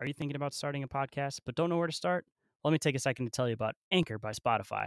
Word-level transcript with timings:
Are 0.00 0.06
you 0.06 0.14
thinking 0.14 0.36
about 0.36 0.54
starting 0.54 0.82
a 0.82 0.88
podcast 0.88 1.40
but 1.44 1.54
don't 1.54 1.68
know 1.68 1.76
where 1.76 1.86
to 1.86 1.92
start? 1.92 2.24
Let 2.64 2.72
me 2.72 2.78
take 2.78 2.94
a 2.94 2.98
second 2.98 3.26
to 3.26 3.30
tell 3.30 3.46
you 3.48 3.52
about 3.52 3.74
Anchor 3.92 4.18
by 4.18 4.32
Spotify. 4.32 4.86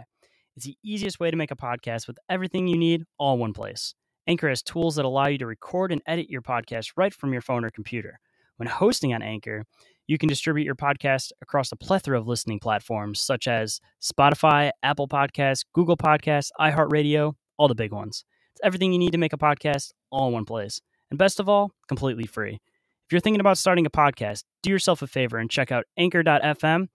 It's 0.56 0.66
the 0.66 0.76
easiest 0.82 1.20
way 1.20 1.30
to 1.30 1.36
make 1.36 1.52
a 1.52 1.56
podcast 1.56 2.08
with 2.08 2.18
everything 2.28 2.66
you 2.66 2.76
need 2.76 3.04
all 3.16 3.34
in 3.34 3.40
one 3.40 3.52
place. 3.52 3.94
Anchor 4.26 4.48
has 4.48 4.60
tools 4.60 4.96
that 4.96 5.04
allow 5.04 5.28
you 5.28 5.38
to 5.38 5.46
record 5.46 5.92
and 5.92 6.02
edit 6.04 6.28
your 6.28 6.42
podcast 6.42 6.94
right 6.96 7.14
from 7.14 7.32
your 7.32 7.42
phone 7.42 7.64
or 7.64 7.70
computer. 7.70 8.18
When 8.56 8.66
hosting 8.66 9.14
on 9.14 9.22
Anchor, 9.22 9.62
you 10.08 10.18
can 10.18 10.28
distribute 10.28 10.64
your 10.64 10.74
podcast 10.74 11.30
across 11.40 11.70
a 11.70 11.76
plethora 11.76 12.18
of 12.18 12.26
listening 12.26 12.58
platforms 12.58 13.20
such 13.20 13.46
as 13.46 13.80
Spotify, 14.02 14.72
Apple 14.82 15.06
Podcasts, 15.06 15.64
Google 15.72 15.96
Podcasts, 15.96 16.50
iHeartRadio, 16.58 17.34
all 17.56 17.68
the 17.68 17.76
big 17.76 17.92
ones. 17.92 18.24
It's 18.52 18.60
everything 18.64 18.92
you 18.92 18.98
need 18.98 19.12
to 19.12 19.18
make 19.18 19.32
a 19.32 19.38
podcast 19.38 19.92
all 20.10 20.26
in 20.26 20.32
one 20.32 20.44
place. 20.44 20.80
And 21.10 21.18
best 21.20 21.38
of 21.38 21.48
all, 21.48 21.70
completely 21.86 22.26
free. 22.26 22.58
If 23.06 23.12
you're 23.12 23.20
thinking 23.20 23.40
about 23.40 23.58
starting 23.58 23.84
a 23.84 23.90
podcast, 23.90 24.44
do 24.62 24.70
yourself 24.70 25.02
a 25.02 25.06
favor 25.06 25.36
and 25.36 25.50
check 25.50 25.70
out 25.70 25.84
anchor.fm 25.98 26.88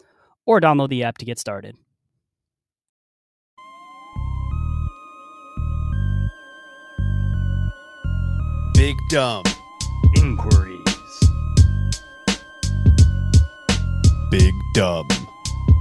or 0.48 0.60
download 0.60 0.90
the 0.90 1.04
app 1.04 1.20
to 1.20 1.26
get 1.26 1.38
started. 1.38 1.78
Big 8.74 8.96
Dumb. 9.12 9.44
Inquiries. 10.16 10.80
Big 14.32 14.54
Dumb. 14.74 15.08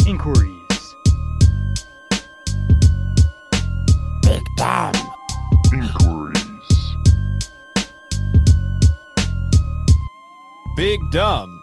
Inquiries. 0.06 0.94
Big 4.22 4.42
Dumb. 4.58 4.92
Big 10.78 11.00
Dumb. 11.10 11.60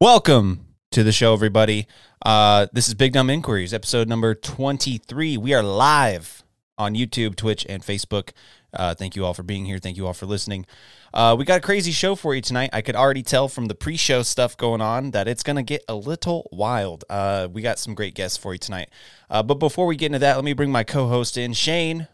Welcome 0.00 0.64
to 0.92 1.02
the 1.02 1.12
show, 1.12 1.34
everybody. 1.34 1.86
Uh, 2.24 2.68
this 2.72 2.88
is 2.88 2.94
Big 2.94 3.12
Dumb 3.12 3.28
Inquiries, 3.28 3.74
episode 3.74 4.08
number 4.08 4.34
23. 4.34 5.36
We 5.36 5.52
are 5.52 5.62
live 5.62 6.42
on 6.78 6.94
YouTube, 6.94 7.36
Twitch, 7.36 7.66
and 7.68 7.82
Facebook. 7.82 8.30
Uh, 8.72 8.94
thank 8.94 9.14
you 9.14 9.26
all 9.26 9.34
for 9.34 9.42
being 9.42 9.66
here. 9.66 9.78
Thank 9.78 9.98
you 9.98 10.06
all 10.06 10.14
for 10.14 10.24
listening. 10.24 10.64
Uh, 11.12 11.36
we 11.38 11.44
got 11.44 11.58
a 11.58 11.62
crazy 11.62 11.92
show 11.92 12.14
for 12.14 12.34
you 12.34 12.40
tonight. 12.40 12.70
I 12.72 12.80
could 12.80 12.96
already 12.96 13.22
tell 13.22 13.46
from 13.46 13.66
the 13.66 13.74
pre 13.74 13.98
show 13.98 14.22
stuff 14.22 14.56
going 14.56 14.80
on 14.80 15.10
that 15.10 15.28
it's 15.28 15.42
going 15.42 15.56
to 15.56 15.62
get 15.62 15.84
a 15.86 15.94
little 15.94 16.48
wild. 16.50 17.04
Uh, 17.10 17.48
we 17.52 17.60
got 17.60 17.78
some 17.78 17.94
great 17.94 18.14
guests 18.14 18.38
for 18.38 18.54
you 18.54 18.58
tonight. 18.58 18.88
Uh, 19.28 19.42
but 19.42 19.56
before 19.56 19.84
we 19.84 19.96
get 19.96 20.06
into 20.06 20.18
that, 20.20 20.36
let 20.36 20.46
me 20.46 20.54
bring 20.54 20.72
my 20.72 20.82
co 20.82 21.08
host 21.08 21.36
in. 21.36 21.52
Shayn, 21.52 22.08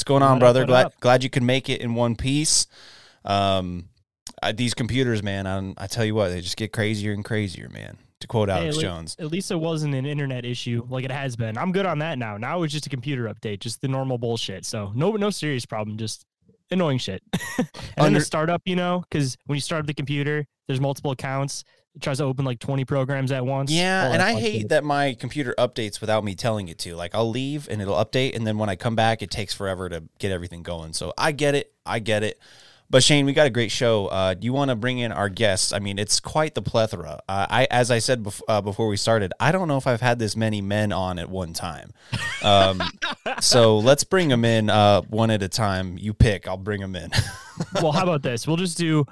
what's 0.00 0.04
going 0.04 0.22
on, 0.22 0.32
What 0.32 0.40
brother? 0.40 0.64
glad, 0.64 0.86
up? 0.86 1.00
glad 1.00 1.22
you 1.22 1.30
could 1.30 1.42
make 1.42 1.68
it 1.68 1.80
in 1.82 1.94
one 1.94 2.16
piece. 2.16 2.66
Um, 3.24 3.90
I, 4.42 4.52
these 4.52 4.72
computers, 4.72 5.22
man, 5.22 5.46
I'm, 5.46 5.74
I 5.76 5.86
tell 5.86 6.04
you 6.04 6.14
what, 6.14 6.30
they 6.30 6.40
just 6.40 6.56
get 6.56 6.72
crazier 6.72 7.12
and 7.12 7.22
crazier, 7.24 7.68
man. 7.68 7.98
To 8.20 8.26
quote 8.26 8.48
Hey, 8.48 8.54
Alex 8.54 8.76
at 8.76 8.76
le- 8.76 8.82
Jones. 8.82 9.16
At 9.18 9.26
least 9.30 9.50
it 9.50 9.56
wasn't 9.56 9.94
an 9.94 10.04
internet 10.06 10.44
issue 10.44 10.86
like 10.90 11.04
it 11.04 11.10
has 11.10 11.36
been. 11.36 11.56
I'm 11.56 11.72
good 11.72 11.86
on 11.86 11.98
that 12.00 12.18
now. 12.18 12.36
Now 12.36 12.62
it's 12.62 12.72
just 12.72 12.86
a 12.86 12.90
computer 12.90 13.24
update, 13.24 13.60
just 13.60 13.80
the 13.80 13.88
normal 13.88 14.18
bullshit. 14.18 14.66
So 14.66 14.92
no, 14.94 15.12
no 15.12 15.30
serious 15.30 15.64
problem, 15.64 15.96
just 15.96 16.24
annoying 16.70 16.98
shit. 16.98 17.22
and 17.58 17.68
then 17.96 18.12
the 18.12 18.20
startup, 18.20 18.60
you 18.66 18.76
know, 18.76 19.04
because 19.10 19.36
when 19.46 19.56
you 19.56 19.60
start 19.62 19.80
up 19.80 19.86
the 19.86 19.94
computer, 19.94 20.46
there's 20.66 20.80
multiple 20.80 21.10
accounts. 21.10 21.64
It 21.94 22.02
tries 22.02 22.18
to 22.18 22.24
open 22.24 22.44
like 22.44 22.60
20 22.60 22.84
programs 22.84 23.32
at 23.32 23.44
once. 23.44 23.70
Yeah, 23.72 24.12
and 24.12 24.22
I 24.22 24.38
hate 24.38 24.68
that 24.68 24.84
my 24.84 25.14
computer 25.14 25.54
updates 25.58 26.00
without 26.00 26.22
me 26.22 26.34
telling 26.34 26.68
it 26.68 26.78
to. 26.80 26.94
Like 26.94 27.14
I'll 27.14 27.28
leave 27.28 27.68
and 27.68 27.82
it'll 27.82 27.96
update, 27.96 28.36
and 28.36 28.46
then 28.46 28.58
when 28.58 28.68
I 28.68 28.76
come 28.76 28.94
back, 28.94 29.22
it 29.22 29.30
takes 29.30 29.52
forever 29.54 29.88
to 29.88 30.04
get 30.18 30.30
everything 30.30 30.62
going. 30.62 30.92
So 30.92 31.12
I 31.18 31.32
get 31.32 31.54
it, 31.54 31.72
I 31.84 31.98
get 31.98 32.22
it. 32.22 32.38
But 32.90 33.02
Shayn, 33.02 33.24
we 33.24 33.32
got 33.32 33.46
a 33.46 33.50
great 33.50 33.70
show. 33.70 34.08
Uh, 34.08 34.34
do 34.34 34.44
you 34.44 34.52
want 34.52 34.70
to 34.70 34.74
bring 34.74 34.98
in 34.98 35.12
our 35.12 35.28
guests? 35.28 35.72
I 35.72 35.78
mean, 35.78 35.96
it's 35.96 36.18
quite 36.18 36.56
the 36.56 36.62
plethora. 36.62 37.20
Uh, 37.28 37.46
I, 37.48 37.68
as 37.70 37.92
I 37.92 38.00
said 38.00 38.24
bef- 38.24 38.42
uh, 38.48 38.60
before 38.60 38.88
we 38.88 38.96
started, 38.96 39.32
I 39.38 39.52
don't 39.52 39.68
know 39.68 39.76
if 39.76 39.86
I've 39.86 40.00
had 40.00 40.18
this 40.18 40.34
many 40.34 40.60
men 40.60 40.90
on 40.90 41.20
at 41.20 41.30
one 41.30 41.52
time. 41.52 41.92
Um, 42.42 42.82
so 43.40 43.78
let's 43.78 44.02
bring 44.02 44.26
them 44.26 44.44
in 44.44 44.70
uh, 44.70 45.02
one 45.02 45.30
at 45.30 45.40
a 45.40 45.48
time. 45.48 45.98
You 45.98 46.12
pick. 46.12 46.48
I'll 46.48 46.56
bring 46.56 46.80
them 46.80 46.96
in. 46.96 47.12
well, 47.80 47.92
how 47.92 48.02
about 48.02 48.22
this? 48.22 48.48
We'll 48.48 48.56
just 48.56 48.76
do. 48.76 49.06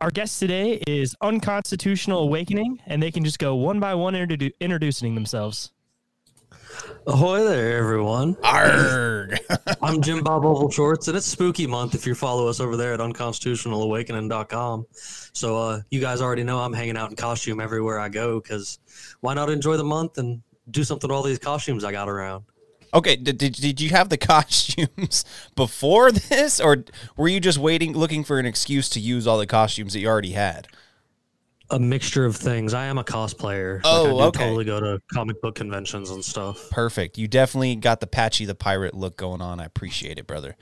Our 0.00 0.10
guest 0.10 0.40
today 0.40 0.82
is 0.86 1.14
Unconstitutional 1.20 2.20
Awakening, 2.20 2.80
and 2.86 3.02
they 3.02 3.10
can 3.10 3.22
just 3.22 3.38
go 3.38 3.54
one 3.54 3.80
by 3.80 3.94
one 3.94 4.14
introdu- 4.14 4.54
introducing 4.58 5.14
themselves. 5.14 5.72
Ahoy 7.06 7.44
there, 7.44 7.76
everyone. 7.76 8.34
Arg. 8.42 9.38
I'm 9.82 10.00
Jim 10.00 10.24
Bob 10.24 10.46
Oval 10.46 10.70
Shorts, 10.70 11.08
and 11.08 11.18
it's 11.18 11.26
spooky 11.26 11.66
month 11.66 11.94
if 11.94 12.06
you 12.06 12.14
follow 12.14 12.48
us 12.48 12.60
over 12.60 12.78
there 12.78 12.94
at 12.94 13.00
unconstitutionalawakening.com. 13.00 14.86
So, 15.34 15.58
uh, 15.58 15.82
you 15.90 16.00
guys 16.00 16.22
already 16.22 16.44
know 16.44 16.60
I'm 16.60 16.72
hanging 16.72 16.96
out 16.96 17.10
in 17.10 17.16
costume 17.16 17.60
everywhere 17.60 18.00
I 18.00 18.08
go 18.08 18.40
because 18.40 18.78
why 19.20 19.34
not 19.34 19.50
enjoy 19.50 19.76
the 19.76 19.84
month 19.84 20.16
and 20.16 20.40
do 20.70 20.82
something 20.82 21.08
with 21.08 21.14
all 21.14 21.22
these 21.22 21.38
costumes 21.38 21.84
I 21.84 21.92
got 21.92 22.08
around? 22.08 22.44
Okay, 22.92 23.16
did, 23.16 23.38
did, 23.38 23.52
did 23.54 23.80
you 23.80 23.90
have 23.90 24.08
the 24.08 24.16
costumes 24.18 25.24
before 25.54 26.10
this, 26.12 26.60
or 26.60 26.84
were 27.16 27.28
you 27.28 27.40
just 27.40 27.58
waiting, 27.58 27.92
looking 27.92 28.24
for 28.24 28.38
an 28.38 28.46
excuse 28.46 28.88
to 28.90 29.00
use 29.00 29.26
all 29.26 29.38
the 29.38 29.46
costumes 29.46 29.92
that 29.92 30.00
you 30.00 30.08
already 30.08 30.32
had? 30.32 30.68
A 31.72 31.78
mixture 31.78 32.24
of 32.24 32.34
things. 32.36 32.74
I 32.74 32.86
am 32.86 32.98
a 32.98 33.04
cosplayer. 33.04 33.76
Like, 33.76 33.82
Oh, 33.84 34.06
I 34.06 34.08
do 34.08 34.20
okay. 34.28 34.44
totally 34.44 34.64
go 34.64 34.80
to 34.80 35.00
comic 35.12 35.40
book 35.40 35.54
conventions 35.54 36.10
and 36.10 36.24
stuff. 36.24 36.68
Perfect. 36.70 37.16
You 37.16 37.28
definitely 37.28 37.76
got 37.76 38.00
the 38.00 38.08
Patchy 38.08 38.44
the 38.44 38.56
Pirate 38.56 38.92
look 38.94 39.16
going 39.16 39.40
on. 39.40 39.60
I 39.60 39.66
appreciate 39.66 40.18
it, 40.18 40.26
brother. 40.26 40.56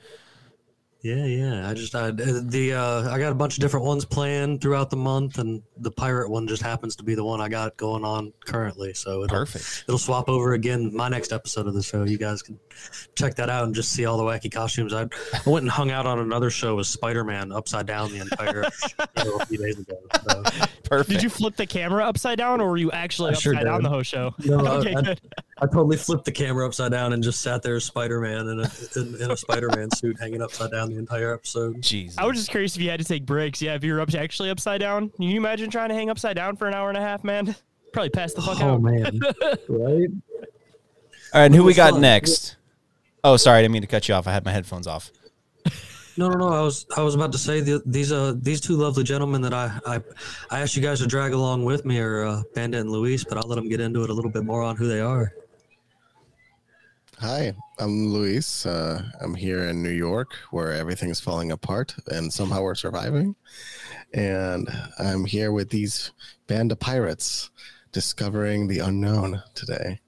Yeah, 1.01 1.25
yeah. 1.27 1.69
I 1.71 1.75
just 1.75 1.95
I, 1.95 2.11
the 2.11 2.73
uh, 2.75 3.09
I 3.09 3.21
got 3.21 3.31
a 3.31 3.35
bunch 3.35 3.57
of 3.57 3.61
different 3.61 3.87
ones 3.87 4.05
planned 4.05 4.61
throughout 4.61 4.91
the 4.91 4.97
month, 4.97 5.39
and 5.39 5.63
the 5.77 5.93
pirate 5.93 6.29
one 6.29 6.49
just 6.49 6.61
happens 6.61 6.97
to 6.97 7.05
be 7.05 7.15
the 7.15 7.23
one 7.23 7.41
I 7.41 7.49
got 7.49 7.77
going 7.77 8.05
on 8.05 8.33
currently. 8.45 8.95
So 8.95 9.23
it'll, 9.23 9.29
Perfect. 9.37 9.85
it'll 9.87 9.99
swap 9.99 10.29
over 10.29 10.55
again 10.55 10.93
my 10.93 11.09
next 11.09 11.33
episode 11.33 11.69
of 11.69 11.75
the 11.75 11.85
show. 11.85 12.03
You 12.03 12.19
guys 12.19 12.43
can 12.43 12.59
check 13.15 13.37
that 13.37 13.49
out 13.49 13.65
and 13.65 13.77
just 13.77 13.93
see 13.93 14.07
all 14.07 14.19
the 14.19 14.25
wacky 14.25 14.51
costumes. 14.51 14.93
I, 14.93 15.03
I 15.03 15.41
went 15.49 15.63
and 15.63 15.71
hung 15.71 15.93
out 15.93 16.05
on 16.05 16.19
another 16.19 16.51
show 16.51 16.75
with 16.75 16.89
Spider 16.89 17.23
Man 17.23 17.53
upside 17.53 17.87
down 17.87 18.11
the 18.11 18.19
entire 18.19 18.65
show 18.73 19.39
a 19.41 19.47
few 19.47 19.59
days 19.59 19.79
ago. 19.79 19.95
So. 20.29 20.43
Perfect. 20.83 21.11
Did 21.11 21.23
you 21.23 21.31
flip 21.31 21.55
the 21.55 21.67
camera 21.67 22.05
upside 22.05 22.39
down, 22.39 22.61
or 22.61 22.71
were 22.71 22.77
you 22.77 22.91
actually 22.91 23.31
I 23.31 23.35
sure 23.35 23.53
upside 23.55 23.67
down 23.67 23.83
the 23.85 23.89
whole 23.89 24.03
show? 24.03 24.35
No, 24.45 24.59
okay, 24.79 24.97
I- 24.97 25.03
good. 25.03 25.21
I 25.61 25.67
totally 25.67 25.97
flipped 25.97 26.25
the 26.25 26.33
camera 26.33 26.67
upside 26.67 26.93
down 26.93 27.13
and 27.13 27.23
just 27.23 27.41
sat 27.41 27.63
there 27.63 27.77
as 27.77 27.85
Spider 27.85 28.21
Man 28.21 28.49
in 28.49 28.61
a 28.61 28.71
in, 28.97 29.21
in 29.23 29.31
a 29.33 29.37
Spider 29.37 29.69
Man 29.75 29.91
suit, 29.91 30.19
hanging 30.21 30.41
upside 30.41 30.71
down 30.71 30.89
the 30.89 30.97
entire 30.99 31.35
episode. 31.35 31.83
Jesus. 31.83 32.17
I 32.17 32.25
was 32.27 32.37
just 32.37 32.51
curious 32.51 32.77
if 32.77 32.83
you 32.83 32.91
had 32.91 33.01
to 33.01 33.05
take 33.05 33.27
breaks. 33.27 33.61
Yeah, 33.61 33.75
if 33.75 33.83
you 33.83 33.93
were 33.93 34.01
up 34.01 34.15
actually 34.15 34.51
upside 34.51 34.81
down, 34.81 35.11
can 35.11 35.25
you 35.25 35.37
imagine 35.37 35.69
trying 35.71 35.89
to 35.89 35.95
hang 35.97 36.11
upside 36.11 36.37
down 36.37 36.57
for 36.57 36.69
an 36.69 36.75
hour 36.75 36.89
and 36.89 36.97
a 36.97 37.01
half, 37.01 37.25
man? 37.25 37.57
Probably 37.93 38.11
pass 38.11 38.35
the 38.35 38.43
fuck 38.43 38.61
Oh 38.61 38.65
out. 38.65 38.71
Oh 38.77 38.79
man, 38.79 39.21
right? 39.69 39.69
all 39.69 39.81
right, 39.81 40.09
and 41.35 41.55
who 41.55 41.65
we 41.65 41.75
got 41.75 41.93
fun. 41.93 42.03
next? 42.03 42.57
Oh, 43.25 43.37
sorry, 43.37 43.59
I 43.59 43.63
didn't 43.63 43.73
mean 43.73 43.83
to 43.83 43.89
cut 43.89 44.09
you 44.09 44.15
off. 44.15 44.27
I 44.29 44.33
had 44.33 44.45
my 44.45 44.53
headphones 44.53 44.87
off. 44.87 45.11
No, 46.17 46.29
no, 46.29 46.37
no. 46.37 46.49
I 46.49 46.63
was 46.63 46.85
I 46.97 47.03
was 47.03 47.15
about 47.15 47.31
to 47.33 47.39
say 47.39 47.61
the, 47.61 47.81
these 47.87 48.11
uh 48.11 48.35
these 48.37 48.61
two 48.61 48.77
lovely 48.77 49.05
gentlemen 49.05 49.41
that 49.43 49.55
I, 49.55 49.79
I 49.87 50.01
I 50.51 50.61
asked 50.61 50.75
you 50.75 50.83
guys 50.83 50.99
to 50.99 51.07
drag 51.07 51.33
along 51.33 51.65
with 51.65 51.85
me 51.85 52.01
are 52.01 52.25
uh, 52.25 52.43
Bandit 52.55 52.81
and 52.81 52.91
Luis, 52.91 53.23
but 53.23 53.39
I'll 53.39 53.49
let 53.49 53.55
them 53.55 53.69
get 53.69 53.81
into 53.81 54.03
it 54.03 54.11
a 54.11 54.13
little 54.13 54.31
bit 54.31 54.45
more 54.45 54.63
on 54.63 54.77
who 54.77 54.89
they 54.89 55.01
are. 55.01 55.33
Hi, 57.21 57.53
I'm 57.81 58.11
Luis. 58.11 58.65
Uh, 58.65 59.03
I'm 59.21 59.35
here 59.35 59.65
in 59.65 59.83
New 59.83 59.91
York 59.91 60.35
where 60.53 60.73
everything's 60.73 61.19
falling 61.19 61.51
apart 61.51 61.97
and 62.07 62.33
somehow 62.33 62.63
we're 62.63 62.77
surviving. 62.77 63.35
And 64.15 64.69
I'm 65.01 65.25
here 65.25 65.51
with 65.51 65.71
these 65.71 66.13
band 66.47 66.71
of 66.71 66.79
pirates 66.79 67.51
discovering 67.91 68.69
the 68.69 68.79
unknown 68.79 69.43
today. 69.57 69.99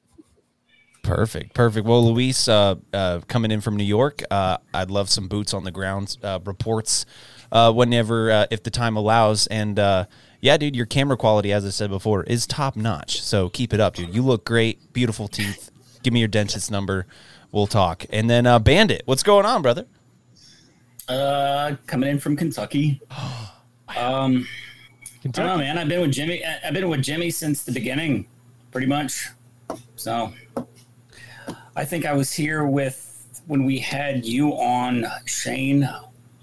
Perfect, 1.02 1.52
perfect. 1.52 1.84
Well, 1.84 2.12
Luis, 2.12 2.46
uh, 2.46 2.76
uh, 2.92 3.22
coming 3.26 3.50
in 3.50 3.60
from 3.60 3.76
New 3.76 3.82
York, 3.82 4.22
uh, 4.30 4.58
I'd 4.72 4.92
love 4.92 5.10
some 5.10 5.26
boots 5.26 5.52
on 5.52 5.64
the 5.64 5.72
ground 5.72 6.16
uh, 6.22 6.38
reports 6.44 7.06
uh, 7.50 7.72
whenever, 7.72 8.46
if 8.52 8.62
the 8.62 8.70
time 8.70 8.96
allows. 8.96 9.48
And 9.48 9.78
yeah, 9.78 10.56
dude, 10.58 10.76
your 10.76 10.86
camera 10.86 11.16
quality, 11.16 11.52
as 11.52 11.66
I 11.66 11.70
said 11.70 11.90
before, 11.90 12.22
is 12.22 12.46
top 12.46 12.76
notch. 12.76 13.20
So 13.20 13.48
keep 13.48 13.74
it 13.74 13.80
up, 13.80 13.96
dude. 13.96 14.14
You 14.14 14.22
look 14.22 14.44
great, 14.44 14.92
beautiful 14.92 15.26
teeth. 15.26 15.69
Give 16.02 16.12
me 16.12 16.20
your 16.20 16.28
dentist 16.28 16.70
number. 16.70 17.06
We'll 17.52 17.66
talk. 17.66 18.06
And 18.10 18.30
then 18.30 18.46
uh, 18.46 18.58
Bandit, 18.58 19.02
what's 19.04 19.22
going 19.22 19.44
on, 19.44 19.62
brother? 19.62 19.86
Uh, 21.08 21.74
coming 21.86 22.08
in 22.08 22.18
from 22.18 22.36
Kentucky. 22.36 23.00
Um, 23.96 24.46
I 25.24 25.28
don't 25.28 25.46
know, 25.46 25.58
man. 25.58 25.78
I've 25.78 25.88
been 25.88 26.00
with 26.00 26.12
Jimmy. 26.12 26.44
I've 26.44 26.72
been 26.72 26.88
with 26.88 27.02
Jimmy 27.02 27.28
since 27.30 27.64
the 27.64 27.72
beginning, 27.72 28.28
pretty 28.70 28.86
much. 28.86 29.30
So, 29.96 30.32
I 31.74 31.84
think 31.84 32.06
I 32.06 32.12
was 32.12 32.32
here 32.32 32.64
with 32.64 33.42
when 33.48 33.64
we 33.64 33.80
had 33.80 34.24
you 34.24 34.52
on, 34.52 35.02
Shayn. 35.26 35.92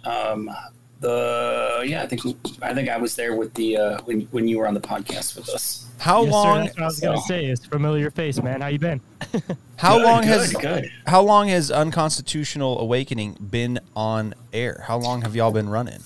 Um, 0.03 0.51
the 0.99 1.83
yeah, 1.85 2.03
I 2.03 2.07
think 2.07 2.21
I 2.61 2.73
think 2.73 2.89
I 2.89 2.97
was 2.97 3.15
there 3.15 3.35
with 3.35 3.53
the 3.53 3.77
uh, 3.77 4.01
when 4.01 4.21
when 4.31 4.47
you 4.47 4.57
were 4.57 4.67
on 4.67 4.73
the 4.73 4.81
podcast 4.81 5.35
with 5.37 5.49
us. 5.49 5.86
How 5.99 6.21
Yes, 6.23 6.31
sir, 6.31 6.37
long? 6.37 6.57
that's 6.65 6.75
what 6.75 6.83
I 6.83 6.85
was 6.87 6.99
gonna 6.99 7.21
say. 7.21 7.45
It's 7.45 7.65
familiar 7.65 8.11
face, 8.11 8.41
man. 8.41 8.61
How 8.61 8.67
you 8.67 8.79
been? 8.79 9.01
How 9.77 9.97
Good, 9.97 10.03
long 10.05 10.21
good, 10.21 10.27
has 10.29 10.53
good. 10.53 10.91
how 11.05 11.21
long 11.21 11.47
has 11.49 11.69
Unconstitutional 11.71 12.79
Awakening 12.79 13.33
been 13.51 13.79
on 13.95 14.33
air? 14.53 14.83
How 14.87 14.97
long 14.97 15.21
have 15.21 15.35
y'all 15.35 15.51
been 15.51 15.69
running? 15.69 15.99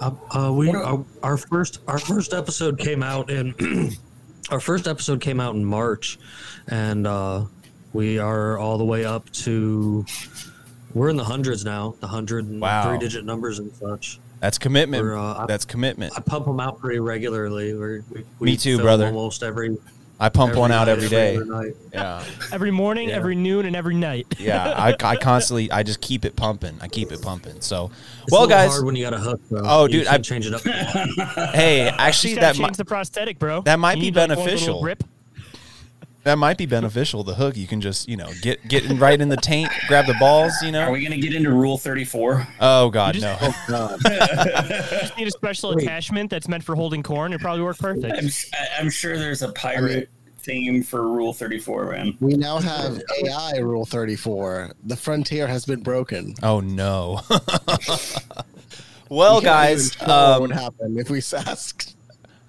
Uh, 0.00 0.12
uh, 0.36 0.52
we 0.52 0.70
our, 0.70 1.04
our 1.22 1.36
first 1.36 1.80
our 1.88 1.98
first 1.98 2.32
episode 2.32 2.78
came 2.78 3.02
out 3.02 3.30
in 3.30 3.92
our 4.50 4.60
first 4.60 4.86
episode 4.88 5.20
came 5.20 5.40
out 5.40 5.54
in 5.54 5.64
March, 5.64 6.18
and 6.68 7.06
uh, 7.06 7.44
we 7.92 8.18
are 8.18 8.58
all 8.58 8.78
the 8.78 8.84
way 8.84 9.04
up 9.04 9.30
to 9.32 10.04
we're 10.94 11.08
in 11.08 11.16
the 11.16 11.24
hundreds 11.24 11.64
now, 11.64 11.94
the 12.00 12.06
hundred 12.06 12.48
Wow. 12.48 12.88
three 12.88 12.98
digit 12.98 13.24
numbers 13.24 13.58
and 13.58 13.72
such. 13.74 14.18
That's 14.40 14.58
commitment. 14.58 15.02
We're, 15.02 15.16
uh, 15.18 15.46
That's 15.46 15.64
commitment. 15.64 16.12
I 16.16 16.20
pump 16.20 16.46
them 16.46 16.60
out 16.60 16.78
pretty 16.78 17.00
regularly. 17.00 17.74
We're, 17.74 18.02
we, 18.10 18.24
we 18.38 18.44
Me 18.52 18.56
too, 18.56 18.76
film 18.76 18.82
brother. 18.86 19.06
Almost 19.06 19.42
every 19.42 19.76
I 20.20 20.28
pump 20.30 20.56
one 20.56 20.72
out 20.72 20.86
night, 20.86 20.92
every 20.96 21.08
day. 21.08 21.36
other 21.36 21.44
night. 21.44 21.74
Yeah, 21.92 22.24
Every 22.52 22.72
morning, 22.72 23.08
Yeah. 23.10 23.16
every 23.16 23.36
noon, 23.36 23.66
and 23.66 23.76
every 23.76 23.94
night. 23.94 24.26
yeah. 24.38 24.72
I, 24.72 24.94
I 25.04 25.16
constantly, 25.16 25.70
I 25.70 25.84
just 25.84 26.00
keep 26.00 26.24
it 26.24 26.34
pumping. 26.34 26.76
I 26.80 26.88
keep 26.88 27.12
it 27.12 27.22
pumping. 27.22 27.60
So, 27.60 27.90
It's 28.24 28.32
well, 28.32 28.44
a 28.44 28.48
guys. 28.48 28.70
hard 28.70 28.84
when 28.84 28.96
you 28.96 29.04
got 29.04 29.14
a 29.14 29.18
hook. 29.18 29.40
Though. 29.48 29.62
Oh, 29.64 29.82
You 29.84 30.00
dude, 30.00 30.06
I- 30.08 30.18
change 30.18 30.46
it 30.46 30.54
up. 30.54 30.62
Hey, 31.54 31.88
actually, 31.88 32.34
gotta 32.34 32.40
that 32.46 32.54
change 32.54 32.62
might 32.62 32.76
the 32.76 32.84
prosthetic, 32.84 33.38
bro. 33.38 33.60
that 33.62 33.78
might 33.78 33.98
You 33.98 34.02
be 34.02 34.06
need, 34.06 34.16
like, 34.16 34.28
one 34.30 34.38
little 34.38 34.44
beneficial. 34.44 34.80
Grip. 34.82 35.04
That 36.24 36.36
might 36.36 36.58
be 36.58 36.66
beneficial. 36.66 37.24
The 37.24 37.34
hook, 37.34 37.56
you 37.56 37.66
can 37.66 37.80
just, 37.80 38.08
you 38.08 38.16
know, 38.16 38.30
get 38.42 38.66
get 38.68 38.84
in 38.84 38.98
right 38.98 39.18
in 39.20 39.28
the 39.28 39.36
taint, 39.36 39.70
grab 39.86 40.06
the 40.06 40.14
balls. 40.20 40.52
You 40.62 40.72
know. 40.72 40.80
Are 40.82 40.92
we 40.92 41.02
gonna 41.02 41.16
get 41.18 41.34
into 41.34 41.50
Rule 41.50 41.78
Thirty 41.78 42.04
Four? 42.04 42.46
Oh 42.60 42.90
God, 42.90 43.14
You 43.14 43.22
no. 43.22 43.36
just- 43.40 44.02
Just 44.02 45.16
need 45.16 45.28
a 45.28 45.30
special 45.30 45.70
attachment 45.78 46.30
that's 46.30 46.48
meant 46.48 46.64
for 46.64 46.74
holding 46.74 47.02
corn. 47.02 47.32
It 47.32 47.40
probably 47.40 47.62
work 47.62 47.78
perfect. 47.78 48.16
I'm, 48.18 48.28
I'm 48.84 48.90
sure 48.90 49.16
there's 49.18 49.42
a 49.42 49.52
pirate 49.52 50.10
theme 50.40 50.82
for 50.82 51.02
Rule 51.08 51.32
Thirty 51.32 51.58
Four, 51.58 51.92
man. 51.92 52.16
We 52.20 52.34
now 52.34 52.58
have 52.58 53.00
AI 53.24 53.58
Rule 53.58 53.84
34. 53.84 54.72
The 54.84 54.96
frontier 54.96 55.46
has 55.46 55.64
been 55.66 55.82
broken. 55.82 56.34
Oh 56.42 56.60
no. 56.60 57.20
well, 59.08 59.36
We 59.36 59.42
can't 59.42 59.44
guys, 59.44 59.94
even 59.96 60.06
tell 60.06 60.30
what 60.30 60.36
um, 60.36 60.42
would 60.42 60.50
happen 60.52 60.98
if 60.98 61.10
we 61.10 61.18
asked. 61.36 61.96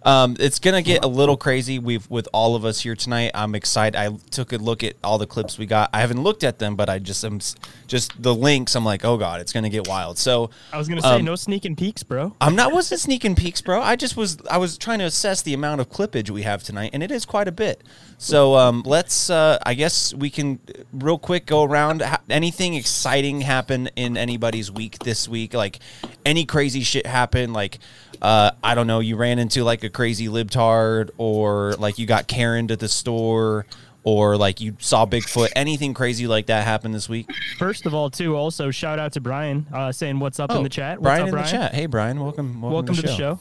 Um, 0.03 0.37
it's 0.39 0.59
gonna 0.59 0.81
get 0.81 1.03
a 1.03 1.07
little 1.07 1.37
crazy. 1.37 1.79
We've 1.79 2.09
with 2.09 2.27
all 2.33 2.55
of 2.55 2.63
us 2.63 2.79
here 2.81 2.95
tonight. 2.95 3.31
I'm 3.33 3.55
excited. 3.55 3.97
I 3.97 4.09
took 4.31 4.53
a 4.53 4.57
look 4.57 4.83
at 4.83 4.95
all 5.03 5.17
the 5.17 5.27
clips 5.27 5.57
we 5.57 5.65
got. 5.65 5.89
I 5.93 5.99
haven't 5.99 6.23
looked 6.23 6.43
at 6.43 6.59
them, 6.59 6.75
but 6.75 6.89
I 6.89 6.99
just 6.99 7.23
am 7.25 7.39
just 7.87 8.21
the 8.21 8.33
links. 8.33 8.75
I'm 8.75 8.85
like, 8.85 9.03
oh 9.03 9.17
god, 9.17 9.41
it's 9.41 9.51
gonna 9.51 9.69
get 9.69 9.87
wild. 9.87 10.17
So 10.17 10.49
I 10.71 10.77
was 10.77 10.87
gonna 10.87 11.01
say 11.01 11.15
um, 11.15 11.25
no 11.25 11.35
sneaking 11.35 11.75
peeks, 11.75 12.03
bro. 12.03 12.35
I'm 12.39 12.55
not 12.55 12.71
wasn't 12.71 13.01
sneaking 13.01 13.35
peeks, 13.35 13.61
bro. 13.61 13.81
I 13.81 13.95
just 13.95 14.15
was 14.15 14.37
I 14.49 14.57
was 14.57 14.77
trying 14.77 14.99
to 14.99 15.05
assess 15.05 15.41
the 15.41 15.53
amount 15.53 15.81
of 15.81 15.89
clippage 15.89 16.29
we 16.29 16.43
have 16.43 16.63
tonight, 16.63 16.91
and 16.93 17.03
it 17.03 17.11
is 17.11 17.25
quite 17.25 17.47
a 17.47 17.51
bit. 17.51 17.83
So 18.17 18.55
um, 18.55 18.83
let's 18.85 19.29
uh, 19.29 19.59
I 19.65 19.73
guess 19.73 20.13
we 20.13 20.29
can 20.29 20.59
uh, 20.69 20.83
real 20.93 21.17
quick 21.17 21.45
go 21.45 21.63
around. 21.63 22.01
Ha- 22.01 22.21
anything 22.29 22.75
exciting 22.75 23.41
happen 23.41 23.89
in 23.95 24.15
anybody's 24.15 24.71
week 24.71 24.99
this 24.99 25.27
week? 25.27 25.53
Like 25.53 25.79
any 26.25 26.45
crazy 26.45 26.81
shit 26.81 27.05
happen? 27.05 27.53
Like 27.53 27.79
uh, 28.21 28.51
I 28.63 28.75
don't 28.75 28.87
know, 28.87 28.99
you 28.99 29.15
ran 29.15 29.39
into 29.39 29.63
like 29.63 29.83
a 29.83 29.89
crazy 29.89 30.27
libtard, 30.27 31.09
or 31.17 31.73
like 31.73 31.99
you 31.99 32.05
got 32.05 32.27
Karen 32.27 32.69
at 32.71 32.79
the 32.79 32.89
store. 32.89 33.65
Or 34.05 34.37
like 34.37 34.61
you 34.61 34.77
saw 34.79 35.05
Bigfoot, 35.05 35.49
anything 35.57 35.93
crazy 35.93 36.25
like 36.25 36.45
that 36.45 36.63
happen 36.63 36.93
this 36.93 37.09
week? 37.09 37.29
First 37.57 37.85
of 37.85 37.93
all, 37.93 38.09
too, 38.09 38.33
also 38.33 38.71
shout 38.71 38.97
out 38.97 39.11
to 39.13 39.21
Brian 39.21 39.67
uh, 39.73 39.91
saying 39.91 40.19
what's 40.19 40.39
up 40.39 40.51
in 40.51 40.63
the 40.63 40.69
chat. 40.69 40.99
What's 40.99 41.01
Oh, 41.01 41.03
Brian 41.03 41.21
up, 41.23 41.27
in 41.27 41.31
Brian? 41.33 41.45
the 41.45 41.51
chat. 41.51 41.73
Hey, 41.75 41.85
Brian, 41.85 42.19
welcome, 42.19 42.61
welcome, 42.61 42.73
Welcome 42.73 42.95
to 42.95 43.01
the 43.01 43.13
show. 43.13 43.39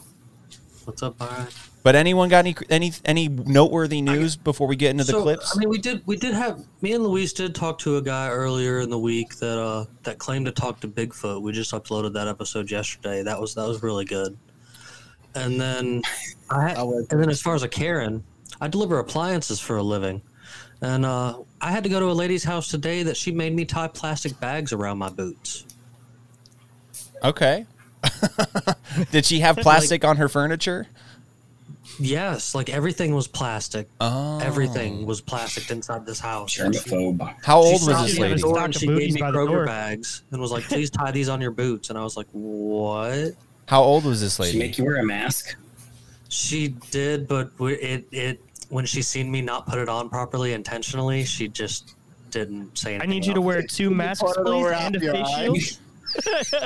What's 0.83 1.01
up, 1.01 1.17
Byron? 1.17 1.47
But 1.81 1.95
anyone 1.95 2.27
got 2.27 2.39
any 2.39 2.55
any 2.69 2.91
any 3.05 3.29
noteworthy 3.29 4.01
news 4.01 4.35
before 4.35 4.67
we 4.67 4.75
get 4.75 4.91
into 4.91 5.05
the 5.05 5.13
clips? 5.21 5.55
I 5.55 5.59
mean, 5.59 5.69
we 5.69 5.77
did 5.77 6.05
we 6.05 6.17
did 6.17 6.35
have 6.35 6.61
me 6.81 6.91
and 6.91 7.05
Luis 7.05 7.31
did 7.31 7.55
talk 7.55 7.79
to 7.79 7.95
a 7.95 8.01
guy 8.01 8.27
earlier 8.29 8.81
in 8.81 8.89
the 8.89 8.99
week 8.99 9.37
that 9.37 9.57
uh 9.57 9.85
that 10.03 10.17
claimed 10.17 10.45
to 10.47 10.51
talk 10.51 10.81
to 10.81 10.89
Bigfoot. 10.89 11.41
We 11.41 11.53
just 11.53 11.71
uploaded 11.71 12.11
that 12.13 12.27
episode 12.27 12.69
yesterday. 12.69 13.23
That 13.23 13.39
was 13.39 13.55
that 13.55 13.65
was 13.65 13.81
really 13.81 14.03
good. 14.05 14.37
And 15.35 15.59
then 15.59 16.01
I 16.49 16.69
had, 16.69 16.77
I 16.77 16.81
and 16.83 17.07
then 17.09 17.29
as 17.29 17.41
far 17.41 17.55
as 17.55 17.63
a 17.63 17.67
Karen, 17.67 18.23
I 18.59 18.67
deliver 18.67 18.99
appliances 18.99 19.59
for 19.59 19.77
a 19.77 19.83
living. 19.83 20.21
And 20.81 21.05
uh, 21.05 21.39
I 21.61 21.71
had 21.71 21.83
to 21.83 21.89
go 21.89 21.99
to 21.99 22.07
a 22.07 22.13
lady's 22.13 22.43
house 22.43 22.67
today 22.69 23.03
that 23.03 23.17
she 23.17 23.31
made 23.31 23.53
me 23.53 23.65
tie 23.65 23.87
plastic 23.89 24.39
bags 24.39 24.71
around 24.73 24.97
my 24.97 25.09
boots. 25.09 25.65
Okay. 27.23 27.65
Did 29.11 29.25
she 29.25 29.39
have 29.41 29.57
plastic 29.57 30.05
on 30.05 30.17
her 30.17 30.29
furniture? 30.29 30.87
Yes, 31.99 32.55
like 32.55 32.69
everything 32.69 33.13
was 33.13 33.27
plastic. 33.27 33.89
Oh. 33.99 34.39
Everything 34.39 35.05
was 35.05 35.19
plastic 35.19 35.69
inside 35.69 36.05
this 36.05 36.19
house. 36.19 36.55
Germaphobe. 36.55 37.19
How 37.43 37.61
She 37.61 37.67
old 37.67 37.73
was 37.73 37.83
stopped 37.83 38.07
this 38.07 38.19
me 38.19 38.23
at 38.23 38.29
the 38.29 38.29
lady? 38.29 38.41
door 38.41 38.63
and 38.63 38.75
she 38.75 38.87
gave 38.87 39.13
me 39.15 39.19
by 39.19 39.31
Kroger 39.31 39.65
bags 39.65 40.23
and 40.31 40.39
was 40.39 40.51
like, 40.51 40.63
"Please 40.63 40.89
tie 40.89 41.11
these 41.11 41.27
on 41.27 41.41
your 41.41 41.51
boots." 41.51 41.89
And 41.89 41.99
I 41.99 42.03
was 42.03 42.15
like, 42.15 42.27
"What?" 42.31 43.33
How 43.69 43.83
old 43.83 44.03
was 44.03 44.19
this 44.19 44.37
Did 44.37 44.45
she 44.45 44.47
lady? 44.53 44.59
make 44.67 44.77
you 44.79 44.85
wear 44.85 44.95
a 44.95 45.03
mask? 45.05 45.55
She 46.27 46.69
did, 46.89 47.27
but 47.27 47.51
it 47.59 48.07
it 48.11 48.41
when 48.69 48.83
she 48.87 49.03
seen 49.03 49.29
me 49.29 49.41
not 49.43 49.67
put 49.67 49.77
it 49.77 49.87
on 49.87 50.09
properly 50.09 50.53
intentionally, 50.53 51.23
she 51.23 51.47
just 51.47 51.95
didn't 52.31 52.75
say 52.75 52.95
anything. 52.95 53.07
I 53.07 53.13
need 53.13 53.25
you 53.27 53.35
to 53.35 53.41
wear 53.41 53.61
two 53.61 53.91
masks, 53.91 54.23
please, 54.43 54.71
and 54.71 54.95
a 54.95 54.99
face 54.99 55.29
shield. 55.29 55.79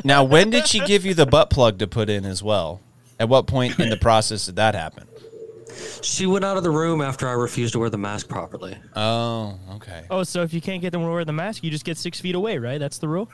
Now, 0.05 0.23
when 0.23 0.49
did 0.49 0.65
she 0.65 0.79
give 0.79 1.05
you 1.05 1.13
the 1.13 1.25
butt 1.25 1.49
plug 1.49 1.79
to 1.79 1.87
put 1.87 2.09
in 2.09 2.23
as 2.23 2.41
well? 2.41 2.79
At 3.19 3.27
what 3.27 3.47
point 3.47 3.77
in 3.81 3.89
the 3.89 3.97
process 4.01 4.45
did 4.45 4.55
that 4.55 4.73
happen? 4.73 5.05
She 6.01 6.25
went 6.25 6.45
out 6.45 6.55
of 6.55 6.63
the 6.63 6.71
room 6.71 7.01
after 7.01 7.27
I 7.27 7.33
refused 7.33 7.73
to 7.73 7.79
wear 7.79 7.89
the 7.89 7.97
mask 7.97 8.29
properly. 8.29 8.77
Oh, 8.95 9.59
okay. 9.73 10.05
Oh, 10.09 10.23
so 10.23 10.41
if 10.41 10.53
you 10.53 10.61
can't 10.61 10.81
get 10.81 10.91
them 10.91 11.01
to 11.01 11.09
wear 11.09 11.25
the 11.25 11.33
mask, 11.33 11.65
you 11.65 11.69
just 11.69 11.83
get 11.83 11.97
six 11.97 12.21
feet 12.21 12.35
away, 12.35 12.57
right? 12.59 12.77
That's 12.77 12.97
the 12.99 13.09
rule. 13.09 13.29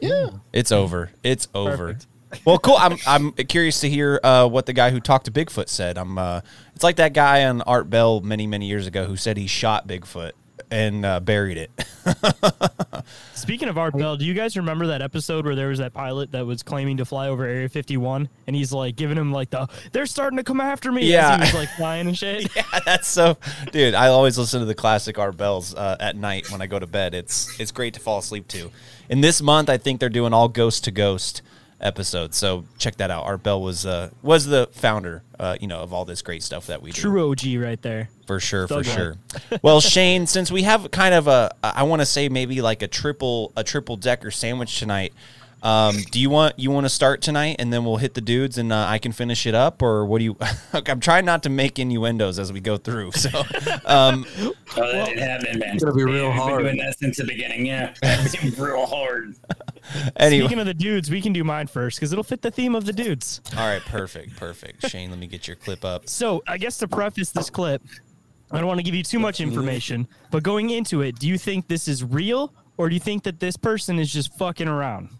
Yeah. 0.00 0.30
It's 0.54 0.72
over. 0.72 1.10
It's 1.22 1.48
over. 1.54 1.76
Perfect. 1.88 2.06
Well, 2.44 2.58
cool. 2.58 2.76
I'm 2.78 2.96
I'm 3.06 3.32
curious 3.32 3.80
to 3.80 3.88
hear 3.88 4.20
uh, 4.22 4.48
what 4.48 4.66
the 4.66 4.72
guy 4.72 4.90
who 4.90 5.00
talked 5.00 5.26
to 5.26 5.30
Bigfoot 5.30 5.68
said. 5.68 5.98
I'm. 5.98 6.18
Uh, 6.18 6.40
it's 6.74 6.84
like 6.84 6.96
that 6.96 7.12
guy 7.12 7.44
on 7.44 7.62
Art 7.62 7.90
Bell 7.90 8.20
many 8.20 8.46
many 8.46 8.66
years 8.66 8.86
ago 8.86 9.04
who 9.04 9.16
said 9.16 9.36
he 9.36 9.46
shot 9.46 9.86
Bigfoot 9.86 10.32
and 10.70 11.04
uh, 11.04 11.20
buried 11.20 11.58
it. 11.58 11.70
Speaking 13.34 13.68
of 13.68 13.76
Art 13.76 13.96
Bell, 13.96 14.16
do 14.16 14.24
you 14.24 14.32
guys 14.32 14.56
remember 14.56 14.86
that 14.88 15.02
episode 15.02 15.44
where 15.44 15.54
there 15.54 15.68
was 15.68 15.78
that 15.80 15.92
pilot 15.92 16.32
that 16.32 16.46
was 16.46 16.62
claiming 16.62 16.96
to 16.96 17.04
fly 17.04 17.28
over 17.28 17.44
Area 17.44 17.68
51, 17.68 18.28
and 18.46 18.56
he's 18.56 18.72
like 18.72 18.96
giving 18.96 19.18
him 19.18 19.32
like 19.32 19.50
the 19.50 19.68
"they're 19.92 20.06
starting 20.06 20.38
to 20.38 20.44
come 20.44 20.60
after 20.60 20.90
me" 20.90 21.10
Yeah. 21.10 21.34
as 21.34 21.50
he 21.50 21.56
was 21.56 21.66
like 21.66 21.76
flying 21.76 22.08
and 22.08 22.16
shit. 22.16 22.50
yeah, 22.56 22.62
that's 22.86 23.06
so, 23.08 23.36
dude. 23.70 23.94
I 23.94 24.08
always 24.08 24.38
listen 24.38 24.60
to 24.60 24.66
the 24.66 24.74
classic 24.74 25.18
Art 25.18 25.36
Bells 25.36 25.74
uh, 25.74 25.96
at 26.00 26.16
night 26.16 26.50
when 26.50 26.62
I 26.62 26.66
go 26.66 26.78
to 26.78 26.86
bed. 26.86 27.14
It's 27.14 27.60
it's 27.60 27.70
great 27.70 27.94
to 27.94 28.00
fall 28.00 28.18
asleep 28.18 28.48
to. 28.48 28.70
And 29.10 29.22
this 29.22 29.42
month, 29.42 29.68
I 29.68 29.76
think 29.76 30.00
they're 30.00 30.08
doing 30.08 30.32
all 30.32 30.48
Ghost 30.48 30.84
to 30.84 30.90
Ghost 30.90 31.42
episodes. 31.82 32.36
So 32.36 32.64
check 32.78 32.96
that 32.96 33.10
out. 33.10 33.24
Art 33.24 33.42
Bell 33.42 33.60
was 33.60 33.84
uh, 33.84 34.10
was 34.22 34.46
the 34.46 34.68
founder, 34.72 35.22
uh, 35.38 35.56
you 35.60 35.66
know, 35.66 35.80
of 35.80 35.92
all 35.92 36.04
this 36.04 36.22
great 36.22 36.42
stuff 36.42 36.66
that 36.68 36.82
we 36.82 36.92
do. 36.92 37.00
True 37.00 37.30
OG 37.30 37.40
right 37.56 37.80
there. 37.82 38.08
For 38.26 38.40
sure, 38.40 38.68
for 38.68 38.84
sure. 38.84 39.16
well, 39.62 39.80
Shayn, 39.80 40.28
since 40.28 40.50
we 40.50 40.62
have 40.62 40.90
kind 40.90 41.14
of 41.14 41.26
a, 41.26 41.54
I 41.62 41.82
want 41.82 42.00
to 42.00 42.06
say 42.06 42.28
maybe 42.28 42.62
like 42.62 42.82
a 42.82 42.88
triple, 42.88 43.52
a 43.56 43.64
triple 43.64 43.96
decker 43.96 44.30
sandwich 44.30 44.78
tonight. 44.78 45.12
Um, 45.62 45.96
do 46.10 46.18
you 46.18 46.28
want 46.28 46.58
you 46.58 46.72
want 46.72 46.86
to 46.86 46.88
start 46.90 47.22
tonight, 47.22 47.56
and 47.60 47.72
then 47.72 47.84
we'll 47.84 47.98
hit 47.98 48.14
the 48.14 48.20
dudes, 48.20 48.58
and 48.58 48.72
uh, 48.72 48.84
I 48.88 48.98
can 48.98 49.12
finish 49.12 49.46
it 49.46 49.54
up, 49.54 49.80
or 49.80 50.04
what 50.04 50.18
do 50.18 50.24
you? 50.24 50.36
I'm 50.72 50.98
trying 50.98 51.24
not 51.24 51.44
to 51.44 51.50
make 51.50 51.78
innuendos 51.78 52.38
as 52.40 52.52
we 52.52 52.60
go 52.60 52.76
through. 52.76 53.12
So, 53.12 53.28
um, 53.84 54.26
Oh, 54.76 54.90
that 54.90 55.06
didn't 55.06 55.18
happen, 55.22 55.58
man. 55.60 55.74
It's 55.74 55.84
gonna 55.84 55.94
be 55.96 56.02
real 56.04 56.30
We've 56.30 56.34
hard. 56.40 56.64
been 56.64 56.76
doing 56.76 56.86
that 56.86 56.98
since 56.98 57.18
the 57.18 57.24
beginning. 57.24 57.66
Yeah, 57.66 57.94
it's 58.02 58.34
been 58.34 58.50
real 58.62 58.86
hard. 58.86 59.36
anyway, 60.16 60.46
Speaking 60.46 60.58
of 60.60 60.66
the 60.66 60.74
dudes, 60.74 61.10
we 61.10 61.20
can 61.22 61.32
do 61.32 61.44
mine 61.44 61.66
first 61.68 61.98
because 61.98 62.12
it'll 62.12 62.24
fit 62.24 62.42
the 62.42 62.50
theme 62.50 62.74
of 62.74 62.84
the 62.84 62.92
dudes. 62.92 63.40
all 63.56 63.66
right, 63.66 63.82
perfect, 63.82 64.36
perfect. 64.36 64.82
Shayn, 64.82 65.10
let 65.10 65.18
me 65.18 65.26
get 65.28 65.46
your 65.46 65.56
clip 65.56 65.84
up. 65.84 66.08
So, 66.08 66.42
I 66.48 66.58
guess 66.58 66.78
to 66.78 66.88
preface 66.88 67.30
this 67.30 67.50
clip, 67.50 67.82
I 68.50 68.58
don't 68.58 68.66
want 68.66 68.78
to 68.80 68.84
give 68.84 68.94
you 68.94 69.02
too 69.04 69.18
much 69.20 69.40
information, 69.40 70.08
but 70.32 70.42
going 70.42 70.70
into 70.70 71.02
it, 71.02 71.18
do 71.20 71.28
you 71.28 71.38
think 71.38 71.68
this 71.68 71.86
is 71.86 72.02
real 72.02 72.52
or 72.78 72.88
do 72.88 72.94
you 72.94 73.00
think 73.00 73.22
that 73.24 73.38
this 73.38 73.56
person 73.56 73.98
is 73.98 74.12
just 74.12 74.36
fucking 74.38 74.66
around? 74.68 75.10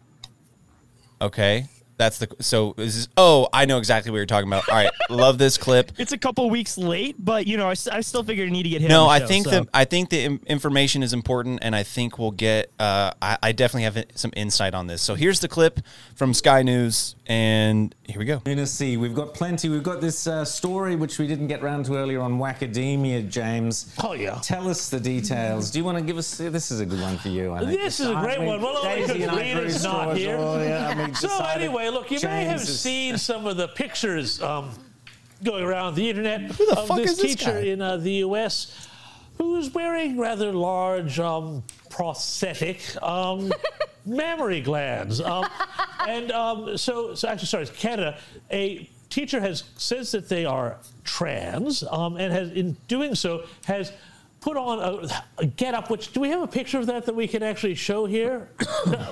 Okay, 1.23 1.69
that's 1.99 2.19
the 2.19 2.29
so 2.41 2.75
is 2.79 2.97
this, 2.97 3.09
oh 3.17 3.49
I 3.53 3.65
know 3.65 3.79
exactly 3.79 4.11
what 4.11 4.17
you're 4.17 4.27
talking 4.27 4.49
about. 4.49 4.69
All 4.69 4.75
right, 4.75 4.91
love 5.09 5.39
this 5.39 5.57
clip. 5.57 5.93
It's 5.99 6.11
a 6.11 6.19
couple 6.19 6.51
weeks 6.51 6.77
late, 6.77 7.15
but 7.17 7.47
you 7.47 7.57
know, 7.57 7.69
I, 7.69 7.77
I 7.93 8.01
still 8.01 8.25
figured 8.25 8.49
I 8.49 8.51
need 8.51 8.65
to 8.65 8.69
get 8.71 8.81
him. 8.81 8.89
No, 8.89 9.03
on 9.03 9.07
the 9.07 9.13
I 9.13 9.19
show, 9.21 9.27
think 9.29 9.45
so. 9.47 9.51
the 9.51 9.69
I 9.73 9.85
think 9.85 10.11
the 10.11 10.41
information 10.47 11.05
is 11.05 11.13
important, 11.13 11.61
and 11.63 11.77
I 11.77 11.85
think 11.85 12.19
we'll 12.19 12.33
get. 12.33 12.73
Uh, 12.79 13.13
I, 13.23 13.39
I 13.41 13.53
definitely 13.53 13.85
have 13.85 14.05
some 14.17 14.33
insight 14.35 14.75
on 14.75 14.89
this. 14.89 15.01
So 15.01 15.15
here's 15.15 15.39
the 15.39 15.49
clip 15.49 15.79
from 16.17 16.35
Sky 16.35 16.63
News, 16.63 17.15
and 17.27 17.95
here 18.05 18.19
we 18.19 18.25
go. 18.25 18.43
Lunacy. 18.45 18.97
We've 18.97 19.15
got 19.15 19.33
plenty. 19.33 19.69
We've 19.69 19.83
got 19.83 20.01
this 20.01 20.27
uh, 20.27 20.45
story 20.45 20.97
which 20.97 21.19
we 21.19 21.27
didn't 21.29 21.47
get 21.47 21.63
round 21.63 21.85
to 21.87 21.95
earlier 21.97 22.21
on 22.21 22.39
Wacademia, 22.39 23.29
James. 23.29 23.95
Oh, 24.03 24.13
yeah. 24.13 24.41
Tell 24.43 24.69
us 24.69 24.91
the 24.91 24.99
details. 24.99 25.71
Do 25.71 25.79
you 25.79 25.85
want 25.85 25.99
to 25.99 26.05
give 26.05 26.19
us? 26.19 26.37
This 26.37 26.71
is 26.73 26.81
a 26.81 26.87
good 26.87 27.01
one 27.01 27.17
for 27.19 27.29
you. 27.29 27.53
I 27.53 27.61
think. 27.61 27.81
This 27.81 28.01
is 28.01 28.09
a 28.09 28.15
great 28.15 28.41
one. 28.41 28.61
Well, 28.61 28.79
only 28.85 29.03
because 29.03 29.23
and 29.23 29.37
Rita's 29.37 29.85
not 29.85 30.17
here. 30.17 30.37
Oh, 30.37 30.61
yeah, 30.63 30.89
I 30.89 30.95
mean, 30.95 31.15
so 31.15 31.29
anyway, 31.45 31.89
look, 31.91 32.11
you 32.11 32.19
may 32.23 32.45
have 32.45 32.61
is- 32.63 32.81
seen 32.81 33.17
some 33.19 33.47
of 33.47 33.57
the 33.57 33.69
pictures 33.69 34.43
um, 34.43 34.71
going 35.45 35.63
around 35.65 35.95
the 35.95 36.09
internet 36.11 36.49
the 36.57 36.75
of 36.77 36.89
fuck 36.89 36.97
this 36.99 37.13
is 37.13 37.19
this 37.19 37.35
teacher 37.37 37.53
guy? 37.53 37.69
in 37.69 37.81
uh, 37.81 37.97
the 37.99 38.13
U.S. 38.15 38.89
who 39.39 39.57
is 39.57 39.73
wearing 39.73 40.19
rather 40.19 40.53
large 40.53 41.21
um, 41.21 41.63
prosthetic 41.89 42.81
um, 43.03 43.53
mammary 44.07 44.61
glands. 44.61 45.21
And 46.09 46.33
um, 46.33 46.77
so, 46.77 47.15
so 47.15 47.29
actually, 47.29 47.47
sorry, 47.47 47.67
Canada. 47.67 48.19
A 48.51 48.89
teacher 49.11 49.41
has 49.41 49.65
says 49.77 50.13
that 50.13 50.29
they 50.29 50.45
are 50.45 50.79
trans, 51.05 51.85
um, 51.85 52.17
and 52.17 52.33
has 52.33 52.51
in 52.53 52.77
doing 52.89 53.15
so 53.15 53.45
has 53.65 53.93
put 54.41 54.57
on 54.57 54.79
a, 54.81 55.23
a 55.39 55.47
get 55.47 55.75
up. 55.75 55.91
Which 55.91 56.13
do 56.13 56.21
we 56.21 56.29
have 56.31 56.43
a 56.43 56.47
picture 56.47 56.79
of 56.79 56.87
that 56.87 57.07
that 57.07 57.15
we 57.15 57.29
can 57.29 57.43
actually 57.43 57.75
show 57.75 58.07
here? 58.07 58.49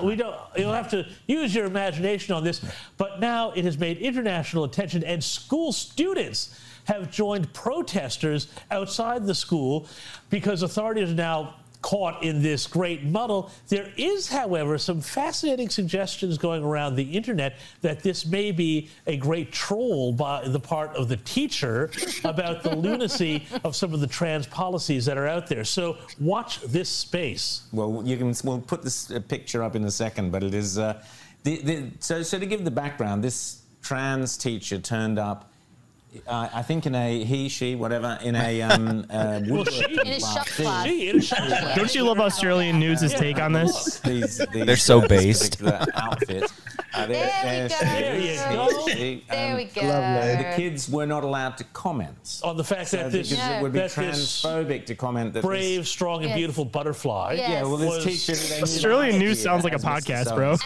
We 0.03 0.15
don't. 0.15 0.35
You'll 0.57 0.73
have 0.73 0.89
to 0.91 1.07
use 1.27 1.55
your 1.55 1.65
imagination 1.65 2.35
on 2.35 2.43
this. 2.43 2.63
But 2.97 3.19
now 3.19 3.51
it 3.51 3.63
has 3.65 3.77
made 3.77 3.97
international 3.99 4.63
attention, 4.63 5.03
and 5.03 5.23
school 5.23 5.71
students 5.71 6.59
have 6.85 7.11
joined 7.11 7.53
protesters 7.53 8.47
outside 8.71 9.25
the 9.25 9.35
school 9.35 9.87
because 10.29 10.63
authorities 10.63 11.11
are 11.11 11.15
now 11.15 11.55
caught 11.81 12.23
in 12.23 12.41
this 12.41 12.67
great 12.67 13.03
muddle. 13.03 13.51
There 13.67 13.91
is, 13.97 14.29
however, 14.29 14.77
some 14.77 15.01
fascinating 15.01 15.69
suggestions 15.69 16.37
going 16.37 16.63
around 16.63 16.95
the 16.95 17.03
internet 17.03 17.57
that 17.81 18.03
this 18.03 18.25
may 18.25 18.51
be 18.51 18.89
a 19.07 19.17
great 19.17 19.51
troll 19.51 20.13
by 20.13 20.47
the 20.47 20.59
part 20.59 20.95
of 20.95 21.07
the 21.07 21.17
teacher 21.17 21.91
about 22.23 22.63
the 22.63 22.75
lunacy 22.75 23.45
of 23.63 23.75
some 23.75 23.93
of 23.93 23.99
the 23.99 24.07
trans 24.07 24.47
policies 24.47 25.05
that 25.05 25.17
are 25.17 25.27
out 25.27 25.47
there. 25.47 25.63
So 25.63 25.97
watch 26.19 26.61
this 26.61 26.89
space. 26.89 27.63
Well, 27.71 28.01
you 28.05 28.17
can. 28.17 28.33
We'll 28.43 28.59
put 28.59 28.81
this 28.81 29.11
uh, 29.11 29.19
picture 29.19 29.63
up 29.63 29.75
in 29.75 29.83
a 29.83 29.91
second, 29.91 30.31
but 30.31 30.43
it 30.43 30.53
is. 30.53 30.77
Uh, 30.77 31.03
the, 31.43 31.61
the, 31.61 31.91
so, 31.99 32.21
so 32.21 32.37
to 32.39 32.45
give 32.45 32.63
the 32.63 32.71
background, 32.71 33.23
this 33.23 33.61
trans 33.81 34.37
teacher 34.37 34.79
turned 34.79 35.17
up. 35.19 35.50
Uh, 36.27 36.49
I 36.53 36.61
think 36.61 36.85
in 36.85 36.93
a 36.93 37.23
he, 37.23 37.47
she, 37.47 37.75
whatever, 37.75 38.19
in 38.21 38.35
a 38.35 38.61
um, 38.63 39.05
uh, 39.09 39.39
woodworking 39.47 39.91
In 39.99 40.07
a 40.07 40.19
class. 40.19 40.33
shop 40.35 40.45
These- 40.47 40.55
class. 40.57 40.85
Gee, 40.85 41.07
it 41.07 41.15
is 41.15 41.27
something. 41.29 41.75
Don't 41.75 41.95
you 41.95 42.03
love 42.03 42.19
Australian 42.19 42.79
news' 42.79 43.13
take 43.13 43.39
on 43.39 43.53
this? 43.53 44.01
these, 44.01 44.37
these, 44.51 44.65
They're 44.65 44.75
so 44.75 44.97
uh, 44.99 45.07
this 45.07 45.09
based. 45.23 45.59
particular 45.59 45.85
outfit. 45.95 46.43
Uh, 46.93 47.05
There 47.07 47.63
we 47.63 47.69
go. 47.69 47.75
she 47.75 47.85
There 47.85 48.19
you 48.19 48.29
is. 48.29 48.41
go. 48.41 48.85
She- 48.87 48.91
she, 48.91 49.23
There 49.29 49.51
um, 49.51 49.57
we 49.57 49.63
go. 49.65 49.81
The 49.81 50.53
kids 50.57 50.89
were 50.89 51.05
not 51.05 51.23
allowed 51.23 51.57
to 51.59 51.63
comment. 51.65 52.41
On 52.43 52.57
the 52.57 52.63
fact 52.65 52.89
So 52.89 52.97
that 52.97 53.11
this, 53.13 53.29
because 53.29 53.47
it 53.49 53.61
would 53.61 53.71
be 53.71 53.79
transphobic 53.79 54.85
to 54.87 54.95
comment 54.95 55.33
that 55.33 55.43
brave, 55.43 55.79
this, 55.81 55.89
strong, 55.89 56.25
and 56.25 56.33
beautiful 56.35 56.65
butterfly. 56.65 57.35
Yeah. 57.37 57.49
yeah, 57.51 57.61
well, 57.63 57.77
this 57.77 58.25
teacher 58.25 58.61
Australian 58.61 59.17
news 59.17 59.41
sounds 59.41 59.63
like 59.63 59.73
a 59.73 59.77
podcast, 59.77 60.35
bro. 60.35 60.57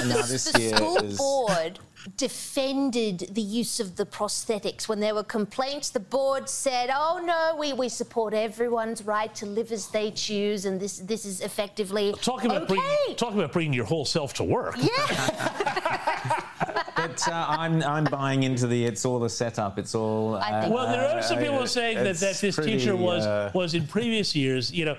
And 0.00 0.08
Now 0.08 0.22
this 0.22 0.50
the 0.50 0.70
school 0.74 1.16
board 1.18 1.78
defended 2.16 3.30
the 3.32 3.40
use 3.42 3.80
of 3.80 3.96
the 3.96 4.04
prosthetics 4.06 4.88
when 4.88 5.00
there 5.00 5.14
were 5.14 5.24
complaints. 5.24 5.90
The 5.90 6.00
board 6.00 6.48
said, 6.48 6.90
"Oh 6.94 7.20
no, 7.24 7.56
we, 7.58 7.72
we 7.72 7.88
support 7.88 8.34
everyone's 8.34 9.02
right 9.04 9.34
to 9.36 9.46
live 9.46 9.72
as 9.72 9.88
they 9.88 10.10
choose, 10.10 10.64
and 10.66 10.80
this 10.80 10.98
this 10.98 11.24
is 11.24 11.40
effectively 11.40 12.14
Talking 12.20 12.50
about, 12.50 12.62
okay." 12.62 12.74
bringing, 12.74 13.16
talking 13.16 13.38
about 13.38 13.52
bringing 13.52 13.72
your 13.72 13.86
whole 13.86 14.04
self 14.04 14.34
to 14.34 14.44
work. 14.44 14.76
yeah, 14.78 16.40
But 16.96 17.28
uh, 17.28 17.46
I'm 17.48 17.82
I'm 17.82 18.04
buying 18.04 18.42
into 18.44 18.66
the 18.66 18.84
it's 18.84 19.04
all 19.04 19.22
a 19.24 19.30
setup. 19.30 19.78
It's 19.78 19.94
all. 19.94 20.36
I 20.36 20.40
uh, 20.50 20.62
think- 20.62 20.74
Well, 20.74 20.86
there 20.88 21.08
are 21.08 21.22
some 21.22 21.38
uh, 21.38 21.42
people 21.42 21.66
saying 21.66 21.96
that, 21.98 22.16
that 22.16 22.36
this 22.36 22.54
pretty, 22.56 22.78
teacher 22.78 22.96
was 22.96 23.26
uh, 23.26 23.50
was 23.54 23.74
in 23.74 23.86
previous 23.86 24.34
years, 24.34 24.72
you 24.72 24.84
know, 24.84 24.96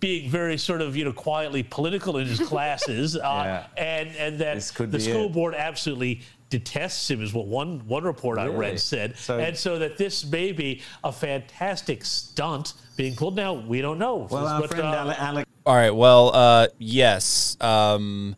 being 0.00 0.30
very 0.30 0.56
sort 0.58 0.80
of 0.82 0.96
you 0.96 1.04
know 1.04 1.12
quietly 1.12 1.62
political 1.62 2.18
in 2.18 2.26
his 2.26 2.40
classes, 2.40 3.16
uh, 3.16 3.20
Yeah. 3.22 3.66
and 3.76 4.16
and 4.16 4.38
that 4.40 4.70
could 4.74 4.92
the 4.92 5.00
school 5.00 5.26
it. 5.26 5.32
board 5.32 5.54
absolutely 5.54 6.22
detests 6.50 7.10
him, 7.10 7.22
is 7.22 7.32
what 7.32 7.46
one 7.46 7.86
one 7.86 8.04
report 8.04 8.38
I 8.38 8.46
read 8.48 8.78
said, 8.78 9.16
So- 9.16 9.38
and 9.38 9.56
so 9.56 9.78
that 9.78 9.96
this 9.96 10.24
may 10.26 10.52
be 10.52 10.82
a 11.02 11.12
fantastic 11.12 12.04
stunt 12.04 12.74
being 12.96 13.14
pulled. 13.14 13.36
Now 13.36 13.54
we 13.54 13.80
don't 13.80 13.98
know. 13.98 14.26
Well, 14.30 14.46
our 14.46 14.60
but, 14.60 14.70
friend 14.70 14.86
uh, 14.86 15.04
Ale- 15.04 15.10
Alex. 15.12 15.50
All 15.64 15.74
right. 15.74 15.94
Well, 15.94 16.34
uh, 16.34 16.68
yes. 16.78 17.56
Um, 17.60 18.36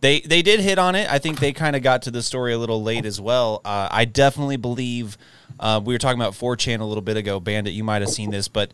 they 0.00 0.20
they 0.20 0.42
did 0.42 0.60
hit 0.60 0.78
on 0.78 0.94
it. 0.94 1.10
I 1.10 1.18
think 1.18 1.40
they 1.40 1.52
kind 1.52 1.74
of 1.74 1.82
got 1.82 2.02
to 2.02 2.10
the 2.10 2.22
story 2.22 2.52
a 2.52 2.58
little 2.58 2.82
late 2.82 3.06
as 3.06 3.20
well. 3.20 3.62
Uh, 3.64 3.88
I 3.90 4.04
definitely 4.04 4.58
believe. 4.58 5.16
Uh, 5.58 5.80
we 5.82 5.94
were 5.94 5.98
talking 5.98 6.20
about 6.20 6.32
4chan 6.32 6.80
a 6.80 6.84
little 6.84 7.00
bit 7.00 7.16
ago. 7.16 7.38
Bandit, 7.38 7.74
you 7.74 7.84
might 7.84 8.02
have 8.02 8.10
seen 8.10 8.30
this, 8.30 8.48
but 8.48 8.72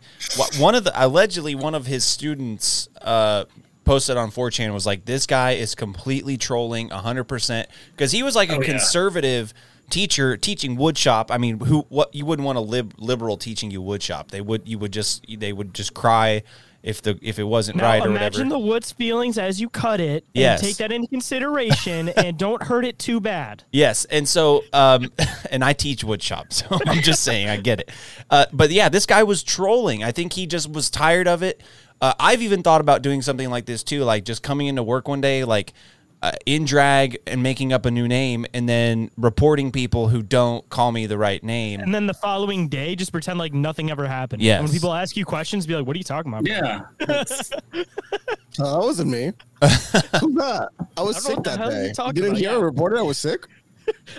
one 0.57 0.73
of 0.73 0.83
the 0.83 0.91
allegedly 0.95 1.53
one 1.53 1.75
of 1.75 1.85
his 1.85 2.03
students 2.03 2.89
uh, 3.01 3.45
posted 3.83 4.17
on 4.17 4.31
4chan 4.31 4.73
was 4.73 4.85
like, 4.85 5.05
"This 5.05 5.25
guy 5.25 5.51
is 5.51 5.75
completely 5.75 6.37
trolling 6.37 6.89
100 6.89 7.25
percent 7.25 7.69
because 7.91 8.11
he 8.11 8.23
was 8.23 8.35
like 8.35 8.49
a 8.49 8.55
yeah. 8.55 8.63
conservative." 8.63 9.53
teacher 9.89 10.37
teaching 10.37 10.77
woodshop 10.77 11.25
i 11.31 11.37
mean 11.37 11.59
who 11.59 11.81
what 11.89 12.15
you 12.15 12.25
wouldn't 12.25 12.45
want 12.45 12.57
a 12.57 12.61
lib, 12.61 12.93
liberal 12.97 13.35
teaching 13.35 13.69
you 13.69 13.81
woodshop 13.81 14.29
they 14.29 14.39
would 14.39 14.65
you 14.65 14.79
would 14.79 14.93
just 14.93 15.25
they 15.37 15.51
would 15.51 15.73
just 15.73 15.93
cry 15.93 16.41
if 16.83 17.01
the 17.01 17.17
if 17.21 17.39
it 17.39 17.43
wasn't 17.43 17.77
Now, 17.77 17.83
right 17.83 18.01
or 18.01 18.07
imagine 18.09 18.49
whatever 18.49 18.61
the 18.61 18.67
wood's 18.67 18.91
feelings 18.91 19.37
as 19.37 19.61
you 19.61 19.69
cut 19.69 19.99
it, 19.99 20.25
Yes. 20.33 20.61
take 20.61 20.77
that 20.77 20.91
into 20.91 21.07
consideration, 21.07 22.09
and 22.17 22.37
don't 22.37 22.63
hurt 22.63 22.85
it 22.85 22.97
too 22.97 23.19
bad. 23.19 23.63
Yes, 23.71 24.05
and 24.05 24.27
so 24.27 24.63
um, 24.73 25.11
and 25.51 25.63
I 25.63 25.73
teach 25.73 26.03
woodshop, 26.03 26.51
so 26.53 26.65
I'm 26.85 27.01
just 27.01 27.23
saying 27.23 27.49
I 27.49 27.57
get 27.57 27.81
it. 27.81 27.91
Uh, 28.29 28.45
but 28.51 28.71
yeah, 28.71 28.89
this 28.89 29.05
guy 29.05 29.23
was 29.23 29.43
trolling. 29.43 30.03
I 30.03 30.11
think 30.11 30.33
he 30.33 30.47
just 30.47 30.71
was 30.71 30.89
tired 30.89 31.27
of 31.27 31.43
it. 31.43 31.61
Uh, 32.01 32.13
I've 32.19 32.41
even 32.41 32.63
thought 32.63 32.81
about 32.81 33.03
doing 33.03 33.21
something 33.21 33.49
like 33.49 33.65
this 33.65 33.83
too, 33.83 34.03
like 34.03 34.25
just 34.25 34.41
coming 34.41 34.67
into 34.67 34.81
work 34.81 35.07
one 35.07 35.21
day, 35.21 35.43
like 35.43 35.73
uh, 36.23 36.31
in 36.45 36.65
drag 36.65 37.19
and 37.27 37.41
making 37.41 37.73
up 37.73 37.85
a 37.85 37.91
new 37.91 38.07
name, 38.07 38.45
and 38.53 38.67
then 38.67 39.11
reporting 39.17 39.71
people 39.71 40.07
who 40.07 40.21
don't 40.21 40.67
call 40.69 40.91
me 40.91 41.05
the 41.05 41.17
right 41.17 41.43
name. 41.43 41.79
And 41.79 41.93
then 41.93 42.07
the 42.07 42.13
following 42.13 42.67
day, 42.67 42.95
just 42.95 43.11
pretend 43.11 43.39
like 43.39 43.53
nothing 43.53 43.91
ever 43.91 44.07
happened. 44.07 44.41
Yeah. 44.41 44.61
When 44.61 44.71
people 44.71 44.93
ask 44.93 45.15
you 45.15 45.25
questions, 45.25 45.65
be 45.65 45.75
like, 45.75 45.85
"What 45.85 45.95
are 45.95 45.99
you 45.99 46.03
talking 46.03 46.33
about?" 46.33 46.47
Yeah. 46.47 46.81
Oh, 48.59 48.81
that 48.81 48.85
wasn't 48.85 49.11
me. 49.11 49.31
Who's 49.61 50.35
that? 50.35 50.69
I 50.97 51.01
was 51.01 51.15
I 51.15 51.19
sick 51.19 51.43
that 51.43 51.69
day. 51.69 51.93
You 51.97 52.13
didn't 52.13 52.29
about, 52.31 52.37
hear 52.37 52.51
yeah. 52.51 52.57
a 52.57 52.59
reporter? 52.59 52.97
I 52.97 53.01
was 53.01 53.17
sick. 53.17 53.47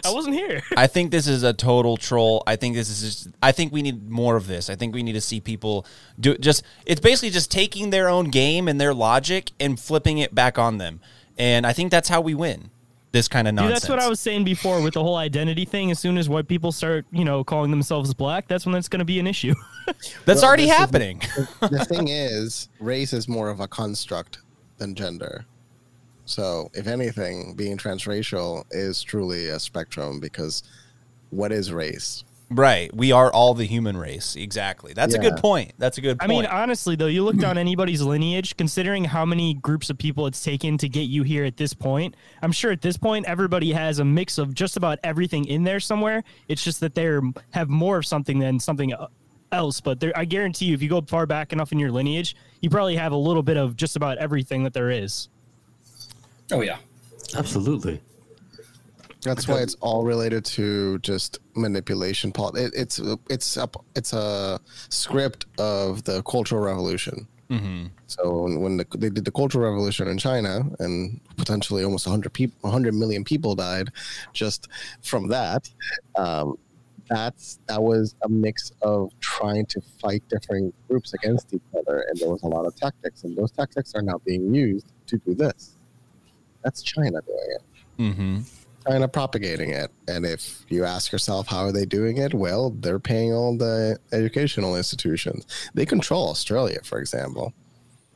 I 0.05 0.13
wasn't 0.13 0.35
here. 0.35 0.63
I 0.77 0.87
think 0.87 1.11
this 1.11 1.27
is 1.27 1.43
a 1.43 1.53
total 1.53 1.97
troll. 1.97 2.43
I 2.47 2.57
think 2.57 2.75
this 2.75 2.89
is 2.89 3.01
just. 3.03 3.35
I 3.43 3.53
think 3.53 3.73
we 3.73 3.83
need 3.83 4.09
more 4.11 4.37
of 4.37 4.47
this. 4.47 4.71
I 4.71 4.75
think 4.75 4.95
we 4.95 5.03
need 5.03 5.13
to 5.15 5.21
see 5.21 5.41
people 5.41 5.87
do 6.19 6.37
just. 6.39 6.63
It's 6.87 7.01
basically 7.01 7.31
just 7.31 7.51
taking 7.51 7.91
their 7.91 8.09
own 8.09 8.31
game 8.31 8.69
and 8.69 8.81
their 8.81 8.95
logic 8.95 9.53
and 9.61 9.79
flipping 9.79 10.19
it 10.19 10.35
back 10.35 10.59
on 10.59 10.79
them. 10.79 11.01
And 11.39 11.67
I 11.67 11.73
think 11.73 11.91
that's 11.91 12.09
how 12.09 12.21
we 12.21 12.35
win. 12.35 12.71
This 13.13 13.29
kind 13.29 13.47
of 13.47 13.53
Dude, 13.53 13.57
nonsense. 13.65 13.81
that's 13.83 13.91
what 13.91 13.99
I 13.99 14.09
was 14.09 14.21
saying 14.21 14.45
before 14.45 14.81
with 14.81 14.95
the 14.95 15.03
whole 15.03 15.17
identity 15.17 15.67
thing. 15.67 15.91
As 15.91 15.99
soon 15.99 16.17
as 16.17 16.31
white 16.31 16.49
people 16.49 16.73
start, 16.73 17.05
you 17.13 17.27
know, 17.27 17.45
calling 17.45 17.71
themselves 17.71 18.15
black, 18.15 18.49
that's 18.49 18.65
when 18.65 18.73
that's 18.73 18.89
going 18.89 19.01
to 19.01 19.05
be 19.05 19.19
an 19.19 19.27
issue. 19.27 19.55
That's 20.25 20.41
Well, 20.41 20.45
already 20.45 20.63
this 20.65 20.73
is- 20.73 20.79
happening. 20.79 21.21
the 21.61 21.85
thing 21.89 22.09
is, 22.09 22.69
race 22.81 23.13
is 23.13 23.29
more 23.29 23.51
of 23.51 23.61
a 23.61 23.69
construct 23.69 24.39
than 24.79 24.95
gender. 24.95 25.45
So, 26.33 26.71
if 26.73 26.87
anything, 26.87 27.53
being 27.57 27.77
transracial 27.77 28.65
is 28.71 29.03
truly 29.03 29.49
a 29.49 29.59
spectrum 29.59 30.19
because 30.19 30.63
what 31.29 31.53
is 31.53 31.71
race? 31.71 32.25
Right. 32.49 32.95
We 32.95 33.13
are 33.13 33.31
all 33.31 33.53
the 33.53 33.67
human 33.67 33.99
race. 33.99 34.35
Exactly. 34.35 34.95
That's 34.95 35.15
a 35.15 35.19
good 35.19 35.37
point. 35.37 35.73
That's 35.77 35.99
a 35.99 36.01
good 36.01 36.17
I 36.21 36.27
mean, 36.27 36.47
honestly, 36.47 36.97
though, 36.97 37.07
you 37.07 37.23
look 37.23 37.37
down 37.37 37.59
anybody's 37.59 38.01
lineage, 38.01 38.57
considering 38.57 39.05
how 39.05 39.27
many 39.27 39.55
groups 39.55 39.91
of 39.91 39.99
people 39.99 40.27
it's 40.27 40.43
taken 40.43 40.79
to 40.79 40.89
get 40.89 41.03
you 41.03 41.23
here 41.23 41.45
at 41.45 41.59
this 41.59 41.75
point. 41.75 42.15
I'm 42.41 42.53
sure 42.53 42.73
at 42.73 42.81
this 42.81 42.97
point, 42.97 43.27
everybody 43.27 43.73
has 43.73 43.99
a 43.99 44.05
mix 44.05 44.39
of 44.39 44.55
just 44.55 44.79
about 44.79 44.99
everything 45.05 45.45
in 45.47 45.65
there 45.65 45.81
somewhere. 45.81 46.25
It's 46.49 46.65
just 46.65 46.81
that 46.81 46.95
they 46.95 47.19
have 47.51 47.69
more 47.69 47.99
of 47.99 48.07
something 48.07 48.39
than 48.39 48.59
something 48.59 48.95
else. 49.51 49.81
But 49.83 50.01
there, 50.01 50.13
I 50.17 50.25
guarantee 50.25 50.67
you, 50.67 50.75
if 50.75 50.83
you 50.83 50.89
go 50.89 51.03
far 51.03 51.27
back 51.27 51.53
enough 51.53 51.73
in 51.73 51.79
your 51.79 51.91
lineage, 51.91 52.37
you 52.63 52.71
probably 52.71 52.97
have 52.97 53.13
a 53.13 53.17
little 53.17 53.43
bit 53.43 53.59
of 53.59 53.77
just 53.77 53.97
about 53.97 54.17
everything 54.17 54.65
that 54.65 54.73
there 54.73 54.91
is. 54.91 55.29
Oh 56.53 56.61
yeah, 56.61 56.79
absolutely. 57.37 58.01
That's 59.23 59.47
why 59.47 59.61
it's 59.61 59.77
all 59.81 60.05
related 60.05 60.45
to 60.47 60.99
just 60.99 61.39
manipulation. 61.55 62.33
Pol- 62.33 62.57
it, 62.57 62.73
it's 62.75 63.01
it's 63.31 63.57
a, 63.57 63.69
it's 63.95 64.13
a 64.13 64.61
script 64.89 65.47
of 65.59 66.03
the 66.05 66.23
Cultural 66.25 66.61
Revolution. 66.61 67.27
Mm-hmm. 67.49 67.87
So 68.07 68.43
when, 68.43 68.61
when 68.61 68.77
the, 68.79 68.87
they 68.97 69.11
did 69.11 69.25
the 69.25 69.31
Cultural 69.31 69.71
Revolution 69.71 70.09
in 70.09 70.19
China, 70.19 70.63
and 70.81 71.21
potentially 71.37 71.85
almost 71.85 72.07
100 72.07 72.33
people, 72.33 72.57
100 72.63 72.95
million 72.95 73.25
people 73.25 73.55
died 73.55 73.91
just 74.33 74.69
from 75.03 75.29
that. 75.29 75.71
Um, 76.17 76.59
that's 77.09 77.59
that 77.67 77.83
was 77.83 78.15
a 78.23 78.29
mix 78.29 78.73
of 78.81 79.13
trying 79.21 79.67
to 79.67 79.81
fight 80.01 80.23
different 80.29 80.75
groups 80.89 81.15
against 81.15 81.53
each 81.55 81.63
other, 81.79 82.07
and 82.09 82.19
there 82.19 82.29
was 82.29 82.43
a 82.43 82.49
lot 82.49 82.67
of 82.67 82.75
tactics, 82.75 83.23
and 83.25 83.37
those 83.37 83.53
tactics 83.53 83.95
are 83.95 84.03
now 84.03 84.19
being 84.25 84.55
used 84.55 84.87
to 85.07 85.19
do 85.19 85.35
this. 85.35 85.77
That's 86.65 86.83
China 86.83 87.21
doing 87.23 87.57
it. 87.57 87.63
Mm-hmm. 87.99 88.41
China 88.89 89.09
propagating 89.09 89.71
it. 89.71 89.91
And 90.09 90.27
if 90.27 90.65
you 90.69 90.85
ask 90.85 91.13
yourself 91.13 91.47
how 91.47 91.65
are 91.65 91.73
they 91.73 91.85
doing 91.85 92.19
it, 92.19 92.35
well, 92.35 92.71
they're 92.71 92.99
paying 92.99 93.33
all 93.33 93.57
the 93.57 93.99
educational 94.13 94.77
institutions. 94.77 95.47
They 95.75 95.87
control 95.87 96.29
Australia, 96.29 96.81
for 96.83 96.99
example. 96.99 97.53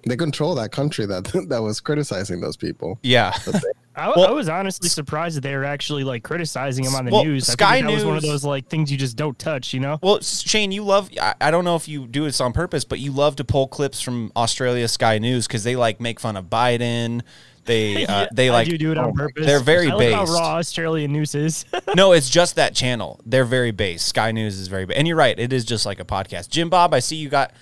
They 0.05 0.17
control 0.17 0.55
that 0.57 0.71
country 0.71 1.07
that 1.07 1.25
that 1.49 1.63
was 1.63 1.81
criticizing 1.81 2.41
those 2.41 2.57
people. 2.57 2.99
Yeah. 3.03 3.37
I, 3.97 4.11
I 4.11 4.31
was 4.31 4.49
honestly 4.49 4.91
surprised 4.91 5.39
that 5.39 5.41
they 5.41 5.57
were 5.57 5.65
actually 5.65 6.05
like 6.05 6.23
criticizing 6.23 6.85
him 6.85 6.95
on 6.95 7.07
the 7.07 7.11
Well, 7.11 7.25
news. 7.25 7.49
I 7.49 7.53
Sky 7.55 7.77
figured 7.77 7.91
that 7.91 7.95
was 7.95 8.05
one 8.05 8.17
of 8.17 8.23
those 8.23 8.45
like 8.45 8.69
things 8.69 8.93
you 8.93 8.99
just 8.99 9.17
don't 9.17 9.39
touch, 9.39 9.73
you 9.73 9.81
know? 9.81 9.99
Well, 10.03 10.19
Shayn, 10.19 10.71
you 10.71 10.85
love. 10.85 11.11
I, 11.21 11.35
I 11.41 11.51
don't 11.51 11.65
know 11.65 11.77
if 11.77 11.89
you 11.89 12.07
do 12.07 12.25
this 12.25 12.41
on 12.41 12.53
purpose, 12.53 12.85
but 12.85 12.99
you 12.99 13.11
love 13.11 13.37
to 13.37 13.45
pull 13.45 13.69
clips 13.69 14.03
from 14.03 14.33
Australia 14.37 14.87
Sky 14.87 15.19
News 15.19 15.47
because 15.47 15.65
they 15.65 15.77
like 15.77 15.99
make 15.99 16.21
fun 16.21 16.37
of 16.37 16.47
Biden. 16.47 17.23
They 17.67 18.07
uh, 18.09 18.27
they 18.33 18.51
like 18.51 18.67
I 18.67 18.71
do 18.71 18.79
do 18.79 18.93
it 18.93 18.99
on 18.99 19.13
purpose. 19.13 19.45
They're 19.47 19.61
very 19.61 19.89
I 19.91 19.95
like 19.95 19.99
based. 19.99 20.15
how 20.15 20.25
raw 20.25 20.57
Australian 20.57 21.13
news 21.13 21.35
is. 21.35 21.65
no, 21.95 22.13
it's 22.13 22.31
just 22.31 22.57
that 22.57 22.75
channel. 22.75 23.21
They're 23.27 23.45
very 23.45 23.73
based. 23.73 24.07
Sky 24.09 24.33
News 24.33 24.59
is 24.59 24.69
very 24.69 24.87
based. 24.87 24.99
And 24.99 25.07
you're 25.07 25.17
right. 25.17 25.39
It 25.39 25.53
is 25.53 25.65
just 25.65 25.85
like 25.87 26.01
a 26.01 26.05
podcast. 26.05 26.49
Jim 26.49 26.71
Bob, 26.71 26.95
I 26.95 27.01
see 27.01 27.17
you 27.17 27.29
got 27.29 27.53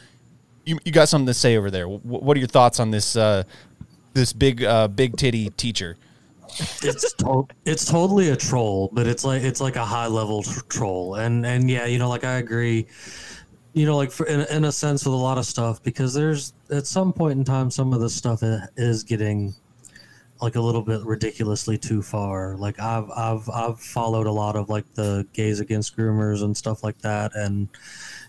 you, 0.64 0.78
you 0.84 0.92
got 0.92 1.08
something 1.08 1.26
to 1.26 1.34
say 1.34 1.56
over 1.56 1.70
there. 1.70 1.86
Wh- 1.86 2.22
what 2.22 2.36
are 2.36 2.40
your 2.40 2.48
thoughts 2.48 2.80
on 2.80 2.90
this 2.90 3.16
uh, 3.16 3.44
this 4.12 4.32
big 4.32 4.62
uh, 4.62 4.88
big 4.88 5.16
titty 5.16 5.50
teacher? 5.50 5.96
it's 6.82 7.12
to- 7.14 7.48
it's 7.64 7.84
totally 7.84 8.30
a 8.30 8.36
troll, 8.36 8.90
but 8.92 9.06
it's 9.06 9.24
like 9.24 9.42
it's 9.42 9.60
like 9.60 9.76
a 9.76 9.84
high 9.84 10.06
level 10.06 10.42
tr- 10.42 10.60
troll, 10.68 11.16
and 11.16 11.44
and 11.44 11.70
yeah, 11.70 11.86
you 11.86 11.98
know, 11.98 12.08
like 12.08 12.24
I 12.24 12.34
agree, 12.34 12.86
you 13.72 13.86
know, 13.86 13.96
like 13.96 14.10
for, 14.12 14.26
in 14.26 14.42
in 14.42 14.64
a 14.64 14.72
sense 14.72 15.04
with 15.04 15.14
a 15.14 15.16
lot 15.16 15.36
of 15.38 15.46
stuff 15.46 15.82
because 15.82 16.14
there's 16.14 16.52
at 16.70 16.86
some 16.86 17.12
point 17.12 17.38
in 17.38 17.44
time 17.44 17.70
some 17.70 17.92
of 17.92 18.00
this 18.00 18.14
stuff 18.14 18.40
is 18.76 19.02
getting 19.02 19.54
like 20.44 20.56
a 20.56 20.60
little 20.60 20.82
bit 20.82 21.00
ridiculously 21.04 21.78
too 21.78 22.02
far. 22.02 22.56
Like 22.56 22.78
I've 22.78 23.10
I've 23.10 23.48
I've 23.50 23.80
followed 23.80 24.26
a 24.26 24.30
lot 24.32 24.56
of 24.56 24.68
like 24.68 24.84
the 24.94 25.26
gays 25.32 25.58
against 25.58 25.96
groomers 25.96 26.42
and 26.42 26.54
stuff 26.56 26.84
like 26.84 26.98
that, 26.98 27.34
and 27.34 27.68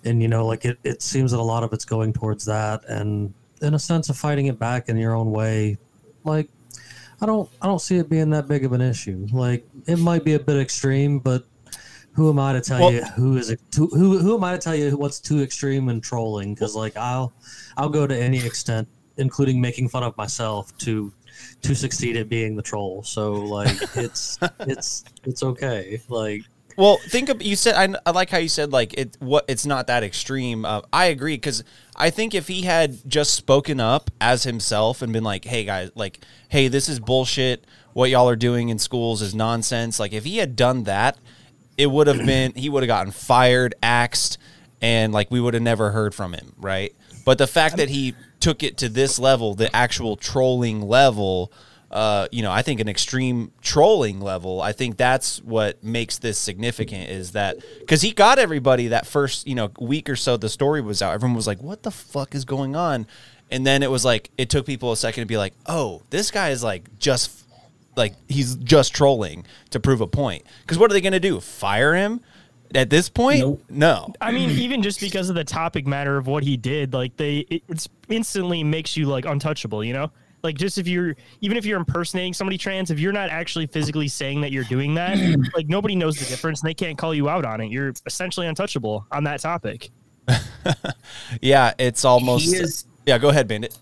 and 0.05 0.21
you 0.21 0.27
know, 0.29 0.45
like 0.47 0.63
it 0.65 0.79
it 0.83 1.01
seems 1.01 1.31
that 1.31 1.39
a 1.39 1.43
lot 1.43 1.63
of 1.63 1.73
it's 1.73 1.85
going 1.85 2.13
towards 2.13 2.45
that, 2.45 2.85
and 2.87 3.33
in 3.61 3.73
a 3.73 3.79
sense 3.79 4.09
of 4.09 4.17
fighting 4.17 4.47
it 4.47 4.57
back 4.57 4.87
in 4.89 4.97
your 4.97 5.13
own 5.13 5.31
way, 5.31 5.77
like 6.23 6.49
I 7.21 7.25
don't 7.25 7.49
I 7.61 7.67
don't 7.67 7.81
see 7.81 7.97
it 7.97 8.09
being 8.09 8.29
that 8.31 8.47
big 8.47 8.63
of 8.65 8.71
an 8.71 8.81
issue. 8.81 9.27
Like 9.33 9.67
it 9.85 9.99
might 9.99 10.23
be 10.23 10.33
a 10.33 10.39
bit 10.39 10.57
extreme, 10.57 11.19
but 11.19 11.45
who 12.13 12.29
am 12.29 12.39
I 12.39 12.53
to 12.53 12.61
tell 12.61 12.79
Well- 12.79 12.93
you 12.93 13.03
who 13.03 13.35
is 13.37 13.53
who 13.75 13.87
who 14.19 14.35
am 14.37 14.43
I 14.45 14.53
to 14.53 14.57
tell 14.57 14.75
you 14.75 14.95
what's 14.97 15.19
too 15.19 15.41
extreme 15.41 15.89
in 15.89 15.99
trolling? 15.99 16.53
Because 16.53 16.75
like 16.75 16.95
I'll 16.95 17.33
I'll 17.75 17.89
go 17.89 18.07
to 18.07 18.15
any 18.17 18.37
extent, 18.45 18.87
including 19.17 19.59
making 19.59 19.89
fun 19.89 20.03
of 20.03 20.15
myself 20.15 20.75
to 20.79 21.11
to 21.61 21.75
succeed 21.75 22.17
at 22.17 22.29
being 22.29 22.55
the 22.55 22.61
troll. 22.61 23.03
So 23.03 23.33
like 23.33 23.75
it's 23.95 24.39
it's 24.61 25.03
it's 25.23 25.43
okay. 25.43 25.99
Like 26.09 26.43
Well, 26.77 26.97
think 27.07 27.29
of 27.29 27.41
you 27.41 27.55
said 27.55 27.75
I, 27.75 27.95
I 28.05 28.11
like 28.11 28.29
how 28.29 28.37
you 28.37 28.49
said 28.49 28.71
like 28.71 28.93
it 28.93 29.17
what 29.19 29.45
it's 29.47 29.65
not 29.65 29.87
that 29.87 30.03
extreme. 30.03 30.65
Uh, 30.65 30.81
I 30.91 31.05
agree 31.05 31.35
because 31.35 31.63
I 31.95 32.09
think 32.09 32.33
if 32.33 32.47
he 32.47 32.63
had 32.63 32.97
just 33.09 33.33
spoken 33.33 33.79
up 33.79 34.11
as 34.19 34.43
himself 34.43 35.01
and 35.01 35.11
been 35.13 35.23
like, 35.23 35.45
"Hey 35.45 35.63
guys, 35.63 35.91
like, 35.95 36.19
hey, 36.49 36.67
this 36.67 36.89
is 36.89 36.99
bullshit. 36.99 37.65
What 37.93 38.09
y'all 38.09 38.29
are 38.29 38.35
doing 38.35 38.69
in 38.69 38.79
schools 38.79 39.21
is 39.21 39.33
nonsense." 39.33 39.99
Like 39.99 40.13
if 40.13 40.23
he 40.25 40.37
had 40.37 40.55
done 40.55 40.83
that, 40.83 41.17
it 41.77 41.87
would 41.87 42.07
have 42.07 42.25
been 42.25 42.53
he 42.55 42.69
would 42.69 42.83
have 42.83 42.87
gotten 42.87 43.11
fired, 43.11 43.75
axed, 43.81 44.37
and 44.81 45.13
like 45.13 45.31
we 45.31 45.39
would 45.39 45.53
have 45.53 45.63
never 45.63 45.91
heard 45.91 46.13
from 46.13 46.33
him, 46.33 46.53
right? 46.57 46.93
But 47.25 47.37
the 47.37 47.47
fact 47.47 47.77
that 47.77 47.89
he 47.89 48.13
took 48.45 48.61
it 48.61 48.77
to 48.77 48.87
this 48.87 49.17
level, 49.17 49.55
the 49.55 49.75
actual 49.75 50.15
trolling 50.15 50.79
level, 50.79 51.51
uh, 51.89 52.27
you 52.31 52.43
know, 52.43 52.51
I 52.51 52.61
think 52.61 52.79
an 52.79 52.87
extreme 52.87 53.51
trolling 53.63 54.21
level. 54.21 54.61
I 54.61 54.71
think 54.71 54.97
that's 54.97 55.41
what 55.41 55.83
makes 55.83 56.19
this 56.19 56.37
significant 56.37 57.09
is 57.09 57.31
that 57.31 57.57
because 57.79 58.03
he 58.03 58.11
got 58.11 58.37
everybody 58.37 58.89
that 58.89 59.07
first, 59.07 59.47
you 59.47 59.55
know, 59.55 59.71
week 59.79 60.11
or 60.11 60.15
so 60.15 60.37
the 60.37 60.47
story 60.47 60.79
was 60.79 61.01
out. 61.01 61.15
Everyone 61.15 61.35
was 61.35 61.47
like, 61.47 61.59
"What 61.59 61.81
the 61.81 61.89
fuck 61.89 62.35
is 62.35 62.45
going 62.45 62.75
on?" 62.75 63.07
And 63.49 63.65
then 63.65 63.81
it 63.81 63.89
was 63.89 64.05
like 64.05 64.29
it 64.37 64.51
took 64.51 64.67
people 64.67 64.91
a 64.91 64.97
second 64.97 65.23
to 65.23 65.25
be 65.25 65.37
like, 65.37 65.55
"Oh, 65.65 66.03
this 66.11 66.29
guy 66.29 66.49
is 66.49 66.63
like 66.63 66.99
just 66.99 67.47
like 67.95 68.13
he's 68.27 68.53
just 68.57 68.93
trolling 68.93 69.43
to 69.71 69.79
prove 69.79 70.01
a 70.01 70.07
point." 70.07 70.43
Because 70.61 70.77
what 70.77 70.91
are 70.91 70.93
they 70.93 71.01
going 71.01 71.13
to 71.13 71.19
do? 71.19 71.39
Fire 71.39 71.95
him? 71.95 72.21
At 72.73 72.89
this 72.89 73.09
point, 73.09 73.69
no. 73.69 74.11
I 74.19 74.31
mean, 74.31 74.49
even 74.59 74.81
just 74.81 74.99
because 74.99 75.29
of 75.29 75.35
the 75.35 75.43
topic 75.43 75.85
matter 75.85 76.17
of 76.17 76.27
what 76.27 76.43
he 76.43 76.57
did, 76.57 76.93
like 76.93 77.15
they, 77.17 77.39
it, 77.49 77.63
it's 77.69 77.87
instantly 78.09 78.63
makes 78.63 78.97
you 78.97 79.05
like 79.05 79.25
untouchable. 79.25 79.83
You 79.83 79.93
know, 79.93 80.11
like 80.43 80.55
just 80.55 80.77
if 80.77 80.87
you're, 80.87 81.15
even 81.41 81.57
if 81.57 81.65
you're 81.65 81.77
impersonating 81.77 82.33
somebody 82.33 82.57
trans, 82.57 82.91
if 82.91 82.99
you're 82.99 83.13
not 83.13 83.29
actually 83.29 83.67
physically 83.67 84.07
saying 84.07 84.41
that 84.41 84.51
you're 84.51 84.63
doing 84.65 84.95
that, 84.95 85.17
like 85.55 85.67
nobody 85.67 85.95
knows 85.95 86.17
the 86.17 86.25
difference 86.25 86.61
and 86.61 86.69
they 86.69 86.73
can't 86.73 86.97
call 86.97 87.13
you 87.13 87.29
out 87.29 87.45
on 87.45 87.61
it. 87.61 87.71
You're 87.71 87.93
essentially 88.05 88.47
untouchable 88.47 89.05
on 89.11 89.23
that 89.25 89.41
topic. 89.41 89.89
Yeah, 91.41 91.73
it's 91.77 92.05
almost. 92.05 92.53
Is- 92.53 92.85
yeah, 93.05 93.17
go 93.17 93.29
ahead, 93.29 93.47
Bandit. 93.47 93.77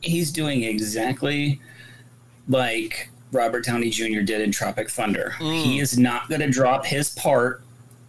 he's 0.00 0.32
doing 0.32 0.64
exactly 0.64 1.60
like 2.48 3.10
Robert 3.30 3.64
Downey 3.64 3.90
Jr. 3.90 4.20
did 4.20 4.40
in 4.40 4.50
Tropic 4.50 4.90
Thunder. 4.90 5.34
He 5.38 5.78
mm. 5.78 5.82
is 5.82 5.98
not 5.98 6.28
going 6.28 6.40
to 6.40 6.50
drop 6.50 6.84
his 6.84 7.10
part 7.10 7.62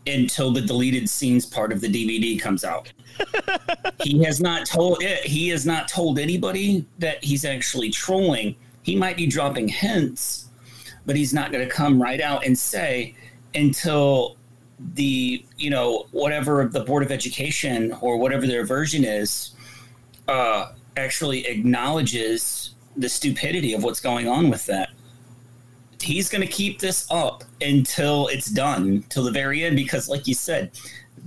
until 0.08 0.52
the 0.52 0.62
deleted 0.62 1.10
scenes 1.10 1.46
part 1.46 1.72
of 1.72 1.82
the 1.82 1.88
DVD 1.88 2.40
comes 2.40 2.64
out. 2.64 2.92
he 4.04 4.24
has 4.24 4.42
not 4.42 4.66
told 4.66 5.02
it. 5.02 5.26
He 5.26 5.50
has 5.50 5.66
not 5.66 5.88
told 5.88 6.20
anybody 6.20 6.86
that 7.00 7.24
he's 7.24 7.46
actually 7.46 7.90
trolling. 7.90 8.56
He 8.82 8.96
might 8.96 9.16
be 9.16 9.28
dropping 9.28 9.68
hints, 9.70 10.50
but 11.06 11.16
he's 11.16 11.34
not 11.34 11.52
going 11.52 11.68
to 11.68 11.74
come 11.74 12.02
right 12.02 12.20
out 12.20 12.46
and 12.46 12.58
say 12.58 13.16
until 13.56 14.38
the 14.96 15.46
you 15.58 15.70
know 15.70 16.08
whatever 16.12 16.68
the 16.68 16.84
board 16.84 17.04
of 17.04 17.12
education 17.12 17.96
or 18.02 18.18
whatever 18.18 18.46
their 18.46 18.66
version 18.66 19.06
is 19.06 19.52
uh, 20.28 20.72
actually 20.98 21.46
acknowledges 21.48 22.72
the 22.98 23.10
stupidity 23.10 23.74
of 23.74 23.84
what's 23.84 24.00
going 24.00 24.28
on 24.28 24.50
with 24.50 24.66
that. 24.66 24.90
He's 26.04 26.30
going 26.30 26.42
to 26.46 26.52
keep 26.52 26.80
this 26.80 27.08
up 27.10 27.44
until 27.62 28.28
it's 28.28 28.48
done, 28.48 29.04
till 29.10 29.24
the 29.24 29.32
very 29.32 29.64
end, 29.64 29.76
because, 29.76 30.10
like 30.10 30.28
you 30.28 30.34
said, 30.36 30.72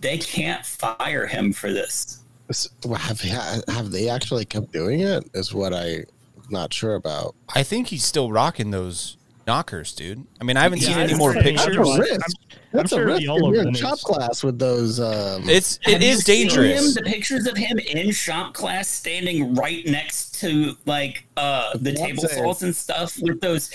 they 0.01 0.19
can't 0.19 0.65
fire 0.65 1.27
him 1.27 1.53
for 1.53 1.73
this. 1.73 2.21
s- 2.51 2.69
have 2.97 3.21
have 3.69 3.91
they 3.91 4.09
actually 4.09 4.45
kept 4.45 4.73
doing 4.73 5.01
it? 5.01 5.29
Is 5.35 5.53
what 5.55 5.73
I 5.73 6.05
not 6.51 6.73
sure 6.73 6.95
about. 6.95 7.35
I 7.55 7.63
think 7.63 7.89
he's 7.89 8.05
still 8.05 8.31
rocking 8.31 8.71
those 8.71 9.17
knockers, 9.49 9.93
dude. 9.93 10.25
I 10.41 10.45
mean, 10.45 10.57
I 10.57 10.63
haven't 10.63 10.81
Yeah, 10.83 10.89
seen 10.89 10.99
any 10.99 11.07
that's 11.09 11.19
more 11.19 11.31
a- 11.33 11.35
that's 11.43 11.47
a 11.65 11.67
pictures. 11.71 11.99
risk. 11.99 12.37
That's 12.73 12.93
a 12.93 13.05
risk. 13.05 13.23
You're 13.23 13.63
in 13.67 13.75
shop 13.75 13.99
class 14.01 14.45
with 14.45 14.59
those. 14.59 15.01
Um, 15.01 15.49
It's 15.49 15.79
it 15.87 15.95
Have 15.95 16.03
you 16.03 16.09
is 16.11 16.25
seen 16.25 16.49
dangerous. 16.49 16.97
Him, 16.97 17.05
the 17.05 17.11
pictures 17.11 17.47
of 17.47 17.57
him 17.57 17.79
in 17.79 18.11
shop 18.13 18.53
class, 18.55 18.87
standing 18.89 19.55
right 19.55 19.85
next 19.87 20.39
to 20.41 20.77
like 20.85 21.27
uh, 21.37 21.73
the 21.75 21.93
That's 21.93 22.01
table 22.01 22.25
it. 22.25 22.31
saws 22.33 22.63
and 22.63 22.77
stuff, 22.77 23.19
with 23.23 23.41
those 23.41 23.71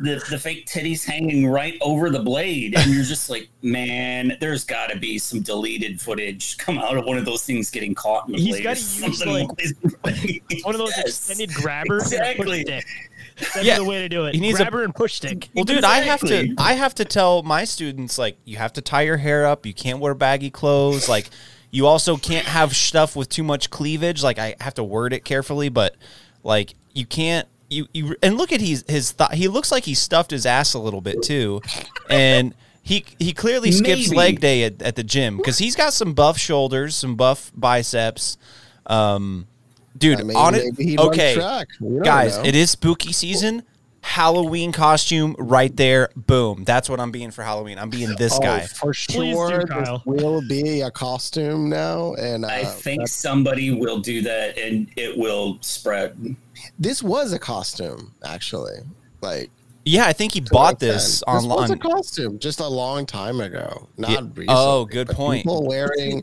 the, 0.00 0.22
the 0.30 0.38
fake 0.38 0.66
titties 0.66 1.04
hanging 1.04 1.46
right 1.46 1.76
over 1.80 2.10
the 2.10 2.18
blade, 2.18 2.74
and 2.76 2.92
you're 2.92 3.04
just 3.04 3.28
like, 3.30 3.48
man, 3.62 4.36
there's 4.40 4.64
got 4.64 4.88
to 4.90 4.98
be 4.98 5.18
some 5.18 5.40
deleted 5.42 6.00
footage 6.00 6.56
come 6.58 6.78
out 6.78 6.96
of 6.96 7.04
one 7.04 7.18
of 7.18 7.24
those 7.24 7.44
things 7.44 7.70
getting 7.70 7.94
caught 7.94 8.26
in 8.26 8.32
the 8.32 8.38
He's 8.38 8.54
blade. 8.54 8.64
got 8.64 8.70
or 8.72 8.74
to 8.74 8.80
use 9.06 9.18
something. 9.18 9.48
like 10.04 10.64
one 10.64 10.74
of 10.74 10.78
those 10.78 10.96
extended 10.98 11.52
grabbers. 11.54 12.04
Exactly. 12.12 12.62
it. 12.62 12.84
That's 13.38 13.64
Yeah, 13.64 13.78
the 13.78 13.84
way 13.84 14.00
to 14.00 14.08
do 14.08 14.26
it. 14.26 14.34
he 14.34 14.40
needs 14.40 14.60
a- 14.60 14.64
Grab 14.64 14.84
and 14.84 14.94
push 14.94 15.14
stick. 15.14 15.48
Well, 15.54 15.64
dude, 15.64 15.84
I 15.84 15.98
have 16.00 16.20
to 16.20 16.54
I 16.58 16.74
have 16.74 16.94
to 16.96 17.04
tell 17.04 17.42
my 17.42 17.64
students 17.64 18.18
like 18.18 18.36
you 18.44 18.56
have 18.58 18.72
to 18.74 18.80
tie 18.82 19.02
your 19.02 19.16
hair 19.16 19.46
up, 19.46 19.64
you 19.66 19.72
can't 19.74 19.98
wear 20.00 20.14
baggy 20.14 20.50
clothes, 20.50 21.08
like 21.08 21.30
you 21.70 21.86
also 21.86 22.16
can't 22.18 22.46
have 22.46 22.76
stuff 22.76 23.16
with 23.16 23.28
too 23.30 23.42
much 23.42 23.70
cleavage. 23.70 24.22
Like 24.22 24.38
I 24.38 24.54
have 24.60 24.74
to 24.74 24.84
word 24.84 25.12
it 25.14 25.24
carefully, 25.24 25.70
but 25.70 25.96
like 26.42 26.74
you 26.92 27.06
can't 27.06 27.48
you 27.72 27.88
you 27.92 28.16
and 28.22 28.36
look 28.36 28.52
at 28.52 28.60
his 28.60 28.84
his 28.88 29.12
th- 29.12 29.30
he 29.32 29.48
looks 29.48 29.72
like 29.72 29.84
he 29.84 29.94
stuffed 29.94 30.30
his 30.30 30.46
ass 30.46 30.74
a 30.74 30.78
little 30.78 31.00
bit 31.00 31.22
too, 31.22 31.60
and 32.10 32.54
he 32.82 33.04
he 33.18 33.32
clearly 33.32 33.72
skips 33.72 34.08
Maybe. 34.08 34.16
leg 34.16 34.40
day 34.40 34.64
at, 34.64 34.82
at 34.82 34.96
the 34.96 35.04
gym 35.04 35.36
because 35.36 35.58
he's 35.58 35.74
got 35.76 35.92
some 35.92 36.12
buff 36.14 36.38
shoulders, 36.38 36.94
some 36.96 37.16
buff 37.16 37.50
biceps. 37.56 38.36
Um, 38.86 39.46
dude, 39.96 40.20
I 40.20 40.24
mean, 40.24 40.36
on 40.36 40.54
it. 40.54 40.64
maybe 40.76 40.90
he 40.90 40.96
runs 40.96 41.08
Okay, 41.10 41.34
track. 41.34 41.68
Guys, 42.04 42.36
know. 42.38 42.44
it 42.44 42.54
is 42.54 42.70
spooky 42.72 43.12
season. 43.12 43.62
Halloween 44.04 44.72
costume 44.72 45.36
right 45.38 45.74
there. 45.76 46.10
Boom. 46.16 46.64
That's 46.64 46.90
what 46.90 46.98
I'm 46.98 47.12
being 47.12 47.30
for 47.30 47.44
Halloween. 47.44 47.78
I'm 47.78 47.88
being 47.88 48.16
this 48.16 48.32
Oh, 48.34 48.40
guy. 48.40 48.60
for 48.66 48.92
Please 48.92 49.08
do, 49.08 49.32
sure. 49.48 49.64
this 49.64 49.88
will 50.04 50.42
be 50.48 50.80
a 50.80 50.90
costume 50.90 51.68
now, 51.70 52.14
and 52.14 52.44
uh, 52.44 52.48
I 52.48 52.64
think 52.64 53.06
somebody 53.06 53.70
will 53.70 54.00
do 54.00 54.20
that 54.22 54.58
and 54.58 54.88
it 54.96 55.16
will 55.16 55.58
spread. 55.60 56.34
This 56.78 57.02
was 57.02 57.32
a 57.32 57.38
costume 57.38 58.14
actually. 58.24 58.78
Like 59.20 59.50
Yeah, 59.84 60.06
I 60.06 60.12
think 60.12 60.32
he 60.32 60.40
bought 60.40 60.78
this 60.78 61.22
extent. 61.22 61.42
This 61.42 61.48
was 61.48 61.70
a 61.70 61.76
costume 61.76 62.38
just 62.38 62.60
a 62.60 62.68
long 62.68 63.06
time 63.06 63.40
ago, 63.40 63.88
not 63.96 64.10
Yeah. 64.10 64.20
recently. 64.20 64.46
Oh, 64.48 64.84
good 64.84 65.08
point. 65.08 65.42
People 65.42 65.66
wearing 65.66 66.22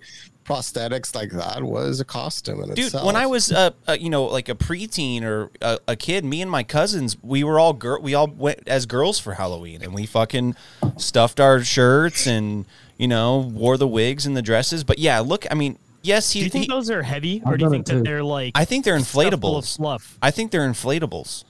prosthetics 0.49 1.13
like 1.13 1.30
that 1.30 1.62
was 1.62 1.99
a 1.99 2.06
costume 2.06 2.63
in 2.63 2.69
Dude, 2.69 2.86
itself. 2.86 3.06
when 3.06 3.15
I 3.15 3.28
was 3.28 3.52
uh, 3.52 3.69
uh 3.88 3.95
you 3.99 4.10
know 4.10 4.25
like 4.25 4.49
a 4.49 4.56
preteen 4.56 5.21
or 5.21 5.52
a, 5.62 5.78
a 5.89 5.95
kid, 5.95 6.25
me 6.25 6.41
and 6.41 6.49
my 6.49 6.63
cousins, 6.63 7.17
we 7.21 7.43
were 7.43 7.60
all 7.60 7.73
girl. 7.73 8.02
We 8.02 8.15
all 8.15 8.28
went 8.28 8.67
as 8.67 8.86
girls 8.88 9.19
for 9.19 9.36
Halloween, 9.36 9.84
and 9.84 9.93
we 9.93 10.08
fucking 10.08 10.56
stuffed 10.97 11.39
our 11.39 11.63
shirts 11.63 12.25
and 12.25 12.65
you 12.97 13.08
know 13.08 13.38
wore 13.38 13.78
the 13.78 13.88
wigs 13.88 14.25
and 14.25 14.36
the 14.36 14.41
dresses. 14.41 14.84
But 14.84 14.97
yeah, 14.97 15.19
look, 15.19 15.45
I 15.52 15.54
mean, 15.54 15.78
yes, 16.02 16.32
he. 16.32 16.40
Do 16.40 16.46
you 16.46 16.50
think 16.52 16.66
he- 16.66 16.70
those 16.70 16.90
are 16.90 17.02
heavy, 17.04 17.42
or 17.46 17.54
I've 17.54 17.60
do 17.60 17.66
you 17.66 17.72
think 17.72 17.86
that 17.88 17.94
too. 17.94 18.04
they're 18.04 18.24
like? 18.24 18.52
I 18.56 18.66
think 18.66 18.86
they're 18.86 19.00
stuffed 19.00 19.12
full 19.42 19.58
of 19.58 19.64
inflatables. 19.66 19.78
fluff. 19.78 20.18
I 20.22 20.32
think 20.32 20.52
they're 20.52 20.68
inflatables. 20.70 21.44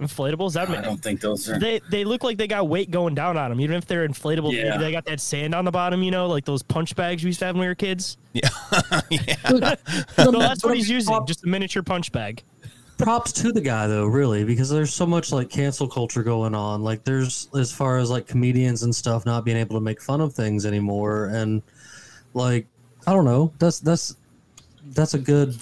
Inflatables? 0.00 0.52
That 0.52 0.70
I 0.70 0.80
don't 0.80 1.02
think 1.02 1.20
those 1.20 1.48
are. 1.48 1.58
they 1.58 1.80
they 1.90 2.04
look 2.04 2.22
like 2.22 2.38
they 2.38 2.46
got 2.46 2.68
weight 2.68 2.90
going 2.92 3.16
down 3.16 3.36
on 3.36 3.50
them. 3.50 3.60
Even 3.60 3.76
if 3.76 3.84
they're 3.86 4.06
inflatable, 4.08 4.52
Yeah. 4.52 4.70
maybe 4.70 4.84
they 4.84 4.92
got 4.92 5.04
that 5.06 5.20
sand 5.20 5.54
on 5.56 5.64
the 5.64 5.72
bottom. 5.72 6.02
You 6.04 6.12
know, 6.12 6.28
like 6.28 6.44
those 6.44 6.62
punch 6.62 6.94
bags 6.94 7.24
we 7.24 7.30
used 7.30 7.40
to 7.40 7.46
have 7.46 7.56
when 7.56 7.62
we 7.62 7.66
were 7.66 7.74
kids. 7.74 8.16
Yeah, 8.32 8.48
yeah. 9.10 9.74
So 10.14 10.30
that's 10.30 10.62
what 10.62 10.76
he's 10.76 10.88
using, 10.88 11.18
just 11.26 11.44
a 11.44 11.48
miniature 11.48 11.82
punch 11.82 12.12
bag. 12.12 12.44
props 12.98 13.32
to 13.32 13.50
the 13.52 13.60
guy 13.60 13.86
though 13.88 14.06
really 14.06 14.44
because 14.44 14.68
there's 14.70 14.92
so 14.94 15.06
much 15.06 15.32
like 15.32 15.48
cancel 15.50 15.86
culture 15.88 16.22
going 16.24 16.52
on 16.54 16.82
like 16.82 17.02
there's 17.04 17.48
as 17.56 17.72
far 17.72 17.98
as 17.98 18.10
like 18.10 18.26
comedians 18.26 18.82
and 18.82 18.94
stuff 18.94 19.24
not 19.24 19.44
being 19.44 19.56
able 19.56 19.74
to 19.76 19.80
make 19.80 20.00
fun 20.02 20.20
of 20.20 20.32
things 20.34 20.66
anymore 20.66 21.26
and 21.26 21.62
like 22.34 22.66
i 23.08 23.12
don't 23.12 23.24
know 23.24 23.50
that's 23.58 23.80
that's 23.80 24.14
that's 24.90 25.14
a 25.14 25.18
good 25.18 25.56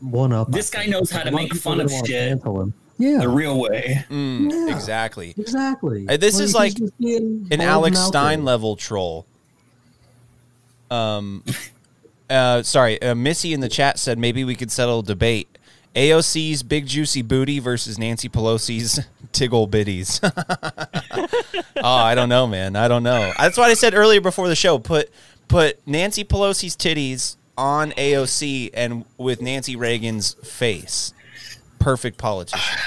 one 0.00 0.32
up 0.34 0.50
This 0.50 0.68
guy 0.68 0.84
knows 0.84 1.10
how 1.10 1.22
to 1.22 1.30
make 1.30 1.54
fun 1.54 1.80
of 1.80 1.90
shit 1.90 2.38
yeah 2.98 3.18
the 3.18 3.28
real 3.28 3.58
way. 3.58 4.04
Mm, 4.10 4.50
Yeah. 4.50 4.74
Exactly. 4.74 5.34
exactly 5.38 6.04
this 6.18 6.38
is 6.38 6.54
like 6.54 6.74
just 6.74 6.96
being 6.98 7.38
bold 7.38 7.52
an 7.52 7.60
Alex 7.62 7.98
Stein 7.98 8.44
level 8.44 8.76
troll. 8.76 9.24
Um, 10.90 11.42
uh, 12.28 12.62
sorry, 12.62 13.00
uh, 13.00 13.14
Missy 13.14 13.54
in 13.54 13.60
the 13.60 13.68
chat 13.70 13.98
said 13.98 14.18
maybe 14.18 14.44
we 14.44 14.54
could 14.54 14.70
settle 14.70 14.98
a 14.98 15.02
debate. 15.02 15.48
AOC's 15.94 16.62
big 16.62 16.86
juicy 16.86 17.22
booty 17.22 17.58
versus 17.58 17.98
Nancy 17.98 18.28
Pelosi's 18.28 19.00
tiggle 19.32 19.68
bitties. 19.68 20.20
oh, 21.76 21.82
I 21.82 22.14
don't 22.14 22.28
know, 22.28 22.46
man. 22.46 22.76
I 22.76 22.86
don't 22.86 23.02
know. 23.02 23.32
That's 23.38 23.56
what 23.56 23.70
I 23.70 23.74
said 23.74 23.94
earlier 23.94 24.20
before 24.20 24.46
the 24.48 24.54
show. 24.54 24.78
Put 24.78 25.10
put 25.50 25.84
Nancy 25.86 26.24
Pelosi's 26.24 26.76
titties 26.76 27.36
on 27.58 27.90
AOC 27.92 28.70
and 28.72 29.04
with 29.18 29.42
Nancy 29.42 29.74
Reagan's 29.74 30.34
face. 30.34 31.12
Perfect 31.80 32.18
politician. 32.18 32.78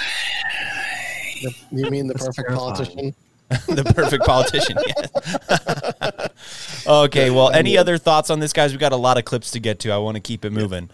you 1.72 1.90
mean 1.92 2.08
the 2.08 2.14
perfect 2.14 2.50
politician? 2.50 3.14
the 3.68 3.84
perfect 3.94 4.24
politician. 4.26 4.78
Yes. 4.88 6.30
okay. 6.88 7.30
Well, 7.30 7.52
any 7.52 7.78
other 7.78 7.98
thoughts 7.98 8.30
on 8.30 8.40
this, 8.40 8.54
guys? 8.54 8.72
We 8.72 8.78
got 8.78 8.94
a 8.94 8.98
lot 8.98 9.18
of 9.18 9.26
clips 9.26 9.52
to 9.52 9.60
get 9.60 9.80
to. 9.80 9.92
I 9.92 9.98
want 9.98 10.16
to 10.16 10.22
keep 10.22 10.46
it 10.46 10.52
moving. 10.52 10.90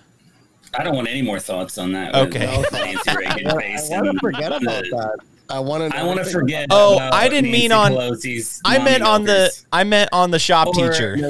I 0.77 0.83
don't 0.83 0.95
want 0.95 1.07
any 1.07 1.21
more 1.21 1.39
thoughts 1.39 1.77
on 1.77 1.91
that. 1.93 2.15
Okay. 2.15 2.57
With 2.57 2.71
Nancy 2.71 3.15
Reagan 3.15 3.47
I 3.47 4.01
want 4.01 4.11
to 4.11 4.19
forget 4.19 4.51
about 4.51 4.61
the- 4.61 4.89
that. 4.91 5.17
I 5.49 5.59
want 5.59 5.91
to. 5.91 5.97
I 5.97 6.03
want 6.03 6.19
to 6.19 6.25
forget. 6.25 6.67
Oh, 6.69 6.97
I 6.97 7.27
didn't 7.29 7.51
mean 7.51 7.71
on- 7.71 7.91
Pelosi's 7.93 8.61
I 8.65 8.77
meant 8.79 9.03
on 9.03 9.23
the. 9.23 9.51
I 9.71 9.83
meant 9.83 10.09
on 10.13 10.31
the 10.31 10.39
shop 10.39 10.67
Or- 10.69 10.73
teacher. 10.91 11.17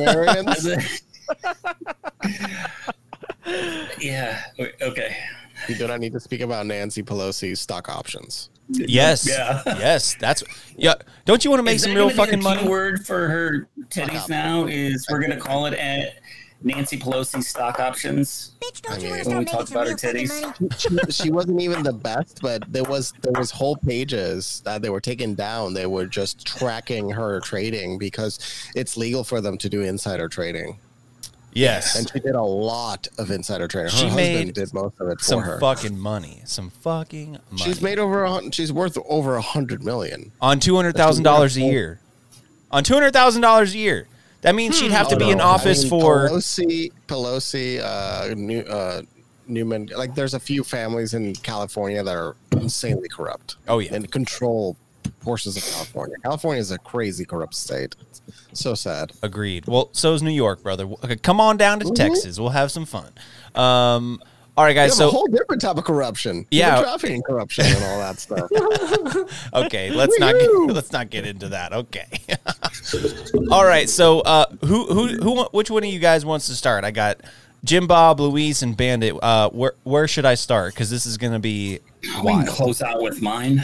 yeah. 3.99 4.41
Okay. 4.81 5.15
You 5.67 5.75
do 5.75 5.87
not 5.87 5.99
need 5.99 6.13
to 6.13 6.19
speak 6.19 6.41
about 6.41 6.65
Nancy 6.65 7.03
Pelosi's 7.03 7.59
stock 7.59 7.89
options. 7.89 8.49
Yes. 8.69 9.27
Yeah. 9.27 9.61
Yes. 9.79 10.15
That's. 10.19 10.43
Yeah. 10.77 10.95
Don't 11.25 11.43
you 11.43 11.49
want 11.51 11.59
to 11.59 11.63
make 11.63 11.75
Is 11.75 11.83
some 11.83 11.93
real 11.93 12.05
gonna 12.09 12.15
fucking 12.15 12.39
the 12.39 12.43
money? 12.43 12.67
word 12.67 13.05
for 13.05 13.27
her 13.27 13.67
Stock 13.89 14.09
titties 14.09 14.29
now 14.29 14.65
is 14.67 15.05
we're 15.09 15.19
gonna 15.21 15.37
call 15.39 15.65
it 15.65 15.73
a 15.73 16.13
Nancy 16.61 16.97
Pelosi 16.97 17.41
stock 17.41 17.79
options. 17.79 18.51
Bitch, 18.61 18.81
don't 18.81 18.93
I 18.93 18.97
you 18.97 19.03
mean- 19.03 19.11
want 19.11 19.13
When 19.13 19.19
to 19.19 19.23
start 19.23 19.39
we 19.39 19.45
making 19.45 19.57
talk 19.59 19.69
about 19.71 19.87
her 19.87 19.97
fucking 19.97 20.27
titties. 20.69 21.07
she, 21.07 21.23
she 21.23 21.31
wasn't 21.31 21.61
even 21.61 21.83
the 21.83 21.93
best, 21.93 22.39
but 22.41 22.63
there 22.67 22.83
was 22.83 23.13
there 23.21 23.31
was 23.33 23.49
whole 23.51 23.77
pages 23.77 24.61
that 24.65 24.81
they 24.81 24.89
were 24.89 24.99
taken 24.99 25.35
down. 25.35 25.73
They 25.73 25.85
were 25.85 26.05
just 26.05 26.45
tracking 26.45 27.09
her 27.11 27.39
trading 27.39 27.97
because 27.97 28.39
it's 28.75 28.97
legal 28.97 29.23
for 29.23 29.39
them 29.39 29.57
to 29.59 29.69
do 29.69 29.81
insider 29.83 30.27
trading, 30.27 30.79
Yes. 31.53 31.95
and 31.95 32.09
she 32.11 32.19
did 32.19 32.35
a 32.35 32.43
lot 32.43 33.07
of 33.17 33.31
insider 33.31 33.67
trading. 33.69 33.91
Her 33.91 33.97
She 33.97 34.03
husband 34.07 34.15
made 34.47 34.53
did 34.53 34.73
most 34.73 34.99
of 34.99 35.07
it 35.07 35.19
for 35.19 35.23
Some 35.23 35.41
her. 35.41 35.59
fucking 35.61 35.97
money. 35.97 36.41
Some 36.43 36.71
fucking 36.71 37.39
money. 37.51 37.63
She's 37.63 37.81
made 37.81 37.99
over 37.99 38.25
a 38.25 38.29
hun- 38.31 38.51
she's 38.51 38.73
worth 38.73 38.97
over 39.07 39.37
a 39.37 39.41
hundred 39.41 39.81
million. 39.83 40.33
on 40.41 40.59
two 40.59 40.75
hundred 40.75 40.97
thousand 40.97 41.23
dollars 41.23 41.55
a 41.55 41.61
year. 41.61 42.01
On 42.69 42.83
two 42.83 42.93
hundred 42.95 43.13
thousand 43.13 43.41
dollars 43.43 43.73
a 43.73 43.77
year. 43.77 44.07
That 44.41 44.55
means 44.55 44.77
she'd 44.77 44.91
have 44.91 45.09
to 45.09 45.15
Oh, 45.15 45.19
be 45.19 45.29
in 45.31 45.41
office 45.41 45.79
I 45.79 45.83
mean, 45.83 45.89
for. 45.89 46.29
Pelosi, 46.29 46.91
Pelosi, 47.07 47.79
uh, 47.83 48.33
New, 48.35 48.61
uh, 48.61 49.01
Newman. 49.47 49.89
Like, 49.95 50.15
there's 50.15 50.33
a 50.33 50.39
few 50.39 50.63
families 50.63 51.13
in 51.13 51.35
California 51.35 52.01
that 52.03 52.15
are 52.15 52.35
insanely 52.53 53.09
corrupt. 53.09 53.57
Oh, 53.67 53.79
yeah. 53.79 53.93
and 53.93 54.09
control 54.11 54.77
portions 55.21 55.57
of 55.57 55.63
California. 55.63 56.15
California 56.23 56.61
is 56.61 56.71
a 56.71 56.77
crazy 56.77 57.25
corrupt 57.25 57.55
state. 57.55 57.95
It's 58.51 58.61
so 58.61 58.75
sad. 58.75 59.11
Agreed. 59.21 59.65
Well, 59.67 59.89
so 59.91 60.13
is 60.13 60.21
New 60.23 60.29
York, 60.31 60.63
brother. 60.63 60.85
Okay, 61.03 61.15
come 61.17 61.41
on 61.41 61.57
down 61.57 61.79
to 61.81 61.91
Texas. 61.91 62.39
We'll 62.39 62.49
have 62.49 62.71
some 62.71 62.85
fun. 62.85 63.11
Um, 63.55 64.21
all 64.59 64.65
right, 64.65 64.73
They 64.73 64.81
guys. 64.81 64.89
have 64.89 64.97
So 64.97 65.07
a 65.07 65.11
whole 65.11 65.27
different 65.27 65.61
type 65.61 65.77
of 65.77 65.85
corruption. 65.85 66.45
Yeah. 66.51 66.71
Human 66.75 66.83
trafficking 66.83 67.21
corruption 67.23 67.65
and 67.65 67.81
all 67.85 67.99
that 67.99 68.19
stuff. 68.19 68.51
okay, 69.53 69.89
let's 69.89 70.19
not 70.19 70.35
get, 70.37 70.51
let's 70.51 70.91
not 70.91 71.09
get 71.09 71.25
into 71.25 71.47
that. 71.47 71.71
Okay. 71.71 72.07
all 73.51 73.63
right. 73.63 73.87
So 73.87 74.19
uh, 74.19 74.47
who 74.65 74.85
who 74.87 75.07
who 75.15 75.43
which 75.53 75.71
one 75.71 75.85
of 75.85 75.89
you 75.89 75.99
guys 75.99 76.25
wants 76.25 76.47
to 76.47 76.55
start? 76.55 76.83
I 76.83 76.91
got 76.91 77.21
Jim 77.63 77.87
Bob, 77.87 78.19
Luis, 78.19 78.61
and 78.61 78.75
Bandit. 78.75 79.15
Uh, 79.23 79.49
where 79.51 79.75
where 79.83 80.09
should 80.09 80.25
I 80.25 80.35
start? 80.35 80.73
Because 80.73 80.89
this 80.89 81.05
is 81.05 81.17
gonna 81.17 81.39
be 81.39 81.79
We 82.21 82.31
can 82.33 82.45
close 82.45 82.81
out 82.81 83.01
with 83.01 83.21
mine. 83.21 83.63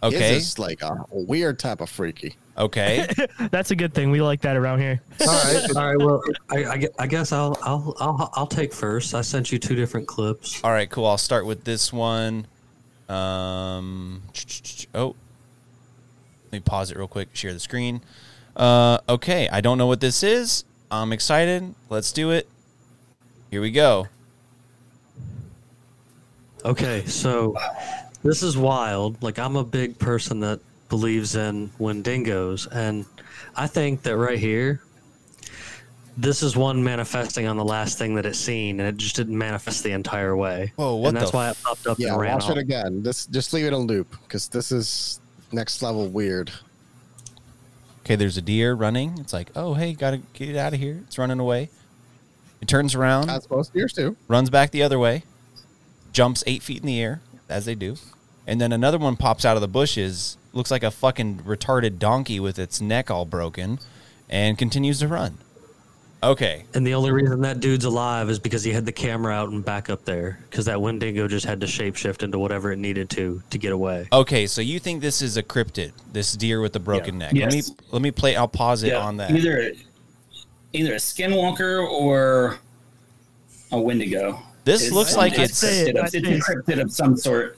Okay. 0.00 0.36
It's 0.36 0.44
just 0.44 0.58
like 0.60 0.80
a 0.82 1.06
weird 1.10 1.58
type 1.58 1.80
of 1.80 1.90
freaky. 1.90 2.36
Okay. 2.60 3.08
That's 3.50 3.70
a 3.70 3.76
good 3.76 3.94
thing. 3.94 4.10
We 4.10 4.20
like 4.20 4.42
that 4.42 4.54
around 4.56 4.80
here. 4.80 5.00
all 5.20 5.26
right 5.26 5.64
all 5.76 5.94
right 5.94 5.98
well 5.98 6.22
I, 6.50 6.64
I, 6.64 6.88
I 6.98 7.06
guess 7.06 7.32
I'll, 7.32 7.58
I'll 7.62 7.96
i'll 7.98 8.30
i'll 8.34 8.46
take 8.46 8.72
first 8.74 9.14
i 9.14 9.22
sent 9.22 9.50
you 9.50 9.58
two 9.58 9.74
different 9.74 10.06
clips 10.06 10.62
All 10.62 10.70
right, 10.70 10.88
cool. 10.88 11.06
I'll 11.06 11.18
start 11.18 11.46
with 11.46 11.64
this 11.64 11.92
one. 11.92 12.46
Um, 13.08 14.22
oh, 14.94 15.16
let 16.44 16.52
me 16.52 16.60
pause 16.60 16.90
it 16.90 16.96
real 16.98 17.08
quick. 17.08 17.28
Share 17.32 17.52
the 17.52 17.60
screen. 17.60 18.02
Uh, 18.54 18.98
okay, 19.08 19.48
I 19.48 19.60
don't 19.60 19.78
know 19.78 19.86
what 19.86 20.00
this 20.00 20.22
is. 20.22 20.64
I'm 20.90 21.12
excited. 21.12 21.74
Let's 21.88 22.12
do 22.12 22.30
it. 22.30 22.48
Here 23.50 23.60
we 23.60 23.70
go. 23.70 24.06
Okay, 26.64 27.04
so 27.06 27.56
this 28.22 28.42
is 28.42 28.56
wild. 28.56 29.22
Like 29.22 29.38
I'm 29.38 29.56
a 29.56 29.64
big 29.64 29.98
person 29.98 30.40
that 30.40 30.60
believes 30.90 31.34
in 31.36 31.70
Wendigos, 31.80 32.68
and 32.70 33.06
I 33.56 33.66
think 33.66 34.02
that 34.02 34.16
right 34.18 34.38
here, 34.38 34.82
this 36.18 36.42
is 36.42 36.54
one 36.56 36.84
manifesting 36.84 37.46
on 37.46 37.56
the 37.56 37.64
last 37.64 37.96
thing 37.96 38.14
that 38.16 38.26
it's 38.26 38.38
seen, 38.38 38.78
and 38.80 38.88
it 38.88 38.98
just 38.98 39.16
didn't 39.16 39.38
manifest 39.38 39.82
the 39.84 39.92
entire 39.92 40.36
way. 40.36 40.72
Oh, 40.78 40.96
what 40.96 41.08
and 41.08 41.16
that's 41.16 41.30
the 41.30 41.36
why 41.38 41.48
f- 41.48 41.58
it 41.58 41.64
popped 41.64 41.86
up 41.86 41.98
Yeah, 41.98 42.12
and 42.12 42.20
ran 42.20 42.34
watch 42.34 42.44
off. 42.44 42.50
it 42.50 42.58
again. 42.58 43.02
This 43.02 43.24
just 43.26 43.54
leave 43.54 43.64
it 43.64 43.72
in 43.72 43.78
loop 43.86 44.10
because 44.24 44.48
this 44.48 44.70
is 44.70 45.20
next 45.52 45.80
level 45.80 46.08
weird. 46.08 46.50
Okay, 48.04 48.16
there's 48.16 48.36
a 48.36 48.42
deer 48.42 48.74
running. 48.74 49.16
It's 49.18 49.32
like, 49.32 49.50
oh, 49.56 49.74
hey, 49.74 49.92
gotta 49.94 50.18
get 50.34 50.56
out 50.56 50.74
of 50.74 50.80
here. 50.80 51.00
It's 51.06 51.16
running 51.16 51.38
away. 51.38 51.70
It 52.60 52.68
turns 52.68 52.94
around, 52.94 53.30
As 53.30 53.48
most 53.48 53.72
deers 53.72 53.92
do. 53.94 54.16
runs 54.28 54.50
back 54.50 54.70
the 54.70 54.82
other 54.82 54.98
way, 54.98 55.22
jumps 56.12 56.44
eight 56.46 56.62
feet 56.62 56.80
in 56.80 56.86
the 56.86 57.00
air, 57.00 57.20
as 57.48 57.64
they 57.64 57.74
do, 57.74 57.96
and 58.46 58.60
then 58.60 58.70
another 58.72 58.98
one 58.98 59.16
pops 59.16 59.44
out 59.46 59.56
of 59.56 59.62
the 59.62 59.68
bushes, 59.68 60.36
looks 60.52 60.70
like 60.70 60.82
a 60.82 60.90
fucking 60.90 61.38
retarded 61.40 61.98
donkey 61.98 62.40
with 62.40 62.58
its 62.58 62.80
neck 62.80 63.10
all 63.10 63.24
broken, 63.24 63.78
and 64.28 64.56
continues 64.58 64.98
to 65.00 65.08
run. 65.08 65.38
Okay. 66.22 66.64
And 66.74 66.86
the 66.86 66.92
only 66.92 67.10
reason 67.12 67.40
that 67.40 67.60
dude's 67.60 67.86
alive 67.86 68.28
is 68.28 68.38
because 68.38 68.62
he 68.62 68.72
had 68.72 68.84
the 68.84 68.92
camera 68.92 69.32
out 69.32 69.48
and 69.48 69.64
back 69.64 69.88
up 69.88 70.04
there. 70.04 70.38
Because 70.50 70.66
that 70.66 70.78
Wendigo 70.80 71.26
just 71.26 71.46
had 71.46 71.60
to 71.62 71.66
shapeshift 71.66 72.22
into 72.22 72.38
whatever 72.38 72.72
it 72.72 72.76
needed 72.76 73.08
to 73.10 73.42
to 73.48 73.56
get 73.58 73.72
away. 73.72 74.06
Okay, 74.12 74.46
so 74.46 74.60
you 74.60 74.78
think 74.78 75.00
this 75.00 75.22
is 75.22 75.38
a 75.38 75.42
cryptid, 75.42 75.92
this 76.12 76.34
deer 76.34 76.60
with 76.60 76.74
the 76.74 76.80
broken 76.80 77.16
neck? 77.16 77.32
Let 77.34 77.52
me 77.52 77.62
let 77.90 78.02
me 78.02 78.10
play. 78.10 78.36
I'll 78.36 78.48
pause 78.48 78.82
it 78.82 78.88
Yeah, 78.88 78.98
on 78.98 79.16
that. 79.16 79.30
Either 79.30 79.72
either 80.74 80.92
a 80.92 80.96
skinwalker 80.98 81.88
or 81.90 82.58
a 83.72 83.80
Wendigo. 83.80 84.42
This 84.64 84.90
looks 84.92 85.16
like 85.16 85.38
a 85.38 85.42
it's- 85.44 85.64
cryptid 85.64 85.98
of- 85.98 86.04
I'd 86.04 86.14
it's 86.14 86.48
a 86.48 86.52
cryptid 86.52 86.80
of 86.82 86.92
some 86.92 87.16
sort. 87.16 87.56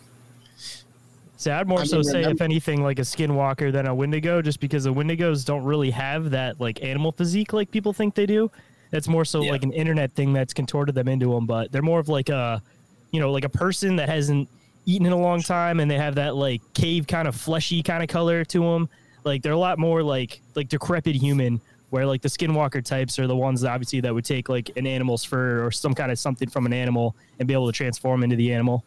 See, 1.42 1.50
I'd 1.50 1.66
more 1.66 1.80
I 1.80 1.84
so 1.84 2.02
say, 2.02 2.22
if 2.22 2.40
anything, 2.40 2.84
like 2.84 3.00
a 3.00 3.02
skinwalker 3.02 3.72
than 3.72 3.88
a 3.88 3.94
Wendigo, 3.94 4.42
just 4.42 4.60
because 4.60 4.84
the 4.84 4.94
Wendigos 4.94 5.44
don't 5.44 5.64
really 5.64 5.90
have 5.90 6.30
that 6.30 6.60
like 6.60 6.84
animal 6.84 7.10
physique 7.10 7.52
like 7.52 7.68
people 7.72 7.92
think 7.92 8.14
they 8.14 8.26
do. 8.26 8.48
That's 8.92 9.08
more 9.08 9.24
so 9.24 9.40
like 9.40 9.64
an 9.64 9.72
internet 9.72 10.12
thing 10.12 10.32
that's 10.32 10.54
contorted 10.54 10.94
them 10.94 11.08
into 11.08 11.32
them. 11.34 11.46
But 11.46 11.72
they're 11.72 11.82
more 11.82 11.98
of 11.98 12.08
like 12.08 12.28
a, 12.28 12.62
you 13.10 13.18
know, 13.18 13.32
like 13.32 13.42
a 13.42 13.48
person 13.48 13.96
that 13.96 14.08
hasn't 14.08 14.48
eaten 14.86 15.04
in 15.04 15.12
a 15.12 15.18
long 15.18 15.42
time, 15.42 15.80
and 15.80 15.90
they 15.90 15.98
have 15.98 16.14
that 16.14 16.36
like 16.36 16.60
cave 16.74 17.08
kind 17.08 17.26
of 17.26 17.34
fleshy 17.34 17.82
kind 17.82 18.04
of 18.04 18.08
color 18.08 18.44
to 18.44 18.60
them. 18.60 18.88
Like 19.24 19.42
they're 19.42 19.50
a 19.50 19.58
lot 19.58 19.80
more 19.80 20.00
like 20.00 20.40
like 20.54 20.68
decrepit 20.68 21.16
human. 21.16 21.60
Where 21.90 22.06
like 22.06 22.22
the 22.22 22.28
skinwalker 22.28 22.84
types 22.84 23.18
are 23.18 23.26
the 23.26 23.36
ones 23.36 23.62
that 23.62 23.70
obviously 23.70 24.00
that 24.00 24.14
would 24.14 24.24
take 24.24 24.48
like 24.48 24.70
an 24.76 24.86
animal's 24.86 25.24
fur 25.24 25.66
or 25.66 25.70
some 25.72 25.92
kind 25.92 26.10
of 26.12 26.18
something 26.18 26.48
from 26.48 26.66
an 26.66 26.72
animal 26.72 27.16
and 27.38 27.48
be 27.48 27.52
able 27.52 27.66
to 27.66 27.72
transform 27.72 28.22
into 28.22 28.36
the 28.36 28.52
animal. 28.52 28.84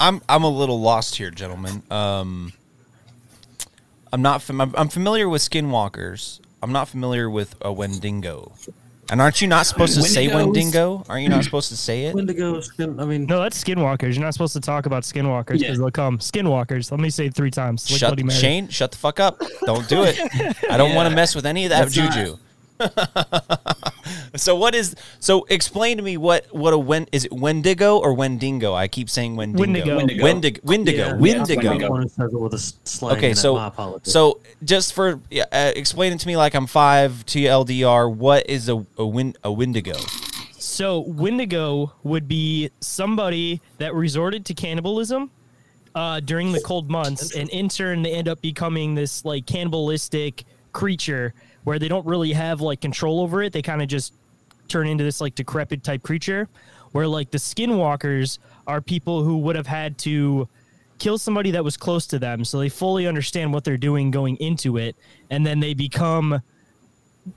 I'm 0.00 0.20
I'm 0.28 0.44
a 0.44 0.48
little 0.48 0.80
lost 0.80 1.16
here, 1.16 1.30
gentlemen. 1.30 1.82
Um, 1.90 2.52
I'm 4.12 4.22
not. 4.22 4.42
Fam- 4.42 4.60
I'm, 4.60 4.74
I'm 4.76 4.88
familiar 4.88 5.28
with 5.28 5.42
skinwalkers. 5.42 6.40
I'm 6.62 6.72
not 6.72 6.88
familiar 6.88 7.28
with 7.28 7.54
a 7.60 7.72
Wendigo. 7.72 8.52
And 9.10 9.20
aren't 9.20 9.42
you 9.42 9.48
not 9.48 9.66
supposed 9.66 9.94
to 9.96 10.02
say 10.02 10.28
Wendigo? 10.34 11.04
Aren't 11.10 11.24
you 11.24 11.28
not 11.28 11.44
supposed 11.44 11.68
to 11.68 11.76
say 11.76 12.06
it? 12.06 12.14
Wendigo 12.14 12.58
skin. 12.62 12.98
I 12.98 13.04
mean, 13.04 13.26
No, 13.26 13.42
that's 13.42 13.62
skinwalkers. 13.62 14.14
You're 14.14 14.24
not 14.24 14.32
supposed 14.32 14.54
to 14.54 14.60
talk 14.60 14.86
about 14.86 15.02
skinwalkers 15.02 15.46
because 15.46 15.62
Yeah. 15.62 15.74
they'll 15.74 15.90
come. 15.90 16.18
Skinwalkers. 16.18 16.90
Let 16.90 17.00
me 17.00 17.10
say 17.10 17.26
it 17.26 17.34
three 17.34 17.50
times. 17.50 17.90
Like 17.90 18.00
Shut 18.00 18.16
Shayn, 18.18 18.70
shut 18.70 18.92
the 18.92 18.96
fuck 18.98 19.20
up. 19.20 19.42
Don't 19.66 19.86
do 19.90 20.04
it. 20.04 20.18
I 20.70 20.78
don't 20.78 20.94
want 20.94 21.10
to 21.10 21.14
mess 21.14 21.34
with 21.34 21.44
any 21.44 21.64
of 21.66 21.70
that 21.70 21.80
That's 21.84 21.96
not- 21.96 22.12
juju. 22.14 22.38
so 24.36 24.56
what 24.56 24.74
is 24.74 24.94
so 25.20 25.46
explain 25.48 25.96
to 25.96 26.02
me 26.02 26.16
what 26.16 26.46
what 26.54 26.72
a 26.72 26.78
when 26.78 27.06
is 27.12 27.24
it 27.24 27.32
Wendigo 27.32 27.98
or 27.98 28.14
Wendigo? 28.14 28.74
I 28.74 28.88
keep 28.88 29.08
saying 29.08 29.36
Wendigo. 29.36 29.60
Wendigo. 29.60 29.96
Wendigo. 29.96 30.24
Wendigo. 30.24 30.60
Wendigo. 30.64 31.06
Yeah, 31.06 31.14
Wendigo. 31.14 31.70
I'm 31.70 31.78
the 31.78 31.90
one 31.90 32.02
who 32.02 32.08
says 32.08 32.32
it 32.32 32.40
with 32.40 32.52
a 32.52 32.56
s- 32.56 32.78
slang 32.84 33.16
Okay, 33.16 33.34
so 33.34 34.00
so 34.02 34.40
just 34.64 34.92
for 34.92 35.20
yeah, 35.30 35.44
uh, 35.52 35.72
explain 35.76 36.12
it 36.12 36.20
to 36.20 36.26
me 36.26 36.36
like 36.36 36.54
I'm 36.54 36.66
five 36.66 37.24
TLDR. 37.26 38.12
What 38.12 38.48
is 38.48 38.68
a 38.68 38.84
a, 38.98 39.06
win, 39.06 39.36
a 39.44 39.52
Wendigo? 39.52 39.94
So 40.58 41.00
Wendigo 41.00 41.92
would 42.02 42.26
be 42.26 42.70
somebody 42.80 43.60
that 43.78 43.94
resorted 43.94 44.44
to 44.46 44.54
cannibalism 44.54 45.30
uh, 45.94 46.20
during 46.20 46.52
the 46.52 46.60
cold 46.60 46.90
months, 46.90 47.36
and 47.36 47.48
in 47.50 47.68
turn 47.68 48.02
they 48.02 48.12
end 48.12 48.28
up 48.28 48.40
becoming 48.40 48.94
this 48.94 49.24
like 49.24 49.46
cannibalistic 49.46 50.44
creature 50.72 51.32
where 51.64 51.78
they 51.78 51.88
don't 51.88 52.06
really 52.06 52.32
have 52.32 52.60
like 52.60 52.80
control 52.80 53.20
over 53.20 53.42
it. 53.42 53.52
They 53.52 53.62
kind 53.62 53.82
of 53.82 53.88
just 53.88 54.12
turn 54.68 54.86
into 54.86 55.04
this 55.04 55.20
like 55.20 55.34
decrepit 55.34 55.82
type 55.82 56.02
creature. 56.02 56.48
Where 56.92 57.08
like 57.08 57.32
the 57.32 57.38
skinwalkers 57.38 58.38
are 58.68 58.80
people 58.80 59.24
who 59.24 59.38
would 59.38 59.56
have 59.56 59.66
had 59.66 59.98
to 59.98 60.48
kill 60.98 61.18
somebody 61.18 61.50
that 61.50 61.64
was 61.64 61.76
close 61.76 62.06
to 62.06 62.20
them, 62.20 62.44
so 62.44 62.60
they 62.60 62.68
fully 62.68 63.08
understand 63.08 63.52
what 63.52 63.64
they're 63.64 63.76
doing 63.76 64.12
going 64.12 64.36
into 64.36 64.76
it, 64.76 64.94
and 65.28 65.44
then 65.44 65.58
they 65.58 65.74
become 65.74 66.40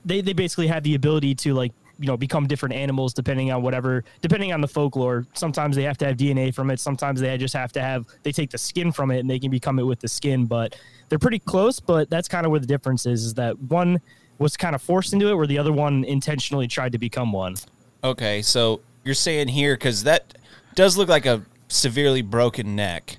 they 0.06 0.22
they 0.22 0.34
basically 0.34 0.68
have 0.68 0.84
the 0.84 0.94
ability 0.94 1.34
to 1.34 1.54
like 1.54 1.74
you 2.00 2.08
know 2.08 2.18
become 2.18 2.48
different 2.48 2.76
animals 2.76 3.14
depending 3.14 3.52
on 3.52 3.62
whatever 3.62 4.04
depending 4.22 4.54
on 4.54 4.62
the 4.62 4.68
folklore 4.68 5.26
sometimes 5.34 5.76
they 5.76 5.84
have 5.84 5.98
to 5.98 6.06
have 6.06 6.18
dna 6.18 6.54
from 6.54 6.70
it 6.70 6.80
sometimes 6.80 7.20
they 7.20 7.38
just 7.38 7.54
have 7.54 7.72
to 7.72 7.82
have 7.82 8.06
they 8.24 8.32
take 8.32 8.50
the 8.50 8.58
skin 8.58 8.92
from 8.92 9.12
it 9.12 9.20
and 9.20 9.30
they 9.30 9.40
can 9.40 9.52
become 9.52 9.80
it 9.80 9.84
with 9.84 10.00
the 10.00 10.08
skin 10.08 10.46
but 10.46 10.76
they're 11.10 11.20
pretty 11.20 11.40
close 11.40 11.80
but 11.80 12.10
that's 12.10 12.28
kind 12.28 12.46
of 12.46 12.52
where 12.52 12.60
the 12.60 12.68
difference 12.68 13.06
is 13.06 13.24
is 13.24 13.34
that 13.34 13.58
one 13.60 14.00
was 14.38 14.56
kind 14.56 14.76
of 14.76 14.82
forced 14.82 15.14
into 15.14 15.28
it 15.28 15.36
where 15.36 15.48
the 15.48 15.58
other 15.58 15.74
one 15.74 16.04
intentionally 16.04 16.68
tried 16.68 16.92
to 16.92 16.98
become 16.98 17.32
one 17.32 17.56
Okay, 18.04 18.42
so 18.42 18.82
you're 19.04 19.16
saying 19.16 19.48
here 19.48 19.76
because 19.76 20.04
that 20.04 20.38
does 20.76 20.98
look 20.98 21.10
like 21.10 21.26
a 21.26 21.44
severely 21.68 22.22
broken 22.22 22.76
neck 22.76 23.18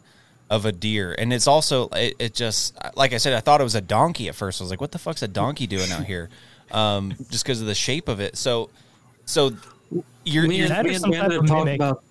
of 0.51 0.65
a 0.65 0.73
deer, 0.73 1.15
and 1.19 1.33
it's 1.33 1.47
also 1.47 1.89
it, 1.89 2.15
it 2.19 2.35
just 2.35 2.77
like 2.97 3.13
I 3.13 3.19
said, 3.19 3.35
I 3.35 3.41
thought 3.41 3.61
it 3.61 3.65
was 3.65 3.75
a 3.75 3.81
donkey 3.81 4.29
at 4.29 4.35
first. 4.35 4.61
I 4.61 4.65
was 4.65 4.71
like, 4.71 4.81
what 4.81 4.93
the 4.93 4.99
fuck's 4.99 5.23
a 5.23 5.29
donkey 5.29 5.67
doing 5.67 5.91
out 5.91 6.05
here? 6.05 6.31
Um, 6.71 7.15
just 7.31 7.45
because 7.45 7.61
of 7.61 7.67
the 7.67 7.75
shape 7.75 8.09
of 8.09 8.21
it. 8.21 8.37
So, 8.37 8.71
so 9.25 9.53
you're, 10.25 10.47
me 10.47 10.59
you're 10.59 10.73
and, 10.73 10.87
me 10.87 10.95
and 10.97 11.03
Bandit 11.05 11.33
have 11.33 11.47
talked 11.47 11.71
about 11.71 12.05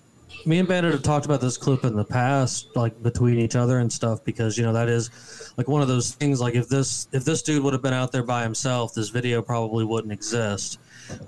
me 0.46 0.58
and 0.58 0.68
Bandit 0.68 0.92
have 0.92 1.02
talked 1.02 1.26
about 1.26 1.40
this 1.40 1.56
clip 1.56 1.84
in 1.84 1.94
the 1.94 2.04
past, 2.04 2.68
like 2.74 3.00
between 3.02 3.38
each 3.38 3.56
other 3.56 3.78
and 3.78 3.92
stuff, 3.92 4.24
because 4.24 4.58
you 4.58 4.64
know 4.64 4.72
that 4.72 4.88
is 4.88 5.52
like 5.56 5.68
one 5.68 5.82
of 5.82 5.88
those 5.88 6.12
things. 6.12 6.40
Like 6.40 6.54
if 6.54 6.68
this 6.68 7.08
if 7.12 7.24
this 7.24 7.42
dude 7.42 7.62
would 7.62 7.72
have 7.72 7.82
been 7.82 7.94
out 7.94 8.12
there 8.12 8.22
by 8.22 8.42
himself, 8.42 8.94
this 8.94 9.10
video 9.10 9.42
probably 9.42 9.84
wouldn't 9.84 10.12
exist, 10.12 10.78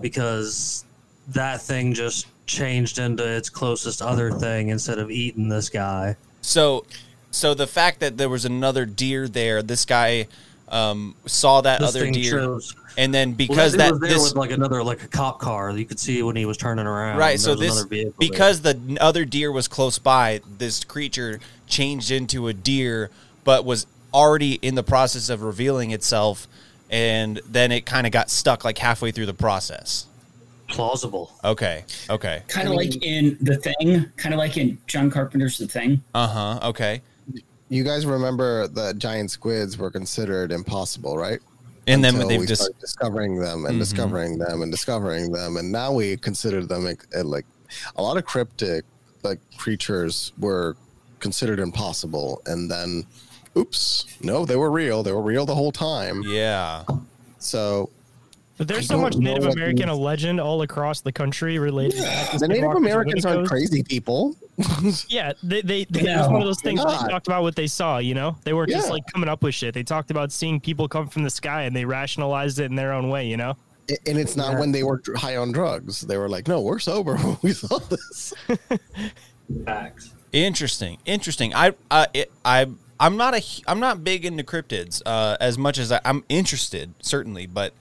because 0.00 0.84
that 1.28 1.60
thing 1.60 1.94
just 1.94 2.26
changed 2.46 2.98
into 2.98 3.24
its 3.24 3.48
closest 3.48 4.02
other 4.02 4.32
thing 4.32 4.70
instead 4.70 4.98
of 4.98 5.10
eating 5.10 5.48
this 5.48 5.68
guy. 5.68 6.16
So, 6.42 6.84
so 7.30 7.54
the 7.54 7.66
fact 7.66 8.00
that 8.00 8.16
there 8.16 8.28
was 8.28 8.44
another 8.44 8.86
deer 8.86 9.28
there, 9.28 9.62
this 9.62 9.84
guy 9.84 10.26
um, 10.68 11.14
saw 11.26 11.60
that 11.60 11.80
This 11.80 11.90
other 11.90 12.00
thing 12.00 12.12
deer, 12.12 12.30
chose- 12.32 12.74
and 12.96 13.14
then 13.14 13.32
because 13.32 13.72
dude 13.72 13.80
that, 13.80 13.90
was 13.92 14.00
there 14.00 14.10
this 14.10 14.22
with 14.22 14.36
like 14.36 14.50
another 14.50 14.82
like 14.82 15.02
a 15.02 15.08
cop 15.08 15.38
car, 15.40 15.70
you 15.76 15.84
could 15.84 15.98
see 15.98 16.22
when 16.22 16.36
he 16.36 16.44
was 16.44 16.56
turning 16.56 16.86
around. 16.86 17.18
right, 17.18 17.38
so 17.38 17.54
this 17.54 17.72
another 17.72 17.88
vehicle 17.88 18.14
there. 18.18 18.28
because 18.30 18.60
the 18.62 18.98
other 19.00 19.24
deer 19.24 19.50
was 19.52 19.68
close 19.68 19.98
by, 19.98 20.40
this 20.58 20.84
creature 20.84 21.40
changed 21.66 22.10
into 22.10 22.48
a 22.48 22.52
deer, 22.52 23.10
but 23.44 23.64
was 23.64 23.86
already 24.12 24.54
in 24.54 24.74
the 24.74 24.82
process 24.82 25.28
of 25.28 25.42
revealing 25.42 25.90
itself, 25.92 26.46
and 26.90 27.40
then 27.48 27.72
it 27.72 27.86
kind 27.86 28.06
of 28.06 28.12
got 28.12 28.30
stuck 28.30 28.64
like 28.64 28.78
halfway 28.78 29.10
through 29.10 29.26
the 29.26 29.34
process. 29.34 30.06
plausible. 30.68 31.32
Okay, 31.44 31.84
okay, 32.08 32.42
Kind 32.48 32.68
of 32.68 32.74
like 32.74 33.02
in 33.04 33.36
The 33.40 33.56
Thing, 33.56 34.06
kind 34.16 34.34
of 34.34 34.38
like 34.38 34.56
in 34.56 34.78
John 34.86 35.10
Carpenter's 35.10 35.58
The 35.58 35.66
Thing. 35.66 36.02
uh 36.14 36.26
huh, 36.26 36.68
okay. 36.68 37.02
You 37.68 37.84
guys 37.84 38.04
remember 38.04 38.66
that 38.66 38.98
giant 38.98 39.30
squids 39.30 39.78
were 39.78 39.92
considered 39.92 40.50
impossible, 40.50 41.16
right? 41.16 41.38
And 41.90 42.04
then 42.04 42.16
they've 42.28 42.40
we 42.40 42.46
dis- 42.46 42.60
started 42.60 42.78
discovering 42.80 43.36
them 43.38 43.64
and 43.66 43.76
Mhm. 43.76 43.78
discovering 43.80 44.38
them 44.38 44.62
and 44.62 44.70
discovering 44.70 45.32
them, 45.32 45.56
and 45.56 45.70
now 45.72 45.92
we 45.92 46.16
consider 46.16 46.64
them 46.64 46.84
like, 46.84 47.04
uh, 47.16 47.24
a 47.96 48.02
lot 48.02 48.16
of 48.16 48.24
cryptic 48.24 48.84
like 49.22 49.38
creatures 49.58 50.32
were 50.38 50.76
considered 51.18 51.58
impossible, 51.60 52.40
and 52.46 52.70
then, 52.70 53.04
oops, 53.56 54.06
no, 54.22 54.44
they 54.46 54.56
were 54.56 54.70
real. 54.70 55.02
They 55.02 55.12
were 55.12 55.20
real 55.22 55.44
the 55.44 55.54
whole 55.54 55.72
time. 55.72 56.22
Yeah. 56.26 56.84
So 57.38 57.90
but 58.56 58.68
there's 58.68 58.90
I 58.90 58.94
so 58.94 59.00
much 59.00 59.16
native 59.16 59.44
american 59.46 59.88
these- 59.88 59.98
legend 59.98 60.38
all 60.40 60.60
across 60.62 61.00
the 61.00 61.12
country 61.12 61.58
related 61.58 61.96
to 62.32 62.38
the 62.38 62.48
Native 62.48 62.72
Americans 62.72 63.24
aren't 63.24 63.48
crazy 63.48 63.82
people. 63.82 64.36
Yeah, 65.08 65.32
they 65.42 65.62
they, 65.62 65.84
they 65.84 66.02
No, 66.02 66.12
it 66.12 66.16
was 66.18 66.28
one 66.28 66.40
of 66.42 66.46
those 66.46 66.60
things. 66.60 66.80
they're 66.82 66.90
They 66.90 66.96
not. 66.98 67.10
talked 67.10 67.26
about 67.26 67.42
what 67.42 67.56
they 67.56 67.66
saw. 67.66 67.98
You 67.98 68.14
know, 68.14 68.36
they 68.44 68.52
weren't 68.52 68.70
just 68.70 68.90
like 68.90 69.02
coming 69.12 69.28
up 69.28 69.42
with 69.42 69.54
shit. 69.54 69.74
They 69.74 69.82
talked 69.82 70.10
about 70.10 70.32
seeing 70.32 70.60
people 70.60 70.88
come 70.88 71.08
from 71.08 71.22
the 71.22 71.30
sky, 71.30 71.62
and 71.62 71.74
they 71.74 71.84
rationalized 71.84 72.58
it 72.58 72.64
in 72.64 72.74
their 72.76 72.92
own 72.92 73.08
way. 73.08 73.26
You 73.26 73.36
know. 73.36 73.56
And 74.06 74.16
it's 74.18 74.36
not 74.36 74.58
when 74.58 74.70
they 74.70 74.84
were 74.84 75.02
high 75.16 75.36
on 75.36 75.50
drugs. 75.50 76.02
They 76.02 76.16
were 76.16 76.28
like, 76.28 76.46
no, 76.46 76.60
we're 76.60 76.78
sober 76.78 77.16
when 77.16 77.36
we 77.42 77.52
saw 77.52 77.78
this. 77.78 78.32
Facts. 79.64 80.14
Interesting, 80.32 80.98
interesting. 81.06 81.52
I, 81.54 81.72
I, 81.90 82.06
it, 82.14 82.30
I, 82.44 82.66
I'm 83.00 83.16
not 83.16 83.34
a, 83.34 83.40
hu- 83.40 83.62
I'm 83.66 83.80
not 83.80 84.04
big 84.04 84.24
into 84.24 84.44
cryptids 84.44 85.02
uh, 85.04 85.36
as 85.40 85.58
much 85.58 85.76
as 85.78 85.90
I, 85.90 86.00
I'm 86.04 86.22
interested, 86.28 86.94
certainly, 87.00 87.46
but 87.46 87.74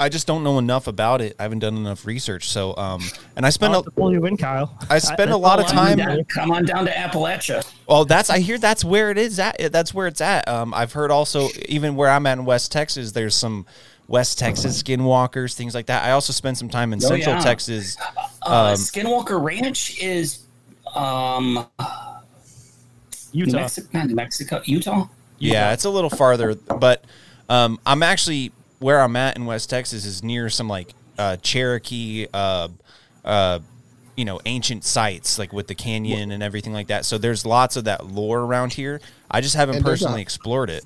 I 0.00 0.08
just 0.08 0.26
don't 0.26 0.44
know 0.44 0.58
enough 0.58 0.86
about 0.86 1.20
it. 1.20 1.34
I 1.38 1.42
haven't 1.42 1.58
done 1.58 1.76
enough 1.76 2.06
research. 2.06 2.48
So, 2.48 2.76
um, 2.76 3.02
and 3.36 3.44
I 3.44 3.50
spend 3.50 3.74
I'll 3.74 3.80
a, 3.80 3.90
pull 3.90 4.12
you 4.12 4.24
in, 4.26 4.36
Kyle. 4.36 4.76
I 4.88 4.98
spend 4.98 5.30
a 5.32 5.36
lot 5.36 5.58
of 5.60 5.66
time. 5.66 5.98
need. 5.98 6.28
Come 6.28 6.52
on 6.52 6.64
down 6.64 6.84
to 6.84 6.90
Appalachia. 6.92 7.68
Well, 7.88 8.04
that's 8.04 8.30
I 8.30 8.38
hear 8.38 8.58
that's 8.58 8.84
where 8.84 9.10
it 9.10 9.18
is 9.18 9.38
at. 9.38 9.72
That's 9.72 9.92
where 9.92 10.06
it's 10.06 10.20
at. 10.20 10.46
Um, 10.46 10.72
I've 10.72 10.92
heard 10.92 11.10
also 11.10 11.48
even 11.68 11.96
where 11.96 12.10
I'm 12.10 12.26
at 12.26 12.38
in 12.38 12.44
West 12.44 12.70
Texas, 12.70 13.12
there's 13.12 13.34
some 13.34 13.66
West 14.06 14.38
Texas 14.38 14.82
skinwalkers, 14.82 15.54
things 15.54 15.74
like 15.74 15.86
that. 15.86 16.04
I 16.04 16.12
also 16.12 16.32
spent 16.32 16.56
some 16.58 16.68
time 16.68 16.92
in 16.92 16.98
Oh, 17.04 17.08
Central 17.08 17.34
yeah. 17.36 17.40
Texas. 17.42 17.96
Uh, 18.42 18.70
Um, 18.70 18.74
Skinwalker 18.74 19.42
Ranch 19.42 20.00
is 20.00 20.44
um, 20.94 21.66
New 23.34 23.44
Utah. 23.44 23.56
Mexico, 23.58 24.04
Mexico, 24.06 24.62
Utah. 24.64 25.08
Yeah, 25.38 25.72
it's 25.72 25.84
a 25.84 25.90
little 25.90 26.10
farther, 26.10 26.54
but 26.54 27.04
um, 27.48 27.78
I'm 27.84 28.02
actually 28.02 28.50
where 28.78 29.00
I'm 29.00 29.16
at 29.16 29.36
in 29.36 29.46
West 29.46 29.70
Texas 29.70 30.04
is 30.04 30.22
near 30.22 30.48
some 30.50 30.68
like 30.68 30.94
uh, 31.18 31.36
Cherokee, 31.36 32.26
uh, 32.32 32.68
uh, 33.24 33.58
you 34.16 34.24
know 34.24 34.40
ancient 34.46 34.84
sites 34.84 35.38
like 35.38 35.52
with 35.52 35.68
the 35.68 35.74
canyon 35.74 36.32
and 36.32 36.42
everything 36.42 36.72
like 36.72 36.88
that. 36.88 37.04
So 37.04 37.18
there's 37.18 37.46
lots 37.46 37.76
of 37.76 37.84
that 37.84 38.06
lore 38.06 38.40
around 38.40 38.72
here. 38.72 39.00
I 39.30 39.40
just 39.40 39.54
haven't 39.54 39.76
And 39.76 39.84
personally 39.84 40.22
explored 40.22 40.70
it. 40.70 40.84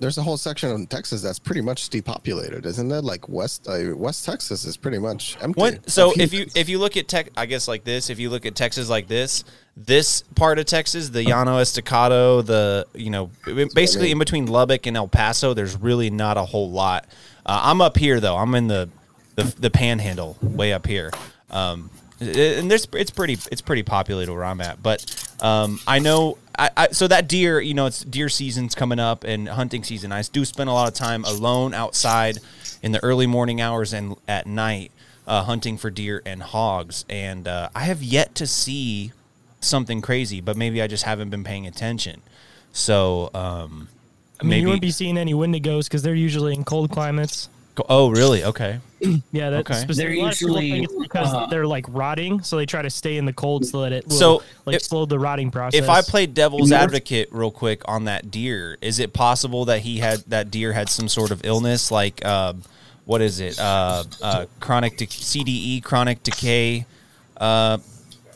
There's 0.00 0.16
a 0.16 0.22
whole 0.22 0.38
section 0.38 0.70
of 0.70 0.88
Texas 0.88 1.20
that's 1.20 1.38
pretty 1.38 1.60
much 1.60 1.90
depopulated, 1.90 2.64
isn't 2.64 2.90
it? 2.90 3.04
Like 3.04 3.28
West 3.28 3.68
uh, 3.68 3.94
West 3.94 4.24
Texas 4.24 4.64
is 4.64 4.76
pretty 4.76 4.98
much 4.98 5.36
empty. 5.40 5.60
What? 5.60 5.90
So 5.90 6.12
if 6.16 6.32
you 6.32 6.46
if 6.56 6.70
you 6.70 6.78
look 6.78 6.96
at 6.96 7.06
tech, 7.06 7.28
I 7.36 7.44
guess 7.44 7.68
like 7.68 7.84
this. 7.84 8.08
If 8.08 8.18
you 8.18 8.30
look 8.30 8.46
at 8.46 8.54
Texas 8.54 8.88
like 8.88 9.08
this, 9.08 9.44
this 9.76 10.22
part 10.34 10.58
of 10.58 10.64
Texas, 10.64 11.10
the 11.10 11.22
Llano 11.24 11.58
Estacado, 11.58 12.40
the 12.40 12.86
you 12.94 13.10
know, 13.10 13.30
basically 13.74 14.10
in 14.10 14.18
between 14.18 14.46
Lubbock 14.46 14.86
and 14.86 14.96
El 14.96 15.06
Paso, 15.06 15.52
there's 15.52 15.76
really 15.76 16.08
not 16.08 16.38
a 16.38 16.44
whole 16.44 16.70
lot. 16.70 17.06
Uh, 17.44 17.60
I'm 17.64 17.82
up 17.82 17.98
here 17.98 18.20
though. 18.20 18.36
I'm 18.36 18.54
in 18.54 18.68
the 18.68 18.88
the, 19.36 19.44
the 19.60 19.70
Panhandle, 19.70 20.36
way 20.42 20.72
up 20.72 20.86
here. 20.86 21.10
Um, 21.50 21.90
and 22.20 22.70
there's 22.70 22.86
it's 22.92 23.10
pretty 23.10 23.38
it's 23.50 23.62
pretty 23.62 23.82
populated 23.82 24.32
where 24.32 24.44
I'm 24.44 24.60
at. 24.60 24.82
But 24.82 25.29
um, 25.42 25.80
I 25.86 25.98
know 25.98 26.38
I, 26.58 26.70
I 26.76 26.88
so 26.88 27.08
that 27.08 27.28
deer, 27.28 27.60
you 27.60 27.74
know, 27.74 27.86
it's 27.86 28.04
deer 28.04 28.28
season's 28.28 28.74
coming 28.74 28.98
up 28.98 29.24
and 29.24 29.48
hunting 29.48 29.82
season. 29.82 30.12
I 30.12 30.22
do 30.22 30.44
spend 30.44 30.68
a 30.68 30.72
lot 30.72 30.88
of 30.88 30.94
time 30.94 31.24
alone 31.24 31.72
outside 31.72 32.38
in 32.82 32.92
the 32.92 33.02
early 33.02 33.26
morning 33.26 33.60
hours 33.60 33.92
and 33.92 34.16
at 34.28 34.46
night 34.46 34.92
uh, 35.26 35.42
hunting 35.44 35.78
for 35.78 35.90
deer 35.90 36.22
and 36.26 36.42
hogs. 36.42 37.04
And 37.08 37.48
uh, 37.48 37.70
I 37.74 37.80
have 37.84 38.02
yet 38.02 38.34
to 38.36 38.46
see 38.46 39.12
something 39.60 40.02
crazy, 40.02 40.40
but 40.40 40.56
maybe 40.56 40.82
I 40.82 40.86
just 40.86 41.04
haven't 41.04 41.30
been 41.30 41.44
paying 41.44 41.66
attention. 41.66 42.20
So 42.72 43.30
um, 43.32 43.88
I 44.38 44.44
mean, 44.44 44.50
maybe 44.50 44.60
you 44.60 44.66
wouldn't 44.66 44.82
be 44.82 44.90
seeing 44.90 45.16
any 45.16 45.34
Wendigos 45.34 45.84
because 45.84 46.02
they're 46.02 46.14
usually 46.14 46.54
in 46.54 46.64
cold 46.64 46.90
climates. 46.90 47.48
oh 47.88 48.10
really 48.10 48.44
okay. 48.44 48.80
Yeah, 49.32 49.50
that's 49.50 49.70
Okay. 49.70 49.80
specific. 49.80 49.96
They're 49.96 50.18
a 50.18 50.22
lot 50.22 50.32
of 50.32 50.38
people 50.38 50.60
usually, 50.62 51.02
because 51.02 51.32
uh, 51.32 51.46
they're 51.46 51.66
like 51.66 51.86
rotting, 51.88 52.42
so 52.42 52.56
they 52.56 52.66
try 52.66 52.82
to 52.82 52.90
stay 52.90 53.16
in 53.16 53.24
the 53.24 53.32
cold 53.32 53.64
so 53.64 53.80
that 53.82 53.92
it 53.92 54.06
will 54.06 54.12
So, 54.16 54.42
like 54.66 54.76
if- 54.76 54.82
slow 54.82 55.06
the 55.06 55.18
rotting 55.18 55.50
process. 55.50 55.80
If 55.80 55.88
I 55.88 56.02
played 56.02 56.34
devil's 56.34 56.70
advocate 56.72 57.28
real 57.32 57.50
quick 57.50 57.82
on 57.86 58.04
that 58.04 58.30
deer, 58.30 58.76
is 58.80 58.98
it 58.98 59.12
possible 59.12 59.64
that 59.66 59.80
he 59.80 59.98
had 59.98 60.18
that 60.28 60.50
deer 60.50 60.72
had 60.74 60.88
some 60.88 61.08
sort 61.08 61.30
of 61.30 61.44
illness 61.44 61.90
like 61.90 62.24
um, 62.26 62.62
what 63.06 63.20
is 63.22 63.40
it? 63.40 63.58
Uh, 63.58 64.04
uh, 64.22 64.46
chronic 64.60 64.96
de- 64.98 65.06
CDE, 65.06 65.82
chronic 65.82 66.22
decay, 66.22 66.84
uh, 67.38 67.78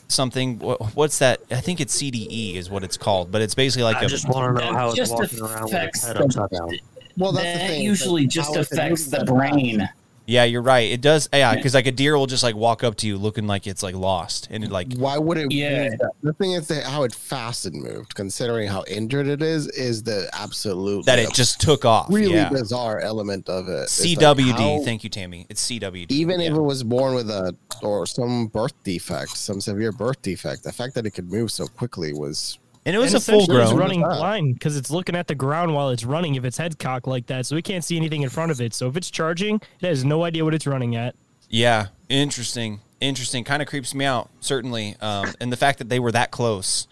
something. 0.07 0.59
Wha- 0.59 0.77
What's 0.95 1.19
that? 1.19 1.41
I 1.51 1.61
think 1.61 1.79
it's 1.79 1.95
CDE 2.01 2.55
is 2.55 2.69
what 2.69 2.83
it's 2.83 2.97
called, 2.97 3.31
but 3.31 3.41
it's 3.41 3.55
basically 3.55 3.83
like 3.83 3.97
I 3.97 4.05
a 4.05 4.07
just 4.07 4.27
want 4.27 4.57
to 4.57 4.65
know 4.65 4.73
how 4.73 4.89
it's 4.91 5.09
walking 5.11 5.41
around 5.41 5.63
with 5.65 5.73
affects 5.73 5.97
its 5.99 6.07
head 6.07 6.15
the- 6.17 6.23
upside 6.23 6.49
down. 6.49 6.79
well, 7.17 7.31
that's 7.31 7.45
the 7.53 7.59
that 7.59 7.69
thing. 7.69 7.81
usually 7.83 8.25
just 8.27 8.53
how 8.55 8.61
is 8.61 8.67
it 8.67 8.73
affects 8.73 9.05
the 9.05 9.19
moving 9.19 9.25
that 9.37 9.51
brain. 9.53 9.89
Yeah. 10.25 10.43
You're 10.43 10.61
right. 10.61 10.91
It 10.91 11.01
does. 11.01 11.29
Yeah, 11.33 11.55
because 11.55 11.73
like 11.73 11.87
a 11.87 11.91
deer 11.91 12.17
will 12.17 12.27
just 12.27 12.43
like 12.43 12.55
walk 12.55 12.83
up 12.83 12.95
to 12.97 13.07
you 13.07 13.17
looking 13.17 13.47
like 13.47 13.67
it's 13.67 13.83
like 13.83 13.95
lost, 13.95 14.47
and 14.51 14.63
it 14.63 14.71
like 14.71 14.93
Why 14.93 15.17
would 15.17 15.37
it? 15.37 15.51
Yeah. 15.51 15.89
The 16.21 16.33
thing 16.33 16.53
is 16.53 16.67
that 16.67 16.83
how 16.83 17.03
it 17.03 17.13
fast 17.13 17.65
it 17.65 17.73
moved, 17.73 18.15
considering 18.15 18.67
how 18.67 18.83
injured 18.87 19.27
it 19.27 19.41
is, 19.41 19.67
is 19.69 20.03
the 20.03 20.29
absolute 20.33 21.05
that 21.05 21.19
it 21.19 21.33
just 21.33 21.59
took 21.59 21.85
off. 21.85 22.07
really 22.09 22.35
yeah. 22.35 22.49
bizarre 22.49 22.99
element 22.99 23.49
of 23.49 23.67
it. 23.67 23.83
It's 23.83 23.99
like 23.99 24.17
CWD. 24.17 24.77
how- 24.79 24.83
Thank 24.83 25.03
you, 25.03 25.09
Tammy. 25.09 25.45
It's 25.49 25.65
CWD. 25.69 26.11
even 26.11 26.39
yeah. 26.39 26.51
if 26.51 26.53
it 26.53 26.61
was 26.61 26.83
born 26.83 27.15
with 27.15 27.29
a 27.29 27.55
or 27.81 28.05
some 28.05 28.47
birth 28.47 28.73
defect, 28.83 29.37
some 29.37 29.61
severe 29.61 29.91
birth 29.91 30.21
defect, 30.21 30.63
the 30.63 30.71
fact 30.71 30.95
that 30.95 31.05
it 31.05 31.11
could 31.11 31.31
move 31.31 31.51
so 31.51 31.67
quickly 31.67 32.13
was 32.13 32.59
and 32.85 32.95
it 32.95 32.99
was 32.99 33.13
and 33.13 33.21
a 33.21 33.25
full 33.25 33.39
essentially 33.39 33.61
it's 33.61 33.71
grown. 33.71 33.79
running 33.79 34.01
What's 34.01 34.17
blind 34.17 34.53
because 34.53 34.77
it's 34.77 34.91
looking 34.91 35.15
at 35.15 35.27
the 35.27 35.35
ground 35.35 35.73
while 35.73 35.89
it's 35.89 36.03
running. 36.03 36.35
If 36.35 36.45
its 36.45 36.57
head 36.57 36.77
cocked 36.79 37.07
like 37.07 37.27
that, 37.27 37.45
so 37.45 37.55
it 37.55 37.63
can't 37.63 37.83
see 37.83 37.97
anything 37.97 38.21
in 38.21 38.29
front 38.29 38.51
of 38.51 38.61
it. 38.61 38.73
So 38.73 38.87
if 38.87 38.95
it's 38.95 39.09
charging, 39.09 39.55
it 39.55 39.87
has 39.87 40.05
no 40.05 40.23
idea 40.23 40.45
what 40.45 40.53
it's 40.53 40.67
running 40.67 40.95
at. 40.95 41.15
Yeah, 41.49 41.87
interesting. 42.09 42.81
Interesting. 43.01 43.43
Kind 43.43 43.61
of 43.61 43.67
creeps 43.67 43.93
me 43.93 44.05
out, 44.05 44.29
certainly. 44.39 44.95
Um, 45.01 45.33
and 45.39 45.51
the 45.51 45.57
fact 45.57 45.79
that 45.79 45.89
they 45.89 45.99
were 45.99 46.11
that 46.11 46.31
close. 46.31 46.87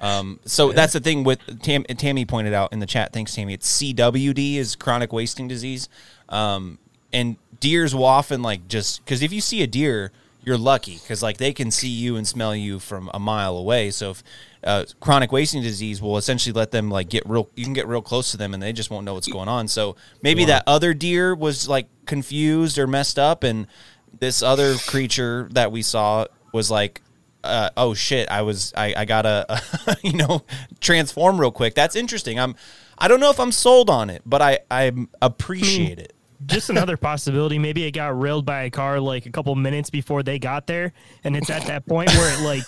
Um, 0.00 0.40
so 0.44 0.72
that's 0.72 0.92
the 0.92 1.00
thing 1.00 1.22
with 1.22 1.62
Tam, 1.62 1.84
Tammy 1.84 2.24
pointed 2.24 2.52
out 2.52 2.72
in 2.72 2.80
the 2.80 2.86
chat. 2.86 3.12
Thanks, 3.12 3.34
Tammy. 3.34 3.54
It's 3.54 3.80
CWD 3.80 4.56
is 4.56 4.74
chronic 4.74 5.12
wasting 5.12 5.46
disease. 5.46 5.88
Um, 6.28 6.78
and 7.12 7.36
deers 7.60 7.94
will 7.94 8.04
often 8.04 8.42
like 8.42 8.66
just 8.66 9.04
because 9.04 9.22
if 9.22 9.32
you 9.32 9.40
see 9.40 9.62
a 9.62 9.66
deer, 9.66 10.10
you're 10.44 10.58
lucky 10.58 10.98
because 10.98 11.22
like 11.22 11.36
they 11.36 11.52
can 11.52 11.70
see 11.70 11.88
you 11.88 12.16
and 12.16 12.26
smell 12.26 12.54
you 12.56 12.78
from 12.80 13.10
a 13.14 13.20
mile 13.20 13.56
away. 13.56 13.90
So 13.90 14.10
if 14.10 14.24
uh, 14.64 14.84
chronic 15.00 15.32
wasting 15.32 15.62
disease 15.62 16.00
will 16.00 16.16
essentially 16.16 16.52
let 16.52 16.70
them 16.70 16.90
like 16.90 17.08
get 17.08 17.28
real, 17.28 17.48
you 17.56 17.64
can 17.64 17.72
get 17.72 17.86
real 17.86 18.02
close 18.02 18.30
to 18.30 18.36
them 18.36 18.54
and 18.54 18.62
they 18.62 18.72
just 18.72 18.90
won't 18.90 19.04
know 19.04 19.14
what's 19.14 19.28
going 19.28 19.48
on. 19.48 19.68
So 19.68 19.96
maybe 20.22 20.44
that 20.46 20.64
other 20.66 20.94
deer 20.94 21.34
was 21.34 21.68
like 21.68 21.88
confused 22.06 22.78
or 22.78 22.86
messed 22.86 23.18
up, 23.18 23.42
and 23.44 23.66
this 24.18 24.42
other 24.42 24.76
creature 24.76 25.48
that 25.52 25.72
we 25.72 25.82
saw 25.82 26.26
was 26.52 26.70
like. 26.70 27.00
Uh, 27.44 27.70
oh 27.76 27.92
shit! 27.92 28.28
I 28.28 28.42
was 28.42 28.72
I, 28.76 28.94
I 28.98 29.04
gotta 29.04 29.60
you 30.04 30.12
know 30.12 30.44
transform 30.78 31.40
real 31.40 31.50
quick. 31.50 31.74
That's 31.74 31.96
interesting. 31.96 32.38
I'm 32.38 32.54
I 32.96 33.08
don't 33.08 33.18
know 33.18 33.30
if 33.30 33.40
I'm 33.40 33.50
sold 33.50 33.90
on 33.90 34.10
it, 34.10 34.22
but 34.24 34.40
I 34.40 34.60
I 34.70 34.92
appreciate 35.20 35.98
it. 35.98 36.11
Just 36.46 36.70
another 36.70 36.96
possibility. 36.96 37.58
Maybe 37.58 37.84
it 37.84 37.92
got 37.92 38.18
railed 38.18 38.44
by 38.44 38.62
a 38.64 38.70
car 38.70 38.98
like 39.00 39.26
a 39.26 39.30
couple 39.30 39.54
minutes 39.54 39.90
before 39.90 40.22
they 40.22 40.38
got 40.38 40.66
there, 40.66 40.92
and 41.24 41.36
it's 41.36 41.50
at 41.50 41.64
that 41.66 41.86
point 41.86 42.10
where 42.10 42.32
it 42.34 42.42
like, 42.44 42.62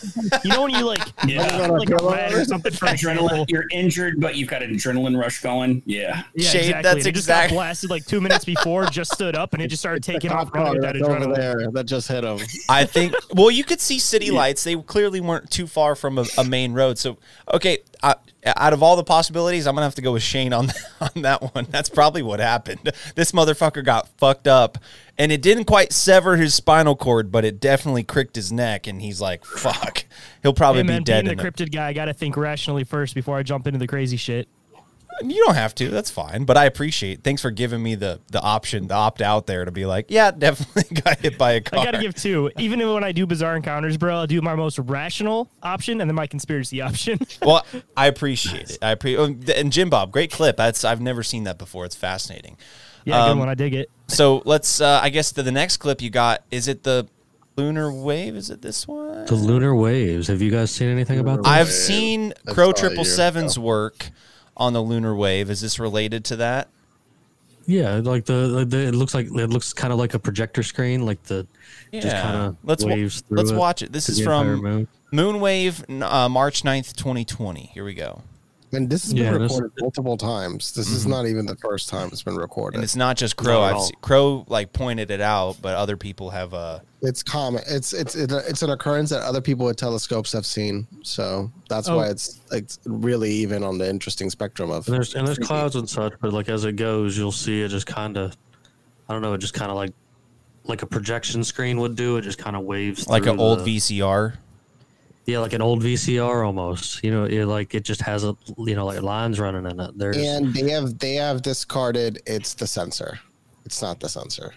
you 0.45 0.51
know, 0.51 0.63
when 0.63 0.73
you 0.73 0.85
like, 0.85 1.01
Yeah. 1.27 1.67
like 1.69 1.91
a 1.91 1.97
rat 1.97 2.33
or 2.33 2.45
something 2.45 2.73
for. 2.73 2.87
Adrenaline. 2.87 3.49
You're 3.51 3.67
injured, 3.73 4.21
but 4.21 4.37
you've 4.37 4.49
got 4.49 4.63
an 4.63 4.75
adrenaline 4.75 5.19
rush 5.19 5.41
going. 5.41 5.83
Yeah. 5.87 6.23
Yeah, 6.35 6.51
Shayn, 6.51 6.55
exactly. 6.59 6.83
that's 6.83 7.07
it 7.07 7.13
just 7.13 7.25
exact- 7.25 7.51
got 7.51 7.57
blasted 7.57 7.91
like 7.91 8.05
two 8.07 8.21
minutes 8.21 8.45
before, 8.45 8.87
just 8.87 9.13
stood 9.13 9.35
up, 9.37 9.55
and 9.55 9.63
it 9.63 9.69
just 9.69 9.81
started 9.83 10.03
taking 10.03 10.31
off 10.31 10.53
running 10.55 10.73
car 10.75 10.81
that 10.81 10.95
that's 10.95 11.05
over 11.09 11.19
adrenaline. 11.21 11.37
there 11.37 11.71
that 11.73 11.85
just 11.87 12.09
hit 12.09 12.25
him. 12.25 12.39
I 12.69 12.85
think. 12.85 13.15
Well, 13.35 13.51
you 13.51 13.65
could 13.65 13.81
see 13.81 13.99
city 13.99 14.31
lights. 14.33 14.65
They 14.65 14.77
clearly 14.77 15.21
weren't 15.21 15.51
too 15.51 15.67
far 15.67 15.95
from 15.95 16.19
a, 16.19 16.25
a 16.39 16.45
main 16.45 16.73
road. 16.73 16.99
So, 16.99 17.19
okay, 17.53 17.79
I, 18.03 18.15
out 18.45 18.73
of 18.73 18.83
all 18.83 18.97
the 18.97 19.05
possibilities, 19.05 19.67
I'm 19.67 19.75
gonna 19.75 19.87
have 19.87 19.95
to 19.97 20.03
go 20.03 20.13
with 20.13 20.23
Shayn 20.23 20.57
on 20.57 20.69
on 21.15 21.23
that 21.23 21.55
one. 21.55 21.67
That's 21.71 21.89
probably 21.89 22.23
what 22.23 22.41
happened. 22.41 22.93
This 23.15 23.33
motherfucker 23.33 23.85
got 23.85 24.09
fucked 24.19 24.47
up, 24.47 24.79
and 25.19 25.33
it 25.33 25.41
didn't 25.43 25.65
quite 25.65 25.93
sever 25.93 26.37
his 26.37 26.55
spinal 26.55 26.97
cord, 26.97 27.33
but 27.33 27.45
it 27.45 27.61
definitely 27.61 28.05
cricked 28.05 28.37
his 28.37 28.53
neck, 28.53 28.87
and 28.87 29.01
he's 29.01 29.21
like, 29.21 29.45
"Fuck." 29.45 30.05
He'll 30.43 30.53
probably 30.53 30.83
Hey 30.83 30.89
man, 30.89 31.01
be 31.01 31.05
dead. 31.05 31.25
being 31.25 31.37
the 31.37 31.43
cryptid 31.43 31.73
guy, 31.73 31.89
I 31.89 31.93
gotta 31.93 32.13
think 32.15 32.37
rationally 32.37 32.85
first 32.85 33.15
before 33.15 33.37
I 33.39 33.43
jump 33.43 33.67
into 33.67 33.79
the 33.79 33.87
crazy 33.87 34.17
shit. 34.17 34.49
You 35.23 35.45
don't 35.45 35.55
have 35.55 35.75
to. 35.77 35.89
That's 35.91 36.11
fine. 36.11 36.45
But 36.45 36.57
I 36.57 36.65
appreciate. 36.65 37.23
Thanks 37.23 37.41
for 37.43 37.51
giving 37.51 37.83
me 37.83 37.95
the 37.95 38.21
the 38.31 38.41
option, 38.41 38.89
the 38.89 38.95
opt 38.95 39.23
out 39.23 39.47
there 39.47 39.65
to 39.65 39.71
be 39.71 39.87
like, 39.87 40.07
yeah, 40.09 40.31
definitely 40.37 41.01
got 41.03 41.21
hit 41.21 41.39
by 41.39 41.53
a 41.53 41.61
car. 41.61 41.81
I 41.81 41.85
gotta 41.85 41.99
give 41.99 42.15
two. 42.15 42.51
Even 42.59 42.81
when 42.93 43.05
I 43.05 43.13
do 43.13 43.27
bizarre 43.27 43.57
encounters, 43.57 43.97
bro, 43.97 44.17
I'll 44.17 44.27
do 44.27 44.41
my 44.43 44.55
most 44.55 44.79
rational 44.79 45.51
option 45.63 46.01
and 46.01 46.11
then 46.11 46.15
my 46.15 46.27
conspiracy 46.27 46.81
option. 46.83 47.19
well, 47.43 47.65
I 47.97 48.07
appreciate 48.09 48.71
it. 48.71 48.79
I 48.83 48.91
appreciate. 48.91 49.51
And 49.57 49.73
Jim 49.73 49.91
Bob, 49.91 50.11
great 50.13 50.31
clip. 50.33 50.57
That's 50.57 50.85
I've 50.85 51.01
never 51.01 51.23
seen 51.23 51.45
that 51.45 51.59
before. 51.59 51.85
It's 51.85 51.97
fascinating. 51.97 52.57
yeah, 53.05 53.23
Um, 53.25 53.35
good 53.35 53.39
one. 53.41 53.49
I 53.49 53.55
dig 53.55 53.75
it. 53.75 53.91
So 54.09 54.43
let's. 54.45 54.81
Uh, 54.81 55.01
I 55.03 55.11
guess 55.11 55.33
to 55.33 55.43
the 55.43 55.53
next 55.53 55.77
clip 55.79 56.03
you 56.03 56.11
got. 56.11 56.43
Is 56.51 56.69
it 56.69 56.83
the 56.83 57.07
lunar 57.57 57.93
wave? 57.93 58.35
Is 58.35 58.51
it 58.51 58.63
this 58.63 58.89
one? 58.89 59.27
The 59.27 59.35
lunar 59.37 59.75
waves. 59.77 60.27
Have 60.27 60.43
you 60.43 60.51
guys 60.51 60.71
seen 60.73 60.89
anything 60.89 61.21
about 61.21 61.43
that? 61.45 61.49
I've 61.49 61.71
seen 61.71 62.33
Crow 62.49 62.73
Triple 62.73 63.05
years 63.05 63.15
Seven's 63.15 63.57
ago. 63.57 63.65
work 63.67 64.11
on 64.57 64.73
the 64.73 64.83
lunar 64.83 65.15
wave. 65.15 65.51
Is 65.51 65.61
this 65.61 65.79
related 65.79 66.25
to 66.27 66.37
that? 66.37 66.69
Yeah, 67.67 68.01
like 68.05 68.27
the, 68.27 68.67
the 68.69 68.89
it 68.89 68.95
looks 68.95 69.15
like 69.15 69.27
it 69.27 69.31
looks 69.51 69.73
kind 69.73 69.93
of 69.93 69.99
like 69.99 70.15
a 70.15 70.19
projector 70.19 70.63
screen, 70.63 71.07
like 71.07 71.23
the 71.25 71.47
just 71.93 72.15
kind 72.17 72.37
of 72.37 72.57
let's 72.63 72.85
wa- 72.85 72.91
waves 72.91 73.23
through 73.23 73.39
let's 73.39 73.51
it 73.51 73.57
watch 73.57 73.83
it. 73.83 73.93
This 73.93 74.09
is 74.09 74.21
from 74.21 74.61
moon. 74.63 74.89
Moonwave, 75.13 76.03
uh, 76.03 76.29
March 76.29 76.63
9th, 76.63 76.95
2020. 76.97 77.71
Here 77.73 77.85
we 77.85 77.95
go. 77.95 78.23
And 78.77 78.91
this 78.91 79.05
has 79.05 79.15
been 79.15 79.23
Yeah, 79.25 79.33
this- 79.39 79.53
recorded 79.53 79.73
multiple 79.81 80.17
times. 80.17 80.73
This 80.73 80.91
is 80.91 81.07
not 81.07 81.27
even 81.27 81.47
the 81.47 81.57
first 81.57 81.89
time 81.89 82.09
it's 82.13 82.23
been 82.23 82.37
recorded. 82.37 82.77
And 82.77 82.85
it's 82.85 82.97
not 82.97 83.17
just 83.17 83.37
Crow. 83.37 83.61
Not 83.61 83.75
I've 83.77 83.83
seen, 83.83 83.97
Crow 84.03 84.45
like 84.49 84.73
pointed 84.73 85.11
it 85.11 85.21
out, 85.21 85.57
but 85.63 85.75
other 85.77 85.97
people 85.97 86.31
have. 86.31 86.53
Uh, 86.55 86.81
It's 87.03 87.23
common. 87.23 87.63
It's 87.67 87.93
it's 87.93 88.15
it, 88.15 88.33
it's 88.33 88.63
an 88.63 88.71
occurrence 88.71 89.11
that 89.11 89.23
other 89.23 89.41
people 89.41 89.67
with 89.67 89.77
telescopes 89.77 90.33
have 90.33 90.47
seen. 90.47 90.87
So 91.03 91.51
that's 91.69 91.89
Oh. 91.89 91.97
why 91.97 92.07
it's 92.09 92.41
like 92.51 92.69
really 92.87 93.31
even 93.31 93.63
on 93.63 93.79
the 93.79 93.89
interesting 93.89 94.31
spectrum 94.31 94.71
of. 94.71 94.87
And 94.89 94.95
there's 94.97 95.15
and 95.15 95.27
there's 95.27 95.39
clouds 95.39 95.77
and 95.77 95.89
such, 95.89 96.15
but 96.21 96.33
like 96.33 96.49
as 96.49 96.65
it 96.65 96.77
goes, 96.77 97.17
you'll 97.19 97.31
see 97.33 97.63
it 97.63 97.69
just 97.69 97.87
kind 97.87 98.17
of, 98.17 98.37
I 99.09 99.13
don't 99.13 99.23
know, 99.23 99.35
it 99.35 99.39
just 99.39 99.55
kind 99.55 99.71
of 99.71 99.77
like, 99.77 99.93
like 100.67 100.81
a 100.81 100.87
projection 100.87 101.45
screen 101.45 101.79
would 101.81 101.95
do. 101.95 102.17
It 102.17 102.23
just 102.23 102.39
kind 102.39 102.57
of 102.57 102.63
waves 102.63 103.07
like 103.07 103.27
an 103.27 103.35
through 103.37 103.41
old 103.45 103.65
the- 103.65 103.77
VCR. 103.77 104.35
Yeah, 105.27 105.39
like 105.39 105.55
an 105.55 105.63
old 105.63 105.83
VCR 105.83 106.45
almost. 106.47 107.03
You 107.03 107.11
know, 107.11 107.25
it 107.25 107.47
like 107.47 107.75
it 107.75 107.83
just 107.85 108.03
has 108.03 108.25
a 108.25 108.37
you 108.59 108.75
know 108.75 108.85
like 108.87 109.01
lines 109.03 109.41
running 109.41 109.65
in 109.71 109.81
it. 109.81 109.97
There's 109.99 110.17
And 110.19 110.53
they 110.53 110.71
have 110.71 110.99
they 110.99 111.15
have 111.15 111.41
discarded 111.43 112.21
it's 112.27 112.55
the 112.55 112.67
sensor. 112.67 113.19
It's 113.65 113.81
not 113.81 114.01
the 114.01 114.09
sensor. 114.09 114.53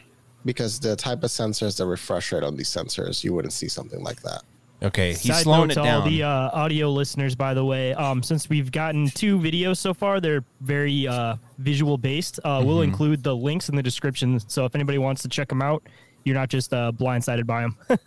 Because 0.46 0.80
the 0.80 0.96
type 0.96 1.24
of 1.24 1.30
sensors, 1.30 1.78
the 1.78 1.86
refresh 1.86 2.32
rate 2.32 2.44
on 2.44 2.56
these 2.56 2.70
sensors, 2.70 3.24
you 3.24 3.34
wouldn't 3.34 3.54
see 3.54 3.68
something 3.68 4.02
like 4.04 4.22
that. 4.22 4.44
Okay, 4.84 5.10
he's 5.10 5.24
Side 5.34 5.44
slowing 5.44 5.62
note 5.68 5.72
it 5.72 5.76
to 5.76 5.84
down. 5.84 6.02
all 6.04 6.08
the 6.10 6.22
uh, 6.24 6.50
audio 6.54 6.90
listeners, 6.92 7.34
by 7.36 7.54
the 7.56 7.66
way, 7.66 7.94
um, 7.96 8.22
since 8.22 8.48
we've 8.48 8.72
gotten 8.72 9.10
two 9.10 9.40
videos 9.40 9.78
so 9.78 9.94
far, 9.94 10.22
they're 10.22 10.44
very 10.62 11.08
uh, 11.08 11.36
visual 11.58 11.98
based. 11.98 12.40
Uh, 12.46 12.62
We'll 12.64 12.76
Mm-hmm. 12.78 12.84
include 12.84 13.24
the 13.24 13.36
links 13.36 13.70
in 13.70 13.76
the 13.76 13.82
description, 13.84 14.40
so 14.48 14.66
if 14.66 14.76
anybody 14.76 15.00
wants 15.00 15.22
to 15.24 15.28
check 15.30 15.48
them 15.50 15.62
out, 15.64 15.82
you're 16.26 16.36
not 16.36 16.50
just 16.50 16.74
uh, 16.74 16.92
blindsided 16.92 17.46
by 17.48 17.62
them. 17.62 17.78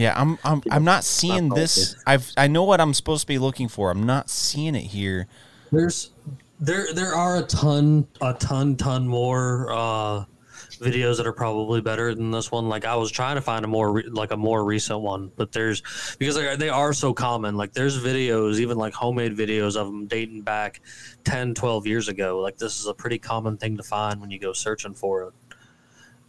Yeah, 0.00 0.14
I'm 0.16 0.38
I'm 0.44 0.62
I'm 0.70 0.84
not 0.84 1.04
seeing 1.04 1.48
Not 1.48 1.56
this. 1.56 1.94
I've 2.06 2.32
I 2.34 2.46
know 2.46 2.64
what 2.64 2.80
I'm 2.80 2.94
supposed 2.94 3.20
to 3.20 3.26
be 3.26 3.38
looking 3.38 3.68
for. 3.68 3.90
I'm 3.90 4.06
not 4.06 4.30
seeing 4.30 4.74
it 4.74 4.84
here. 4.84 5.26
There's 5.70 6.12
there 6.58 6.94
there 6.94 7.14
are 7.14 7.36
a 7.36 7.42
ton 7.42 8.08
a 8.22 8.32
ton 8.32 8.76
ton 8.76 9.06
more 9.06 9.70
uh 9.70 10.24
videos 10.80 11.18
that 11.18 11.26
are 11.26 11.34
probably 11.34 11.82
better 11.82 12.14
than 12.14 12.30
this 12.30 12.50
one 12.50 12.66
like 12.66 12.86
i 12.86 12.96
was 12.96 13.10
trying 13.10 13.34
to 13.34 13.42
find 13.42 13.66
a 13.66 13.68
more 13.68 13.92
re- 13.92 14.08
like 14.08 14.30
a 14.30 14.36
more 14.36 14.64
recent 14.64 14.98
one 15.00 15.30
but 15.36 15.52
there's 15.52 15.82
because 16.18 16.36
like, 16.36 16.58
they 16.58 16.70
are 16.70 16.94
so 16.94 17.12
common 17.12 17.54
like 17.54 17.72
there's 17.74 18.02
videos 18.02 18.58
even 18.58 18.78
like 18.78 18.94
homemade 18.94 19.36
videos 19.36 19.76
of 19.76 19.86
them 19.86 20.06
dating 20.06 20.40
back 20.40 20.80
10 21.24 21.54
12 21.54 21.86
years 21.86 22.08
ago 22.08 22.40
like 22.40 22.56
this 22.56 22.80
is 22.80 22.86
a 22.86 22.94
pretty 22.94 23.18
common 23.18 23.58
thing 23.58 23.76
to 23.76 23.82
find 23.82 24.20
when 24.20 24.30
you 24.30 24.38
go 24.38 24.54
searching 24.54 24.94
for 24.94 25.24
it 25.24 25.34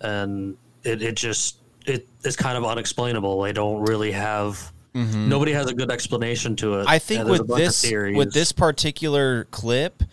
and 0.01 0.57
it, 0.84 1.01
it 1.01 1.15
just 1.15 1.61
it 1.86 2.08
is 2.24 2.36
kind 2.36 2.58
of 2.58 2.64
unexplainable 2.66 3.42
they 3.42 3.54
don't 3.54 3.82
really 3.82 4.12
have 4.12 4.72
Mhm. 4.96 5.28
nobody 5.28 5.54
has 5.54 5.68
a 5.68 5.74
good 5.74 5.90
explanation 5.90 6.56
to 6.58 6.80
it 6.80 6.86
I 6.88 7.00
think 7.00 7.22
and 7.22 7.30
with 7.30 7.48
this 7.48 7.82
with 7.90 8.34
this 8.34 8.52
particular 8.52 9.46
clip, 9.46 10.04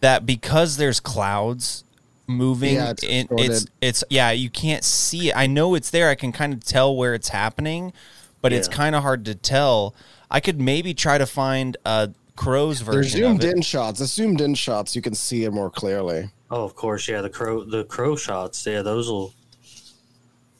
that 0.00 0.24
because 0.24 0.76
there's 0.76 1.00
clouds 1.00 1.82
moving, 2.28 2.74
Yeah, 2.76 2.90
it's 2.90 3.02
in, 3.02 3.26
it's 3.32 3.66
it's 3.80 4.04
yeah, 4.08 4.30
you 4.30 4.48
can't 4.48 4.84
see 4.84 5.30
it. 5.30 5.36
I 5.36 5.48
know 5.48 5.74
it's 5.74 5.90
there. 5.90 6.08
I 6.08 6.14
can 6.14 6.30
kind 6.30 6.52
of 6.52 6.62
tell 6.64 6.94
where 6.94 7.12
it's 7.12 7.30
happening, 7.30 7.92
but 8.40 8.52
it's 8.52 8.68
kind 8.68 8.94
of 8.94 9.02
hard 9.02 9.24
to 9.24 9.34
tell. 9.34 9.96
I 10.30 10.38
could 10.38 10.60
maybe 10.60 10.94
try 10.94 11.18
to 11.18 11.26
find 11.26 11.76
a 11.84 12.10
crow's 12.36 12.78
They're 12.84 12.94
version 12.94 13.20
zoomed 13.20 13.42
of 13.44 13.50
it. 13.50 13.56
in 13.56 13.62
shots. 13.62 13.98
The 13.98 14.06
zoomed 14.06 14.40
in 14.40 14.54
shots, 14.54 14.94
you 14.94 15.02
can 15.02 15.14
see 15.16 15.42
it 15.42 15.52
more 15.52 15.70
clearly. 15.70 16.30
Oh, 16.52 16.62
of 16.62 16.76
course, 16.76 17.08
yeah. 17.08 17.20
The 17.20 17.30
crow, 17.30 17.64
the 17.64 17.82
crow 17.84 18.14
shots. 18.14 18.64
Yeah, 18.64 18.82
those 18.82 19.08
will. 19.10 19.34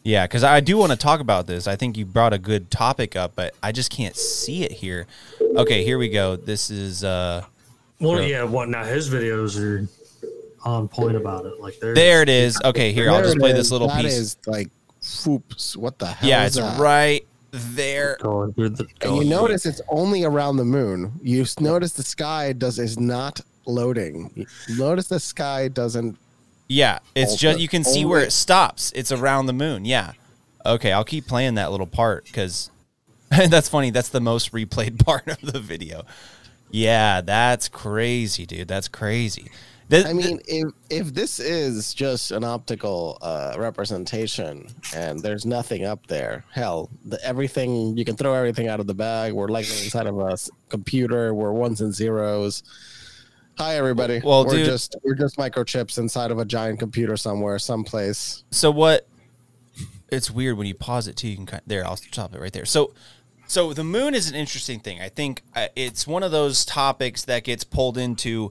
Yeah, 0.03 0.27
because 0.27 0.43
I 0.45 0.61
do 0.61 0.77
want 0.79 0.93
to 0.93 0.99
talk 0.99 1.21
about 1.21 1.47
this. 1.47 1.67
I 1.67 1.77
think 1.77 1.97
you 1.99 2.07
brought 2.07 2.33
a 2.33 2.39
good 2.39 2.71
topic 2.71 3.17
up, 3.17 3.33
but 3.35 3.55
I 3.63 3.71
just 3.73 3.91
can't 3.91 4.17
see 4.17 4.63
it 4.65 4.73
here. 4.73 5.07
Okay, 5.41 5.85
here 5.85 5.99
we 5.99 6.09
go. 6.09 6.37
This 6.37 6.71
is 6.71 7.05
uh 7.05 7.45
Well, 8.01 8.17
Crow. 8.17 8.25
yeah. 8.27 8.45
What 8.45 8.69
now? 8.71 8.85
His 8.85 9.11
videos 9.11 9.61
are 9.61 9.87
on 10.65 10.89
point 10.89 11.17
about 11.17 11.45
it. 11.47 11.61
Like 11.61 11.79
there. 11.81 11.95
there 11.95 12.23
it 12.23 12.29
is. 12.31 12.59
Okay, 12.65 12.93
here 12.93 13.11
I'll 13.11 13.23
just 13.23 13.39
play 13.39 13.51
is. 13.51 13.57
this 13.57 13.71
little 13.71 13.89
That 13.89 14.03
piece. 14.03 14.15
is 14.17 14.37
like, 14.47 14.71
whoops. 15.27 15.77
What 15.77 15.99
the 15.99 16.07
hell? 16.07 16.29
yeah, 16.29 16.45
is 16.47 16.57
it's 16.57 16.67
that? 16.67 16.81
right 16.81 17.27
there. 17.53 18.17
Going 18.21 18.55
through 18.55 18.71
the. 18.71 18.87
And 19.03 19.17
you 19.17 19.21
through- 19.23 19.29
notice 19.31 19.67
it's 19.67 19.83
only 19.91 20.25
around 20.25 20.57
the 20.57 20.65
moon. 20.65 21.13
You 21.23 21.45
notice 21.61 21.93
the 21.93 22.03
sky 22.03 22.53
does 22.55 22.79
is 22.79 22.99
not 22.99 23.41
loading. 23.67 24.31
You 24.35 24.47
notice 24.79 25.09
the 25.09 25.21
sky 25.21 25.69
doesn't. 25.69 26.17
Yeah, 26.71 27.01
it's 27.17 27.35
just 27.35 27.59
you 27.59 27.67
can 27.67 27.83
see 27.83 28.05
where 28.05 28.21
it 28.21 28.31
stops. 28.31 28.93
It's 28.95 29.11
around 29.11 29.47
the 29.47 29.53
moon. 29.53 29.85
Yeah. 29.85 30.13
Okay, 30.65 30.93
I'll 30.93 31.05
keep 31.05 31.27
playing 31.27 31.55
that 31.57 31.73
little 31.73 31.87
part 31.87 32.27
because 32.27 32.71
that's 33.29 33.69
funny. 33.69 33.91
That's 33.91 34.11
the 34.11 34.21
most 34.21 34.53
replayed 34.53 35.05
part 35.05 35.27
of 35.27 35.41
the 35.41 35.59
video. 35.59 36.05
Yeah, 36.71 37.23
that's 37.23 37.69
crazy, 37.69 38.47
dude. 38.47 38.69
That's 38.69 38.87
crazy. 38.87 39.51
I 39.93 40.13
mean, 40.13 40.39
if 40.47 40.73
if 40.89 41.13
this 41.13 41.41
is 41.41 41.93
just 41.93 42.31
an 42.31 42.45
optical 42.45 43.19
uh, 43.21 43.57
representation 43.59 44.69
and 44.95 45.19
there's 45.19 45.45
nothing 45.45 45.85
up 45.85 46.07
there, 46.07 46.45
hell, 46.53 46.89
the, 47.05 47.21
everything 47.25 47.97
you 47.97 48.05
can 48.05 48.15
throw 48.15 48.33
everything 48.35 48.69
out 48.69 48.79
of 48.79 48.87
the 48.87 48.95
bag. 48.95 49.33
We're 49.33 49.49
likely 49.49 49.73
inside 49.83 50.07
of 50.07 50.17
a 50.17 50.39
computer. 50.69 51.35
We're 51.35 51.51
ones 51.51 51.81
and 51.81 51.93
zeros. 51.93 52.63
Hi, 53.61 53.77
everybody. 53.77 54.23
Well, 54.25 54.47
we're 54.47 54.53
dude- 54.53 54.65
just 54.65 54.97
we're 55.03 55.13
just 55.13 55.37
microchips 55.37 55.99
inside 55.99 56.31
of 56.31 56.39
a 56.39 56.47
giant 56.47 56.79
computer 56.79 57.19
somewhere, 57.19 57.59
someplace. 57.59 58.43
so 58.51 58.71
what 58.71 59.07
it's 60.09 60.31
weird 60.31 60.57
when 60.57 60.67
you 60.67 60.75
pause 60.75 61.07
it 61.07 61.15
too 61.15 61.29
you 61.29 61.37
can 61.37 61.45
kind 61.45 61.61
of, 61.61 61.69
there 61.69 61.87
i'll 61.87 61.97
stop 61.97 62.35
it 62.35 62.41
right 62.41 62.55
there. 62.55 62.65
So 62.65 62.95
so 63.47 63.75
the 63.75 63.85
moon 63.85 64.15
is 64.15 64.31
an 64.31 64.35
interesting 64.35 64.81
thing. 64.81 65.03
I 65.03 65.11
think 65.11 65.43
uh, 65.55 65.67
it's 65.77 66.07
one 66.07 66.23
of 66.23 66.31
those 66.33 66.65
topics 66.65 67.27
that 67.27 67.45
gets 67.45 67.63
pulled 67.63 67.99
into 67.99 68.51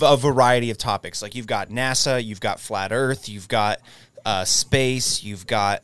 a 0.00 0.16
variety 0.16 0.70
of 0.70 0.78
topics. 0.78 1.20
Like 1.20 1.34
you've 1.34 1.48
got 1.48 1.68
nasa 1.68 2.24
you've 2.24 2.38
got 2.38 2.60
flat 2.60 2.92
earth 2.92 3.28
you've 3.28 3.48
got 3.48 3.80
uh, 4.24 4.44
space 4.44 5.24
you've 5.24 5.48
got 5.48 5.82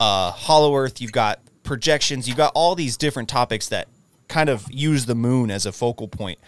uh, 0.00 0.30
hollow 0.30 0.74
earth 0.74 1.02
you've 1.02 1.12
got 1.12 1.40
projections 1.64 2.26
you've 2.26 2.38
got 2.38 2.52
all 2.54 2.74
these 2.74 2.96
different 2.96 3.28
topics 3.28 3.68
that 3.68 3.88
kind 4.26 4.48
of 4.48 4.66
use 4.72 5.04
the 5.04 5.14
moon 5.14 5.50
as 5.50 5.66
a 5.66 5.72
focal 5.72 6.08
point 6.08 6.38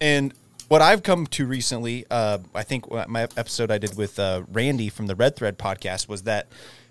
and 0.00 0.32
what 0.68 0.82
I've 0.82 1.02
come 1.02 1.26
to 1.28 1.46
recently, 1.46 2.06
uh, 2.10 2.38
I 2.54 2.62
think 2.62 2.90
my 3.08 3.22
episode 3.22 3.70
I 3.70 3.78
did 3.78 3.96
with 3.96 4.18
uh, 4.18 4.42
Randy 4.50 4.88
from 4.88 5.06
the 5.06 5.14
Red 5.14 5.36
Thread 5.36 5.58
podcast 5.58 6.08
was 6.08 6.22
that 6.22 6.48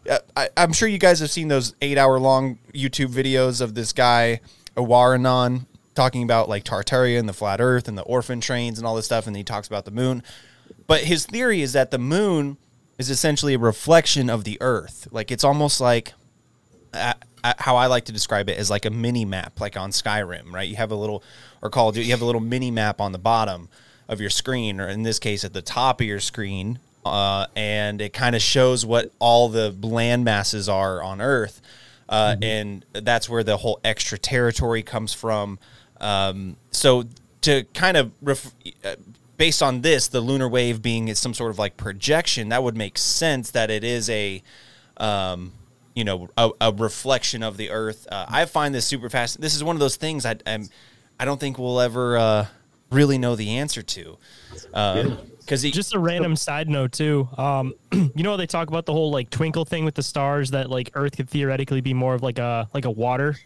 uh, 0.09 0.19
I, 0.35 0.49
I'm 0.55 0.73
sure 0.73 0.87
you 0.87 0.97
guys 0.97 1.19
have 1.19 1.31
seen 1.31 1.47
those 1.47 1.73
eight 1.81 1.97
hour 1.97 2.19
long 2.19 2.59
YouTube 2.73 3.13
videos 3.13 3.61
of 3.61 3.75
this 3.75 3.91
guy, 3.91 4.39
Awaranon, 4.77 5.65
talking 5.93 6.23
about 6.23 6.47
like 6.47 6.63
Tartaria 6.63 7.19
and 7.19 7.27
the 7.27 7.33
flat 7.33 7.59
earth 7.59 7.87
and 7.87 7.97
the 7.97 8.03
orphan 8.03 8.39
trains 8.39 8.77
and 8.77 8.87
all 8.87 8.95
this 8.95 9.05
stuff. 9.05 9.27
And 9.27 9.35
he 9.35 9.43
talks 9.43 9.67
about 9.67 9.85
the 9.85 9.91
moon. 9.91 10.23
But 10.87 11.01
his 11.01 11.25
theory 11.25 11.61
is 11.61 11.73
that 11.73 11.91
the 11.91 11.97
moon 11.97 12.57
is 12.97 13.09
essentially 13.09 13.55
a 13.55 13.59
reflection 13.59 14.29
of 14.29 14.43
the 14.43 14.57
earth. 14.61 15.07
Like 15.11 15.31
it's 15.31 15.43
almost 15.43 15.81
like 15.81 16.13
uh, 16.93 17.13
uh, 17.43 17.53
how 17.59 17.75
I 17.75 17.87
like 17.87 18.05
to 18.05 18.11
describe 18.11 18.49
it 18.49 18.57
is 18.57 18.69
like 18.69 18.85
a 18.85 18.89
mini 18.89 19.25
map, 19.25 19.59
like 19.59 19.77
on 19.77 19.91
Skyrim, 19.91 20.51
right? 20.51 20.67
You 20.67 20.77
have 20.77 20.91
a 20.91 20.95
little, 20.95 21.23
or 21.65 21.69
Call 21.71 21.89
of 21.89 21.95
Duty, 21.95 22.05
you 22.05 22.13
have 22.13 22.21
a 22.21 22.25
little 22.25 22.41
mini 22.41 22.69
map 22.69 23.01
on 23.01 23.11
the 23.11 23.17
bottom 23.17 23.69
of 24.07 24.21
your 24.21 24.29
screen, 24.29 24.79
or 24.79 24.87
in 24.87 25.01
this 25.01 25.17
case, 25.17 25.43
at 25.43 25.51
the 25.51 25.63
top 25.63 25.99
of 25.99 26.05
your 26.05 26.19
screen, 26.19 26.77
uh, 27.03 27.47
and 27.55 28.01
it 28.01 28.13
kind 28.13 28.35
of 28.35 28.41
shows 28.43 28.85
what 28.85 29.11
all 29.17 29.49
the 29.49 29.71
land 29.81 30.23
masses 30.23 30.69
are 30.69 31.01
on 31.01 31.21
Earth, 31.21 31.63
uh, 32.07 32.35
and 32.39 32.85
that's 32.93 33.27
where 33.27 33.43
the 33.43 33.57
whole 33.57 33.79
extra 33.83 34.15
territory 34.15 34.83
comes 34.83 35.11
from. 35.11 35.57
Um, 35.99 36.55
so 36.69 37.05
to 37.41 37.63
kind 37.73 37.97
of 37.97 38.11
ref- 38.21 38.53
uh, 38.83 38.95
based 39.37 39.63
on 39.63 39.81
this, 39.81 40.07
the 40.07 40.21
lunar 40.21 40.47
wave 40.47 40.83
being 40.83 41.13
some 41.15 41.33
sort 41.33 41.49
of 41.49 41.57
like 41.57 41.77
projection, 41.77 42.49
that 42.49 42.61
would 42.61 42.77
make 42.77 42.99
sense 42.99 43.49
that 43.51 43.71
it 43.71 43.83
is 43.83 44.07
a 44.11 44.43
um, 44.97 45.51
you 45.95 46.03
know, 46.03 46.29
a, 46.37 46.51
a 46.61 46.71
reflection 46.73 47.41
of 47.41 47.57
the 47.57 47.71
earth. 47.71 48.05
Uh, 48.11 48.25
I 48.27 48.45
find 48.45 48.75
this 48.75 48.85
super 48.85 49.09
fast. 49.09 49.41
This 49.41 49.55
is 49.55 49.63
one 49.63 49.75
of 49.75 49.79
those 49.79 49.95
things 49.95 50.25
I 50.25 50.35
I'm, 50.45 50.69
I 51.19 51.25
don't 51.25 51.39
think 51.39 51.57
we'll 51.57 51.79
ever 51.79 52.17
uh, 52.17 52.45
really 52.91 53.17
know 53.17 53.35
the 53.35 53.57
answer 53.57 53.81
to. 53.81 54.17
Because 54.71 55.61
just 55.61 55.93
a 55.93 55.99
random 55.99 56.35
side 56.35 56.69
note 56.69 56.91
too. 56.91 57.29
Um, 57.37 57.73
you 57.91 58.23
know 58.23 58.37
they 58.37 58.47
talk 58.47 58.67
about 58.67 58.85
the 58.85 58.93
whole 58.93 59.11
like 59.11 59.29
twinkle 59.29 59.65
thing 59.65 59.85
with 59.85 59.95
the 59.95 60.03
stars 60.03 60.51
that 60.51 60.69
like 60.69 60.91
Earth 60.95 61.15
could 61.17 61.29
theoretically 61.29 61.81
be 61.81 61.93
more 61.93 62.15
of 62.15 62.23
like 62.23 62.39
a 62.39 62.67
like 62.73 62.85
a 62.85 62.91
water 62.91 63.37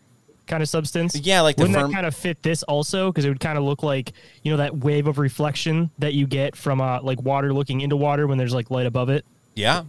kind 0.48 0.64
of 0.64 0.70
substance. 0.70 1.16
Yeah, 1.16 1.42
like 1.42 1.58
wouldn't 1.58 1.76
firm- 1.76 1.92
that 1.92 1.96
kind 1.96 2.06
of 2.06 2.16
fit 2.16 2.42
this 2.42 2.64
also? 2.64 3.12
Because 3.12 3.26
it 3.26 3.30
would 3.30 3.40
kind 3.40 3.58
of 3.58 3.64
look 3.64 3.84
like 3.84 4.14
you 4.44 4.52
know 4.52 4.58
that 4.58 4.78
wave 4.78 5.08
of 5.08 5.20
reflection 5.20 5.92
that 6.00 6.14
you 6.14 6.28
get 6.28 6.56
from 6.56 6.82
uh 6.82 7.02
like 7.02 7.22
water 7.22 7.54
looking 7.54 7.82
into 7.82 7.96
water 7.96 8.28
when 8.28 8.38
there's 8.38 8.54
like 8.54 8.72
light 8.72 8.86
above 8.86 9.10
it. 9.10 9.26
yeah, 9.56 9.84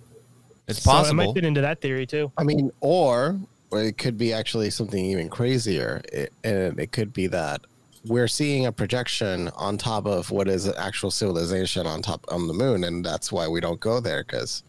it's 0.69 0.83
So 0.83 1.05
it 1.05 1.15
might 1.15 1.33
fit 1.35 1.45
into 1.45 1.63
that 1.63 1.81
theory 1.81 2.07
too. 2.07 2.31
I 2.37 2.45
mean, 2.45 2.71
or, 2.81 3.39
or 3.71 3.83
it 3.83 3.99
could 3.99 4.17
be 4.19 4.33
actually 4.33 4.71
something 4.71 5.05
even 5.05 5.29
crazier. 5.29 6.01
It, 6.13 6.33
and 6.45 6.79
it 6.79 6.93
could 6.93 7.13
be 7.13 7.27
that 7.29 7.63
we're 8.07 8.29
seeing 8.29 8.67
a 8.67 8.73
projection 8.73 9.49
on 9.57 9.77
top 9.77 10.07
of 10.07 10.31
what 10.31 10.49
is 10.49 10.67
an 10.67 10.75
actual 10.79 11.11
civilization 11.11 11.87
on 11.87 12.03
top 12.03 12.25
on 12.31 12.47
the 12.47 12.55
moon, 12.55 12.85
and 12.85 13.05
that's 13.05 13.31
why 13.31 13.47
we 13.47 13.61
don't 13.61 13.79
go 13.81 14.01
there 14.01 14.25
because 14.25 14.63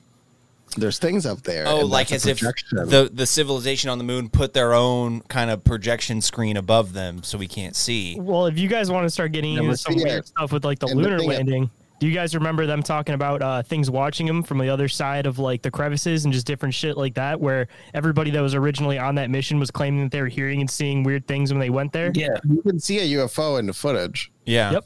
there's 0.77 0.99
things 0.99 1.25
up 1.25 1.41
there. 1.43 1.65
Oh, 1.67 1.79
like 1.85 2.11
as 2.11 2.25
if 2.25 2.39
the 2.39 3.09
the 3.13 3.25
civilization 3.25 3.89
on 3.89 3.97
the 3.97 4.03
moon 4.03 4.29
put 4.29 4.53
their 4.53 4.73
own 4.73 5.21
kind 5.21 5.49
of 5.49 5.63
projection 5.63 6.21
screen 6.21 6.57
above 6.57 6.93
them, 6.93 7.23
so 7.23 7.37
we 7.37 7.47
can't 7.47 7.75
see. 7.75 8.17
Well, 8.19 8.45
if 8.47 8.57
you 8.59 8.67
guys 8.67 8.91
want 8.91 9.05
to 9.05 9.09
start 9.09 9.31
getting 9.31 9.55
into 9.57 9.75
some 9.77 9.95
weird 9.95 10.27
stuff 10.27 10.51
with 10.51 10.63
like 10.65 10.79
the 10.79 10.87
And 10.87 11.01
lunar 11.01 11.19
thing- 11.19 11.29
landing, 11.29 11.69
do 12.01 12.07
you 12.07 12.15
guys 12.15 12.33
remember 12.33 12.65
them 12.65 12.81
talking 12.81 13.13
about 13.13 13.43
uh, 13.43 13.61
things 13.61 13.87
watching 13.87 14.25
them 14.25 14.41
from 14.41 14.57
the 14.57 14.69
other 14.69 14.87
side 14.87 15.27
of 15.27 15.37
like 15.37 15.61
the 15.61 15.69
crevices 15.69 16.25
and 16.25 16.33
just 16.33 16.47
different 16.47 16.73
shit 16.73 16.97
like 16.97 17.13
that? 17.13 17.39
Where 17.39 17.67
everybody 17.93 18.31
that 18.31 18.41
was 18.41 18.55
originally 18.55 18.97
on 18.97 19.13
that 19.15 19.29
mission 19.29 19.59
was 19.59 19.69
claiming 19.69 20.01
that 20.01 20.11
they 20.11 20.19
were 20.19 20.27
hearing 20.27 20.61
and 20.61 20.69
seeing 20.69 21.03
weird 21.03 21.27
things 21.27 21.53
when 21.53 21.59
they 21.59 21.69
went 21.69 21.93
there. 21.93 22.11
Yeah. 22.15 22.29
you 22.49 22.63
can 22.63 22.79
see 22.79 22.97
a 22.97 23.19
UFO 23.19 23.59
in 23.59 23.67
the 23.67 23.73
footage. 23.73 24.31
Yeah. 24.47 24.71
Yep. 24.71 24.85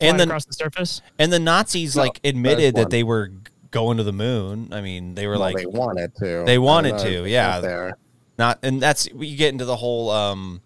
And 0.00 0.18
then 0.18 0.26
across 0.26 0.44
the 0.44 0.54
surface. 0.54 1.02
and 1.20 1.32
the 1.32 1.38
Nazis 1.38 1.94
No, 1.94 2.02
like 2.02 2.18
admitted 2.24 2.74
that 2.74 2.90
they 2.90 3.04
were 3.04 3.30
going 3.70 3.98
to 3.98 4.02
the 4.02 4.12
moon. 4.12 4.72
I 4.72 4.80
mean, 4.80 5.14
they 5.14 5.28
were 5.28 5.34
Well, 5.34 5.42
like 5.42 5.56
they 5.58 5.66
wanted 5.66 6.16
to. 6.16 6.42
They 6.46 6.58
wanted 6.58 6.98
to, 6.98 7.22
if 7.22 7.28
yeah. 7.28 7.60
There. 7.60 7.96
not 8.40 8.58
and 8.64 8.82
that's 8.82 9.06
you 9.14 9.36
get 9.36 9.52
into 9.52 9.66
the 9.66 9.76
whole 9.76 10.10
um 10.10 10.62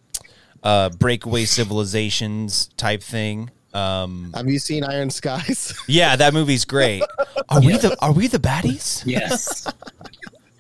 uh 0.63 0.89
breakaway 0.89 1.45
civilizations 1.45 2.69
type 2.79 3.03
thing 3.03 3.51
um 3.75 4.33
Have 4.35 4.49
you 4.49 4.59
seen 4.59 4.85
Iron 4.85 5.11
Skies? 5.11 5.75
yeah 5.89 6.17
that 6.17 6.35
movie's 6.35 6.65
great. 6.65 7.03
Are 7.49 7.61
we 7.61 7.77
the 7.77 7.97
are 8.01 8.13
we 8.13 8.27
the 8.27 8.39
baddies? 8.39 9.03
Yes. 9.07 9.67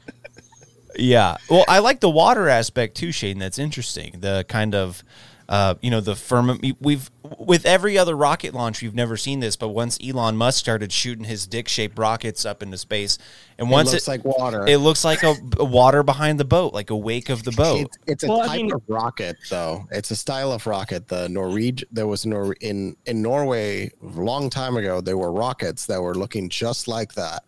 yeah. 0.96 1.36
Well 1.48 1.64
i 1.68 1.78
like 1.78 2.00
the 2.00 2.10
water 2.10 2.48
aspect 2.48 2.96
too 2.96 3.08
Shayn. 3.08 3.38
That's 3.38 3.58
interesting. 3.58 4.16
The 4.20 4.44
kind 4.48 4.74
of 4.74 5.02
uh, 5.50 5.74
you 5.82 5.90
know, 5.90 6.00
the 6.00 6.14
firmament. 6.14 6.76
We've 6.80 7.10
with 7.38 7.66
every 7.66 7.98
other 7.98 8.16
rocket 8.16 8.54
launch, 8.54 8.80
we've 8.82 8.94
never 8.94 9.16
seen 9.16 9.40
this, 9.40 9.56
but 9.56 9.68
once 9.70 9.98
Elon 10.02 10.36
Musk 10.36 10.58
started 10.58 10.92
shooting 10.92 11.24
his 11.24 11.46
dick-shaped 11.46 11.98
rockets 11.98 12.46
up 12.46 12.62
into 12.62 12.78
space, 12.78 13.18
and 13.58 13.68
once 13.68 13.90
It 13.90 13.94
once 13.98 14.06
looks 14.06 14.08
like 14.08 14.24
water. 14.24 14.64
it 14.66 14.78
looks 14.78 15.04
like 15.04 15.22
a, 15.24 15.34
a 15.58 15.64
water 15.64 16.02
behind 16.04 16.38
the 16.40 16.44
boat, 16.44 16.72
like 16.72 16.90
a 16.90 16.96
wake 16.96 17.28
of 17.28 17.42
the 17.42 17.50
boat. 17.52 17.80
It's, 17.80 17.98
it's 18.06 18.24
a 18.24 18.28
Well, 18.28 18.42
I 18.42 18.46
type 18.46 18.56
mean- 18.62 18.72
of 18.72 18.82
rocket, 18.88 19.36
though. 19.50 19.86
It's 19.90 20.10
a 20.12 20.16
style 20.16 20.52
of 20.52 20.66
rocket. 20.66 21.08
The 21.08 21.28
Norwegian, 21.28 21.88
there 21.90 22.06
was 22.06 22.24
Nor 22.24 22.52
in 22.60 22.96
in 23.06 23.20
Norway 23.20 23.90
a 24.02 24.06
long 24.06 24.50
time 24.50 24.76
ago. 24.76 25.00
There 25.00 25.18
were 25.18 25.32
rockets 25.32 25.86
that 25.86 26.00
were 26.00 26.14
looking 26.14 26.48
just 26.48 26.86
like 26.86 27.14
that, 27.14 27.42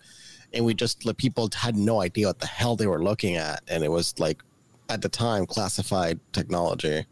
and 0.52 0.64
we 0.64 0.74
just 0.74 1.04
the 1.04 1.14
people 1.14 1.48
had 1.54 1.76
no 1.76 2.00
idea 2.00 2.26
what 2.26 2.40
the 2.40 2.46
hell 2.46 2.74
they 2.74 2.88
were 2.88 3.02
looking 3.02 3.36
at, 3.36 3.62
and 3.68 3.84
it 3.84 3.90
was 3.92 4.18
like 4.18 4.42
at 4.88 5.02
the 5.02 5.08
time 5.08 5.46
classified 5.46 6.18
technology. 6.32 7.06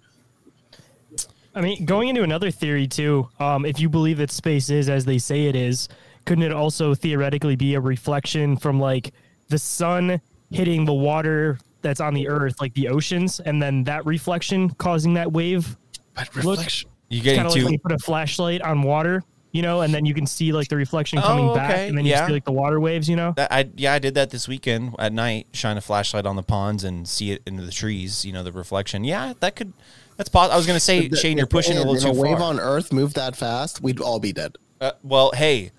I 1.55 1.61
mean, 1.61 1.85
going 1.85 2.09
into 2.09 2.23
another 2.23 2.51
theory 2.51 2.87
too, 2.87 3.29
um, 3.41 3.65
if 3.65 3.81
you 3.81 3.89
believe 3.89 4.19
that 4.19 4.31
space 4.31 4.71
is 4.71 4.89
as 4.89 5.05
they 5.05 5.19
say 5.19 5.47
it 5.47 5.57
is, 5.57 5.89
couldn't 6.27 6.45
it 6.45 6.53
also 6.53 6.95
theoretically 6.95 7.57
be 7.57 7.75
a 7.75 7.81
reflection 7.81 8.57
from 8.57 8.79
like 8.79 9.13
the 9.49 9.59
sun 9.59 10.21
hitting 10.51 10.85
the 10.85 10.95
water 10.95 11.59
that's 11.83 12.01
on 12.01 12.15
the 12.15 12.29
earth, 12.29 12.61
like 12.61 12.75
the 12.75 12.89
oceans, 12.89 13.41
and 13.41 13.61
then 13.61 13.83
that 13.85 14.05
reflection 14.07 14.71
causing 14.71 15.15
that 15.15 15.33
wave? 15.33 15.77
But 16.15 16.35
reflection. 16.37 16.91
You 17.09 17.21
getting 17.23 17.45
of 17.45 17.53
like 17.53 17.65
when 17.65 17.73
you 17.73 17.79
put 17.79 17.91
a 17.93 17.99
flashlight 17.99 18.63
on 18.63 18.83
water, 18.83 19.25
you 19.51 19.63
know, 19.63 19.81
and 19.81 19.93
then 19.93 20.05
you 20.05 20.15
can 20.15 20.27
see 20.27 20.53
like 20.53 20.69
the 20.69 20.77
reflection 20.77 21.21
coming 21.21 21.49
Oh, 21.49 21.55
back, 21.57 21.89
and 21.89 21.99
then 21.99 22.05
you 22.05 22.13
yeah. 22.13 22.27
see 22.29 22.33
like 22.33 22.45
the 22.45 22.53
water 22.53 22.79
waves, 22.79 23.09
you 23.09 23.17
know. 23.17 23.33
That, 23.37 23.53
I 23.53 23.69
yeah, 23.75 23.95
I 23.95 23.99
did 23.99 24.15
that 24.15 24.31
this 24.31 24.47
weekend 24.47 24.95
at 25.01 25.13
night. 25.13 25.49
Shine 25.53 25.77
a 25.77 25.81
flashlight 25.81 26.27
on 26.27 26.37
the 26.37 26.45
ponds 26.45 26.85
and 26.85 27.09
see 27.09 27.33
it 27.33 27.43
into 27.47 27.65
the 27.65 27.73
trees. 27.73 28.25
You 28.25 28.33
know 28.33 28.45
the 28.45 28.53
reflection. 28.53 29.03
Yeah, 29.03 29.33
that 29.41 29.57
could. 29.57 29.73
That's 30.21 30.29
possible. 30.29 30.53
I 30.53 30.57
was 30.59 30.67
gonna 30.67 30.79
say, 30.79 31.09
The- 31.09 31.17
Shayn, 31.17 31.39
you're 31.39 31.47
pushing 31.47 31.77
it 31.77 31.79
a 31.79 31.81
little 31.81 31.95
is, 31.95 32.05
too 32.05 32.11
if 32.11 32.17
a 32.19 32.21
wave 32.21 32.37
far. 32.37 32.51
on 32.51 32.61
Earth 32.61 32.93
moved 32.93 33.15
that 33.17 33.37
fast, 33.37 33.81
we'd 33.83 34.03
all 34.03 34.21
be 34.21 34.35
dead. 34.35 34.57
Uh, 34.79 34.93
well, 35.03 35.31
hey, 35.35 35.71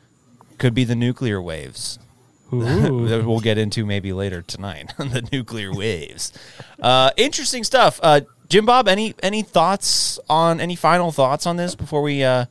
could 0.57 0.73
be 0.73 0.83
the 0.83 0.95
nuclear 0.95 1.39
waves. 1.39 1.99
That 2.51 3.23
we'll 3.23 3.39
get 3.39 3.59
into 3.59 3.85
maybe 3.85 4.11
later 4.13 4.41
tonight. 4.41 4.93
the 4.97 5.27
nuclear 5.31 5.71
waves. 5.71 6.33
Uh, 6.81 7.11
interesting 7.17 7.63
stuff. 7.63 7.99
Uh, 8.01 8.21
Jim 8.49 8.65
Bob, 8.65 8.87
any 8.87 9.13
any 9.21 9.43
thoughts 9.43 10.19
on 10.27 10.59
any 10.59 10.75
final 10.75 11.11
thoughts 11.11 11.45
on 11.45 11.57
this 11.57 11.75
before 11.75 12.01
we 12.01 12.23
uh, 12.23 12.45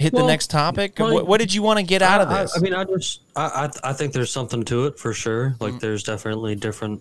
hit 0.00 0.12
the 0.12 0.26
next 0.26 0.50
topic? 0.50 0.98
like- 0.98 1.12
what, 1.14 1.26
what 1.28 1.38
did 1.40 1.54
you 1.54 1.62
want 1.62 1.78
to 1.78 1.84
get 1.84 2.02
out 2.02 2.20
of 2.20 2.30
I- 2.30 2.40
I- 2.40 2.42
this? 2.42 2.56
I, 2.56 2.60
mean, 2.60 2.74
I 2.74 2.82
just, 2.82 3.20
I, 3.36 3.70
I, 3.84 3.90
I 3.90 3.92
think 3.92 4.12
there's 4.12 4.32
something 4.32 4.64
to 4.64 4.86
it 4.86 4.98
for 4.98 5.14
sure. 5.14 5.50
Mm-hmm. 5.50 5.62
Like, 5.64 5.78
there's 5.78 6.02
definitely 6.02 6.56
different, 6.56 7.00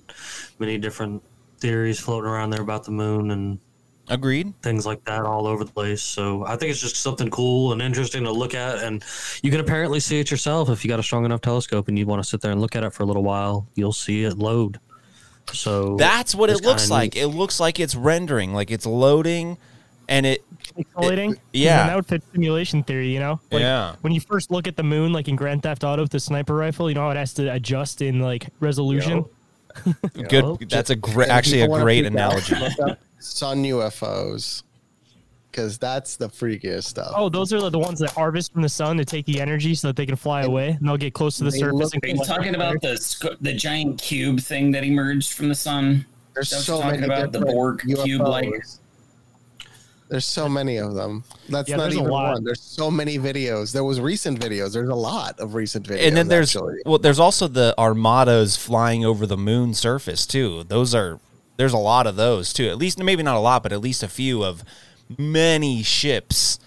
many 0.59 0.77
different 0.77 1.23
theories 1.57 1.99
floating 1.99 2.29
around 2.29 2.51
there 2.51 2.61
about 2.61 2.83
the 2.83 2.91
moon 2.91 3.31
and 3.31 3.57
Agreed. 4.09 4.53
things 4.61 4.85
like 4.85 5.03
that 5.05 5.23
all 5.23 5.47
over 5.47 5.63
the 5.63 5.71
place. 5.71 6.01
So 6.01 6.45
I 6.45 6.57
think 6.57 6.71
it's 6.71 6.81
just 6.81 6.97
something 6.97 7.29
cool 7.29 7.71
and 7.71 7.81
interesting 7.81 8.23
to 8.25 8.31
look 8.31 8.53
at, 8.53 8.79
and 8.83 9.03
you 9.41 9.51
can 9.51 9.59
apparently 9.61 9.99
see 9.99 10.19
it 10.19 10.29
yourself 10.29 10.69
if 10.69 10.83
you 10.83 10.89
got 10.89 10.99
a 10.99 11.03
strong 11.03 11.23
enough 11.23 11.41
telescope 11.41 11.87
and 11.87 11.97
you 11.97 12.05
want 12.05 12.21
to 12.21 12.27
sit 12.27 12.41
there 12.41 12.51
and 12.51 12.59
look 12.59 12.75
at 12.75 12.83
it 12.83 12.91
for 12.91 13.03
a 13.03 13.05
little 13.05 13.23
while. 13.23 13.67
You'll 13.75 13.93
see 13.93 14.23
it 14.23 14.37
load. 14.37 14.79
So 15.53 15.95
That's 15.97 16.35
what 16.35 16.49
it 16.49 16.61
looks 16.63 16.89
like. 16.89 17.15
neat. 17.15 17.23
It 17.23 17.27
looks 17.27 17.59
like 17.59 17.79
it's 17.79 17.95
rendering, 17.95 18.53
like 18.53 18.69
it's 18.71 18.85
loading, 18.85 19.57
and 20.09 20.25
it. 20.25 20.43
Pixelating. 20.77 21.37
yeah. 21.53 21.81
And 21.81 21.89
that 21.89 21.95
would 21.95 22.05
fit 22.05 22.23
simulation 22.33 22.83
theory, 22.83 23.11
you 23.13 23.19
know? 23.19 23.39
Like, 23.51 23.61
Yeah. 23.61 23.95
When 24.01 24.13
you 24.13 24.19
first 24.21 24.51
look 24.51 24.67
at 24.67 24.75
the 24.77 24.83
moon, 24.83 25.11
like 25.13 25.27
in 25.27 25.35
Grand 25.35 25.63
Theft 25.63 25.83
Auto 25.83 26.01
with 26.03 26.11
the 26.11 26.19
sniper 26.19 26.55
rifle, 26.55 26.89
you 26.89 26.95
know 26.95 27.01
how 27.01 27.09
it 27.11 27.17
has 27.17 27.33
to 27.35 27.51
adjust 27.51 28.01
in 28.01 28.19
like 28.19 28.47
resolution? 28.59 29.25
Good. 30.29 30.69
That's 30.69 30.89
a 30.89 30.95
great, 30.95 31.29
actually 31.29 31.61
a 31.61 31.67
great 31.67 32.05
analogy. 32.05 32.55
look 32.55 32.79
up 32.79 32.99
Sun 33.23 33.63
UFOs, 33.63 34.63
because 35.51 35.77
that's 35.77 36.15
the 36.15 36.27
freakiest 36.29 36.85
stuff. 36.85 37.11
Oh, 37.15 37.29
those 37.29 37.53
are 37.53 37.69
the 37.69 37.79
ones 37.79 37.99
that 37.99 38.11
harvest 38.11 38.53
from 38.53 38.61
the 38.61 38.69
sun 38.69 38.97
to 38.97 39.05
take 39.05 39.25
the 39.25 39.39
energy 39.39 39.75
so 39.75 39.87
that 39.87 39.95
they 39.95 40.05
can 40.05 40.15
fly 40.15 40.41
away 40.43 40.69
and 40.69 40.87
they'll 40.87 40.97
get 40.97 41.13
close 41.13 41.37
to 41.37 41.43
the 41.43 41.51
They 41.51 41.59
surface. 41.59 41.79
look- 41.79 41.93
and 41.95 42.03
Are 42.03 42.07
you 42.07 42.23
talking 42.25 42.53
fire. 42.53 42.55
about 42.55 42.81
the 42.81 43.37
the 43.41 43.53
giant 43.53 44.01
cube 44.01 44.39
thing 44.39 44.71
that 44.71 44.83
emerged 44.83 45.33
from 45.33 45.49
the 45.49 45.55
sun? 45.55 46.05
There's 46.33 46.49
so 46.49 46.77
what 46.77 46.85
many 46.87 46.97
talking 47.07 47.11
about, 47.11 47.31
the 47.33 47.41
Borg 47.41 47.81
cube 48.03 48.21
like. 48.21 48.49
There's 50.07 50.25
so 50.25 50.49
many 50.49 50.75
of 50.77 50.93
them. 50.93 51.23
That's 51.47 51.69
Yeah, 51.69 51.77
not 51.77 51.83
there's 51.83 51.95
a 51.95 51.99
even 51.99 52.11
lot. 52.11 52.33
one. 52.33 52.43
There's 52.43 52.59
so 52.61 52.91
many 52.91 53.17
videos. 53.17 53.71
There 53.71 53.83
was 53.85 54.01
recent 54.01 54.39
videos. 54.41 54.73
There's 54.73 54.89
a 54.89 54.95
lot 54.95 55.39
of 55.39 55.53
recent 55.55 55.87
videos. 55.87 56.05
and 56.07 56.17
then 56.17 56.27
there's 56.27 56.53
actually. 56.53 56.79
well, 56.85 56.99
there's 56.99 57.19
also 57.19 57.47
the 57.47 57.73
armadas 57.77 58.57
flying 58.57 59.05
over 59.05 59.25
the 59.25 59.37
moon 59.37 59.73
surface 59.73 60.25
too. 60.25 60.63
Those 60.65 60.93
are 60.93 61.19
there's 61.61 61.73
a 61.73 61.77
lot 61.77 62.07
of 62.07 62.15
those 62.15 62.51
too. 62.53 62.67
At 62.69 62.79
least 62.79 62.97
maybe 62.97 63.21
not 63.21 63.35
a 63.35 63.39
lot, 63.39 63.61
but 63.61 63.71
at 63.71 63.81
least 63.81 64.01
a 64.01 64.07
few 64.07 64.43
of 64.43 64.63
many 65.15 65.83
ships 65.83 66.57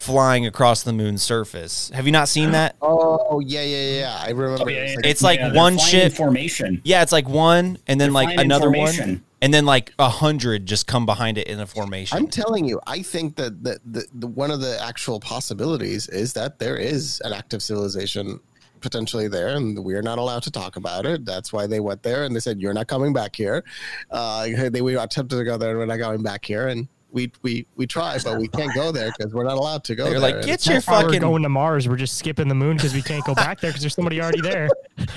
flying 0.00 0.44
across 0.46 0.82
the 0.82 0.92
moon's 0.92 1.22
surface. 1.22 1.90
Have 1.94 2.06
you 2.06 2.12
not 2.12 2.28
seen 2.28 2.50
that? 2.50 2.74
Oh 2.82 3.38
yeah, 3.38 3.62
yeah, 3.62 3.98
yeah. 4.00 4.18
I 4.20 4.30
remember. 4.30 4.64
Oh, 4.64 4.68
yeah, 4.68 4.80
It's 4.80 4.90
yeah, 4.90 4.96
like- 4.96 5.06
It's 5.06 5.22
like 5.22 5.38
Yeah, 5.38 5.52
one 5.52 5.78
ship. 5.78 6.12
formation. 6.12 6.80
Yeah, 6.82 7.02
it's 7.02 7.12
like 7.12 7.28
one, 7.28 7.78
and 7.86 8.00
then 8.00 8.08
They're 8.08 8.24
like 8.24 8.36
another 8.36 8.68
one, 8.68 9.22
and 9.40 9.54
then 9.54 9.64
like 9.64 9.92
a 10.00 10.08
hundred 10.08 10.66
just 10.66 10.88
come 10.88 11.06
behind 11.06 11.38
it 11.38 11.46
in 11.46 11.60
a 11.60 11.66
formation. 11.68 12.18
I'm 12.18 12.26
telling 12.26 12.64
you, 12.66 12.80
I 12.84 13.02
think 13.02 13.36
that 13.36 13.62
the, 13.62 13.78
the, 13.84 14.04
the 14.12 14.26
one 14.26 14.50
of 14.50 14.60
the 14.60 14.76
actual 14.82 15.20
possibilities 15.20 16.08
is 16.08 16.32
that 16.32 16.58
there 16.58 16.76
is 16.76 17.22
an 17.24 17.32
active 17.32 17.62
civilization 17.62 18.40
potentially 18.82 19.28
there, 19.28 19.48
and 19.56 19.78
we're 19.82 20.02
not 20.02 20.18
allowed 20.18 20.42
to 20.42 20.50
talk 20.50 20.76
about 20.76 21.06
it. 21.06 21.24
That's 21.24 21.52
why 21.52 21.66
they 21.66 21.80
went 21.80 22.02
there, 22.02 22.24
and 22.24 22.34
they 22.36 22.40
said, 22.40 22.60
"You're 22.60 22.74
not 22.74 22.88
coming 22.88 23.12
back 23.12 23.34
here." 23.34 23.64
Uh, 24.10 24.48
they 24.70 24.82
we 24.82 24.96
attempted 24.96 25.36
to 25.36 25.44
go 25.44 25.56
there, 25.56 25.70
and 25.70 25.78
we're 25.78 25.86
not 25.86 25.96
going 25.98 26.22
back 26.22 26.44
here, 26.44 26.68
and 26.68 26.88
we 27.10 27.30
we 27.42 27.66
we 27.76 27.86
tried, 27.86 28.24
but 28.24 28.38
we 28.38 28.48
can't 28.48 28.74
go 28.74 28.90
there 28.92 29.12
because 29.16 29.32
we're 29.34 29.44
not 29.44 29.56
allowed 29.58 29.84
to 29.84 29.94
go 29.94 30.04
They're 30.04 30.12
there. 30.14 30.20
like, 30.20 30.34
get 30.46 30.54
it's- 30.60 30.66
your 30.66 30.80
fucking. 30.80 31.12
we're 31.12 31.18
going 31.20 31.42
to 31.42 31.48
Mars. 31.48 31.88
We're 31.88 31.96
just 31.96 32.16
skipping 32.18 32.48
the 32.48 32.54
moon 32.54 32.76
because 32.76 32.94
we 32.94 33.02
can't 33.02 33.24
go 33.24 33.34
back 33.34 33.60
there 33.60 33.70
because 33.70 33.82
there's 33.82 33.94
somebody 33.94 34.20
already 34.20 34.40
there. 34.40 34.68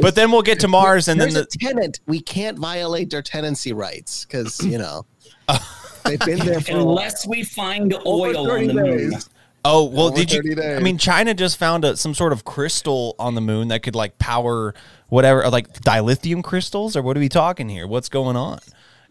But 0.00 0.14
then 0.14 0.30
we'll 0.30 0.42
get 0.42 0.60
to 0.60 0.68
Mars, 0.68 1.08
and 1.08 1.20
then 1.20 1.32
the 1.32 1.42
a 1.42 1.46
tenant. 1.46 2.00
We 2.06 2.20
can't 2.20 2.58
violate 2.58 3.10
their 3.10 3.22
tenancy 3.22 3.72
rights 3.72 4.24
because 4.24 4.64
you 4.64 4.78
know 4.78 5.06
they've 6.04 6.18
been 6.20 6.38
there 6.40 6.60
for 6.60 6.72
a. 6.72 6.80
Unless 6.80 7.26
we 7.26 7.42
find 7.42 7.94
oil 8.06 8.38
on 8.38 8.48
30 8.48 8.66
the 8.68 8.74
moon. 8.74 9.12
Days. 9.68 9.74
Oh 9.74 9.84
well, 9.84 10.10
did 10.10 10.32
you? 10.32 10.42
30 10.42 10.54
days. 10.54 10.78
I 10.78 10.82
mean, 10.82 10.98
China 10.98 11.34
just 11.34 11.56
found 11.56 11.84
a, 11.84 11.96
some 11.96 12.14
sort 12.14 12.32
of 12.32 12.44
crystal 12.44 13.14
on 13.18 13.34
the 13.34 13.40
moon 13.40 13.68
that 13.68 13.82
could 13.82 13.94
like 13.94 14.18
power 14.18 14.74
whatever, 15.08 15.48
like 15.50 15.72
dilithium 15.72 16.42
crystals, 16.44 16.96
or 16.96 17.02
what 17.02 17.16
are 17.16 17.20
we 17.20 17.28
talking 17.28 17.68
here? 17.68 17.86
What's 17.86 18.08
going 18.08 18.36
on? 18.36 18.58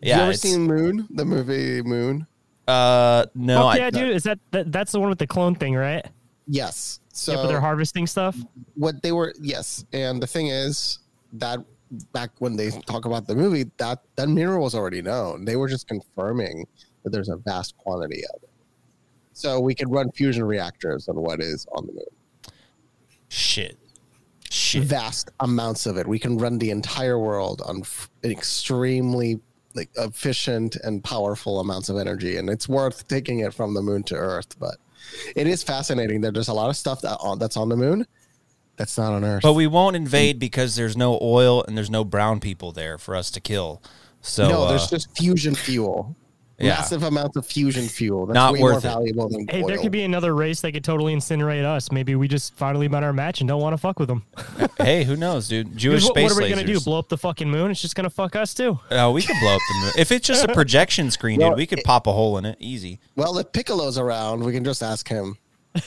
you 0.02 0.10
Yeah, 0.10 0.24
ever 0.24 0.34
seen 0.34 0.62
Moon? 0.64 1.08
The 1.10 1.26
movie 1.26 1.82
Moon? 1.82 2.28
uh, 2.68 3.26
no, 3.34 3.62
Fuck 3.62 3.76
I, 3.76 3.78
yeah, 3.78 3.90
dude. 3.90 4.10
Is 4.16 4.24
that, 4.24 4.40
that 4.52 4.72
that's 4.72 4.92
the 4.92 5.00
one 5.00 5.10
with 5.10 5.20
the 5.20 5.28
clone 5.28 5.56
thing, 5.56 5.76
right? 5.76 6.06
Yes. 6.48 7.00
So 7.14 7.32
yeah, 7.32 7.38
but 7.38 7.48
they're 7.48 7.60
harvesting 7.62 8.06
stuff. 8.06 8.38
what 8.76 9.02
they 9.02 9.12
were 9.12 9.34
yes 9.42 9.84
and 9.92 10.22
the 10.22 10.28
thing 10.28 10.48
is 10.50 11.00
that 11.34 11.58
back 12.14 12.30
when 12.38 12.56
they 12.56 12.70
talk 12.70 13.06
about 13.06 13.26
the 13.26 13.34
movie 13.36 13.66
that 13.78 14.04
that 14.18 14.30
mineral 14.30 14.62
was 14.62 14.76
already 14.76 15.02
known 15.02 15.44
they 15.46 15.56
were 15.56 15.68
just 15.68 15.88
confirming 15.88 16.68
that 17.04 17.10
there's 17.10 17.30
a 17.30 17.38
vast 17.38 17.76
quantity 17.78 18.22
of 18.36 18.44
it 18.44 18.47
so 19.38 19.60
we 19.60 19.76
could 19.76 19.92
run 19.92 20.12
fusion 20.12 20.44
reactors 20.44 21.08
on 21.08 21.16
what 21.16 21.42
is 21.42 21.66
on 21.74 21.86
the 21.86 21.94
moon 21.94 22.06
shit, 23.30 23.78
shit. 24.50 24.84
vast 24.84 25.30
amounts 25.42 25.86
of 25.86 25.98
it 25.98 26.08
we 26.08 26.20
can 26.20 26.38
run 26.38 26.58
the 26.58 26.72
entire 26.72 27.20
world 27.20 27.62
on 27.66 27.82
f- 27.82 28.10
extremely 28.24 29.40
like 29.76 29.90
efficient 29.98 30.76
and 30.78 31.04
powerful 31.04 31.60
amounts 31.60 31.90
of 31.90 31.98
energy 31.98 32.38
and 32.38 32.50
it's 32.50 32.68
worth 32.68 33.08
taking 33.08 33.40
it 33.40 33.54
from 33.54 33.74
the 33.74 33.82
moon 33.82 34.04
to 34.04 34.16
earth 34.16 34.58
but 34.60 34.78
it 35.36 35.48
is 35.48 35.64
fascinating 35.64 36.22
that 36.22 36.34
there's 36.34 36.48
a 36.48 36.54
lot 36.54 36.70
of 36.70 36.76
stuff 36.76 37.02
that 37.02 37.18
on, 37.22 37.38
that's 37.38 37.58
on 37.58 37.70
the 37.70 37.78
moon 37.78 38.06
that's 38.78 38.98
not 38.98 39.12
on 39.12 39.24
earth 39.26 39.42
But 39.42 39.54
we 39.54 39.68
won't 39.68 39.96
invade 39.96 40.40
because 40.40 40.76
there's 40.76 40.96
no 40.96 41.20
oil 41.22 41.64
and 41.64 41.76
there's 41.76 41.90
no 41.90 42.06
brown 42.06 42.40
people 42.40 42.72
there 42.72 43.00
for 43.00 43.16
us 43.16 43.32
to 43.32 43.42
kill. 43.42 43.82
So 44.22 44.48
no, 44.48 44.64
uh, 44.64 44.70
there's 44.70 44.88
just 44.88 45.18
fusion 45.18 45.56
fuel. 45.56 46.16
Yeah. 46.60 46.70
Massive 46.70 47.04
amounts 47.04 47.38
of 47.38 47.46
fusion 47.46 47.88
fuel. 47.88 48.26
That's 48.26 48.34
Not 48.34 48.54
way 48.54 48.60
more 48.60 48.74
worth 48.74 48.84
it. 48.84 48.88
valuable 48.88 49.30
than 49.30 49.48
Hey, 49.48 49.62
oil. 49.62 49.68
there 49.68 49.78
could 49.78 49.92
be 49.92 50.04
another 50.04 50.34
race 50.34 50.62
that 50.62 50.72
could 50.72 50.84
totally 50.84 51.16
incinerate 51.16 51.64
us. 51.64 51.92
Maybe 51.92 52.16
we 52.16 52.28
just 52.28 52.56
finally 52.56 52.88
met 52.88 53.04
our 53.04 53.14
match 53.14 53.42
and 53.42 53.48
don't 53.48 53.62
want 53.62 53.74
to 53.74 53.78
fuck 53.78 54.00
with 54.00 54.08
them. 54.08 54.24
hey, 54.80 55.04
who 55.04 55.16
knows, 55.16 55.48
dude? 55.48 55.78
Jewish 55.78 56.04
what, 56.06 56.14
space 56.16 56.24
what 56.34 56.40
are 56.40 56.44
we 56.44 56.50
gonna 56.50 56.66
do? 56.66 56.80
Blow 56.80 56.98
up 56.98 57.10
the 57.10 57.18
fucking 57.18 57.48
moon? 57.50 57.70
It's 57.70 57.82
just 57.82 57.96
gonna 57.96 58.10
fuck 58.10 58.36
us 58.36 58.56
too. 58.56 58.80
Uh, 58.90 59.12
we 59.14 59.22
could 59.22 59.36
blow 59.40 59.54
up 59.54 59.62
the 59.70 59.80
moon. 59.82 59.92
If 60.00 60.12
it's 60.12 60.26
just 60.26 60.46
a 60.46 60.48
projection 60.54 61.12
screen, 61.12 61.40
Well, 61.40 61.50
dude, 61.52 61.58
we 61.58 61.68
could 61.68 61.84
pop 61.84 62.08
a 62.08 62.12
hole 62.12 62.40
in 62.40 62.46
it 62.46 62.58
easy. 62.60 63.00
well, 63.16 63.38
if 63.38 63.52
Piccolo's 63.52 64.00
around, 64.00 64.44
we 64.44 64.52
can 64.52 64.64
just 64.64 64.82
ask 64.82 65.08
him. 65.08 65.38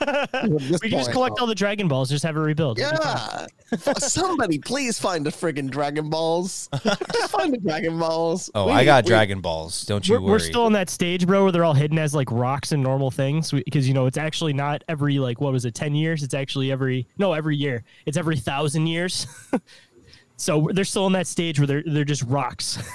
At 0.00 0.30
this 0.58 0.80
We 0.82 0.88
can 0.88 0.98
just 0.98 1.06
point, 1.06 1.12
collect 1.12 1.40
all 1.40 1.46
the 1.46 1.54
Dragon 1.54 1.88
Balls, 1.88 2.08
just 2.10 2.24
have 2.24 2.36
it 2.36 2.40
rebuild. 2.40 2.78
It'll 2.78 2.92
be 2.92 2.96
fine. 2.98 3.48
Yeah. 3.86 3.92
Somebody 3.98 4.58
please 4.58 4.98
find 4.98 5.24
the 5.26 5.30
friggin' 5.30 5.70
Dragon 5.70 6.08
Balls. 6.10 6.68
just 7.12 7.30
find 7.32 7.52
the 7.52 7.58
Dragon 7.58 7.98
Balls. 7.98 8.50
Oh, 8.54 8.66
We 8.66 8.72
I 8.72 8.84
got 8.84 9.04
we- 9.04 9.08
Dragon 9.08 9.40
Balls. 9.40 9.82
Don't 9.86 10.06
you 10.08 10.14
We're, 10.14 10.20
worry. 10.20 10.30
we're 10.32 10.38
still 10.38 10.66
in 10.66 10.72
that 10.74 10.88
stage, 10.90 11.26
bro, 11.26 11.42
where 11.42 11.52
they're 11.52 11.64
all 11.64 11.74
hidden 11.74 11.98
as 11.98 12.14
like 12.14 12.30
rocks 12.30 12.72
and 12.72 12.82
normal 12.82 13.10
things 13.10 13.50
because 13.50 13.86
you 13.88 13.94
know 13.94 14.06
it's 14.06 14.18
actually 14.18 14.52
not 14.52 14.82
every 14.88 15.18
like 15.18 15.40
what 15.40 15.52
was 15.52 15.64
it, 15.64 15.74
ten 15.74 15.94
years? 15.94 16.22
It's 16.22 16.34
actually 16.34 16.70
every 16.72 17.06
no 17.18 17.32
every 17.32 17.56
year. 17.56 17.84
It's 18.06 18.16
every 18.16 18.36
thousand 18.38 18.86
years. 18.86 19.26
so 20.36 20.68
they're 20.72 20.84
still 20.84 21.06
in 21.06 21.12
that 21.14 21.26
stage 21.26 21.58
where 21.58 21.66
they're 21.66 21.82
they're 21.86 22.04
just 22.04 22.22
rocks. 22.24 22.78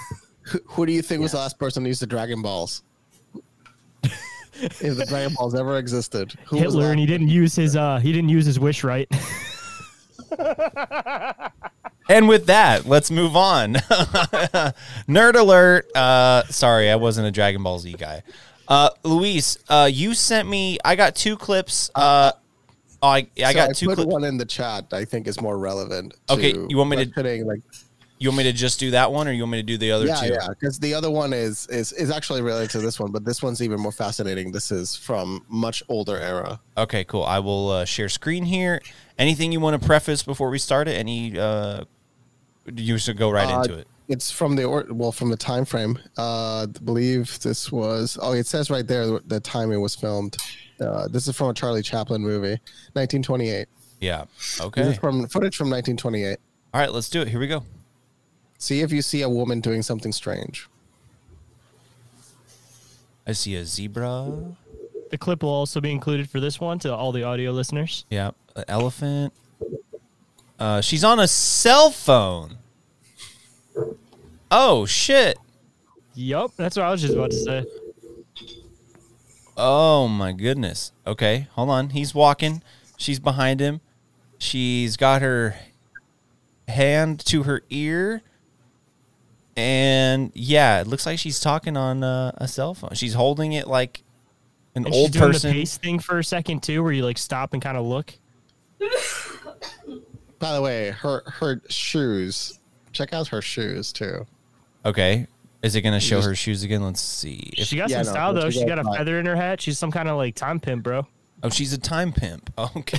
Who, 0.47 0.59
who 0.65 0.85
do 0.85 0.91
you 0.91 1.01
think 1.01 1.21
was 1.21 1.31
the 1.31 1.37
last 1.37 1.57
person 1.57 1.83
to 1.83 1.89
use 1.89 2.01
the 2.01 2.05
Dragon 2.07 2.41
Balls? 2.41 2.83
If 4.61 4.79
the 4.97 5.05
Dragon 5.07 5.33
Balls 5.35 5.55
ever 5.55 5.77
existed. 5.77 6.33
Who 6.45 6.57
Hitler, 6.57 6.91
and 6.91 6.99
he 6.99 7.05
didn't 7.05 7.29
use 7.29 7.55
his 7.55 7.75
uh 7.75 7.97
he 7.99 8.11
didn't 8.11 8.29
use 8.29 8.45
his 8.45 8.59
wish 8.59 8.83
right. 8.83 9.09
And 12.09 12.27
with 12.27 12.47
that, 12.47 12.85
let's 12.85 13.09
move 13.09 13.37
on. 13.37 13.73
Nerd 15.07 15.35
alert. 15.35 15.89
Uh, 15.95 16.43
sorry, 16.49 16.91
I 16.91 16.97
wasn't 16.97 17.27
a 17.27 17.31
Dragon 17.31 17.63
Ball 17.63 17.79
Z 17.79 17.93
guy. 17.93 18.23
Uh, 18.67 18.89
Luis, 19.03 19.57
uh, 19.69 19.89
you 19.91 20.13
sent 20.13 20.49
me. 20.49 20.77
I 20.83 20.97
got 20.97 21.15
two 21.15 21.37
clips. 21.37 21.89
Uh, 21.95 22.33
oh, 23.01 23.07
I 23.07 23.27
I 23.43 23.53
So 23.53 23.53
got 23.53 23.75
two 23.75 23.85
put 23.87 23.95
clips. 23.95 24.11
one 24.11 24.25
in 24.25 24.37
the 24.37 24.43
chat. 24.45 24.91
I 24.91 25.05
think 25.05 25.27
is 25.27 25.39
more 25.39 25.57
relevant. 25.57 26.13
Okay, 26.29 26.51
to 26.51 26.67
you 26.69 26.75
want 26.77 26.89
me 26.89 26.97
to- 26.97 27.05
questioning, 27.05 27.47
like 27.47 27.61
You 28.23 28.29
want 28.29 28.37
me 28.37 28.43
to 28.45 28.53
just 28.53 28.79
do 28.79 28.91
that 28.91 29.11
one, 29.11 29.27
or 29.27 29.33
you 29.33 29.43
want 29.43 29.51
me 29.51 29.57
to 29.57 29.63
do 29.63 29.77
the 29.77 29.91
other 29.91 30.05
yeah, 30.05 30.15
two? 30.15 30.27
yeah, 30.27 30.47
because 30.47 30.79
the 30.79 30.93
other 30.93 31.11
one 31.11 31.33
is 31.33 31.67
is 31.67 31.91
is 31.91 32.09
actually 32.09 32.41
related 32.41 32.69
to 32.69 32.79
this 32.79 32.97
one, 32.97 33.11
but 33.11 33.25
this 33.25 33.43
one's 33.43 33.61
even 33.61 33.81
more 33.81 33.91
fascinating. 33.91 34.53
This 34.53 34.71
is 34.71 34.95
from 34.95 35.43
much 35.49 35.83
older 35.89 36.17
era. 36.17 36.61
Okay, 36.77 37.03
cool. 37.03 37.25
I 37.25 37.39
will 37.39 37.69
uh, 37.71 37.83
share 37.83 38.07
screen 38.07 38.45
here. 38.45 38.81
Anything 39.19 39.51
you 39.51 39.59
want 39.59 39.77
to 39.81 39.85
preface 39.85 40.23
before 40.23 40.49
we 40.49 40.57
start 40.57 40.87
it? 40.87 40.93
Any? 40.93 41.37
Uh, 41.37 41.83
you 42.73 42.97
should 42.97 43.17
go 43.17 43.29
right 43.29 43.53
Uh, 43.53 43.61
into 43.61 43.77
it. 43.77 43.87
It's 44.07 44.31
from 44.31 44.55
the 44.55 44.63
or, 44.63 44.85
well 44.89 45.11
from 45.11 45.29
the 45.29 45.35
time 45.35 45.65
frame. 45.65 45.99
Uh, 46.17 46.61
I 46.61 46.65
believe 46.81 47.37
this 47.41 47.73
was. 47.73 48.17
Oh, 48.21 48.31
it 48.31 48.47
says 48.47 48.69
right 48.69 48.87
there 48.87 49.19
the 49.19 49.41
time 49.41 49.69
it 49.73 49.77
was 49.81 49.95
filmed. 49.97 50.37
Uh, 50.79 51.09
this 51.09 51.27
is 51.27 51.35
from 51.35 51.49
a 51.49 51.53
Charlie 51.53 51.81
Chaplin 51.83 52.21
movie, 52.21 52.57
1928. 52.93 53.67
Yeah. 53.99 54.23
This 54.37 54.61
Okay. 54.61 54.81
is 54.83 54.97
from 54.97 55.27
footage 55.27 55.57
from 55.57 55.69
1928. 55.69 56.37
All 56.73 56.79
right, 56.79 56.89
let's 56.93 57.09
do 57.09 57.21
it. 57.21 57.27
Here 57.27 57.41
we 57.41 57.47
go. 57.47 57.63
See 58.63 58.79
if 58.79 58.93
you 58.93 59.01
see 59.01 59.21
a 59.21 59.27
woman 59.27 59.59
doing 59.59 59.81
something 59.81 60.13
strange. 60.13 60.69
I 63.27 63.33
see 63.33 63.57
a 63.57 63.65
zebra. 63.65 64.55
the 65.11 65.17
clip 65.17 65.43
will 65.43 65.49
also 65.49 65.81
be 65.81 65.91
included 65.91 66.29
for 66.29 66.39
this 66.39 66.61
one 66.61 66.79
to 66.79 66.95
all 66.95 67.11
the 67.11 67.23
audio 67.23 67.51
listeners. 67.51 68.05
Yeah, 68.09 68.31
an 68.55 68.63
elephant. 68.69 69.33
Uh, 70.57 70.79
she's 70.79 71.03
on 71.03 71.19
a 71.19 71.27
cell 71.27 71.91
phone. 71.91 72.59
Oh 74.49 74.85
shit! 74.85 75.37
Yup, 76.15 76.55
that's 76.55 76.77
what 76.77 76.85
I 76.85 76.91
was 76.91 77.01
just 77.01 77.15
about 77.15 77.31
to 77.31 77.37
say. 77.37 77.65
Oh 79.57 80.07
my 80.07 80.31
goodness. 80.31 80.93
Okay, 81.05 81.49
hold 81.51 81.69
on. 81.69 81.89
He's 81.89 82.15
walking. 82.15 82.63
She's 82.95 83.19
behind 83.19 83.59
him. 83.59 83.81
She's 84.37 84.95
got 84.95 85.21
her 85.21 85.57
hand 86.69 87.19
to 87.25 87.43
her 87.43 87.63
ear. 87.69 88.21
And 89.55 90.31
yeah, 90.33 90.81
it 90.81 90.87
looks 90.87 91.05
like 91.05 91.19
she's 91.19 91.39
talking 91.39 91.77
on 91.77 92.03
uh, 92.03 92.31
a 92.35 92.47
cell 92.47 92.73
phone. 92.73 92.91
She's 92.93 93.13
holding 93.13 93.53
it 93.53 93.67
like 93.67 94.03
an 94.75 94.85
And 94.85 94.93
old 94.93 95.05
she's 95.07 95.11
doing 95.21 95.31
person. 95.33 95.51
the 95.51 95.59
pace 95.61 95.77
thing 95.77 95.99
for 95.99 96.17
a 96.19 96.23
second 96.23 96.63
too, 96.63 96.81
where 96.83 96.91
you 96.91 97.03
like 97.05 97.17
stop 97.19 97.53
and 97.53 97.61
kind 97.61 97.77
of 97.77 97.85
look. 97.85 98.13
By 100.39 100.53
the 100.55 100.61
way, 100.61 100.91
her 100.91 101.23
her 101.25 101.61
shoes. 101.69 102.59
Check 102.91 103.13
out 103.13 103.27
her 103.29 103.41
shoes 103.41 103.93
too. 103.93 104.25
Okay. 104.85 105.27
Is 105.61 105.75
it 105.75 105.81
going 105.81 105.93
to 105.93 105.99
show 106.01 106.17
just- 106.17 106.27
her 106.27 106.35
shoes 106.35 106.63
again? 106.63 106.83
Let's 106.83 106.99
see. 106.99 107.53
If, 107.57 107.67
She 107.67 107.77
got 107.77 107.89
Yeah, 107.89 108.03
some 108.03 108.07
no, 108.07 108.11
style 108.11 108.33
but 108.33 108.41
though. 108.41 108.49
she 108.49 108.59
She 108.59 108.65
got 108.65 108.83
got 108.83 108.93
a 108.93 108.97
feather 108.97 109.17
in 109.19 109.25
her 109.25 109.35
hat. 109.35 109.61
She's 109.61 109.79
some 109.79 109.91
kind 109.91 110.09
of 110.09 110.17
like 110.17 110.35
time 110.35 110.59
pimp, 110.59 110.83
bro. 110.83 111.07
Oh, 111.43 111.49
she's 111.49 111.73
a 111.73 111.77
time 111.77 112.11
pimp. 112.11 112.51
Oh, 112.57 112.71
okay. 112.77 112.97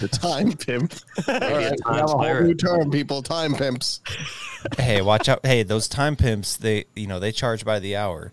The 0.00 0.08
time 0.08 0.52
pimp. 0.52 0.94
All 1.28 1.38
Maybe 1.40 1.54
a 1.54 1.58
right, 1.58 1.70
we 1.72 1.76
time 1.76 1.94
have 1.94 2.04
a 2.04 2.06
whole 2.08 2.40
new 2.40 2.54
term, 2.54 2.90
people. 2.90 3.22
Time 3.22 3.54
pimps. 3.54 4.00
hey, 4.78 5.02
watch 5.02 5.28
out. 5.28 5.44
Hey, 5.44 5.62
those 5.62 5.88
time 5.88 6.16
pimps, 6.16 6.56
they, 6.56 6.86
you 6.94 7.06
know, 7.06 7.18
they 7.20 7.32
charge 7.32 7.64
by 7.64 7.78
the 7.78 7.96
hour. 7.96 8.32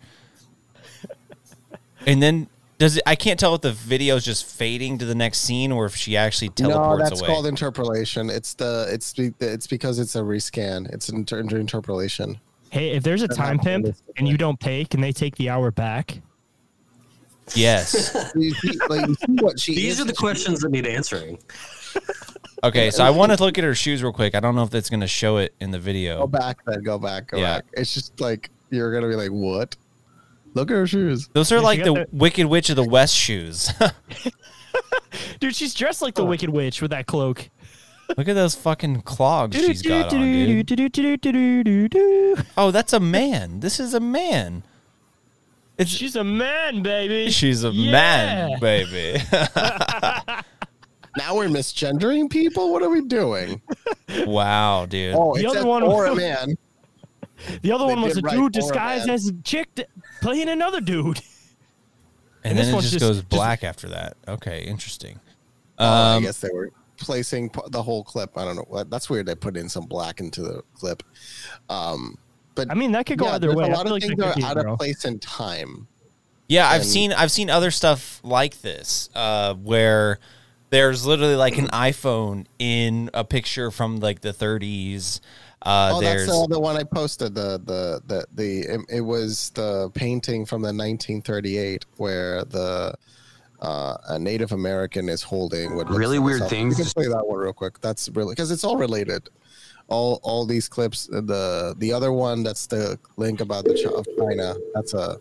And 2.06 2.24
then 2.24 2.48
does 2.80 2.96
it 2.96 3.04
I 3.06 3.16
can't 3.16 3.40
tell 3.40 3.54
if 3.56 3.62
the 3.62 3.74
video 3.74 4.16
is 4.16 4.26
just 4.26 4.46
fading 4.46 4.98
to 5.00 5.06
the 5.06 5.14
next 5.14 5.40
scene 5.40 5.72
or 5.72 5.86
if 5.86 5.96
she 5.96 6.16
actually 6.16 6.50
teleports 6.50 6.80
away. 6.80 6.98
No, 6.98 7.04
that's 7.04 7.22
away. 7.22 7.28
called 7.28 7.46
interpolation. 7.46 8.30
It's 8.30 8.54
the 8.54 8.88
it's 8.90 9.12
the, 9.14 9.34
it's 9.40 9.68
because 9.68 10.00
it's 10.00 10.16
a 10.16 10.22
rescan. 10.22 10.92
It's 10.94 11.10
an 11.10 11.18
inter- 11.18 11.40
interpolation. 11.40 12.40
Hey, 12.72 12.92
if 12.92 13.04
there's 13.04 13.22
a 13.22 13.28
time 13.28 13.60
pimp 13.60 13.96
and 14.18 14.28
you 14.28 14.38
don't 14.38 14.60
pay, 14.60 14.86
can 14.86 15.02
they 15.02 15.12
take 15.12 15.36
the 15.36 15.50
hour 15.50 15.72
back? 15.72 16.22
Yes. 17.56 18.16
You 18.36 18.52
see, 18.56 18.78
like, 18.90 19.08
you 19.08 19.16
see 19.16 19.34
what 19.42 19.60
she 19.60 19.76
These 19.76 19.94
is 19.96 20.02
are 20.02 20.06
the 20.06 20.14
questions 20.14 20.60
that 20.62 20.70
need 20.72 20.86
answering. 20.86 21.38
Okay, 22.64 22.92
so 22.92 23.04
I 23.04 23.10
want 23.10 23.32
to 23.32 23.42
look 23.44 23.58
at 23.58 23.64
her 23.64 23.74
shoes 23.74 24.04
real 24.04 24.12
quick. 24.14 24.36
I 24.36 24.40
don't 24.40 24.56
know 24.56 24.64
if 24.64 24.70
that's 24.70 24.90
going 24.90 25.00
to 25.00 25.08
show 25.08 25.38
it 25.38 25.54
in 25.60 25.72
the 25.72 25.80
video. 25.80 26.20
Go 26.20 26.28
back, 26.28 26.58
then 26.66 26.84
go 26.84 27.00
back, 27.00 27.28
go 27.28 27.38
Yeah. 27.38 27.58
back. 27.58 27.66
It's 27.74 27.94
just 27.94 28.20
like 28.20 28.50
you're 28.70 28.94
gonna 28.94 29.08
be 29.08 29.16
like, 29.16 29.32
what? 29.32 29.76
Look 30.54 30.70
at 30.70 30.76
her 30.76 30.86
shoes. 30.88 31.28
Those 31.34 31.52
are 31.52 31.60
like 31.62 31.80
got 31.80 31.86
the 31.86 31.94
that- 32.02 32.14
Wicked 32.14 32.46
Witch 32.48 32.70
of 32.70 32.76
the 32.76 32.84
West 32.88 33.16
shoes. 33.16 33.72
Dude, 35.40 35.56
she's 35.56 35.74
dressed 35.74 36.02
like 36.02 36.16
the 36.16 36.26
Wicked 36.26 36.50
Witch 36.50 36.82
with 36.82 36.92
that 36.92 37.08
cloak. 37.08 37.50
Look 38.18 38.28
at 38.28 38.34
those 38.34 38.56
fucking 38.56 39.02
clogs 39.04 39.56
she's 39.56 39.82
got 39.82 40.12
on, 40.14 40.66
dude. 40.66 41.96
Oh, 42.58 42.72
that's 42.72 42.92
a 42.94 43.00
man. 43.00 43.60
This 43.60 43.80
is 43.80 43.94
a 43.94 44.00
man. 44.00 44.64
It's 45.80 45.90
She's 45.90 46.16
a 46.18 46.24
man, 46.26 46.84
baby. 46.84 47.32
she's 47.32 47.64
a 47.64 47.70
Yeah. 47.72 47.92
man, 47.92 48.60
baby. 48.60 49.22
Now 51.18 51.36
we're 51.36 51.48
misgendering 51.48 52.30
people. 52.30 52.72
What 52.72 52.84
are 52.84 52.90
we 52.90 53.02
doing? 53.02 53.62
wow, 54.28 54.86
dude. 54.86 55.16
Oh, 55.18 55.36
The 55.36 55.48
other 55.48 55.66
one- 55.66 55.82
or 55.84 56.06
a 56.06 56.16
man. 56.16 56.56
The 57.62 57.72
other 57.72 57.88
They 57.88 57.94
one 57.96 58.02
was 58.04 58.18
a 58.18 58.22
dude 58.22 58.32
for 58.32 58.46
a 58.46 58.50
disguised 58.52 59.10
as 59.10 59.28
a 59.28 59.34
chick 59.44 59.70
d- 59.76 59.86
playing 60.22 60.50
another 60.50 60.80
dude. 60.82 61.18
and 62.44 62.58
and 62.58 62.58
then 62.60 62.68
it 62.76 62.82
just 62.82 62.92
just- 62.94 63.00
goes 63.04 63.18
just- 63.18 63.30
black 63.30 63.64
after 63.64 63.90
that. 63.90 64.18
Okay, 64.28 64.64
interesting. 64.64 65.20
Oh, 65.80 65.86
I 65.86 66.16
Um, 66.18 66.24
guess 66.24 66.40
they 66.40 66.50
were 66.54 66.72
placing 66.98 67.52
the 67.70 67.82
whole 67.82 68.04
clip. 68.04 68.38
I 68.38 68.46
don't 68.46 68.56
know. 68.58 68.66
What 68.68 68.90
That's 68.92 69.10
weird. 69.10 69.26
They 69.26 69.36
put 69.36 69.58
in 69.58 69.68
some 69.68 69.86
black 69.86 70.20
into 70.20 70.42
the 70.42 70.62
clip. 70.76 71.02
Um, 71.70 72.18
but 72.68 72.72
I 72.72 72.76
mean, 72.76 72.92
that 72.94 73.06
could 73.06 73.18
go 73.20 73.26
yeah, 73.26 73.36
either 73.36 73.48
there's 73.48 73.56
way. 73.56 73.64
A 73.66 73.68
I 73.68 73.70
lot 73.72 73.78
feel 73.86 73.88
of 73.88 73.92
like 73.92 74.02
things 74.04 74.18
that 74.18 74.44
are 74.44 74.46
out 74.46 74.58
of 74.66 74.78
place 74.78 75.06
in 75.06 75.20
time. 75.20 75.88
Yeah, 76.48 76.68
I've 76.68 76.82
And- 76.82 76.90
seen 76.90 77.14
I've 77.14 77.32
seen 77.32 77.50
other 77.50 77.72
stuff 77.72 78.20
like 78.24 78.62
this 78.62 79.10
uh, 79.16 79.54
where 79.56 80.20
there's 80.72 81.06
literally 81.06 81.36
like 81.36 81.58
an 81.58 81.68
iPhone 81.68 82.46
in 82.60 83.10
a 83.14 83.24
picture 83.24 83.72
from 83.72 84.00
like 84.00 84.22
the 84.22 84.34
30s. 84.34 85.20
Uh, 85.62 85.92
oh, 85.96 86.00
there's 86.02 86.26
that's 86.28 86.38
uh, 86.40 86.48
the 86.48 86.60
one 86.60 86.78
I 86.78 86.84
posted. 86.84 87.36
The 87.36 87.60
the 87.64 88.02
the 88.08 88.26
the 88.34 88.60
it, 88.76 88.82
it 88.90 89.02
was 89.02 89.50
the 89.52 89.90
painting 89.94 90.46
from 90.46 90.62
the 90.62 90.68
1938 90.68 91.86
where 91.98 92.46
the 92.46 92.94
uh, 93.62 93.98
a 94.08 94.18
Native 94.18 94.54
American 94.54 95.10
is 95.10 95.22
holding 95.22 95.76
what 95.76 95.88
looks 95.88 96.00
Really 96.00 96.18
like 96.18 96.26
weird 96.26 96.40
cell 96.40 96.48
phone. 96.50 96.58
things. 96.58 96.78
We 96.78 96.84
can 96.86 96.92
play 96.94 97.08
that 97.10 97.28
one 97.28 97.40
real 97.40 97.52
quick. 97.54 97.82
That's 97.82 98.08
really 98.10 98.32
because 98.34 98.52
it's 98.52 98.64
all 98.64 98.78
related. 98.78 99.28
All 99.90 100.20
all 100.24 100.46
these 100.46 100.68
clips. 100.70 101.08
The 101.08 101.76
the 101.78 101.92
other 101.94 102.12
one 102.12 102.44
that's 102.44 102.68
the 102.68 102.98
link 103.18 103.42
about 103.42 103.64
the 103.66 103.74
of 103.96 104.06
China. 104.18 104.56
That's 104.74 104.94
a 104.94 105.18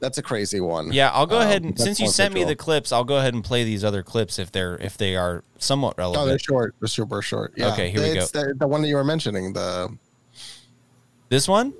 that's 0.00 0.18
a 0.18 0.22
crazy 0.22 0.60
one. 0.60 0.92
yeah. 0.92 1.10
I'll 1.12 1.26
go 1.26 1.36
Um, 1.36 1.42
ahead 1.42 1.64
and 1.64 1.78
since 1.78 1.98
you 1.98 2.08
sent 2.08 2.32
me 2.32 2.44
the 2.44 2.54
clips, 2.54 2.92
I'll 2.92 3.02
go 3.04 3.16
ahead 3.16 3.34
and 3.34 3.42
play 3.42 3.64
these 3.64 3.82
other 3.82 4.02
clips 4.02 4.38
if 4.38 4.52
they're 4.52 4.76
if 4.76 4.96
they 4.96 5.16
are 5.16 5.42
somewhat 5.58 5.98
relevant. 5.98 6.22
Oh, 6.22 6.26
they're 6.26 6.38
short. 6.38 6.74
They're 6.80 6.86
super 6.88 7.20
short. 7.22 7.52
Yeah. 7.56 7.72
Okay, 7.72 7.90
here 7.90 8.02
we 8.02 8.18
it's 8.18 8.30
The, 8.30 8.54
the 8.56 8.66
one 8.68 8.82
that 8.82 8.88
you 8.88 8.94
were 8.96 9.04
mentioning. 9.04 9.52
The 9.54 9.96
this 11.28 11.48
one? 11.48 11.74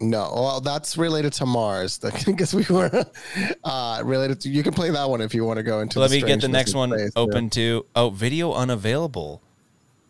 no, 0.00 0.30
well, 0.34 0.60
that's 0.60 0.96
related 0.98 1.32
to 1.34 1.46
Mars. 1.46 1.98
Because 2.26 2.52
we 2.54 2.64
were 2.68 3.04
uh, 3.64 4.02
related 4.04 4.40
to. 4.42 4.48
You 4.50 4.62
can 4.62 4.72
play 4.74 4.90
that 4.90 5.08
one 5.08 5.20
if 5.20 5.34
you 5.34 5.44
want 5.44 5.58
to 5.58 5.62
go 5.62 5.80
into. 5.80 6.00
Let 6.00 6.10
me 6.10 6.20
get 6.20 6.40
the 6.40 6.48
next 6.48 6.74
one 6.74 6.90
space, 6.90 7.12
yeah. 7.14 7.22
open 7.22 7.50
too. 7.50 7.86
Oh, 7.94 8.10
video 8.10 8.52
unavailable. 8.52 9.40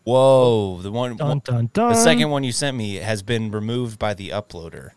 Whoa, 0.04 0.80
the 0.82 0.92
one 0.92 1.16
Dun, 1.16 1.40
dun, 1.40 1.70
the 1.74 1.94
second 1.94 2.30
one 2.30 2.44
you 2.44 2.52
sent 2.52 2.76
me 2.76 2.96
has 2.96 3.22
been 3.22 3.50
removed 3.50 3.98
by 3.98 4.14
the 4.14 4.30
uploader. 4.30 4.90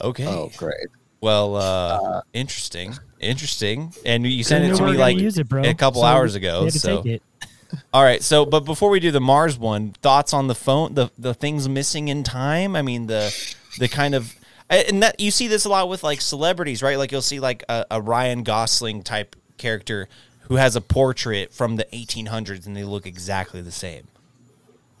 Okay. 0.00 0.26
Oh, 0.26 0.50
great. 0.56 0.86
Well, 1.20 1.56
uh, 1.56 2.20
interesting, 2.32 2.94
interesting. 3.18 3.92
And 4.04 4.26
you 4.26 4.44
sent 4.44 4.64
it 4.64 4.76
to 4.76 4.84
me 4.84 4.92
like 4.92 5.16
use 5.16 5.38
it, 5.38 5.48
bro. 5.48 5.62
a 5.62 5.74
couple 5.74 6.02
So 6.02 6.06
hours 6.06 6.34
ago. 6.34 6.68
So, 6.68 7.02
all 7.92 8.02
right. 8.02 8.22
So, 8.22 8.44
but 8.44 8.60
before 8.60 8.90
we 8.90 9.00
do 9.00 9.10
the 9.10 9.20
Mars 9.20 9.58
one, 9.58 9.92
thoughts 10.02 10.32
on 10.32 10.46
the 10.46 10.54
phone, 10.54 10.94
the 10.94 11.10
the 11.18 11.34
things 11.34 11.68
missing 11.68 12.08
in 12.08 12.22
time. 12.22 12.76
I 12.76 12.82
mean, 12.82 13.06
the 13.06 13.34
the 13.78 13.88
kind 13.88 14.14
of 14.14 14.36
and 14.70 15.02
that 15.02 15.18
you 15.18 15.30
see 15.30 15.48
this 15.48 15.64
a 15.64 15.68
lot 15.68 15.88
with 15.88 16.02
like 16.02 16.20
celebrities, 16.20 16.82
right? 16.82 16.98
Like 16.98 17.12
you'll 17.12 17.22
see 17.22 17.40
like 17.40 17.64
a, 17.68 17.86
a 17.90 18.00
Ryan 18.00 18.42
Gosling 18.42 19.02
type 19.02 19.36
character 19.56 20.08
who 20.48 20.56
has 20.56 20.76
a 20.76 20.80
portrait 20.80 21.52
from 21.52 21.76
the 21.76 21.84
1800s, 21.92 22.66
and 22.66 22.76
they 22.76 22.84
look 22.84 23.06
exactly 23.06 23.60
the 23.62 23.70
same. 23.72 24.06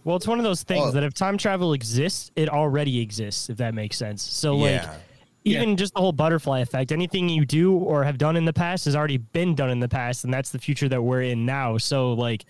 Well, 0.04 0.16
it's 0.16 0.26
one 0.26 0.38
of 0.38 0.44
those 0.44 0.62
things 0.62 0.88
Oh. 0.88 0.90
that 0.92 1.02
if 1.02 1.14
time 1.14 1.38
travel 1.38 1.72
exists, 1.72 2.30
it 2.36 2.48
already 2.48 3.00
exists, 3.00 3.48
if 3.48 3.56
that 3.58 3.74
makes 3.74 3.96
sense. 3.96 4.22
So, 4.22 4.54
like, 4.56 4.82
Yeah. 4.82 4.96
even 5.44 5.76
just 5.76 5.94
the 5.94 6.00
whole 6.00 6.12
butterfly 6.12 6.60
effect, 6.60 6.92
anything 6.92 7.28
you 7.28 7.44
do 7.46 7.72
or 7.72 8.04
have 8.04 8.18
done 8.18 8.36
in 8.36 8.44
the 8.44 8.52
past 8.52 8.84
has 8.84 8.94
already 8.94 9.16
been 9.18 9.54
done 9.54 9.70
in 9.70 9.80
the 9.80 9.88
past, 9.88 10.24
and 10.24 10.32
that's 10.32 10.50
the 10.50 10.58
future 10.58 10.88
that 10.90 11.02
we're 11.02 11.22
in 11.22 11.46
now. 11.46 11.78
So, 11.78 12.12
like, 12.12 12.44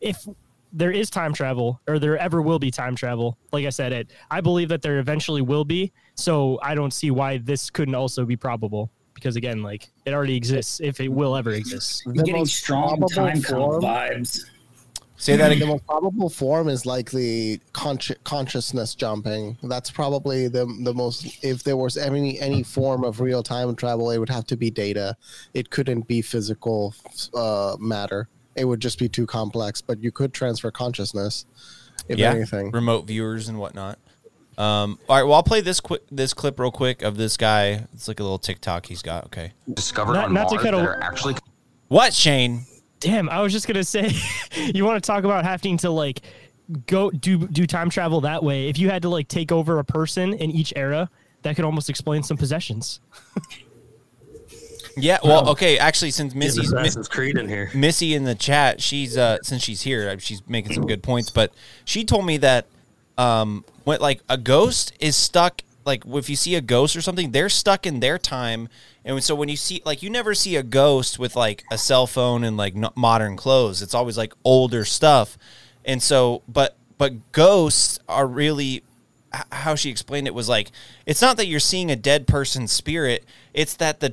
if 0.00 0.26
there 0.72 0.90
is 0.90 1.08
time 1.08 1.32
travel, 1.32 1.80
or 1.86 1.98
there 1.98 2.18
ever 2.18 2.42
will 2.42 2.58
be 2.58 2.70
time 2.70 2.94
travel. 2.96 3.38
Like 3.52 3.64
I 3.64 3.70
said, 3.70 3.92
it. 3.92 4.10
I 4.30 4.40
believe 4.42 4.68
that 4.68 4.82
there 4.82 4.98
eventually 4.98 5.40
will 5.40 5.64
be. 5.64 5.90
So 6.16 6.58
I 6.60 6.74
don't 6.74 6.92
see 6.92 7.10
why 7.10 7.38
this 7.38 7.70
couldn't 7.70 7.94
also 7.94 8.24
be 8.26 8.36
probable. 8.36 8.90
Because 9.16 9.34
again, 9.34 9.62
like 9.62 9.88
it 10.04 10.12
already 10.12 10.36
exists. 10.36 10.78
If 10.78 11.00
it 11.00 11.08
will 11.08 11.34
ever 11.36 11.50
exist, 11.52 12.02
I'm 12.06 12.12
getting 12.12 12.44
strong 12.46 12.98
probable 12.98 13.08
time 13.08 13.40
cop 13.42 13.50
form- 13.56 13.82
vibes. 13.82 14.44
Say 15.18 15.34
that 15.36 15.48
The 15.48 15.54
again. 15.56 15.68
most 15.68 15.86
probable 15.86 16.28
form 16.28 16.68
is 16.68 16.84
likely 16.84 17.62
consci- 17.72 18.22
consciousness 18.24 18.94
jumping. 18.94 19.56
That's 19.62 19.90
probably 19.90 20.48
the 20.48 20.66
the 20.84 20.92
most. 20.92 21.42
If 21.42 21.62
there 21.64 21.78
was 21.78 21.96
any 21.96 22.38
any 22.38 22.62
form 22.62 23.02
of 23.04 23.20
real 23.20 23.42
time 23.42 23.74
travel, 23.74 24.10
it 24.10 24.18
would 24.18 24.28
have 24.28 24.46
to 24.48 24.56
be 24.58 24.70
data. 24.70 25.16
It 25.54 25.70
couldn't 25.70 26.06
be 26.06 26.20
physical 26.20 26.94
uh, 27.34 27.76
matter. 27.80 28.28
It 28.56 28.66
would 28.66 28.80
just 28.80 28.98
be 28.98 29.08
too 29.08 29.24
complex. 29.26 29.80
But 29.80 30.02
you 30.02 30.12
could 30.12 30.34
transfer 30.34 30.70
consciousness, 30.70 31.46
if 32.10 32.18
yeah, 32.18 32.32
anything. 32.32 32.70
remote 32.70 33.06
viewers 33.06 33.48
and 33.48 33.58
whatnot. 33.58 33.98
Um, 34.58 34.98
all 35.08 35.16
right, 35.16 35.22
well, 35.22 35.34
I'll 35.34 35.42
play 35.42 35.60
this 35.60 35.80
quick 35.80 36.02
this 36.10 36.32
clip 36.32 36.58
real 36.58 36.70
quick 36.70 37.02
of 37.02 37.16
this 37.16 37.36
guy. 37.36 37.86
It's 37.92 38.08
like 38.08 38.20
a 38.20 38.22
little 38.22 38.38
TikTok 38.38 38.86
he's 38.86 39.02
got. 39.02 39.26
Okay, 39.26 39.52
discovered 39.74 40.14
Not- 40.14 40.24
on 40.26 40.34
not 40.34 40.48
to 40.48 40.54
Mars 40.54 40.64
cut 40.64 40.70
that 40.72 40.86
are 40.86 41.02
actually 41.02 41.34
what 41.88 42.12
Shayn? 42.12 42.62
damn, 43.00 43.28
I 43.28 43.40
was 43.40 43.52
just 43.52 43.66
gonna 43.66 43.84
say, 43.84 44.10
you 44.56 44.84
want 44.84 45.02
to 45.02 45.06
talk 45.06 45.24
about 45.24 45.44
having 45.44 45.76
to 45.78 45.90
like 45.90 46.22
go 46.86 47.10
do 47.10 47.46
do 47.46 47.66
time 47.66 47.90
travel 47.90 48.22
that 48.22 48.42
way? 48.42 48.68
If 48.68 48.78
you 48.78 48.88
had 48.88 49.02
to 49.02 49.08
like 49.08 49.28
take 49.28 49.52
over 49.52 49.78
a 49.78 49.84
person 49.84 50.32
in 50.32 50.50
each 50.50 50.72
era, 50.74 51.10
that 51.42 51.56
could 51.56 51.64
almost 51.64 51.90
explain 51.90 52.22
some 52.22 52.36
possessions. 52.36 53.00
Yeah, 54.98 55.18
well, 55.22 55.50
okay. 55.50 55.78
Actually, 55.78 56.10
since 56.10 56.34
Miss 56.34 56.56
Missy's 56.56 56.72
Assassin's 56.72 57.08
Creed 57.08 57.36
in 57.36 57.48
here. 57.48 57.70
Missy 57.74 58.14
in 58.14 58.24
the 58.24 58.34
chat, 58.34 58.80
she's 58.80 59.18
uh 59.18 59.36
since 59.42 59.62
she's 59.62 59.82
here, 59.82 60.08
uh, 60.08 60.16
she's 60.18 60.40
making 60.48 60.72
some 60.72 60.86
good 60.86 61.02
points. 61.02 61.28
But 61.28 61.52
she 61.84 62.02
told 62.04 62.24
me 62.24 62.38
that 62.38 62.66
um 63.18 63.64
when 63.86 64.00
like 64.00 64.20
a 64.28 64.36
ghost 64.36 64.92
is 64.98 65.14
stuck, 65.14 65.62
like 65.84 66.02
if 66.04 66.28
you 66.28 66.34
see 66.34 66.56
a 66.56 66.60
ghost 66.60 66.96
or 66.96 67.00
something, 67.00 67.30
they're 67.30 67.48
stuck 67.48 67.86
in 67.86 68.00
their 68.00 68.18
time. 68.18 68.68
And 69.04 69.22
so 69.22 69.36
when 69.36 69.48
you 69.48 69.56
see 69.56 69.80
like 69.84 70.02
you 70.02 70.10
never 70.10 70.34
see 70.34 70.56
a 70.56 70.64
ghost 70.64 71.20
with 71.20 71.36
like 71.36 71.62
a 71.70 71.78
cell 71.78 72.08
phone 72.08 72.42
and 72.42 72.56
like 72.56 72.74
modern 72.96 73.36
clothes. 73.36 73.82
It's 73.82 73.94
always 73.94 74.18
like 74.18 74.34
older 74.42 74.84
stuff. 74.84 75.38
And 75.84 76.02
so, 76.02 76.42
but 76.48 76.76
but 76.98 77.30
ghosts 77.30 78.00
are 78.08 78.26
really 78.26 78.82
how 79.52 79.76
she 79.76 79.88
explained 79.88 80.26
it 80.26 80.34
was 80.34 80.48
like 80.48 80.72
it's 81.04 81.22
not 81.22 81.36
that 81.36 81.46
you're 81.46 81.60
seeing 81.60 81.90
a 81.90 81.96
dead 81.96 82.26
person's 82.26 82.72
spirit 82.72 83.22
it's 83.52 83.74
that 83.74 84.00
the 84.00 84.08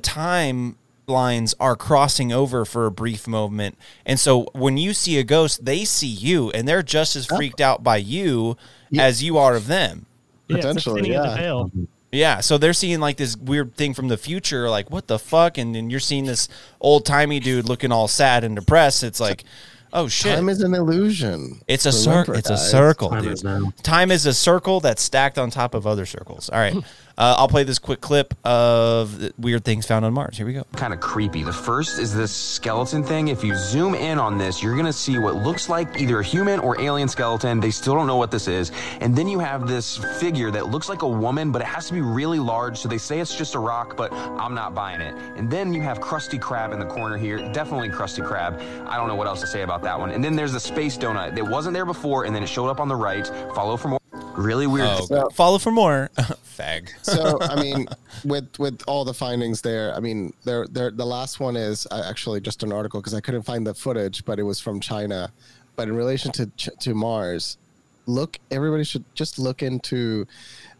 timelines 1.08 1.54
are 1.60 1.76
crossing 1.76 2.32
over 2.32 2.64
for 2.64 2.86
a 2.86 2.90
brief 2.90 3.26
moment 3.26 3.76
and 4.06 4.18
so 4.18 4.48
when 4.52 4.76
you 4.76 4.92
see 4.94 5.18
a 5.18 5.24
ghost 5.24 5.64
they 5.64 5.84
see 5.84 6.06
you 6.06 6.50
and 6.52 6.66
they're 6.66 6.82
just 6.82 7.16
as 7.16 7.26
freaked 7.26 7.60
out 7.60 7.82
by 7.82 7.96
you 7.96 8.56
as 8.98 9.22
you 9.22 9.36
are 9.38 9.54
of 9.56 9.66
them 9.66 10.06
Yeah, 10.48 10.56
Potentially, 10.56 11.02
thinning 11.02 11.18
the 11.18 11.24
yeah. 11.28 11.36
veil. 11.36 11.70
yeah 12.12 12.40
so 12.40 12.58
they're 12.58 12.72
seeing 12.72 13.00
like 13.00 13.16
this 13.16 13.36
weird 13.36 13.74
thing 13.74 13.92
from 13.94 14.08
the 14.08 14.16
future 14.16 14.70
like 14.70 14.90
what 14.90 15.06
the 15.08 15.18
fuck 15.18 15.58
and 15.58 15.74
then 15.74 15.90
you're 15.90 16.00
seeing 16.00 16.24
this 16.24 16.48
old-timey 16.80 17.40
dude 17.40 17.68
looking 17.68 17.92
all 17.92 18.08
sad 18.08 18.44
and 18.44 18.56
depressed 18.56 19.02
it's 19.02 19.20
like 19.20 19.44
oh 19.92 20.08
shit 20.08 20.34
Time 20.36 20.48
is 20.48 20.60
an 20.62 20.74
illusion. 20.74 21.60
it's 21.68 21.86
a 21.86 21.92
circle. 21.92 22.34
It's 22.34 22.50
a 22.50 22.56
circle, 22.56 23.10
Time 23.10 23.22
dude. 23.22 23.32
is. 23.34 23.42
Time 23.82 24.10
is 24.10 24.26
a 24.26 24.34
circle 24.34 24.80
that's 24.80 25.00
stacked 25.02 25.38
on 25.38 25.50
top 25.50 25.72
of 25.74 25.86
other 25.86 26.04
circles. 26.04 26.48
All 26.48 26.58
right, 26.58 26.74
uh, 27.16 27.36
I'll 27.38 27.48
play 27.48 27.64
this 27.64 27.78
quick 27.78 28.00
clip 28.00 28.34
of 28.44 29.32
weird 29.38 29.64
things 29.64 29.86
found 29.86 30.04
on 30.04 30.12
Mars. 30.12 30.36
Here 30.36 30.46
we 30.46 30.52
go. 30.52 30.64
kind 30.76 30.92
of 30.92 31.00
creepy. 31.00 31.42
The 31.42 31.52
first 31.52 31.98
is 31.98 32.14
this 32.14 32.32
skeleton 32.32 33.04
thing. 33.04 33.28
If 33.28 33.44
you 33.44 33.54
zoom 33.56 33.94
in 33.94 34.18
on 34.18 34.38
this, 34.38 34.62
you're 34.62 34.76
gonna 34.76 34.92
see 34.92 35.18
what 35.18 35.36
looks 35.36 35.68
like 35.68 36.00
either 36.00 36.20
a 36.20 36.24
human 36.24 36.60
or 36.60 36.80
alien 36.80 37.08
skeleton. 37.08 37.60
They 37.60 37.70
still 37.70 37.94
don't 37.94 38.06
know 38.06 38.16
what 38.16 38.30
this 38.30 38.48
is. 38.48 38.72
And 39.00 39.14
then 39.14 39.28
you 39.28 39.38
have 39.38 39.68
this 39.68 39.98
figure 40.18 40.50
that 40.50 40.68
looks 40.68 40.88
like 40.88 41.02
a 41.02 41.08
woman, 41.08 41.52
but 41.52 41.62
it 41.62 41.66
has 41.66 41.86
to 41.88 41.92
be 41.92 42.00
really 42.00 42.38
large. 42.38 42.78
So 42.78 42.88
they 42.88 42.98
say 42.98 43.20
it's 43.20 43.34
just 43.34 43.54
a 43.54 43.58
rock, 43.58 43.96
but 43.96 44.12
I'm 44.12 44.54
not 44.54 44.74
buying 44.74 45.00
it. 45.00 45.14
And 45.36 45.50
then 45.50 45.72
you 45.72 45.82
have 45.82 46.00
Krusty 46.00 46.38
Krab 46.38 46.72
in 46.72 46.80
the 46.80 46.86
corner 46.86 47.16
here. 47.16 47.38
Definitely 47.52 47.90
Krusty 47.90 48.26
Krab. 48.26 48.60
I 48.86 48.96
don't 48.96 49.08
know 49.08 49.14
what 49.14 49.26
else 49.26 49.40
to 49.40 49.46
say 49.46 49.62
about 49.62 49.82
that 49.82 49.98
one. 49.98 50.10
And 50.10 50.22
then 50.22 50.34
there's 50.36 50.52
the 50.52 50.60
space 50.60 50.98
donut 50.98 51.34
that 51.36 51.46
wasn't 51.46 51.74
there 51.74 51.86
before, 51.86 52.24
and 52.24 52.34
then 52.34 52.42
it 52.42 52.48
showed 52.48 52.68
up 52.68 52.80
on 52.80 52.88
the 52.88 52.96
right. 52.96 53.26
Follow 53.54 53.76
for 53.76 53.88
more. 53.88 54.00
Really 54.36 54.66
weird. 54.66 54.88
Oh, 55.10 55.30
follow 55.30 55.58
for 55.58 55.70
more. 55.70 56.10
Fag. 56.18 56.90
So 57.04 57.38
I 57.40 57.60
mean, 57.60 57.86
with 58.24 58.58
with 58.58 58.82
all 58.86 59.04
the 59.04 59.14
findings 59.14 59.60
there, 59.60 59.94
I 59.94 60.00
mean, 60.00 60.32
there 60.44 60.66
there 60.66 60.90
the 60.90 61.06
last 61.06 61.40
one 61.40 61.56
is 61.56 61.86
uh, 61.90 62.02
actually 62.08 62.40
just 62.40 62.62
an 62.62 62.72
article 62.72 63.00
because 63.00 63.14
I 63.14 63.20
couldn't 63.20 63.42
find 63.42 63.66
the 63.66 63.74
footage, 63.74 64.24
but 64.24 64.38
it 64.38 64.42
was 64.42 64.60
from 64.60 64.80
China. 64.80 65.30
But 65.76 65.88
in 65.88 65.96
relation 65.96 66.32
to 66.32 66.46
to 66.56 66.94
Mars, 66.94 67.58
look, 68.06 68.38
everybody 68.50 68.84
should 68.84 69.04
just 69.14 69.38
look 69.38 69.62
into 69.62 70.26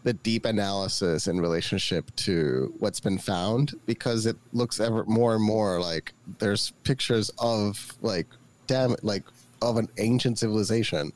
the 0.02 0.12
deep 0.12 0.44
analysis 0.44 1.28
in 1.28 1.40
relationship 1.40 2.14
to 2.16 2.72
what's 2.78 3.00
been 3.00 3.18
found 3.18 3.72
because 3.86 4.26
it 4.26 4.36
looks 4.52 4.78
ever 4.78 5.04
more 5.04 5.34
and 5.34 5.42
more 5.42 5.80
like 5.80 6.12
there's 6.38 6.72
pictures 6.84 7.30
of 7.38 7.92
like 8.02 8.26
damn 8.66 8.94
like 9.02 9.24
of 9.62 9.78
an 9.78 9.88
ancient 9.98 10.38
civilization 10.38 11.10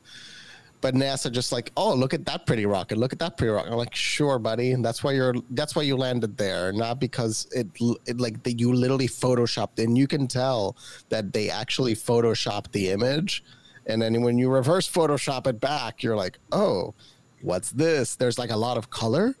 but 0.81 0.95
NASA 0.95 1.31
just 1.31 1.51
like, 1.51 1.71
oh, 1.75 1.93
look 1.93 2.13
at 2.13 2.25
that 2.25 2.45
pretty 2.45 2.65
rocket, 2.65 2.97
look 2.97 3.11
at 3.13 3.19
that 3.19 3.37
pretty 3.37 3.51
rocket. 3.51 3.71
I'm 3.71 3.77
like, 3.77 3.95
sure, 3.95 4.39
buddy, 4.39 4.71
and 4.71 4.83
that's 4.83 5.03
why 5.03 5.11
you're, 5.11 5.35
that's 5.51 5.75
why 5.75 5.81
you 5.81 5.97
landed 5.97 6.37
there, 6.37 6.71
not 6.71 6.99
because 6.99 7.47
it, 7.51 7.67
it 8.05 8.19
like 8.19 8.41
that 8.43 8.59
you 8.59 8.73
literally 8.73 9.07
photoshopped, 9.07 9.83
and 9.83 9.97
you 9.97 10.07
can 10.07 10.27
tell 10.27 10.77
that 11.09 11.33
they 11.33 11.49
actually 11.49 11.95
photoshopped 11.95 12.71
the 12.71 12.89
image, 12.89 13.43
and 13.87 14.01
then 14.01 14.21
when 14.21 14.37
you 14.37 14.49
reverse 14.49 14.89
Photoshop 14.89 15.47
it 15.47 15.59
back, 15.59 16.03
you're 16.03 16.15
like, 16.15 16.37
oh, 16.51 16.93
what's 17.41 17.71
this? 17.71 18.15
There's 18.15 18.37
like 18.37 18.51
a 18.51 18.57
lot 18.57 18.77
of 18.77 18.89
color, 18.89 19.35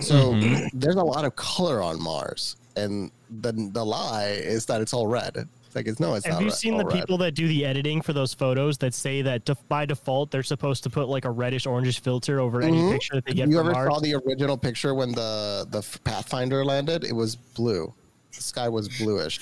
so 0.00 0.32
mm-hmm. 0.32 0.78
there's 0.78 0.96
a 0.96 1.04
lot 1.04 1.24
of 1.24 1.36
color 1.36 1.82
on 1.82 2.02
Mars, 2.02 2.56
and 2.76 3.10
the 3.40 3.52
the 3.72 3.84
lie 3.84 4.26
is 4.26 4.66
that 4.66 4.80
it's 4.80 4.92
all 4.92 5.06
red. 5.06 5.48
It's 5.76 5.84
like 5.86 5.92
it's 5.92 6.00
no, 6.00 6.14
it's 6.14 6.24
Have 6.26 6.36
not. 6.36 6.42
you 6.44 6.50
seen 6.50 6.72
all 6.74 6.78
the 6.80 6.86
red. 6.86 6.94
people 6.94 7.18
that 7.18 7.32
do 7.32 7.46
the 7.46 7.64
editing 7.66 8.00
for 8.00 8.12
those 8.14 8.32
photos 8.32 8.78
that 8.78 8.94
say 8.94 9.20
that 9.22 9.44
def- 9.44 9.66
by 9.68 9.84
default 9.84 10.30
they're 10.30 10.42
supposed 10.42 10.82
to 10.84 10.90
put 10.90 11.08
like 11.08 11.24
a 11.26 11.30
reddish 11.30 11.66
orangish 11.66 12.00
filter 12.00 12.40
over 12.40 12.62
any 12.62 12.78
Mhm. 12.78 12.92
picture 12.92 13.14
that 13.16 13.26
they 13.26 13.34
get 13.34 13.48
you 13.48 13.58
from 13.58 13.66
ever 13.66 13.72
Mars? 13.72 13.88
saw 13.92 14.00
the 14.00 14.14
original 14.14 14.56
picture 14.56 14.94
when 14.94 15.12
the 15.12 15.66
the 15.70 15.82
Pathfinder 16.04 16.64
landed? 16.64 17.04
It 17.04 17.12
was 17.14 17.36
blue. 17.36 17.92
The 18.34 18.42
sky 18.42 18.68
was 18.70 18.88
bluish. 18.88 19.40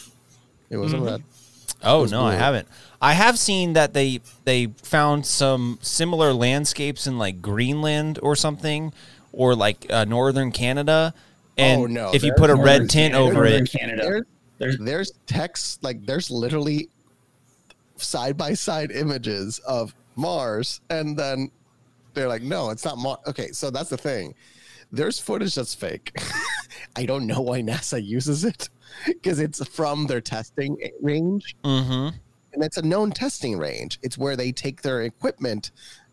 It 0.70 0.76
wasn't 0.78 1.04
Mhm. 1.04 1.10
red. 1.10 1.22
Oh 1.84 2.02
was 2.02 2.10
no, 2.12 2.24
I 2.24 2.34
haven't. 2.34 2.66
I 3.00 3.12
have 3.12 3.38
seen 3.38 3.74
that 3.74 3.92
they 3.94 4.20
they 4.44 4.68
found 4.82 5.26
some 5.26 5.78
similar 5.82 6.32
landscapes 6.32 7.06
in 7.06 7.16
like 7.18 7.42
Greenland 7.42 8.18
or 8.22 8.34
something, 8.34 8.92
or 9.32 9.54
like 9.54 9.86
uh, 9.90 10.04
northern 10.04 10.50
Canada. 10.50 11.14
And 11.56 11.80
oh 11.82 11.86
no! 11.86 12.10
if 12.12 12.24
you 12.24 12.32
put 12.36 12.50
a 12.50 12.56
red 12.56 12.90
tint 12.90 13.12
Canada- 13.14 13.18
over 13.18 13.44
it, 13.44 13.70
There's, 13.72 14.24
there's 14.64 14.78
there's 14.78 15.12
text 15.26 15.82
like 15.82 16.04
there's 16.06 16.30
literally 16.30 16.88
side 17.96 18.36
by 18.36 18.54
side 18.54 18.90
images 18.90 19.58
of 19.60 19.94
Mars, 20.16 20.80
and 20.90 21.16
then 21.16 21.50
they're 22.14 22.28
like, 22.28 22.42
no, 22.42 22.70
it's 22.70 22.84
not 22.84 22.96
Mars. 22.98 23.18
Okay, 23.26 23.48
so 23.52 23.70
that's 23.70 23.90
the 23.90 23.96
thing. 23.96 24.34
There's 24.90 25.18
footage 25.18 25.54
that's 25.54 25.74
fake. 25.74 26.16
I 26.96 27.04
don't 27.04 27.26
know 27.26 27.40
why 27.40 27.60
NASA 27.60 28.02
uses 28.04 28.44
it 28.44 28.68
because 29.06 29.40
it's 29.40 29.66
from 29.68 30.06
their 30.06 30.20
testing 30.20 30.76
range. 31.00 31.56
Mm-hmm. 31.64 32.16
and 32.52 32.64
it's 32.64 32.76
a 32.76 32.82
known 32.82 33.10
testing 33.10 33.58
range. 33.58 33.98
It's 34.02 34.16
where 34.16 34.36
they 34.36 34.52
take 34.52 34.82
their 34.82 35.02
equipment 35.02 35.72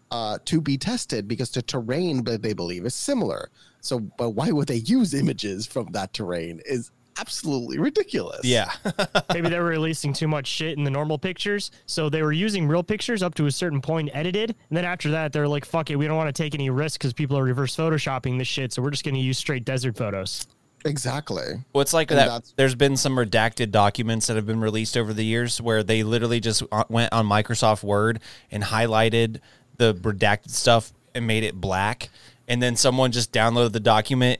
uh, 0.10 0.40
to 0.46 0.60
be 0.60 0.78
tested 0.78 1.28
because 1.28 1.52
the 1.52 1.62
terrain 1.62 2.24
that 2.26 2.42
they 2.42 2.54
believe 2.54 2.86
is 2.86 2.96
similar. 2.96 3.50
So, 3.82 4.00
but 4.00 4.32
why 4.32 4.52
would 4.52 4.68
they 4.68 4.78
use 4.78 5.14
images 5.14 5.66
from 5.66 5.88
that 5.92 6.14
terrain? 6.14 6.62
Is 6.66 6.92
absolutely 7.22 7.78
ridiculous. 7.78 8.42
Yeah. 8.44 8.72
Maybe 9.34 9.50
they 9.50 9.60
were 9.60 9.66
releasing 9.66 10.12
too 10.12 10.28
much 10.28 10.48
shit 10.48 10.78
in 10.78 10.84
the 10.84 10.90
normal 10.90 11.18
pictures, 11.18 11.72
so 11.86 12.10
they 12.10 12.24
were 12.24 12.32
using 12.34 12.68
real 12.68 12.84
pictures 12.84 13.24
up 13.24 13.36
to 13.36 13.46
a 13.46 13.52
certain 13.52 13.80
point, 13.82 14.10
edited, 14.14 14.50
and 14.50 14.78
then 14.78 14.86
after 14.86 15.12
that, 15.12 15.32
they're 15.32 15.48
like, 15.48 15.64
"Fuck 15.64 15.90
it, 15.92 15.96
we 15.96 16.08
don't 16.08 16.18
want 16.18 16.34
to 16.34 16.44
take 16.44 16.56
any 16.56 16.70
risks 16.70 16.98
because 16.98 17.14
people 17.14 17.38
are 17.38 17.44
reverse 17.44 17.76
photoshopping 17.76 18.38
this 18.38 18.48
shit, 18.48 18.74
so 18.74 18.82
we're 18.82 18.92
just 18.92 19.06
going 19.06 19.16
to 19.16 19.22
use 19.22 19.38
straight 19.38 19.64
desert 19.64 19.96
photos." 19.96 20.48
Exactly. 20.84 21.64
Well, 21.74 21.82
it's 21.84 21.94
like 21.94 22.10
And 22.10 22.20
that. 22.20 22.52
There's 22.56 22.74
been 22.74 22.98
some 22.98 23.16
redacted 23.16 23.70
documents 23.70 24.26
that 24.28 24.36
have 24.36 24.48
been 24.48 24.62
released 24.62 24.98
over 24.98 25.14
the 25.14 25.24
years 25.24 25.62
where 25.62 25.84
they 25.84 26.02
literally 26.02 26.40
just 26.40 26.64
uh, 26.72 26.86
went 26.90 27.14
on 27.14 27.28
Microsoft 27.28 27.84
Word 27.84 28.20
and 28.50 28.64
highlighted 28.64 29.42
the 29.78 29.94
redacted 29.94 30.50
stuff 30.50 30.92
and 31.14 31.28
made 31.28 31.44
it 31.44 31.54
black, 31.56 32.10
and 32.48 32.62
then 32.64 32.76
someone 32.76 33.12
just 33.12 33.32
downloaded 33.32 33.74
the 33.74 33.80
document, 33.80 34.40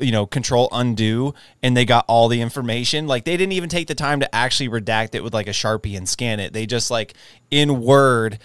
you 0.00 0.12
know, 0.12 0.26
Control 0.26 0.68
Undo, 0.72 1.34
and 1.62 1.76
they 1.76 1.84
got 1.84 2.04
all 2.08 2.28
the 2.28 2.40
information. 2.40 3.06
Like 3.06 3.24
they 3.24 3.36
didn't 3.36 3.52
even 3.52 3.68
take 3.68 3.86
the 3.88 3.94
time 3.94 4.20
to 4.20 4.34
actually 4.34 4.68
redact 4.68 5.14
it 5.14 5.22
with 5.22 5.34
like 5.34 5.46
a 5.46 5.52
sharpie 5.52 5.96
and 5.96 6.08
scan 6.08 6.40
it. 6.40 6.52
They 6.52 6.66
just 6.66 6.90
like 6.90 7.14
in 7.50 7.80
Word 7.82 8.38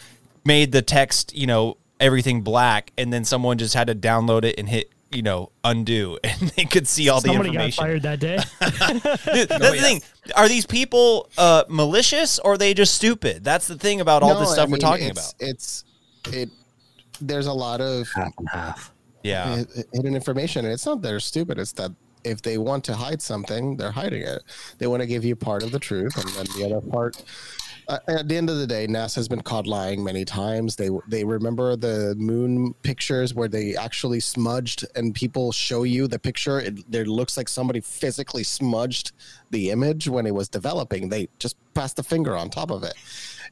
made 0.44 0.72
the 0.72 0.82
text, 0.82 1.36
you 1.36 1.48
know, 1.48 1.78
everything 2.00 2.42
black, 2.42 2.92
and 2.98 3.12
then 3.12 3.26
someone 3.26 3.58
just 3.58 3.74
had 3.74 3.88
to 3.88 3.96
download 3.96 4.44
it 4.44 4.56
and 4.58 4.68
hit 4.70 4.92
you 5.12 5.22
know, 5.22 5.50
undo, 5.64 6.18
and 6.24 6.40
they 6.58 6.66
could 6.66 6.88
see 6.88 7.08
all 7.08 7.22
Somebody 7.22 7.52
the 7.52 7.56
got 7.56 7.66
information. 7.66 7.84
fired 7.84 8.02
that 8.04 8.20
day. 8.20 8.38
Dude, 9.34 9.48
That's 9.50 9.72
the 9.76 9.82
thing. 9.82 10.02
Are 10.36 10.50
these 10.50 10.66
people 10.66 11.30
uh, 11.38 11.64
malicious 11.70 12.38
or 12.40 12.54
are 12.54 12.58
they 12.58 12.74
just 12.74 12.96
stupid? 12.96 13.44
That's 13.44 13.68
the 13.68 13.78
thing 13.78 14.02
about 14.02 14.24
all 14.24 14.34
No, 14.34 14.40
this 14.42 14.50
I 14.50 14.54
stuff 14.54 14.70
we're 14.70 14.78
talking 14.78 15.10
it's, 15.10 15.32
about. 15.32 15.48
It's 15.50 15.86
it. 16.34 16.50
There's 17.22 17.48
a 17.48 17.54
lot 17.54 17.80
of 17.80 18.10
half 18.14 18.34
and 18.38 18.50
half. 18.50 18.92
Yeah. 19.26 19.64
hidden 19.94 20.16
information, 20.16 20.66
and 20.66 20.74
it's 20.74 20.86
not 20.86 21.02
that 21.02 21.08
they're 21.08 21.20
stupid. 21.20 21.58
It's 21.60 21.74
that 21.74 21.92
if 22.24 22.42
they 22.42 22.58
want 22.58 22.84
to 22.86 22.94
hide 22.94 23.22
something, 23.22 23.78
they're 23.78 23.92
hiding 23.92 24.24
it. 24.24 24.44
They 24.78 24.88
want 24.88 25.02
to 25.02 25.08
give 25.08 25.24
you 25.24 25.36
part 25.36 25.64
of 25.64 25.72
the 25.72 25.80
truth, 25.80 26.18
and 26.18 26.30
then 26.36 26.46
the 26.58 26.66
other 26.66 26.88
part. 26.88 27.24
Uh, 27.88 28.00
at 28.08 28.28
the 28.28 28.36
end 28.36 28.50
of 28.50 28.58
the 28.58 28.66
day, 28.66 28.88
NASA 28.88 29.16
has 29.16 29.28
been 29.28 29.42
caught 29.42 29.68
lying 29.68 30.04
many 30.04 30.26
times. 30.26 30.76
They 30.76 30.90
they 31.08 31.24
remember 31.24 31.76
the 31.76 32.16
moon 32.18 32.74
pictures 32.82 33.36
where 33.36 33.48
they 33.48 33.76
actually 33.76 34.20
smudged, 34.20 34.86
and 34.96 35.14
people 35.14 35.52
show 35.52 35.84
you 35.84 36.08
the 36.08 36.18
picture. 36.18 36.60
It 36.60 36.92
there 36.92 37.06
looks 37.06 37.38
like 37.38 37.48
somebody 37.48 37.82
physically 37.82 38.44
smudged 38.44 39.12
the 39.52 39.70
image 39.70 40.08
when 40.10 40.26
it 40.26 40.34
was 40.34 40.50
developing. 40.50 41.10
They 41.10 41.28
just 41.38 41.58
passed 41.76 41.98
the 41.98 42.04
finger 42.04 42.36
on 42.36 42.50
top 42.50 42.72
of 42.72 42.84
it, 42.84 42.96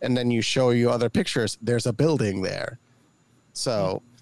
and 0.01 0.17
then 0.17 0.32
you 0.32 0.41
show 0.41 0.71
you 0.71 0.89
other 0.89 1.09
pictures. 1.09 1.59
There's 1.61 1.86
a 1.86 1.93
building 1.93 2.41
there, 2.41 2.80
so. 3.53 4.01
It's 4.01 4.12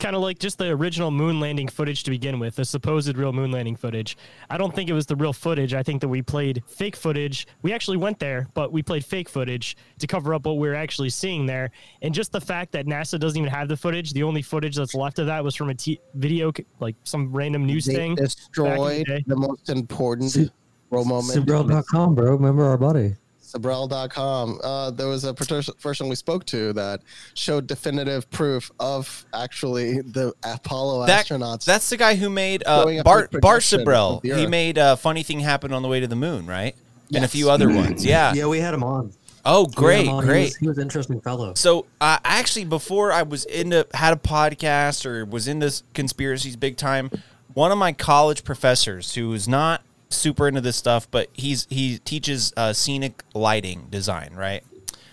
kind 0.00 0.16
of 0.16 0.22
like 0.22 0.38
just 0.38 0.58
the 0.58 0.68
original 0.68 1.10
moon 1.10 1.38
landing 1.38 1.68
footage 1.68 2.02
to 2.04 2.10
begin 2.10 2.38
with, 2.38 2.56
the 2.56 2.64
supposed 2.64 3.16
real 3.16 3.32
moon 3.32 3.50
landing 3.50 3.76
footage. 3.76 4.16
I 4.48 4.56
don't 4.56 4.74
think 4.74 4.88
it 4.90 4.94
was 4.94 5.06
the 5.06 5.14
real 5.14 5.32
footage. 5.32 5.74
I 5.74 5.82
think 5.82 6.00
that 6.00 6.08
we 6.08 6.22
played 6.22 6.62
fake 6.66 6.96
footage. 6.96 7.46
We 7.62 7.72
actually 7.72 7.98
went 7.98 8.18
there, 8.18 8.48
but 8.54 8.72
we 8.72 8.82
played 8.82 9.04
fake 9.04 9.28
footage 9.28 9.76
to 9.98 10.06
cover 10.06 10.34
up 10.34 10.46
what 10.46 10.58
we 10.58 10.68
were 10.68 10.74
actually 10.74 11.10
seeing 11.10 11.46
there. 11.46 11.70
And 12.02 12.14
just 12.14 12.32
the 12.32 12.40
fact 12.40 12.72
that 12.72 12.86
NASA 12.86 13.20
doesn't 13.20 13.38
even 13.38 13.50
have 13.50 13.68
the 13.68 13.76
footage, 13.76 14.12
the 14.12 14.22
only 14.22 14.42
footage 14.42 14.76
that's 14.76 14.94
left 14.94 15.18
of 15.18 15.26
that 15.26 15.44
was 15.44 15.54
from 15.54 15.68
a 15.68 15.74
t- 15.74 16.00
video, 16.14 16.52
like 16.80 16.96
some 17.04 17.30
random 17.32 17.66
news 17.66 17.84
they 17.84 17.94
thing. 17.94 18.14
back 18.14 18.20
in 18.20 18.24
the 18.24 18.28
destroyed 18.28 19.24
the, 19.26 19.36
most 19.36 19.68
important 19.68 20.32
Su- 20.32 20.50
role 20.90 21.04
moment. 21.04 21.38
Sibrel.com, 21.38 22.14
bro. 22.14 22.32
Remember 22.32 22.64
our 22.64 22.78
buddy. 22.78 23.16
Sibrel.com. 23.52 24.60
Uh, 24.62 24.90
there 24.90 25.06
was 25.08 25.24
a 25.24 25.34
person 25.34 26.08
we 26.08 26.14
spoke 26.16 26.44
to 26.46 26.72
that 26.74 27.02
showed 27.34 27.66
definitive 27.66 28.30
proof 28.30 28.70
of 28.80 29.24
actually 29.34 30.00
the 30.00 30.32
Apollo 30.44 31.06
That- 31.06 31.26
astronauts. 31.26 31.64
that's 31.64 31.90
the 31.90 31.96
guy 31.96 32.14
who 32.14 32.30
made 32.30 32.62
uh, 32.66 33.02
Bart 33.02 33.32
with 33.32 33.42
Bart 33.42 33.62
Sibrel. 33.62 34.22
He 34.24 34.46
made 34.46 34.78
a 34.78 34.96
funny 34.96 35.22
thing 35.22 35.40
happen 35.40 35.72
on 35.72 35.82
the 35.82 35.88
way 35.88 36.00
to 36.00 36.06
the 36.06 36.16
moon, 36.16 36.46
right? 36.46 36.74
And 37.14 37.24
a 37.24 37.28
few 37.28 37.50
other 37.50 37.68
ones. 37.72 38.04
Yeah. 38.04 38.32
Yeah, 38.34 38.46
we 38.46 38.60
had 38.60 38.72
him 38.72 38.84
on. 38.84 39.12
Oh, 39.44 39.62
We 39.62 39.66
had 39.70 39.74
great. 39.74 40.06
He 40.06 40.20
great. 40.20 40.42
was, 40.44 40.56
he 40.56 40.68
was 40.68 40.76
an 40.78 40.82
interesting 40.82 41.20
fellow. 41.20 41.54
So 41.54 41.86
uh, 42.00 42.18
actually, 42.24 42.66
before 42.66 43.10
I 43.10 43.22
was 43.22 43.46
into 43.46 43.86
had 43.94 44.12
a 44.12 44.16
podcast 44.16 45.06
or 45.06 45.24
was 45.24 45.48
into 45.48 45.82
conspiracies 45.94 46.56
big 46.56 46.76
time, 46.76 47.10
one 47.54 47.72
of 47.72 47.78
my 47.78 47.92
college 47.92 48.44
professors 48.44 49.14
who 49.14 49.32
is 49.32 49.48
not 49.48 49.82
super 50.10 50.48
into 50.48 50.60
this 50.60 50.76
stuff, 50.76 51.10
but 51.10 51.28
he's 51.32 51.66
he 51.70 51.98
teaches 51.98 52.52
uh, 52.56 52.72
scenic 52.72 53.22
lighting 53.34 53.86
design, 53.90 54.34
right? 54.34 54.62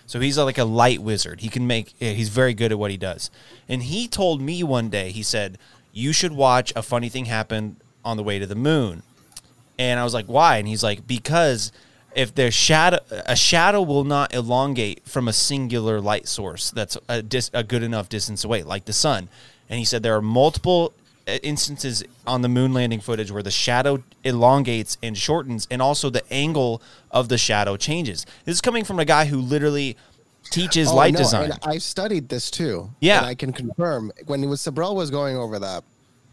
So 0.06 0.20
he's 0.20 0.38
like 0.38 0.58
a 0.58 0.64
light 0.64 1.02
wizard. 1.02 1.40
He 1.40 1.48
can 1.48 1.66
make. 1.66 1.94
He's 1.98 2.30
very 2.30 2.54
good 2.54 2.72
at 2.72 2.78
what 2.78 2.90
he 2.90 2.96
does. 2.96 3.30
And 3.68 3.82
he 3.82 4.08
told 4.08 4.40
me 4.40 4.62
one 4.62 4.88
day. 4.88 5.10
He 5.10 5.22
said, 5.22 5.58
"You 5.92 6.12
should 6.12 6.32
watch 6.32 6.72
a 6.74 6.82
funny 6.82 7.08
thing 7.08 7.26
happen 7.26 7.76
on 8.04 8.16
the 8.16 8.22
way 8.22 8.38
to 8.38 8.46
the 8.46 8.54
moon." 8.54 9.02
And 9.78 10.00
I 10.00 10.04
was 10.04 10.14
like, 10.14 10.26
"Why?" 10.26 10.56
And 10.58 10.68
he's 10.68 10.82
like, 10.82 11.06
"Because." 11.06 11.72
If 12.16 12.34
there's 12.34 12.54
shadow, 12.54 12.98
a 13.10 13.36
shadow 13.36 13.82
will 13.82 14.02
not 14.02 14.34
elongate 14.34 15.06
from 15.06 15.28
a 15.28 15.32
singular 15.32 16.00
light 16.00 16.26
source 16.26 16.70
that's 16.72 16.96
a, 17.06 17.22
dis, 17.22 17.50
a 17.52 17.62
good 17.62 17.82
enough 17.82 18.08
distance 18.08 18.42
away, 18.42 18.64
like 18.64 18.86
the 18.86 18.94
sun. 18.94 19.28
And 19.68 19.78
he 19.78 19.84
said 19.84 20.02
there 20.02 20.16
are 20.16 20.22
multiple 20.22 20.94
Uh, 21.28 21.32
instances 21.42 22.02
on 22.26 22.40
the 22.40 22.48
moon 22.48 22.72
landing 22.72 23.00
footage 23.00 23.30
where 23.30 23.42
the 23.42 23.50
shadow 23.50 24.02
elongates 24.24 24.96
and 25.02 25.18
shortens, 25.18 25.68
and 25.70 25.82
also 25.82 26.08
the 26.08 26.24
angle 26.32 26.80
of 27.10 27.28
the 27.28 27.36
shadow 27.36 27.76
changes. 27.76 28.24
This 28.46 28.54
is 28.54 28.60
coming 28.62 28.82
from 28.82 28.98
a 28.98 29.04
guy 29.04 29.26
who 29.26 29.38
literally 29.38 29.96
teaches 30.44 30.88
Oh, 30.88 30.94
light 30.96 31.12
no, 31.12 31.18
design. 31.18 31.52
I 31.62 31.76
studied 31.78 32.30
this 32.30 32.50
too. 32.50 32.88
Yeah. 33.00 33.18
And 33.18 33.26
I 33.26 33.34
can 33.34 33.52
confirm 33.52 34.10
when 34.26 34.42
it 34.42 34.46
was 34.46 34.62
Sibrel 34.62 34.94
was 34.94 35.10
going 35.10 35.36
over 35.36 35.58
that 35.58 35.84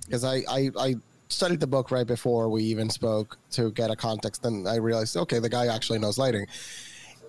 because 0.06 0.24
I, 0.24 0.44
I 0.50 0.72
I 0.80 0.96
studied 1.28 1.60
the 1.60 1.68
book 1.68 1.92
right 1.92 2.08
before 2.08 2.48
we 2.50 2.64
even 2.64 2.90
spoke 2.90 3.38
to 3.52 3.72
get 3.72 3.92
a 3.92 3.96
context. 3.98 4.44
Then 4.44 4.66
I 4.66 4.76
realized, 4.76 5.18
okay, 5.18 5.40
the 5.40 5.50
guy 5.50 5.68
actually 5.68 6.00
knows 6.00 6.18
lighting. 6.18 6.48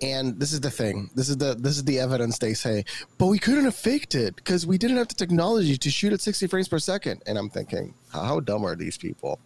And 0.01 0.39
this 0.39 0.53
is 0.53 0.61
the 0.61 0.69
thing. 0.69 1.09
This 1.15 1.29
is 1.29 1.37
the 1.37 1.55
this 1.55 1.77
is 1.77 1.83
the 1.83 1.99
evidence 1.99 2.37
they 2.37 2.53
say. 2.53 2.85
But 3.17 3.27
we 3.27 3.39
couldn't 3.39 3.65
have 3.65 3.75
faked 3.75 4.15
it 4.15 4.35
because 4.35 4.67
we 4.67 4.77
didn't 4.77 4.97
have 4.97 5.07
the 5.07 5.15
technology 5.15 5.77
to 5.77 5.89
shoot 5.89 6.13
at 6.13 6.21
60 6.21 6.47
frames 6.47 6.67
per 6.67 6.79
second. 6.79 7.23
And 7.25 7.37
I'm 7.37 7.49
thinking, 7.49 7.93
how, 8.11 8.39
dumb 8.39 8.65
are 8.65 8.75
these 8.75 8.97
people? 8.97 9.39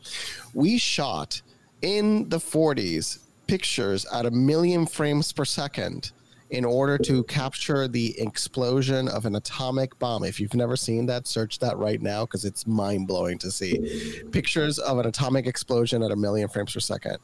We 0.53 0.77
shot 0.77 1.41
in 1.81 2.29
the 2.29 2.37
40s 2.37 3.19
pictures 3.47 4.05
at 4.13 4.25
a 4.25 4.31
million 4.31 4.85
frames 4.85 5.31
per 5.31 5.45
second 5.45 6.11
in 6.51 6.65
order 6.65 6.97
to 6.97 7.23
capture 7.23 7.87
the 7.87 8.13
explosion 8.19 9.07
of 9.07 9.25
an 9.25 9.35
atomic 9.37 9.97
bomb. 9.99 10.25
If 10.25 10.39
you've 10.39 10.53
never 10.53 10.75
seen 10.75 11.05
that, 11.05 11.25
search 11.25 11.59
that 11.59 11.77
right 11.77 12.01
now 12.01 12.25
because 12.25 12.43
it's 12.43 12.67
mind 12.67 13.07
blowing 13.07 13.37
to 13.39 13.49
see 13.49 14.21
pictures 14.31 14.77
of 14.77 14.99
an 14.99 15.05
atomic 15.05 15.47
explosion 15.47 16.03
at 16.03 16.11
a 16.11 16.15
million 16.15 16.49
frames 16.49 16.73
per 16.73 16.81
second. 16.81 17.17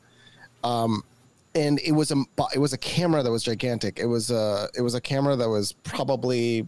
Um, 0.63 1.03
and 1.57 1.79
it 1.79 1.91
was 1.91 2.11
a 2.11 2.23
it 2.53 2.59
was 2.59 2.73
a 2.73 2.77
camera 2.77 3.23
that 3.23 3.31
was 3.31 3.43
gigantic. 3.43 3.99
It 3.99 4.05
was 4.05 4.29
a 4.29 4.69
it 4.77 4.81
was 4.81 4.93
a 4.93 5.01
camera 5.01 5.35
that 5.35 5.49
was 5.49 5.73
probably 5.73 6.67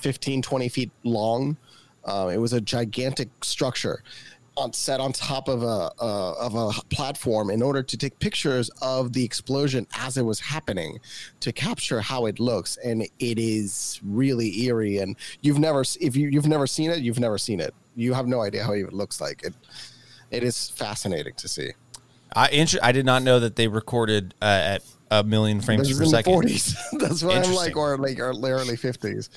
15, 0.00 0.42
20 0.42 0.68
feet 0.68 0.90
long. 1.04 1.56
Uh, 2.04 2.30
it 2.32 2.38
was 2.38 2.52
a 2.52 2.60
gigantic 2.60 3.28
structure 3.42 4.02
on 4.56 4.72
set 4.72 5.00
on 5.00 5.12
top 5.12 5.48
of 5.48 5.62
a 5.62 5.90
uh, 6.00 6.32
of 6.38 6.54
a 6.54 6.70
platform 6.88 7.50
in 7.50 7.60
order 7.60 7.82
to 7.82 7.96
take 7.96 8.18
pictures 8.18 8.70
of 8.80 9.12
the 9.12 9.24
explosion 9.24 9.86
as 9.94 10.16
it 10.16 10.22
was 10.22 10.40
happening 10.40 10.98
to 11.40 11.52
capture 11.52 12.00
how 12.00 12.26
it 12.26 12.40
looks. 12.40 12.78
And 12.78 13.02
it 13.02 13.38
is 13.38 14.00
really 14.04 14.62
eerie. 14.62 14.98
And 14.98 15.16
you've 15.42 15.58
never 15.58 15.84
if 16.00 16.16
you 16.16 16.28
you've 16.28 16.46
never 16.46 16.66
seen 16.66 16.90
it 16.90 17.00
you've 17.00 17.20
never 17.20 17.38
seen 17.38 17.60
it. 17.60 17.74
You 17.96 18.14
have 18.14 18.26
no 18.26 18.40
idea 18.40 18.64
how 18.64 18.72
it 18.72 18.92
looks 18.92 19.20
like. 19.20 19.42
It 19.42 19.54
it 20.30 20.42
is 20.42 20.70
fascinating 20.70 21.34
to 21.34 21.48
see 21.48 21.72
I 22.34 22.48
inter- 22.48 22.80
I 22.82 22.92
did 22.92 23.06
not 23.06 23.22
know 23.22 23.40
that 23.40 23.56
they 23.56 23.68
recorded 23.68 24.34
uh, 24.42 24.44
at 24.44 24.82
a 25.10 25.22
million 25.22 25.60
frames 25.60 25.88
This 25.88 25.90
is 25.90 25.98
per 25.98 26.04
in 26.04 26.10
the 26.10 26.16
second. 26.16 26.32
40s. 26.32 26.76
That's 27.00 27.22
why 27.22 27.38
I'm 27.38 27.54
like, 27.54 27.76
or 27.76 27.96
like 27.98 28.18
early, 28.18 28.50
early 28.50 28.76
50s. 28.76 29.28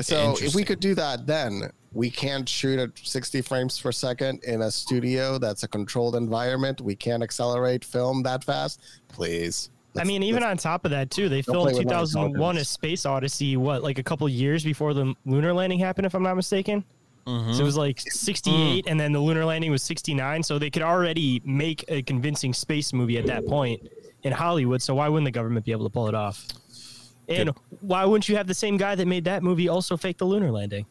So 0.00 0.36
if 0.40 0.54
we 0.54 0.64
could 0.64 0.80
do 0.80 0.94
that, 0.94 1.26
then 1.26 1.70
we 1.92 2.10
can't 2.10 2.48
shoot 2.48 2.78
at 2.78 2.90
60 2.96 3.42
frames 3.42 3.78
per 3.78 3.92
second 3.92 4.42
in 4.44 4.62
a 4.62 4.70
studio 4.70 5.36
that's 5.36 5.64
a 5.64 5.68
controlled 5.68 6.16
environment. 6.16 6.80
We 6.80 6.96
can't 6.96 7.22
accelerate 7.22 7.84
film 7.84 8.22
that 8.22 8.42
fast. 8.42 8.80
Please. 9.08 9.70
I 9.98 10.04
mean, 10.04 10.22
even 10.22 10.42
on 10.42 10.56
top 10.56 10.86
of 10.86 10.90
that 10.92 11.10
too, 11.10 11.28
they 11.28 11.42
filmed 11.42 11.60
play 11.60 11.74
with 11.74 11.86
my 11.86 12.00
2001: 12.00 12.56
A. 12.56 12.64
Space 12.64 13.04
Odyssey. 13.04 13.58
What, 13.58 13.82
like 13.82 13.98
a 13.98 14.02
couple 14.02 14.26
years 14.28 14.64
before 14.64 14.94
the 14.94 15.14
lunar 15.26 15.52
landing 15.52 15.78
happened, 15.78 16.06
if 16.06 16.14
I'm 16.14 16.22
not 16.22 16.36
mistaken. 16.36 16.84
Mm-hmm. 17.26 17.52
So 17.52 17.62
it 17.62 17.64
was 17.64 17.76
like 17.76 18.00
68, 18.00 18.86
and 18.86 18.98
then 18.98 19.12
the 19.12 19.20
lunar 19.20 19.44
landing 19.44 19.70
was 19.70 19.82
69. 19.82 20.42
So 20.42 20.58
they 20.58 20.70
could 20.70 20.82
already 20.82 21.40
make 21.44 21.84
a 21.88 22.02
convincing 22.02 22.52
space 22.52 22.92
movie 22.92 23.18
at 23.18 23.26
that 23.26 23.46
point 23.46 23.88
in 24.22 24.32
Hollywood. 24.32 24.82
So 24.82 24.94
why 24.96 25.08
wouldn't 25.08 25.26
the 25.26 25.30
government 25.30 25.64
be 25.64 25.72
able 25.72 25.84
to 25.84 25.90
pull 25.90 26.08
it 26.08 26.14
off? 26.14 26.46
And 27.28 27.50
why 27.80 28.04
wouldn't 28.04 28.28
you 28.28 28.36
have 28.36 28.46
the 28.46 28.54
same 28.54 28.76
guy 28.76 28.94
that 28.94 29.06
made 29.06 29.24
that 29.24 29.42
movie 29.42 29.68
also 29.68 29.96
fake 29.96 30.18
the 30.18 30.24
lunar 30.24 30.50
landing? 30.50 30.86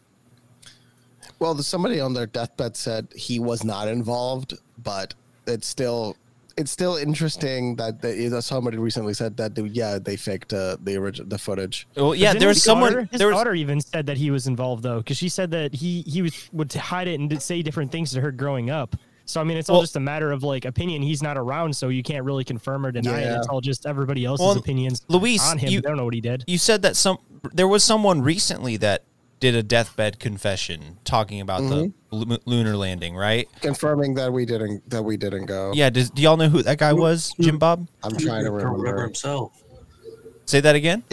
Well, 1.40 1.58
somebody 1.58 2.00
on 2.00 2.14
their 2.14 2.28
deathbed 2.28 2.78
said 2.78 3.08
he 3.16 3.40
was 3.40 3.64
not 3.64 3.88
involved, 3.88 4.58
but 4.82 5.14
it's 5.48 5.68
still 5.68 6.16
it's 6.62 6.72
still 6.72 6.96
interesting 6.96 7.76
that 7.76 8.02
the, 8.02 8.28
that 8.30 8.44
somebody 8.44 8.78
recently 8.78 9.14
said 9.14 9.36
that 9.38 9.56
they, 9.56 9.64
yeah 9.64 10.00
they 10.00 10.16
faked 10.16 10.54
uh, 10.54 10.78
the 10.84 10.96
original 10.96 11.28
the 11.28 11.38
footage. 11.38 11.88
Well, 11.98 12.16
yeah, 12.16 12.34
there 12.34 12.48
was 12.48 12.58
his 12.58 12.64
someone. 12.64 12.94
Daughter, 12.94 13.08
his 13.12 13.20
There 13.20 13.28
was, 13.28 13.36
daughter 13.38 13.54
even 13.56 13.82
said 13.82 14.06
that 14.06 14.18
he 14.18 14.32
was 14.32 14.48
involved 14.48 14.84
though, 14.84 15.00
because 15.00 15.18
she 15.18 15.30
said 15.30 15.52
that 15.52 15.74
he 15.74 16.02
he 16.08 16.22
was, 16.22 16.50
would 16.54 16.72
hide 16.74 17.08
it 17.08 17.20
and 17.20 17.42
say 17.42 17.62
different 17.62 17.92
things 17.92 18.12
to 18.14 18.22
her 18.22 18.32
growing 18.32 18.70
up. 18.70 18.96
So 19.26 19.40
I 19.40 19.44
mean, 19.44 19.58
it's 19.58 19.70
all 19.70 19.78
Well- 19.78 19.84
just 19.84 19.96
a 19.96 20.00
matter 20.00 20.32
of 20.32 20.44
like 20.44 20.66
opinion. 20.66 21.02
He's 21.02 21.22
not 21.24 21.38
around, 21.38 21.76
so 21.76 21.90
you 21.90 22.04
can't 22.04 22.26
really 22.26 22.44
confirm 22.44 22.86
or 22.86 22.92
deny 22.92 23.22
it. 23.22 23.38
It's 23.38 23.48
all 23.48 23.62
just 23.62 23.86
everybody 23.86 24.26
else's 24.26 24.46
Well, 24.46 24.58
opinions 24.58 25.04
Luis, 25.08 25.44
on 25.50 25.58
him. 25.58 25.70
you- 25.72 25.82
they 25.82 25.88
don't 25.90 25.98
know 25.98 26.06
what 26.06 26.14
he 26.14 26.22
did. 26.22 26.44
you 26.48 26.58
said 26.58 26.82
that 26.84 26.96
some 26.96 27.18
there 27.54 27.68
was 27.68 27.84
someone 27.84 28.22
recently 28.22 28.78
that 28.78 29.04
did 29.42 29.56
a 29.56 29.64
deathbed 29.64 30.20
confession 30.20 31.00
talking 31.04 31.42
about 31.42 31.62
the 31.62 31.88
mm-hmm. 31.88 32.16
lu- 32.16 32.38
lunar 32.46 32.78
landing, 32.78 33.16
right? 33.16 33.50
Confirming 33.60 34.14
that 34.14 34.32
we 34.32 34.46
didn't 34.46 34.90
that 34.90 35.04
we 35.04 35.18
didn't 35.18 35.48
go. 35.48 35.74
Yeah. 35.74 35.90
Does, 35.90 36.10
do 36.12 36.22
y'all 36.22 36.38
know 36.38 36.48
who 36.48 36.64
that 36.64 36.78
guy 36.78 36.94
was, 36.94 37.34
Jim 37.42 37.58
Bob? 37.58 37.90
I'm 38.04 38.16
trying 38.16 38.46
to 38.46 38.52
remember 38.52 38.78
remember. 38.78 39.02
himself. 39.04 39.62
Say 40.46 40.62
that 40.62 40.76
again. 40.76 41.04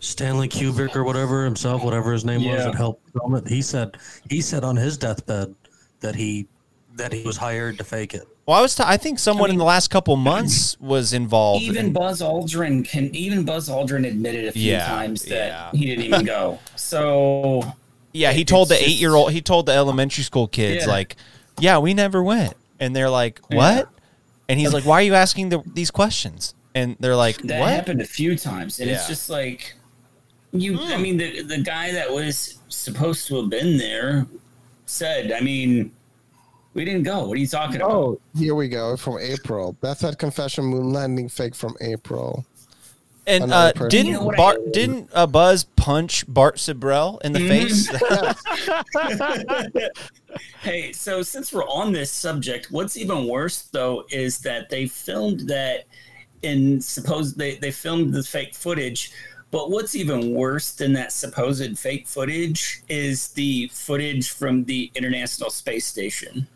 Stanley 0.00 0.48
Kubrick 0.48 0.94
or 0.94 1.04
whatever 1.04 1.44
himself, 1.44 1.82
whatever 1.82 2.12
his 2.12 2.24
name 2.24 2.44
was, 2.44 2.64
that 2.64 2.74
helped 2.74 3.10
film 3.10 3.34
it. 3.36 3.48
He 3.48 3.62
said 3.62 3.96
he 4.28 4.40
said 4.40 4.64
on 4.64 4.76
his 4.76 4.98
deathbed 4.98 5.54
that 6.00 6.14
he 6.14 6.48
that 6.96 7.12
he 7.12 7.22
was 7.22 7.36
hired 7.36 7.78
to 7.78 7.84
fake 7.84 8.14
it. 8.14 8.26
Well, 8.46 8.56
I 8.56 8.62
was. 8.62 8.76
T- 8.76 8.84
I 8.86 8.96
think 8.96 9.18
someone 9.18 9.50
in 9.50 9.58
the 9.58 9.64
last 9.64 9.88
couple 9.88 10.14
months 10.16 10.78
was 10.80 11.12
involved. 11.12 11.64
Even 11.64 11.86
in- 11.86 11.92
Buzz 11.92 12.20
Aldrin 12.20 12.88
can 12.88 13.12
even 13.14 13.44
Buzz 13.44 13.68
Aldrin 13.68 14.06
admitted 14.06 14.46
a 14.46 14.52
few 14.52 14.70
Yeah, 14.72 14.86
times 14.86 15.22
that 15.24 15.48
yeah. 15.48 15.70
he 15.72 15.86
didn't 15.86 16.04
even 16.04 16.24
go. 16.24 16.58
So 16.76 17.74
Yeah, 18.12 18.32
he 18.32 18.44
told 18.44 18.68
the 18.68 18.80
eight 18.80 18.98
year 19.00 19.14
old. 19.14 19.32
He 19.32 19.42
told 19.42 19.66
the 19.66 19.72
elementary 19.72 20.22
school 20.22 20.46
kids 20.46 20.84
Yeah. 20.86 20.92
like, 20.92 21.16
"Yeah, 21.58 21.78
we 21.78 21.92
never 21.92 22.22
went," 22.22 22.54
and 22.78 22.94
they're 22.94 23.10
like, 23.10 23.40
"What?" 23.50 23.88
And 24.48 24.60
he's 24.60 24.72
like, 24.72 24.84
"Why 24.86 25.00
are 25.00 25.02
you 25.02 25.14
asking 25.14 25.48
the, 25.48 25.62
these 25.66 25.90
questions?" 25.90 26.54
And 26.72 26.96
they're 27.00 27.16
like, 27.16 27.38
That 27.42 27.58
"What?" 27.60 27.70
happened 27.70 28.00
a 28.00 28.04
few 28.06 28.36
times, 28.36 28.78
and 28.78 28.88
it's. 28.88 29.06
Hmm. 29.06 29.08
just 29.08 29.28
like 29.28 29.74
you. 30.52 30.78
I 30.80 30.96
mean, 30.98 31.16
the 31.16 31.42
the 31.42 31.58
guy 31.58 31.90
that 31.92 32.12
was 32.12 32.58
supposed 32.68 33.26
to 33.28 33.40
have 33.40 33.50
been 33.50 33.76
there 33.78 34.26
said, 34.84 35.32
"I 35.32 35.40
mean, 35.40 35.90
we 36.76 36.84
didn't 36.84 37.02
go. 37.02 37.26
What 37.26 37.36
are 37.36 37.40
you 37.40 37.46
talking 37.48 37.76
about?" 37.76 37.90
Oh, 37.90 38.20
here 38.38 38.54
we 38.54 38.68
go 38.68 38.96
from 38.96 39.18
April. 39.18 39.72
Beth 39.80 40.00
had 40.00 40.18
confession 40.18 40.64
moon 40.66 40.92
landing 40.92 41.28
fake 41.28 41.54
from 41.56 41.74
April. 41.80 42.44
And 43.28 43.52
uh, 43.52 43.72
didn't 43.72 44.06
You 44.06 44.12
know 44.12 44.22
what 44.22 44.38
I- 44.38 44.70
didn't 44.72 45.10
uh, 45.12 45.26
Buzz 45.26 45.64
punch 45.74 46.24
Bart 46.28 46.58
Sibrel 46.58 47.20
in 47.22 47.32
the 47.32 47.40
Mhm. 47.40 47.48
face? 47.48 47.88
hey, 50.62 50.92
so 50.92 51.22
since 51.22 51.52
we're 51.52 51.66
on 51.66 51.92
this 51.92 52.10
subject, 52.12 52.68
what's 52.70 52.96
even 52.96 53.26
worse 53.26 53.62
though 53.72 54.04
is 54.10 54.38
that 54.40 54.68
they 54.70 54.86
filmed 54.86 55.40
that 55.48 55.86
and 56.44 56.84
suppose 56.84 57.34
they, 57.34 57.56
they 57.56 57.72
filmed 57.72 58.12
the 58.14 58.22
fake 58.22 58.54
footage. 58.54 59.10
But 59.50 59.70
what's 59.70 59.94
even 59.96 60.32
worse 60.34 60.72
than 60.72 60.92
that 60.92 61.10
supposed 61.12 61.78
fake 61.78 62.06
footage 62.06 62.82
is 62.88 63.28
the 63.28 63.68
footage 63.72 64.30
from 64.30 64.64
the 64.64 64.90
International 64.94 65.50
Space 65.50 65.86
Station. 65.86 66.46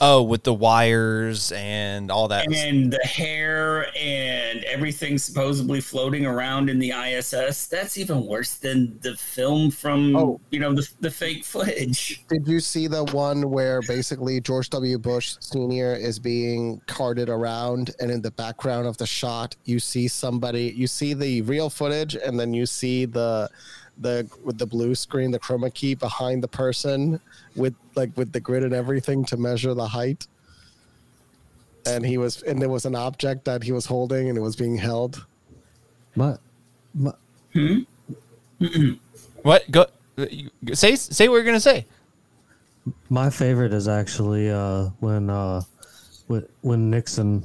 Oh, 0.00 0.22
with 0.22 0.42
the 0.42 0.54
wires 0.54 1.52
and 1.52 2.10
all 2.10 2.28
that. 2.28 2.46
And 2.52 2.92
the 2.92 2.98
hair 2.98 3.86
and 3.96 4.64
everything 4.64 5.18
supposedly 5.18 5.80
floating 5.80 6.26
around 6.26 6.70
in 6.70 6.78
the 6.78 6.90
ISS. 6.90 7.66
That's 7.66 7.98
even 7.98 8.26
worse 8.26 8.54
than 8.54 8.98
the 9.00 9.16
film 9.16 9.70
from 9.70 10.16
Oh. 10.16 10.40
you 10.50 10.60
know 10.60 10.74
the, 10.74 10.88
the 11.00 11.10
fake 11.10 11.44
footage. 11.44 12.24
Did 12.28 12.46
you 12.46 12.60
see 12.60 12.86
the 12.86 13.04
one 13.04 13.50
where 13.50 13.80
basically 13.82 14.40
George 14.40 14.70
W. 14.70 14.98
Bush 14.98 15.36
Sr. 15.40 15.94
is 15.94 16.18
being 16.18 16.80
carted 16.86 17.28
around, 17.28 17.90
and 18.00 18.10
in 18.10 18.22
the 18.22 18.30
background 18.30 18.86
of 18.86 18.96
the 18.96 19.06
shot, 19.06 19.56
you 19.64 19.78
see 19.78 20.08
somebody, 20.08 20.72
you 20.76 20.86
see 20.86 21.14
the 21.14 21.42
real 21.42 21.70
footage, 21.70 22.14
and 22.14 22.38
then 22.38 22.52
you 22.54 22.66
see 22.66 23.04
the 23.04 23.48
the 23.98 24.28
with 24.44 24.58
the 24.58 24.66
blue 24.66 24.94
screen, 24.94 25.30
the 25.30 25.38
chroma 25.38 25.72
key 25.72 25.94
behind 25.94 26.42
the 26.42 26.48
person 26.48 27.20
with 27.56 27.74
like 27.94 28.10
with 28.16 28.32
the 28.32 28.40
grid 28.40 28.64
and 28.64 28.74
everything 28.74 29.24
to 29.26 29.36
measure 29.36 29.74
the 29.74 29.86
height. 29.86 30.26
And 31.86 32.04
he 32.04 32.16
was, 32.18 32.42
and 32.42 32.60
there 32.62 32.70
was 32.70 32.86
an 32.86 32.94
object 32.94 33.44
that 33.44 33.62
he 33.62 33.70
was 33.70 33.84
holding, 33.84 34.30
and 34.30 34.38
it 34.38 34.40
was 34.40 34.56
being 34.56 34.76
held. 34.78 35.26
My, 36.16 36.36
my, 36.94 37.12
What? 39.42 39.70
Go 39.70 39.86
say 40.72 40.96
say 40.96 41.28
what 41.28 41.36
you're 41.36 41.44
gonna 41.44 41.60
say. 41.60 41.84
my 43.10 43.28
favorite 43.30 43.72
is 43.74 43.88
actually 43.88 44.50
uh, 44.50 44.84
when 45.00 45.28
uh, 45.28 45.60
when, 46.28 46.46
when 46.62 46.90
Nixon 46.90 47.42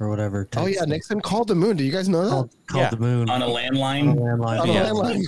or 0.00 0.08
whatever. 0.10 0.48
Oh 0.56 0.66
yeah, 0.66 0.84
Nixon 0.84 1.20
called 1.20 1.48
the 1.48 1.54
moon. 1.54 1.76
Do 1.76 1.84
you 1.84 1.92
guys 1.92 2.08
know 2.08 2.24
that? 2.24 2.30
called, 2.30 2.50
called 2.66 2.82
Yeah. 2.82 2.90
the 2.90 2.96
moon 2.98 3.30
On 3.30 3.40
a 3.40 3.46
on 3.46 3.52
landline. 3.54 4.12
a 4.12 4.16
landline. 4.16 4.60
On 4.60 4.68
a 4.68 4.72
Yeah. 4.72 4.88
landline. 4.90 5.24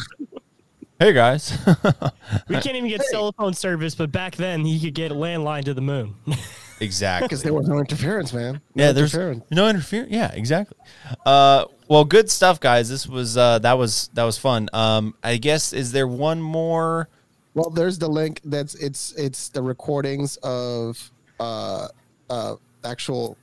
Hey 1.01 1.13
guys. 1.13 1.57
We 2.49 2.57
can't 2.57 2.77
even 2.77 2.89
get 2.89 3.03
cell 3.03 3.33
phone 3.33 3.55
service, 3.55 3.95
but 3.95 4.13
back 4.13 4.37
then 4.37 4.65
you 4.67 4.79
could 4.81 4.95
get 4.95 5.11
a 5.11 5.15
landline 5.15 5.65
to 5.65 5.75
the 5.75 5.81
moon. 5.81 6.15
exactly. 6.81 7.27
Because 7.27 7.43
there 7.43 7.53
was 7.55 7.67
no 7.69 7.79
interference, 7.79 8.33
man. 8.33 8.61
No 8.75 8.85
Yeah, 8.85 8.93
there's 8.93 9.15
interference. 9.15 9.45
no 9.51 9.69
interference. 9.69 10.11
Yeah, 10.11 10.31
exactly. 10.33 10.77
Uh, 11.27 11.65
well, 11.89 12.05
good 12.05 12.31
stuff, 12.31 12.61
guys. 12.61 12.89
This 12.89 13.07
was 13.07 13.37
uh, 13.37 13.59
that 13.61 13.77
was 13.79 14.09
that 14.15 14.25
was 14.25 14.39
fun. 14.39 14.69
Um, 14.73 15.15
I 15.23 15.37
guess 15.37 15.73
is 15.73 15.93
there 15.93 16.07
one 16.07 16.41
more? 16.41 17.09
Well, 17.55 17.71
there's 17.71 17.99
the 17.99 18.09
link. 18.09 18.41
That's 18.45 18.75
it's 18.77 19.13
it's 19.13 19.49
the 19.49 19.63
recordings 19.63 20.37
of 20.39 21.11
uh 21.41 21.89
uh 22.31 22.57
actual 22.85 23.37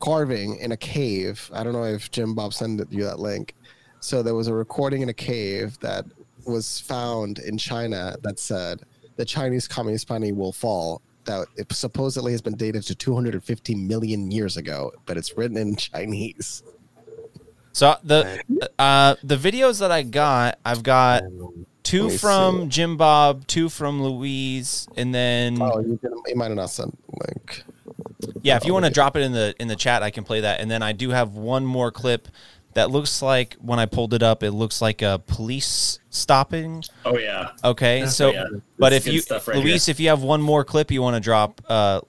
carving 0.00 0.56
in 0.56 0.72
a 0.72 0.76
cave. 0.76 1.50
I 1.54 1.62
don't 1.62 1.72
know 1.74 1.84
if 1.84 2.10
Jim 2.10 2.34
Bob 2.34 2.54
sent 2.54 2.90
you 2.92 3.04
that 3.04 3.18
link. 3.18 3.54
So 4.00 4.22
there 4.22 4.34
was 4.34 4.48
a 4.48 4.54
recording 4.54 5.02
in 5.02 5.08
a 5.08 5.14
cave 5.14 5.78
that 5.80 6.04
was 6.46 6.80
found 6.80 7.38
in 7.38 7.58
China 7.58 8.16
that 8.22 8.38
said 8.38 8.82
the 9.16 9.24
Chinese 9.24 9.68
Communist 9.68 10.08
Party 10.08 10.32
will 10.32 10.52
fall. 10.52 11.02
That 11.24 11.46
it 11.56 11.72
supposedly 11.72 12.32
has 12.32 12.42
been 12.42 12.56
dated 12.56 12.82
to 12.84 12.96
250 12.96 13.74
million 13.76 14.32
years 14.32 14.56
ago, 14.56 14.92
but 15.06 15.16
it's 15.16 15.36
written 15.36 15.56
in 15.56 15.76
Chinese. 15.76 16.64
So 17.72 17.96
the 18.04 18.42
uh, 18.78 19.14
the 19.22 19.36
videos 19.36 19.80
that 19.80 19.90
I 19.90 20.02
got, 20.02 20.58
I've 20.64 20.82
got 20.82 21.22
two 21.82 22.10
from 22.10 22.62
see. 22.62 22.68
Jim 22.68 22.96
Bob, 22.96 23.46
two 23.46 23.68
from 23.68 24.02
Luis, 24.02 24.86
and 24.96 25.14
then 25.14 25.60
Oh, 25.60 25.80
you, 25.80 25.98
didn't, 26.02 26.20
you 26.26 26.36
might 26.36 26.48
have 26.48 26.56
not 26.56 26.70
sent 26.70 26.98
link. 27.08 27.62
yeah, 28.42 28.56
if 28.56 28.64
you 28.64 28.72
oh, 28.72 28.74
want 28.74 28.84
to 28.84 28.88
okay. 28.88 28.94
drop 28.94 29.16
it 29.16 29.22
in 29.22 29.32
the 29.32 29.54
in 29.58 29.68
the 29.68 29.76
chat, 29.76 30.02
I 30.02 30.10
can 30.10 30.24
play 30.24 30.40
that. 30.40 30.60
And 30.60 30.70
then 30.70 30.82
I 30.82 30.92
do 30.92 31.10
have 31.10 31.34
one 31.34 31.64
more 31.64 31.90
clip 31.90 32.28
that 32.74 32.90
looks 32.90 33.22
like 33.22 33.56
when 33.60 33.78
I 33.78 33.86
pulled 33.86 34.12
it 34.14 34.22
up, 34.22 34.42
it 34.42 34.52
looks 34.52 34.82
like 34.82 35.02
a 35.02 35.22
police 35.26 35.98
stopping. 36.12 36.84
Oh 37.04 37.18
yeah. 37.18 37.50
Okay, 37.64 38.06
so 38.06 38.30
yeah. 38.32 38.44
but 38.78 38.92
if 38.92 39.06
you 39.06 39.20
right 39.30 39.56
Luis, 39.56 39.88
if 39.88 39.98
you 39.98 40.08
have 40.08 40.22
one 40.22 40.40
more 40.40 40.64
clip 40.64 40.90
you 40.92 41.02
want 41.02 41.16
to 41.16 41.20
drop, 41.20 41.60
uh, 41.68 42.00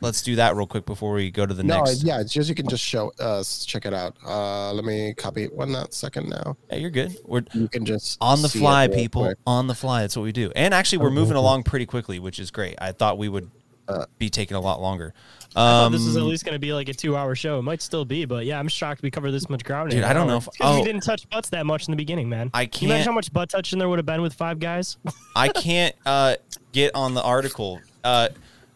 let's 0.00 0.22
do 0.22 0.36
that 0.36 0.56
real 0.56 0.66
quick 0.66 0.86
before 0.86 1.12
we 1.12 1.30
go 1.30 1.44
to 1.44 1.52
the 1.52 1.62
no, 1.62 1.78
next. 1.78 2.02
yeah, 2.02 2.20
it's 2.20 2.32
just 2.32 2.48
you 2.48 2.54
can 2.54 2.68
just 2.68 2.82
show 2.82 3.12
us 3.18 3.64
check 3.66 3.84
it 3.84 3.92
out. 3.92 4.16
Uh, 4.26 4.72
let 4.72 4.84
me 4.84 5.12
copy 5.14 5.42
it 5.44 5.52
one 5.54 5.70
not 5.72 5.92
second 5.92 6.28
now. 6.30 6.56
Yeah, 6.70 6.76
you're 6.78 6.90
good. 6.90 7.16
We're 7.26 7.42
You 7.52 7.68
can 7.68 7.84
just 7.84 8.16
on 8.20 8.40
the 8.42 8.48
fly, 8.48 8.88
people. 8.88 9.22
quick. 9.24 9.38
On 9.46 9.66
the 9.66 9.74
fly. 9.74 10.00
That's 10.02 10.16
what 10.16 10.22
we 10.22 10.32
do. 10.32 10.50
And 10.56 10.72
actually, 10.72 10.98
we're 10.98 11.10
moving 11.10 11.36
along 11.36 11.64
pretty 11.64 11.86
quickly, 11.86 12.18
which 12.18 12.38
is 12.38 12.50
great. 12.50 12.76
I 12.80 12.92
thought 12.92 13.18
we 13.18 13.28
would 13.28 13.50
Uh, 13.88 14.06
be 14.16 14.30
taking 14.30 14.56
a 14.56 14.60
lot 14.60 14.80
longer. 14.80 15.12
I 15.54 15.60
thought 15.60 15.84
Um, 15.86 15.92
this 15.92 16.04
was 16.06 16.16
at 16.16 16.22
least 16.22 16.44
going 16.44 16.54
to 16.54 16.58
be 16.58 16.72
like 16.72 16.88
a 16.88 16.94
two-hour 16.94 17.34
show. 17.34 17.58
It 17.58 17.62
might 17.62 17.82
still 17.82 18.04
be, 18.04 18.24
but 18.24 18.46
yeah, 18.46 18.58
I'm 18.58 18.68
shocked 18.68 19.02
we 19.02 19.10
covered 19.10 19.32
this 19.32 19.48
much 19.50 19.64
ground. 19.64 19.90
Dude, 19.90 19.98
an 20.00 20.04
I 20.04 20.12
don't 20.12 20.22
hour. 20.22 20.28
know 20.28 20.36
if- 20.38 20.44
Because 20.50 20.76
oh. 20.76 20.78
we 20.78 20.84
didn't 20.84 21.02
touch 21.02 21.28
butts 21.30 21.50
that 21.50 21.66
much 21.66 21.86
in 21.88 21.92
the 21.92 21.96
beginning, 21.96 22.28
man. 22.28 22.50
I 22.54 22.66
Can 22.66 22.82
you 22.82 22.88
imagine 22.88 23.04
can't- 23.04 23.12
how 23.12 23.14
much 23.14 23.32
butt 23.32 23.50
touching 23.50 23.78
there 23.78 23.88
would 23.88 23.98
have 23.98 24.06
been 24.06 24.22
with 24.22 24.32
five 24.34 24.58
guys? 24.58 24.96
I 25.36 25.48
can't 25.48 25.94
uh, 26.06 26.36
get 26.72 26.94
on 26.94 27.14
the 27.14 27.22
article. 27.22 27.80
Uh, 28.02 28.28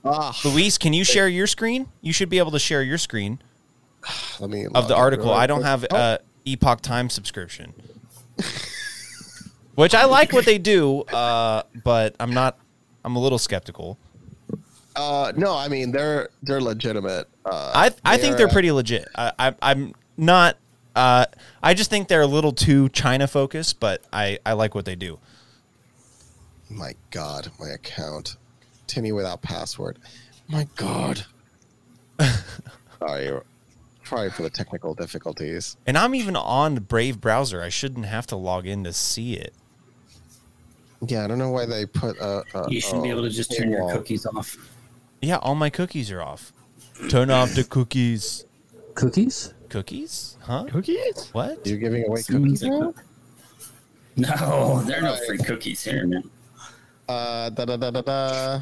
Ah, 0.08 0.38
Luis, 0.44 0.78
can 0.78 0.92
you 0.92 1.02
share 1.02 1.26
your 1.26 1.48
screen? 1.48 1.88
You 2.00 2.12
should 2.12 2.28
be 2.28 2.38
able 2.38 2.52
to 2.52 2.60
share 2.60 2.80
your 2.80 2.96
screen 2.98 3.40
let 4.40 4.48
me 4.50 4.66
of 4.72 4.86
the 4.86 4.94
article. 4.94 5.26
real 5.26 5.34
I 5.34 5.48
don't 5.48 5.58
quick. 5.62 5.66
have 5.66 5.86
Oh, 5.90 5.96
uh, 5.96 6.18
Epoch 6.44 6.80
Time 6.80 7.10
subscription, 7.10 7.74
which 9.74 9.94
I 9.94 10.04
like 10.04 10.32
what 10.32 10.44
they 10.44 10.58
do, 10.58 11.00
uh, 11.02 11.62
but 11.84 12.14
I'm 12.20 12.32
not. 12.32 12.58
I'm 13.04 13.16
a 13.16 13.18
little 13.18 13.38
skeptical. 13.38 13.98
Uh, 14.96 15.32
no, 15.36 15.54
I 15.54 15.68
mean 15.68 15.92
they're 15.92 16.30
they're 16.42 16.60
legitimate. 16.60 17.28
Uh, 17.44 17.72
I 17.74 17.90
I 18.04 18.16
think 18.16 18.36
they're 18.36 18.48
pretty 18.48 18.72
legit. 18.72 19.08
I, 19.14 19.32
I 19.38 19.54
I'm 19.62 19.94
not. 20.16 20.56
Uh, 20.94 21.26
I 21.62 21.74
just 21.74 21.90
think 21.90 22.08
they're 22.08 22.22
a 22.22 22.26
little 22.26 22.52
too 22.52 22.88
China 22.88 23.26
focused, 23.26 23.78
but 23.78 24.02
I 24.12 24.38
I 24.46 24.54
like 24.54 24.74
what 24.74 24.86
they 24.86 24.96
do. 24.96 25.18
My 26.70 26.94
God, 27.10 27.50
my 27.60 27.68
account. 27.68 28.36
Timmy 28.86 29.12
without 29.12 29.42
password. 29.42 29.98
My 30.48 30.66
God. 30.76 31.24
Sorry, 32.98 33.40
sorry 34.04 34.30
for 34.30 34.42
the 34.42 34.48
technical 34.48 34.94
difficulties. 34.94 35.76
And 35.86 35.98
I'm 35.98 36.14
even 36.14 36.34
on 36.34 36.76
Brave 36.76 37.20
browser. 37.20 37.62
I 37.62 37.68
shouldn't 37.68 38.06
have 38.06 38.26
to 38.28 38.36
log 38.36 38.66
in 38.66 38.84
to 38.84 38.92
see 38.92 39.34
it. 39.34 39.52
Yeah, 41.06 41.24
I 41.24 41.26
don't 41.26 41.38
know 41.38 41.50
why 41.50 41.66
they 41.66 41.84
put 41.84 42.16
a. 42.18 42.42
a 42.54 42.70
You 42.70 42.80
should 42.80 43.02
be 43.02 43.10
a 43.10 43.12
able 43.12 43.22
to 43.22 43.30
just 43.30 43.54
turn 43.54 43.70
your 43.70 43.92
cookies 43.92 44.24
off. 44.24 44.56
Yeah, 45.22 45.36
all 45.36 45.54
my 45.54 45.70
cookies 45.70 46.10
are 46.10 46.22
off. 46.22 46.52
Turn 47.08 47.30
off 47.30 47.54
the 47.54 47.64
cookies. 47.64 48.44
Cookies? 48.94 49.52
Cookies? 49.68 50.36
Huh? 50.42 50.64
Cookies? 50.70 51.28
What? 51.32 51.66
You're 51.66 51.78
giving 51.78 52.06
away 52.06 52.22
cookies 52.22 52.62
now? 52.62 52.94
No, 54.16 54.82
there 54.86 54.98
are 54.98 55.02
no 55.02 55.16
free 55.26 55.38
cookies 55.38 55.82
here, 55.84 56.06
man. 56.06 56.30
Uh, 57.08 57.50
da 57.50 57.64
da 57.66 57.76
da 57.76 57.90
da 57.90 58.00
da. 58.00 58.60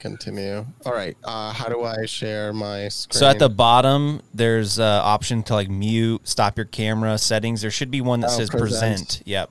Continue. 0.00 0.64
All 0.86 0.92
right. 0.92 1.16
Uh, 1.22 1.52
how 1.52 1.68
do 1.68 1.82
I 1.84 2.06
share 2.06 2.52
my 2.52 2.88
screen? 2.88 3.18
So 3.20 3.28
at 3.28 3.38
the 3.38 3.48
bottom, 3.50 4.22
there's 4.32 4.78
uh, 4.80 5.00
option 5.04 5.42
to 5.44 5.54
like 5.54 5.68
mute, 5.68 6.26
stop 6.26 6.56
your 6.56 6.64
camera 6.66 7.18
settings. 7.18 7.60
There 7.60 7.70
should 7.70 7.90
be 7.90 8.00
one 8.00 8.20
that 8.20 8.30
Oh, 8.30 8.36
says 8.38 8.50
present. 8.50 8.80
present. 8.98 9.22
Yep. 9.26 9.50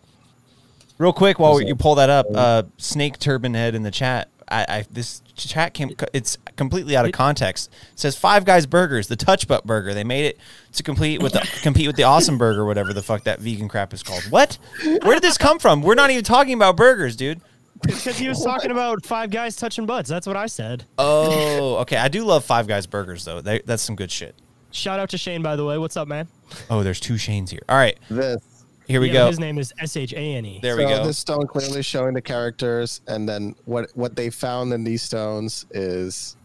Real 0.98 1.14
quick, 1.14 1.40
while 1.40 1.54
Present. 1.54 1.70
you 1.70 1.76
pull 1.76 1.96
that 1.96 2.10
up, 2.10 2.26
uh, 2.34 2.64
Snake 2.78 3.20
Turban 3.20 3.54
Head 3.54 3.74
in 3.76 3.84
the 3.84 3.92
chat. 3.92 4.28
I, 4.50 4.66
I 4.68 4.86
this 4.92 5.22
chat 5.36 5.74
came. 5.74 5.96
It's 6.14 6.38
completely 6.56 6.96
out 6.98 7.06
of 7.06 7.12
context. 7.12 7.72
It 7.94 8.00
says 8.00 8.18
Five 8.18 8.46
Guys 8.46 8.66
Burgers, 8.66 9.08
the 9.08 9.16
Touch 9.16 9.48
Butt 9.48 9.66
Burger. 9.66 9.94
They 9.94 10.04
made 10.04 10.26
it 10.26 10.38
to 10.74 10.84
compete 10.84 11.22
with 11.22 11.34
the 11.34 11.40
compete 11.62 11.88
with 11.88 11.96
the 11.96 12.04
Awesome 12.04 12.38
Burger, 12.38 12.66
whatever 12.66 12.94
the 12.94 13.02
fuck 13.04 13.24
that 13.24 13.40
vegan 13.40 13.68
crap 13.68 13.94
is 13.94 14.04
called. 14.04 14.24
What? 14.30 14.58
Where 14.84 15.14
did 15.14 15.24
this 15.24 15.38
come 15.38 15.60
from? 15.60 15.82
We're 15.82 15.96
not 15.96 16.10
even 16.12 16.24
talking 16.24 16.54
about 16.54 16.76
burgers, 16.76 17.16
dude. 17.16 17.42
Because 17.82 18.18
he 18.18 18.28
was 18.28 18.44
talking 18.44 18.72
about 18.72 19.06
five 19.06 19.30
guys 19.30 19.56
touching 19.56 19.86
butts. 19.86 20.10
That's 20.10 20.28
what 20.28 20.36
I 20.36 20.48
said. 20.48 20.84
Oh, 20.98 21.78
okay. 21.78 21.96
I 21.96 22.10
do 22.10 22.26
love 22.26 22.44
Five 22.44 22.68
Guys 22.68 22.86
Burgers 22.88 23.24
though. 23.24 23.42
They, 23.42 23.60
that's 23.60 23.84
some 23.84 23.96
good 23.96 24.12
shit. 24.12 24.36
Shout 24.72 25.00
out 25.00 25.10
to 25.12 25.18
Shane, 25.18 25.42
by 25.42 25.56
the 25.56 25.66
way. 25.66 25.78
What's 25.78 25.98
up, 25.98 26.08
man? 26.08 26.28
Oh, 26.70 26.84
there's 26.84 27.00
two 27.00 27.14
Shanes 27.14 27.50
here. 27.50 27.62
All 27.70 27.78
right. 27.78 27.98
this 28.10 28.44
Here 28.90 29.00
we 29.00 29.08
Yeah, 29.08 29.14
go. 29.14 29.28
His 29.28 29.40
name 29.40 29.60
is 29.60 29.72
S 29.80 29.96
H 29.96 30.14
A 30.14 30.18
N 30.18 30.46
E. 30.46 30.60
There 30.64 30.76
we 30.76 30.84
go. 30.84 31.06
This 31.06 31.20
stone 31.20 31.46
clearly 31.46 31.84
showing 31.84 32.16
the 32.16 32.22
characters, 32.22 33.02
and 33.08 33.30
then 33.30 33.56
what 33.66 33.92
what 33.96 34.16
they 34.16 34.32
found 34.32 34.74
in 34.74 34.84
these 34.84 35.04
stones 35.04 35.68
is, 35.72 36.36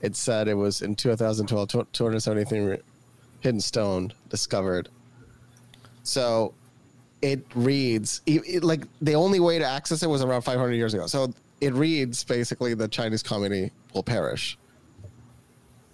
it 0.00 0.14
said 0.14 0.46
it 0.46 0.54
was 0.54 0.82
in 0.82 0.94
2012 0.94 1.68
273 1.92 2.78
hidden 3.40 3.60
stone 3.60 4.12
discovered. 4.28 4.88
So, 6.04 6.54
it 7.22 7.44
reads 7.56 8.20
it, 8.24 8.42
it- 8.46 8.64
like 8.64 8.84
the 9.02 9.14
only 9.14 9.40
way 9.40 9.58
to 9.58 9.64
access 9.64 10.04
it 10.04 10.08
was 10.08 10.22
around 10.22 10.42
500 10.42 10.72
years 10.74 10.94
ago. 10.94 11.06
So 11.08 11.32
it 11.60 11.74
reads 11.74 12.22
basically 12.22 12.74
the 12.74 12.86
Chinese 12.86 13.24
community 13.24 13.72
will 13.94 14.04
perish. 14.04 14.56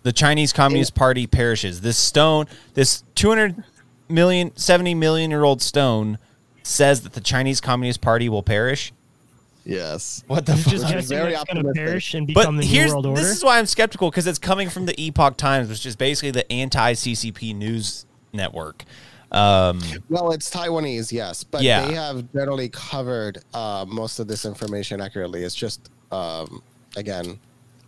the 0.03 0.13
Chinese 0.13 0.53
Communist 0.53 0.95
Party 0.95 1.27
perishes. 1.27 1.81
This 1.81 1.97
stone, 1.97 2.45
this 2.75 3.03
200 3.15 3.65
million, 4.09 4.57
70 4.57 4.95
million 4.95 5.31
year 5.31 5.45
old 5.45 5.63
stone 5.63 6.19
says 6.63 7.03
that 7.03 7.13
the 7.13 7.21
Chinese 7.21 7.61
Communist 7.61 8.01
Party 8.01 8.29
will 8.29 8.43
perish. 8.43 8.93
Yes. 9.67 10.23
What 10.27 10.45
the 10.47 10.55
He's 10.55 10.65
fuck? 10.65 10.73
just 10.73 10.89
guessing 10.93 11.17
very 11.17 11.33
it's 11.35 11.45
going 11.45 11.63
to 11.63 11.69
optimistic. 11.71 11.85
perish 11.87 12.15
and 12.15 12.27
But 12.27 12.41
become 12.43 12.57
the 12.59 12.65
new 12.65 12.69
here's 12.69 12.91
world 12.93 13.07
order. 13.07 13.21
this 13.21 13.31
is 13.37 13.43
why 13.45 13.59
I'm 13.59 13.67
skeptical 13.67 14.11
because 14.11 14.27
it's 14.27 14.39
coming 14.39 14.69
from 14.69 14.85
the 14.87 14.95
Epoch 15.01 15.37
Times, 15.39 15.69
which 15.69 15.87
is 15.87 15.97
basically 15.97 16.31
the 16.33 16.51
anti 16.53 16.93
CCP 16.93 17.55
news 17.55 18.05
network. 18.33 18.85
Um, 19.33 19.81
Well, 20.11 20.33
it's 20.33 20.51
Taiwanese, 20.51 21.11
yes, 21.13 21.45
but 21.45 21.63
Yeah. 21.63 21.87
they 21.87 21.95
have 21.95 22.31
generally 22.33 22.69
covered 22.69 23.39
uh, 23.55 23.85
most 23.89 24.19
of 24.21 24.29
this 24.29 24.45
information 24.45 25.01
accurately. 25.01 25.43
It's 25.45 25.55
just, 25.55 25.91
um, 26.13 26.63
again, 26.97 27.39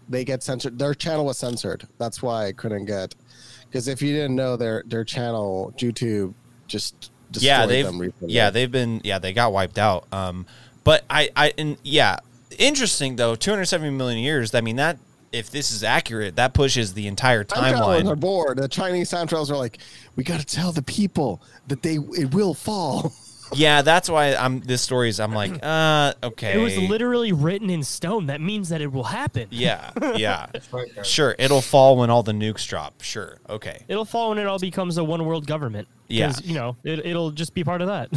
they 0.09 0.25
get 0.25 0.43
censored. 0.43 0.79
Their 0.79 0.95
channel 0.95 1.27
was 1.27 1.37
censored. 1.39 1.87
That's 1.99 2.23
why 2.23 2.47
I 2.47 2.53
couldn't 2.53 2.87
get. 2.87 3.15
Because 3.69 3.89
if 3.89 4.03
you 4.03 4.13
didn't 4.13 4.37
know, 4.37 4.57
their 4.57 4.83
their 4.87 5.05
channel, 5.05 5.73
YouTube, 5.77 6.35
just 6.67 7.11
destroyed 7.31 7.49
yeah, 7.49 7.67
they've 7.67 7.87
them 7.87 7.99
recently. 7.99 8.33
yeah 8.33 8.51
they've 8.51 8.71
been 8.71 9.01
yeah 9.03 9.19
they 9.19 9.33
got 9.33 9.53
wiped 9.53 9.79
out. 9.79 10.07
Um, 10.13 10.47
but 10.85 11.05
I 11.11 11.31
I 11.37 11.53
and 11.59 11.77
yeah, 11.83 12.19
interesting 12.59 13.17
though. 13.17 13.35
270 13.35 13.91
million 13.91 14.21
years. 14.21 14.55
I 14.55 14.61
mean 14.61 14.77
that 14.77 14.99
if 15.33 15.51
this 15.51 15.71
is 15.71 15.85
accurate, 15.85 16.37
that 16.37 16.55
pushes 16.55 16.95
the 16.95 17.07
entire 17.07 17.45
timeline. 17.45 18.09
are 18.11 18.17
bored. 18.17 18.59
The 18.59 18.69
Chinese 18.69 19.11
time 19.11 19.27
travelers 19.27 19.51
are 19.51 19.57
like, 19.57 19.79
we 20.15 20.25
got 20.25 20.41
to 20.41 20.47
tell 20.47 20.73
the 20.73 20.83
people 20.83 21.43
that 21.69 21.83
they 21.83 21.97
it 21.97 22.35
will 22.35 22.55
fall. 22.55 23.13
Yeah, 23.55 23.83
that's 23.83 24.11
why 24.11 24.35
I'm. 24.35 24.61
This 24.61 24.83
story 24.83 25.09
is. 25.09 25.21
I'm 25.21 25.33
like, 25.33 25.59
uh, 25.63 26.15
okay. 26.23 26.59
It 26.59 26.63
was 26.63 26.77
literally 26.77 27.33
written 27.33 27.71
in 27.71 27.83
stone. 27.83 28.27
That 28.27 28.41
means 28.41 28.71
that 28.71 28.81
it 28.81 28.93
will 28.93 29.05
happen. 29.05 29.49
Yeah, 29.51 29.91
yeah. 30.17 30.47
Sure, 31.05 31.35
it'll 31.39 31.63
fall 31.63 31.97
when 31.97 32.11
all 32.11 32.23
the 32.23 32.33
nukes 32.33 32.67
drop. 32.67 33.03
Sure, 33.03 33.39
okay. 33.49 33.85
It'll 33.89 34.05
fall 34.05 34.31
when 34.31 34.39
it 34.39 34.47
all 34.47 34.59
becomes 34.59 34.99
a 34.99 35.05
one 35.05 35.25
world 35.25 35.47
government. 35.47 35.87
'Cause, 36.09 36.09
Yeah. 36.09 36.33
You 36.43 36.55
know, 36.55 36.77
it, 36.85 37.05
it'll 37.07 37.31
just 37.31 37.55
be 37.55 37.63
part 37.65 37.81
of 37.83 37.89
that. 37.89 38.11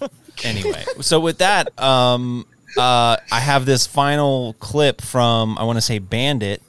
Anyway, 0.42 0.84
so 1.00 1.20
with 1.20 1.38
that, 1.38 1.78
um, 1.80 2.44
uh, 2.76 3.16
I 3.30 3.38
have 3.40 3.64
this 3.64 3.86
final 3.86 4.54
clip 4.54 5.00
from 5.00 5.56
I 5.56 5.62
want 5.62 5.76
to 5.76 5.80
say 5.80 6.00
Bandit. 6.00 6.60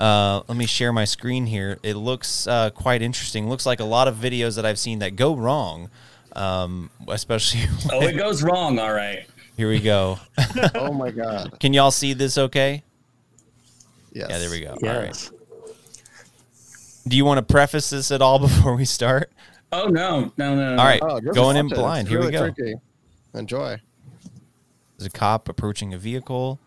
Uh, 0.00 0.40
let 0.48 0.56
me 0.56 0.64
share 0.64 0.90
my 0.92 1.04
screen 1.04 1.44
here. 1.46 1.78
It 1.82 1.94
looks 1.94 2.46
uh, 2.46 2.70
quite 2.70 3.02
interesting. 3.02 3.48
Looks 3.50 3.66
like 3.66 3.80
a 3.80 3.84
lot 3.84 4.08
of 4.08 4.16
videos 4.16 4.56
that 4.56 4.64
I've 4.64 4.78
seen 4.78 5.00
that 5.00 5.14
go 5.16 5.36
wrong, 5.36 5.90
um, 6.34 6.90
especially. 7.08 7.62
Oh, 7.92 8.02
it 8.02 8.16
goes 8.16 8.42
wrong. 8.42 8.78
All 8.78 8.92
right. 8.92 9.26
Here 9.56 9.68
we 9.68 9.80
go. 9.80 10.18
oh 10.74 10.92
my 10.92 11.10
god. 11.10 11.58
Can 11.60 11.72
y'all 11.72 11.90
see 11.92 12.12
this? 12.12 12.36
Okay. 12.38 12.82
Yes. 14.12 14.26
Yeah, 14.30 14.38
there 14.38 14.50
we 14.50 14.60
go. 14.60 14.70
All 14.70 14.78
Yes. 14.82 15.30
right. 15.30 15.40
Do 17.06 17.16
you 17.16 17.24
want 17.24 17.38
to 17.38 17.42
preface 17.52 17.90
this 17.90 18.10
at 18.10 18.22
all 18.22 18.38
before 18.48 18.74
we 18.74 18.84
start? 18.84 19.30
Oh 19.72 19.86
no, 19.88 20.32
no, 20.36 20.54
no. 20.54 20.74
no. 20.76 20.80
All 20.82 20.86
right, 20.86 21.00
Oh, 21.02 21.20
going 21.20 21.56
in 21.56 21.66
watch. 21.66 21.72
It's 21.72 21.80
blind. 21.80 22.08
Here 22.08 22.20
we 22.20 22.30
go. 22.30 22.50
tricky. 22.50 22.74
Enjoy. 23.34 23.80
There's 24.96 25.06
a 25.06 25.10
cop 25.10 25.48
approaching 25.48 25.92
a 25.92 25.98
vehicle, 25.98 26.60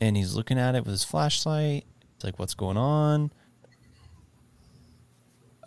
and 0.00 0.16
he's 0.16 0.34
looking 0.34 0.58
at 0.58 0.74
it 0.74 0.80
with 0.84 0.90
his 0.92 1.04
flashlight. 1.04 1.84
It's 2.16 2.24
like, 2.24 2.38
what's 2.38 2.54
going 2.54 2.76
on? 2.76 3.30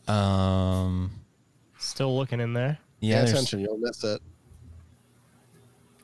Um, 0.08 1.12
Still 1.88 2.15
looking 2.17 2.39
in 2.39 2.53
there. 2.53 2.77
yeah, 2.99 3.15
Pay 3.15 3.17
there's- 3.19 3.31
attention, 3.31 3.59
you'll 3.61 3.77
miss 3.77 4.03
it. 4.03 4.21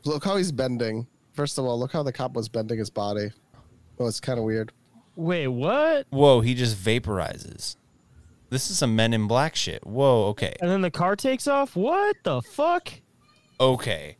Look 0.05 0.23
how 0.23 0.38
he's 0.38 0.51
bending. 0.51 1.07
First 1.34 1.57
of 1.57 1.65
all, 1.65 1.79
look 1.79 1.91
how 1.93 2.03
the 2.03 2.11
cop 2.11 2.34
was 2.34 2.49
bending 2.49 2.77
his 2.77 2.89
body. 2.89 3.31
Oh, 3.99 4.07
it's 4.07 4.19
kind 4.19 4.38
of 4.38 4.45
weird. 4.45 4.71
Wait, 5.15 5.47
what? 5.47 6.07
Whoa, 6.09 6.41
he 6.41 6.53
just 6.53 6.75
vaporizes. 6.77 7.75
This 8.49 8.69
is 8.69 8.77
some 8.77 8.95
Men 8.95 9.13
in 9.13 9.27
Black 9.27 9.55
shit. 9.55 9.86
Whoa, 9.86 10.25
okay, 10.27 10.53
And 10.61 10.69
then 10.69 10.81
the 10.81 10.91
car 10.91 11.15
takes 11.15 11.47
off? 11.47 11.75
What 11.75 12.15
the 12.23 12.41
fuck? 12.41 12.89
okay. 13.59 14.17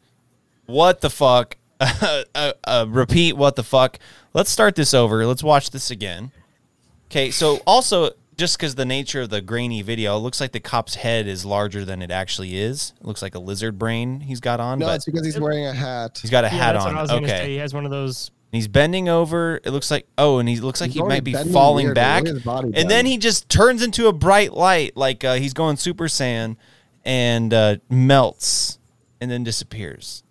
What 0.66 1.02
the 1.02 1.10
fuck? 1.10 1.58
uh, 1.80 2.54
uh, 2.64 2.86
repeat. 2.88 3.36
What 3.36 3.56
the 3.58 3.64
fuck? 3.64 4.00
Let's 4.34 4.50
start 4.50 4.76
this 4.76 4.94
over. 4.94 5.26
Let's 5.26 5.44
watch 5.44 5.72
this 5.72 5.92
again. 5.92 6.32
Okay, 7.08 7.30
so 7.32 7.58
also 7.68 8.12
just 8.38 8.58
because 8.58 8.76
the 8.76 8.86
nature 8.86 9.22
of 9.22 9.30
the 9.30 9.42
grainy 9.42 9.82
video, 9.82 10.16
it 10.18 10.20
looks 10.22 10.40
like 10.42 10.52
the 10.52 10.60
cop's 10.60 10.96
head 10.96 11.28
is 11.28 11.46
larger 11.46 11.86
than 11.86 12.02
it 12.02 12.12
actually 12.12 12.58
is. 12.58 12.94
It 13.00 13.06
looks 13.06 13.22
like 13.22 13.36
a 13.36 13.40
lizard 13.40 13.78
brain 13.80 14.20
he's 14.22 14.40
got 14.40 14.60
on, 14.60 14.80
No, 14.80 14.88
but 14.88 14.96
it's 14.96 15.06
because 15.06 15.26
he's 15.26 15.40
wearing 15.40 15.66
a 15.66 15.74
hat. 15.74 16.20
he's 16.22 16.32
got 16.32 16.44
a 16.44 16.48
Yeah, 16.48 16.54
hat 16.54 16.74
that's 16.74 16.86
on. 16.86 16.94
what 16.94 17.00
I 17.00 17.02
was 17.02 17.12
gonna 17.12 17.26
okay, 17.28 17.38
say. 17.38 17.50
He 17.52 17.58
has 17.58 17.74
one 17.74 17.86
of 17.86 17.92
those. 17.92 18.32
He's 18.52 18.68
bending 18.68 19.10
over. 19.10 19.60
It 19.64 19.72
looks 19.72 19.90
like 19.90 20.08
oh, 20.18 20.38
and 20.40 20.48
he 20.48 20.60
looks 20.60 20.80
like 20.82 20.92
He's 20.92 21.02
he 21.02 21.08
might 21.08 21.24
be 21.24 21.34
falling 21.34 21.88
weirdly. 21.88 21.96
back, 22.02 22.24
Look 22.24 22.30
at 22.30 22.36
his 22.36 22.44
body 22.44 22.72
and 22.76 22.90
then 22.90 23.06
he 23.06 23.18
just 23.18 23.50
turns 23.50 23.82
into 23.82 24.08
a 24.08 24.14
bright 24.14 24.54
light, 24.54 24.96
like 24.96 25.24
uh, 25.24 25.36
he's 25.36 25.54
going 25.54 25.78
Super 25.78 26.06
Saiyan, 26.06 26.58
and 27.04 27.54
uh, 27.54 27.78
melts, 27.90 28.78
and 29.20 29.32
then 29.32 29.44
disappears. 29.44 30.23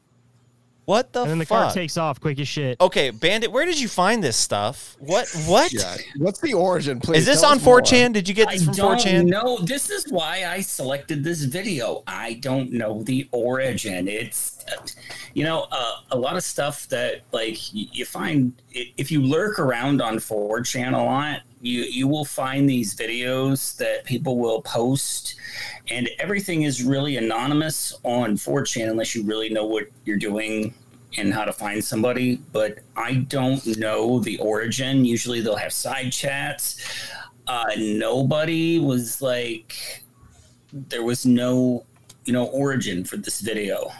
What 0.84 1.12
the 1.12 1.20
fuck? 1.20 1.22
And 1.24 1.30
then 1.30 1.38
the 1.38 1.46
fuck? 1.46 1.64
car 1.66 1.72
takes 1.72 1.96
off 1.96 2.20
quick 2.20 2.40
as 2.40 2.48
shit. 2.48 2.80
okay, 2.80 3.10
Bandit, 3.10 3.52
where 3.52 3.64
did 3.64 3.80
you 3.80 3.88
find 3.88 4.22
this 4.22 4.36
stuff? 4.36 4.96
What? 4.98 5.28
What? 5.46 5.72
Yeah. 5.72 5.96
What's 6.16 6.40
the 6.40 6.54
origin, 6.54 6.98
please? 6.98 7.18
Is 7.18 7.26
this 7.26 7.40
tell 7.42 7.50
on 7.50 7.58
us 7.58 7.64
4chan? 7.64 8.12
Did 8.12 8.28
you 8.28 8.34
get 8.34 8.48
I 8.48 8.52
this 8.54 8.64
from 8.64 8.74
don't 8.74 8.98
4chan? 8.98 9.26
know. 9.26 9.58
This 9.58 9.90
is 9.90 10.10
why 10.10 10.44
I 10.44 10.60
selected 10.60 11.22
this 11.22 11.44
video. 11.44 12.02
I 12.06 12.34
don't 12.34 12.72
know 12.72 13.02
the 13.04 13.28
origin. 13.30 14.08
It's, 14.08 14.64
uh, 14.76 14.84
you 15.34 15.44
know, 15.44 15.66
uh, 15.70 16.00
a 16.10 16.18
lot 16.18 16.36
of 16.36 16.42
stuff 16.42 16.88
that 16.88 17.22
like 17.32 17.58
you 17.72 18.04
find 18.04 18.52
if 18.72 19.12
you 19.12 19.22
lurk 19.22 19.58
around 19.60 20.02
on 20.02 20.16
4chan 20.16 20.94
a 20.94 21.02
lot, 21.02 21.42
you 21.62 21.82
you 21.82 22.08
will 22.08 22.24
find 22.24 22.68
these 22.68 22.94
videos 22.94 23.76
that 23.76 24.04
people 24.04 24.36
will 24.36 24.60
post, 24.62 25.36
and 25.88 26.10
everything 26.18 26.62
is 26.62 26.82
really 26.82 27.16
anonymous 27.16 27.94
on 28.02 28.34
4chan 28.34 28.90
unless 28.90 29.14
you 29.14 29.22
really 29.22 29.48
know 29.48 29.64
what 29.64 29.84
you're 30.04 30.18
doing 30.18 30.74
and 31.16 31.32
how 31.32 31.44
to 31.44 31.52
find 31.52 31.82
somebody, 31.84 32.36
but 32.52 32.78
I 32.96 33.14
don't 33.14 33.64
know 33.78 34.18
the 34.18 34.38
origin. 34.38 35.04
Usually 35.04 35.40
they'll 35.40 35.56
have 35.56 35.72
side 35.72 36.10
chats. 36.10 36.82
Uh, 37.46 37.70
nobody 37.76 38.78
was 38.78 39.20
like, 39.20 40.04
there 40.72 41.02
was 41.02 41.26
no, 41.26 41.84
you 42.24 42.32
know, 42.32 42.46
origin 42.46 43.04
for 43.04 43.18
this 43.18 43.40
video. 43.40 43.92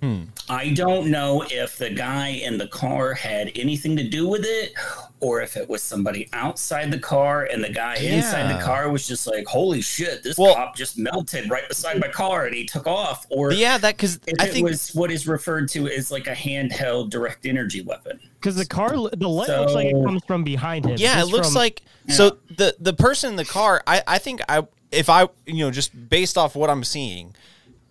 Hmm. 0.00 0.24
I 0.48 0.70
don't 0.70 1.10
know 1.10 1.44
if 1.50 1.76
the 1.76 1.90
guy 1.90 2.28
in 2.28 2.56
the 2.56 2.68
car 2.68 3.14
had 3.14 3.50
anything 3.56 3.96
to 3.96 4.08
do 4.08 4.28
with 4.28 4.44
it 4.44 4.72
or 5.20 5.40
if 5.40 5.56
it 5.56 5.68
was 5.68 5.82
somebody 5.82 6.28
outside 6.32 6.90
the 6.90 6.98
car 6.98 7.44
and 7.44 7.62
the 7.64 7.68
guy 7.68 7.96
inside 7.96 8.54
the 8.54 8.62
car 8.62 8.88
was 8.90 9.06
just 9.06 9.26
like, 9.26 9.46
holy 9.46 9.80
shit, 9.80 10.22
this 10.22 10.38
Well- 10.38 10.54
cop 10.54 10.76
just 10.76 10.96
melted 10.98 11.50
right 11.50 11.68
beside 11.68 11.98
my 11.98 12.08
car 12.08 12.46
and 12.46 12.54
he 12.54 12.64
took 12.64 12.86
off. 12.86 13.26
Or 13.30 13.52
Yeah, 13.52 13.78
that 13.78 13.96
because 13.96 14.20
if 14.26 14.40
I 14.40 14.44
it 14.46 14.52
think 14.52 14.68
was 14.68 14.90
what 14.94 15.10
is 15.10 15.26
referred 15.26 15.68
to 15.70 15.88
as 15.88 16.10
like 16.10 16.26
a 16.26 16.34
handheld 16.34 17.10
direct 17.10 17.46
energy 17.46 17.82
weapon. 17.82 18.20
Because 18.40 18.56
the 18.56 18.66
car, 18.66 18.90
the 18.90 19.28
light 19.28 19.48
looks 19.48 19.72
like 19.72 19.86
it 19.88 20.04
comes 20.04 20.22
from 20.24 20.44
behind 20.44 20.84
him. 20.86 20.96
Yeah, 20.98 21.20
it 21.20 21.26
looks 21.26 21.48
from- 21.48 21.54
like 21.56 21.82
so 22.08 22.38
the 22.56 22.74
the 22.78 22.92
person 22.94 23.30
in 23.30 23.36
the 23.36 23.44
car. 23.44 23.82
I 23.86 24.02
I 24.06 24.18
think 24.18 24.40
I 24.48 24.66
if 24.92 25.10
I 25.10 25.22
you 25.46 25.64
know 25.64 25.70
just 25.70 26.08
based 26.08 26.38
off 26.38 26.54
what 26.54 26.70
I'm 26.70 26.84
seeing, 26.84 27.34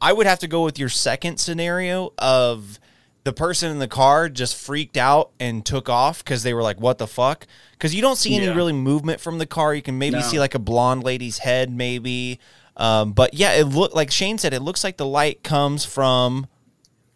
I 0.02 0.14
would 0.14 0.26
have 0.28 0.40
to 0.40 0.48
go 0.48 0.64
with 0.64 0.80
your 0.80 0.90
second 0.90 1.38
scenario 1.40 2.14
of 2.18 2.80
the 3.28 3.34
person 3.34 3.70
in 3.70 3.80
the 3.80 3.88
car 3.90 4.30
just 4.30 4.56
freaked 4.56 4.96
out 4.96 5.32
and 5.38 5.66
took 5.66 5.90
off 5.90 6.24
because 6.24 6.44
they 6.44 6.54
were 6.54 6.64
like, 6.64 6.80
"What 6.80 6.98
the 6.98 7.08
fuck?" 7.08 7.46
Because 7.74 7.94
you 7.94 8.02
don't 8.02 8.16
see 8.16 8.36
any 8.36 8.46
Yeah. 8.46 8.54
really 8.56 8.72
movement 8.74 9.20
from 9.20 9.38
the 9.38 9.46
car. 9.46 9.76
You 9.76 9.82
can 9.82 9.98
maybe 10.00 10.16
No. 10.16 10.22
see 10.22 10.40
like 10.40 10.56
a 10.56 10.60
blonde 10.60 11.04
lady's 11.04 11.40
head, 11.40 11.70
maybe. 11.70 12.40
Um, 12.78 13.12
but 13.12 13.34
yeah, 13.34 13.52
it 13.54 13.66
looked 13.66 13.94
like 13.96 14.10
Shayn 14.12 14.40
said. 14.40 14.54
It 14.54 14.62
looks 14.62 14.82
like 14.84 14.96
the 14.96 15.06
light 15.06 15.44
comes 15.44 15.84
from. 15.84 16.48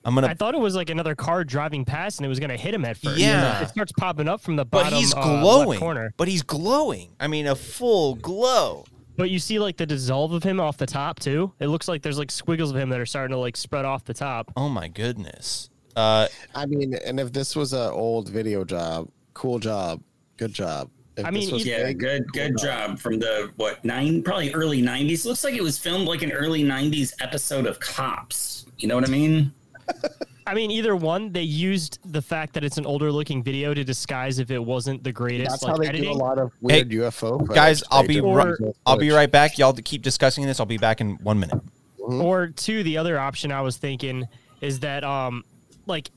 I'm 0.03 0.15
gonna 0.15 0.27
I 0.27 0.33
thought 0.33 0.53
it 0.55 0.59
was 0.59 0.75
like 0.75 0.89
another 0.89 1.15
car 1.15 1.43
driving 1.43 1.85
past 1.85 2.19
and 2.19 2.25
it 2.25 2.29
was 2.29 2.39
going 2.39 2.49
to 2.49 2.57
hit 2.57 2.73
him 2.73 2.83
at 2.85 2.97
first. 2.97 3.19
Yeah. 3.19 3.61
It 3.61 3.69
starts 3.69 3.91
popping 3.91 4.27
up 4.27 4.41
from 4.41 4.55
the 4.57 4.65
bottom. 4.65 4.89
but 4.91 4.97
he's 4.97 5.13
uh, 5.13 5.21
glowing. 5.21 5.79
corner. 5.79 6.13
but 6.17 6.27
he's 6.27 6.41
glowing. 6.41 7.11
I 7.19 7.27
mean, 7.27 7.45
a 7.47 7.55
full 7.55 8.15
glow. 8.15 8.83
But 9.15 9.29
you 9.29 9.37
see 9.39 9.59
like 9.59 9.77
the 9.77 9.85
dissolve 9.85 10.33
of 10.33 10.41
him 10.43 10.59
off 10.59 10.77
the 10.77 10.87
top 10.87 11.19
too. 11.19 11.53
It 11.59 11.67
looks 11.67 11.87
like 11.87 12.01
there's 12.01 12.17
like 12.17 12.31
squiggles 12.31 12.71
of 12.71 12.77
him 12.77 12.89
that 12.89 12.99
are 12.99 13.05
starting 13.05 13.33
to 13.35 13.37
like 13.39 13.55
spread 13.55 13.85
off 13.85 14.03
the 14.03 14.15
top. 14.15 14.51
Oh 14.57 14.67
my 14.69 14.87
goodness. 14.87 15.69
Uh, 15.95 16.27
I 16.55 16.65
mean, 16.65 16.93
and 16.93 17.19
if 17.19 17.33
this 17.33 17.55
was 17.55 17.73
an 17.73 17.91
old 17.91 18.29
video 18.29 18.63
job, 18.63 19.09
cool 19.33 19.59
job, 19.59 20.01
good 20.37 20.53
job. 20.53 20.89
If 21.17 21.25
I 21.25 21.31
mean, 21.31 21.43
this 21.43 21.51
was 21.51 21.65
yeah, 21.65 21.83
fake, 21.83 21.97
good 21.97 22.31
good 22.31 22.57
job 22.57 22.97
from 22.97 23.19
the 23.19 23.51
what 23.57 23.83
nine 23.83 24.23
probably 24.23 24.53
early 24.53 24.81
'90s. 24.81 25.25
Looks 25.25 25.43
like 25.43 25.55
it 25.55 25.63
was 25.63 25.77
filmed 25.77 26.07
like 26.07 26.21
an 26.21 26.31
early 26.31 26.63
'90s 26.63 27.13
episode 27.19 27.65
of 27.65 27.79
Cops. 27.79 28.65
You 28.77 28.87
know 28.87 28.95
what 28.95 29.07
I 29.07 29.11
mean? 29.11 29.51
I 30.47 30.53
mean, 30.53 30.71
either 30.71 30.95
one, 30.95 31.31
they 31.31 31.43
used 31.43 31.99
the 32.11 32.21
fact 32.21 32.53
that 32.53 32.63
it's 32.63 32.77
an 32.77 32.85
older 32.85 33.11
looking 33.11 33.43
video 33.43 33.73
to 33.73 33.83
disguise 33.83 34.39
if 34.39 34.51
it 34.51 34.59
wasn't 34.59 35.03
the 35.03 35.11
greatest. 35.11 35.51
That's 35.51 35.63
like, 35.63 35.71
how 35.71 35.77
they 35.77 35.87
editing. 35.87 36.11
do 36.11 36.17
a 36.17 36.19
lot 36.19 36.39
of 36.39 36.51
weird 36.61 36.89
UFO. 36.89 37.47
Guys, 37.47 37.83
I'll 37.91 38.07
be 38.07 38.15
do 38.15 38.33
ri- 38.33 38.73
I'll 38.85 38.97
be 38.97 39.11
right 39.11 39.29
back. 39.29 39.57
Y'all 39.57 39.73
to 39.73 39.81
keep 39.81 40.01
discussing 40.01 40.45
this. 40.45 40.59
I'll 40.59 40.65
be 40.65 40.77
back 40.77 41.01
in 41.01 41.15
one 41.17 41.39
minute. 41.39 41.61
Or 41.99 42.47
two, 42.47 42.83
the 42.83 42.97
other 42.97 43.19
option 43.19 43.51
I 43.51 43.61
was 43.61 43.77
thinking 43.77 44.27
is 44.61 44.79
that 44.79 45.03
um 45.03 45.43
like 45.85 46.09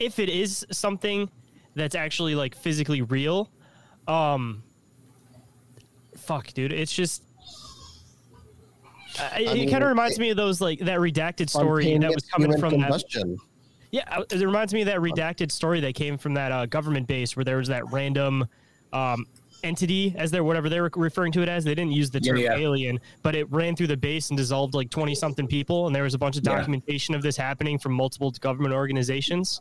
if 0.00 0.18
it 0.18 0.28
is 0.28 0.66
something 0.70 1.30
that's 1.74 1.94
actually 1.94 2.34
like 2.34 2.54
physically 2.54 3.02
real, 3.02 3.50
um 4.06 4.62
fuck 6.16 6.48
dude, 6.52 6.72
it's 6.72 6.92
just 6.92 7.22
I, 9.20 9.40
it 9.40 9.54
mean, 9.54 9.70
kind 9.70 9.82
of 9.82 9.88
it- 9.88 9.90
reminds 9.90 10.18
me 10.18 10.30
of 10.30 10.36
those 10.36 10.60
like 10.60 10.80
that 10.80 10.98
redacted 10.98 11.48
story 11.50 11.96
that 11.98 12.14
was 12.14 12.24
coming 12.26 12.56
from 12.58 12.78
that 12.80 12.90
combustion. 12.90 13.36
yeah, 13.90 14.04
uh, 14.10 14.22
it 14.30 14.44
reminds 14.44 14.72
me 14.74 14.82
of 14.82 14.86
that 14.86 14.98
redacted 14.98 15.50
story 15.50 15.80
that 15.80 15.94
came 15.94 16.18
from 16.18 16.34
that 16.34 16.52
uh, 16.52 16.66
government 16.66 17.06
base 17.06 17.34
where 17.36 17.44
there 17.44 17.56
was 17.56 17.68
that 17.68 17.90
random 17.90 18.46
um, 18.92 19.26
entity, 19.62 20.14
as 20.16 20.30
they're 20.30 20.44
whatever 20.44 20.68
they 20.68 20.80
were 20.80 20.90
referring 20.94 21.32
to 21.32 21.42
it 21.42 21.48
as. 21.48 21.64
They 21.64 21.74
didn't 21.74 21.92
use 21.92 22.10
the 22.10 22.20
term 22.20 22.36
yeah. 22.36 22.54
alien, 22.54 23.00
but 23.22 23.34
it 23.34 23.50
ran 23.50 23.76
through 23.76 23.88
the 23.88 23.96
base 23.96 24.30
and 24.30 24.36
dissolved 24.36 24.74
like 24.74 24.90
twenty 24.90 25.14
something 25.14 25.46
people, 25.46 25.86
and 25.86 25.94
there 25.94 26.04
was 26.04 26.14
a 26.14 26.18
bunch 26.18 26.36
of 26.36 26.44
Yeah. 26.44 26.56
documentation 26.56 27.14
of 27.14 27.22
this 27.22 27.36
happening 27.36 27.78
from 27.78 27.92
multiple 27.92 28.30
government 28.30 28.74
organizations. 28.74 29.60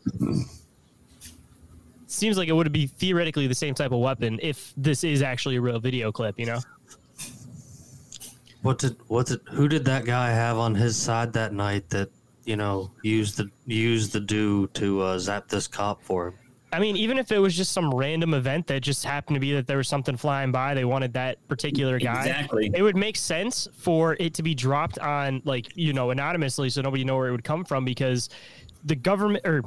Seems 2.08 2.38
like 2.38 2.48
it 2.48 2.54
would 2.54 2.72
be 2.72 2.88
theoretically 2.88 3.48
the 3.48 3.56
same 3.56 3.74
type 3.74 3.92
of 3.92 4.00
weapon 4.00 4.40
if 4.42 4.74
this 4.78 5.04
is 5.04 5.22
actually 5.22 5.58
a 5.58 5.62
real 5.62 5.80
video 5.80 6.12
clip, 6.12 6.40
you 6.40 6.46
know? 6.46 6.60
What 8.62 8.80
did 8.80 8.96
what 9.08 9.28
did 9.28 9.42
who 9.52 9.68
did 9.68 9.86
that 9.86 10.06
guy 10.06 10.30
have 10.32 10.58
on 10.58 10.74
his 10.74 10.96
side 10.96 11.34
that 11.34 11.54
night 11.54 11.90
that 11.90 12.10
you 12.46 12.56
know 12.56 12.92
used 13.04 13.38
the 13.38 13.50
used 13.66 14.14
the 14.14 14.20
do 14.20 14.68
to 14.68 15.02
uh, 15.02 15.20
zap 15.20 15.48
this 15.48 15.68
cop 15.68 16.02
for 16.02 16.30
him? 16.30 16.34
I 16.72 16.80
mean, 16.80 16.98
even 16.98 17.18
if 17.18 17.32
it 17.32 17.40
was 17.40 17.56
just 17.56 17.72
some 17.72 17.94
random 17.94 18.34
event 18.34 18.68
that 18.68 18.82
just 18.82 19.06
happened 19.06 19.36
to 19.36 19.40
be 19.40 19.54
that 19.54 19.68
there 19.68 19.78
was 19.78 19.88
something 19.88 20.18
flying 20.18 20.52
by, 20.52 20.74
they 20.74 20.84
wanted 20.84 21.14
that 21.14 21.46
particular 21.48 21.98
guy. 21.98 22.26
Exactly. 22.26 22.72
It 22.74 22.82
would 22.82 22.98
make 22.98 23.16
sense 23.16 23.68
for 23.78 24.18
it 24.20 24.34
to 24.34 24.44
be 24.44 24.54
dropped 24.54 25.00
on, 25.00 25.42
like, 25.46 25.72
you 25.76 25.94
know, 25.94 26.12
anonymously 26.12 26.70
so 26.70 26.82
nobody 26.82 27.06
know 27.06 27.16
where 27.16 27.30
it 27.30 27.32
would 27.32 27.46
come 27.46 27.64
from 27.64 27.86
because 27.86 28.30
the 28.84 28.96
government 28.96 29.46
or 29.46 29.64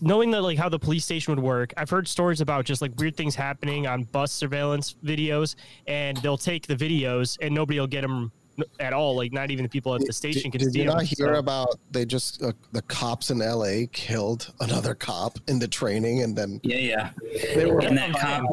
knowing 0.00 0.30
that 0.30 0.42
like 0.42 0.58
how 0.58 0.68
the 0.68 0.78
police 0.78 1.04
station 1.04 1.34
would 1.34 1.42
work 1.42 1.72
i've 1.76 1.88
heard 1.88 2.06
stories 2.06 2.40
about 2.40 2.64
just 2.64 2.82
like 2.82 2.92
weird 2.98 3.16
things 3.16 3.34
happening 3.34 3.86
on 3.86 4.02
bus 4.04 4.32
surveillance 4.32 4.96
videos 5.04 5.54
and 5.86 6.16
they'll 6.18 6.36
take 6.36 6.66
the 6.66 6.74
videos 6.74 7.38
and 7.40 7.54
nobody 7.54 7.78
will 7.78 7.86
get 7.86 8.02
them 8.02 8.32
at 8.80 8.92
all 8.92 9.16
like 9.16 9.32
not 9.32 9.50
even 9.50 9.64
the 9.64 9.68
people 9.68 9.94
at 9.94 10.00
the 10.06 10.12
station 10.12 10.50
can 10.50 10.60
Did 10.60 10.72
see 10.72 10.80
you 10.80 10.86
them 10.86 10.94
not 10.98 11.04
hear 11.04 11.34
so- 11.34 11.38
about 11.40 11.78
they 11.90 12.04
just 12.04 12.42
uh, 12.42 12.52
the 12.72 12.82
cops 12.82 13.30
in 13.30 13.42
L.A. 13.42 13.86
killed 13.88 14.52
another 14.60 14.94
cop 14.94 15.38
in 15.48 15.58
the 15.58 15.68
training, 15.68 16.22
and 16.22 16.36
then 16.36 16.60
Yeah, 16.62 16.76
yeah. 16.76 17.10
they 17.54 17.66
were 17.66 17.80
And 17.80 17.96
that 17.98 18.12
cop, 18.12 18.44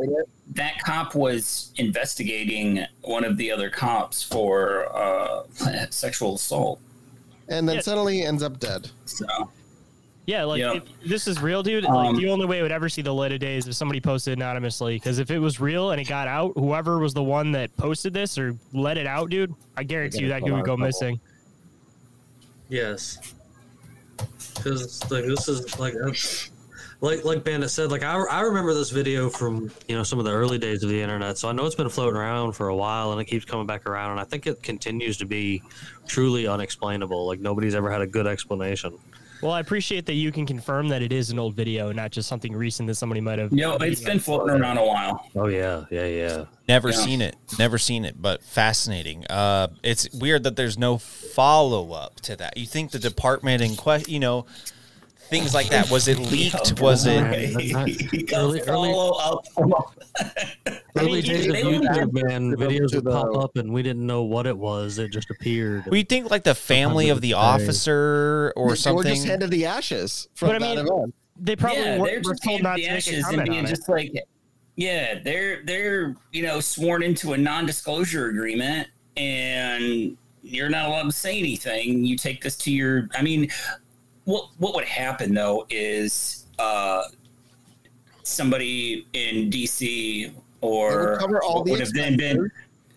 that 0.53 0.80
cop 0.84 1.15
was 1.15 1.72
investigating 1.78 2.86
one 3.03 3.23
of 3.23 3.38
the 3.38 3.52
other 3.52 3.69
cops 3.69 4.22
for 4.23 4.88
uh, 4.95 5.44
sexual 5.90 6.36
assault. 6.36 6.80
and 7.48 7.68
then 7.68 7.76
Yeah. 7.76 7.82
suddenly 7.82 8.23
ends 8.23 8.44
up 8.44 8.60
dead. 8.60 8.90
So 9.06 9.26
Yeah, 10.27 10.43
like 10.43 10.60
Yeah. 10.60 10.73
if 10.73 10.84
this 11.03 11.27
is 11.27 11.41
real, 11.41 11.64
dude. 11.64 11.84
Um, 11.85 11.93
like 11.95 12.15
the 12.15 12.30
only 12.30 12.45
way 12.45 12.60
it 12.60 12.61
would 12.61 12.72
ever 12.72 12.89
see 12.89 13.02
the 13.02 13.14
light 13.14 13.31
of 13.31 13.39
day 13.39 13.57
is 13.57 13.68
if 13.68 13.73
somebody 13.76 13.99
posted 13.99 14.38
anonymously. 14.38 14.95
Because 14.95 15.18
if 15.19 15.31
it 15.31 15.39
was 15.39 15.60
real 15.60 15.91
and 15.91 15.99
it 15.99 16.07
got 16.07 16.27
out, 16.27 16.53
whoever 16.56 16.99
was 16.99 17.14
the 17.14 17.23
one 17.23 17.52
that 17.53 17.76
posted 17.76 18.14
this 18.14 18.38
or 18.38 18.56
let 18.72 18.98
it 18.98 19.07
out, 19.07 19.30
dude, 19.31 19.53
I 19.76 19.84
guarantee 19.84 20.19
you 20.19 20.27
that 20.30 20.41
put 20.41 20.45
dude 20.48 20.56
would 20.57 20.61
go 20.65 20.76
trouble. 20.76 20.85
missing. 20.85 21.19
Yes, 22.69 23.34
because 24.56 25.11
like 25.11 25.26
this 25.26 25.48
is 25.49 25.77
like 25.80 25.93
uh, 25.95 26.11
like 27.02 27.26
like 27.26 27.43
Bandit 27.43 27.69
said. 27.69 27.91
Like 27.91 28.03
I, 28.03 28.14
I 28.30 28.41
remember 28.41 28.73
this 28.73 28.91
video 28.91 29.30
from 29.30 29.72
you 29.88 29.95
know 29.98 30.03
some 30.03 30.19
of 30.19 30.26
the 30.26 30.31
early 30.31 30.57
days 30.57 30.81
of 30.84 30.89
the 30.89 31.02
internet. 31.02 31.38
So 31.38 31.49
I 31.49 31.52
know 31.52 31.65
it's 31.65 31.76
been 31.76 31.89
floating 31.89 32.15
around 32.15 32.53
for 32.53 32.69
a 32.69 32.76
while, 32.76 33.11
and 33.11 33.19
it 33.19 33.26
keeps 33.26 33.43
coming 33.43 33.65
back 33.65 33.85
around. 33.88 34.11
And 34.11 34.19
I 34.22 34.23
think 34.23 34.48
it 34.48 34.61
continues 34.64 35.18
to 35.18 35.26
be 35.26 35.61
truly 36.07 36.48
unexplainable. 36.48 37.26
Like 37.27 37.39
nobody's 37.41 37.76
ever 37.76 37.91
had 37.91 38.02
a 38.02 38.07
good 38.07 38.27
explanation. 38.27 38.98
Well, 39.42 39.52
I 39.52 39.60
appreciate 39.60 40.06
that 40.06 40.14
you 40.14 40.32
can 40.32 40.46
confirm 40.46 40.90
that 40.90 41.02
it 41.02 41.12
is 41.12 41.32
an 41.32 41.40
old 41.40 41.56
video, 41.56 41.92
not 41.92 42.12
just 42.12 42.30
something 42.30 42.54
recent 42.54 42.88
that 42.88 42.96
somebody 42.96 43.22
might 43.22 43.40
have. 43.40 43.52
you 43.52 43.62
know, 43.62 43.76
it's 43.78 44.02
been 44.02 44.20
floating 44.20 44.56
around 44.62 44.78
a 44.78 44.86
while. 44.86 45.26
Oh 45.36 45.48
yeah, 45.48 45.86
yeah, 45.90 46.06
yeah. 46.06 46.46
Never 46.68 46.90
Yeah. 46.90 46.96
seen 46.98 47.22
it. 47.22 47.36
Never 47.58 47.78
seen 47.78 48.06
it, 48.06 48.22
but 48.22 48.44
fascinating. 48.44 49.26
Uh, 49.28 49.70
it's 49.84 50.08
weird 50.14 50.44
that 50.44 50.56
there's 50.56 50.78
no 50.78 50.98
follow 50.98 51.92
up 51.94 52.22
to 52.22 52.36
that. 52.36 52.56
You 52.58 52.66
think 52.68 52.92
the 52.92 53.00
department 53.00 53.62
in 53.64 53.76
question, 53.76 54.14
you 54.14 54.20
know, 54.20 54.46
things 55.32 55.53
like 55.56 55.70
that. 55.70 55.90
Was 55.90 56.08
it 56.08 56.20
leaked? 56.32 56.80
Was 56.80 57.08
it? 57.08 57.24
Early- 58.34 58.62
early- 58.68 58.94
up. 59.20 59.45
Early 60.98 61.22
days 61.22 61.48
of 61.48 61.56
YouTube, 61.56 62.12
man, 62.12 62.53
videos 62.58 62.94
would 62.94 63.06
pop 63.06 63.36
up, 63.38 63.56
and 63.56 63.72
we 63.72 63.82
didn't 63.82 64.06
know 64.06 64.24
what 64.24 64.45
it 64.45 64.58
was. 64.58 64.98
It 64.99 65.10
just 65.10 65.30
appeared. 65.32 65.86
We 65.88 66.03
think 66.03 66.30
like 66.30 66.44
the 66.44 66.53
family 66.53 67.10
of 67.10 67.22
the 67.22 67.32
say- 67.32 67.91
or 67.91 68.53
or 68.58 68.66
They 68.68 68.72
were 68.72 68.76
something. 68.76 69.14
just 69.16 69.26
handed 69.26 69.49
the 69.52 69.66
ashes 69.66 70.28
from 70.36 70.49
But 70.49 70.56
I 70.58 70.60
mean, 70.60 70.78
event. 70.80 71.16
They 71.40 71.56
probably 71.56 71.80
yeah, 71.82 71.98
were, 71.98 72.08
they're 72.08 72.18
were 72.18 72.32
just 72.34 72.44
told 72.44 72.62
handing 72.62 72.64
not 72.64 72.76
the 72.76 72.82
to 72.84 72.88
make 72.90 72.94
a 72.94 72.98
ashes 72.98 73.26
and 73.30 73.44
being 73.45 73.60
on 73.60 73.66
it. 73.66 73.70
just 73.70 73.90
like, 73.90 74.14
yeah, 74.76 75.20
they're 75.24 75.64
they're 75.64 76.16
you 76.34 76.44
know 76.44 76.60
sworn 76.60 77.03
into 77.03 77.32
a 77.34 77.38
non-disclosure 77.38 78.28
agreement, 78.28 78.90
and 79.16 80.18
you're 80.44 80.70
not 80.70 80.88
allowed 80.90 81.03
to 81.03 81.12
say 81.14 81.40
anything. 81.40 82.03
You 82.03 82.18
take 82.18 82.44
this 82.44 82.58
to 82.58 82.72
your. 82.72 83.08
I 83.16 83.22
mean, 83.22 83.49
what 84.26 84.49
what 84.57 84.76
would 84.76 84.85
happen 84.85 85.34
though 85.34 85.65
is 85.69 86.45
uh, 86.60 87.03
somebody 88.23 89.07
in 89.14 89.49
DC 89.49 90.34
or 90.61 91.11
would 91.11 91.19
cover 91.19 91.43
all 91.43 91.60
what 91.60 91.69
would 91.69 91.80
have 91.80 91.93
then 91.93 92.18
been 92.18 92.52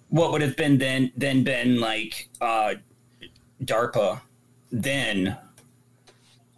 what 0.09 0.33
would 0.33 0.43
have 0.43 0.57
been 0.57 0.79
then 0.79 1.11
then 1.17 1.43
been 1.43 1.81
like 1.81 2.29
uh, 2.41 2.75
DARPA 3.65 4.21
then 4.71 5.37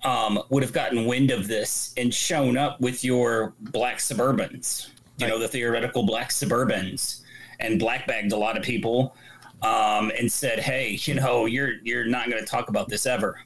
um, 0.04 0.40
would 0.50 0.62
have 0.62 0.72
gotten 0.72 1.04
wind 1.04 1.30
of 1.30 1.48
this 1.48 1.92
and 1.96 2.14
shown 2.14 2.56
up 2.56 2.80
with 2.80 3.02
your 3.02 3.54
black 3.58 3.98
Suburbans, 3.98 4.90
you 5.18 5.26
know, 5.26 5.38
the 5.38 5.48
theoretical 5.48 6.04
black 6.04 6.30
Suburbans, 6.30 7.22
and 7.58 7.78
black 7.78 8.06
bagged 8.06 8.32
a 8.32 8.36
lot 8.36 8.56
of 8.56 8.62
people, 8.62 9.16
um, 9.62 10.12
and 10.18 10.30
said, 10.30 10.60
"Hey, 10.60 10.98
you 11.02 11.14
know, 11.14 11.46
you're 11.46 11.74
you're 11.82 12.04
not 12.04 12.30
going 12.30 12.42
to 12.42 12.48
talk 12.48 12.68
about 12.68 12.88
this 12.88 13.04
ever," 13.04 13.40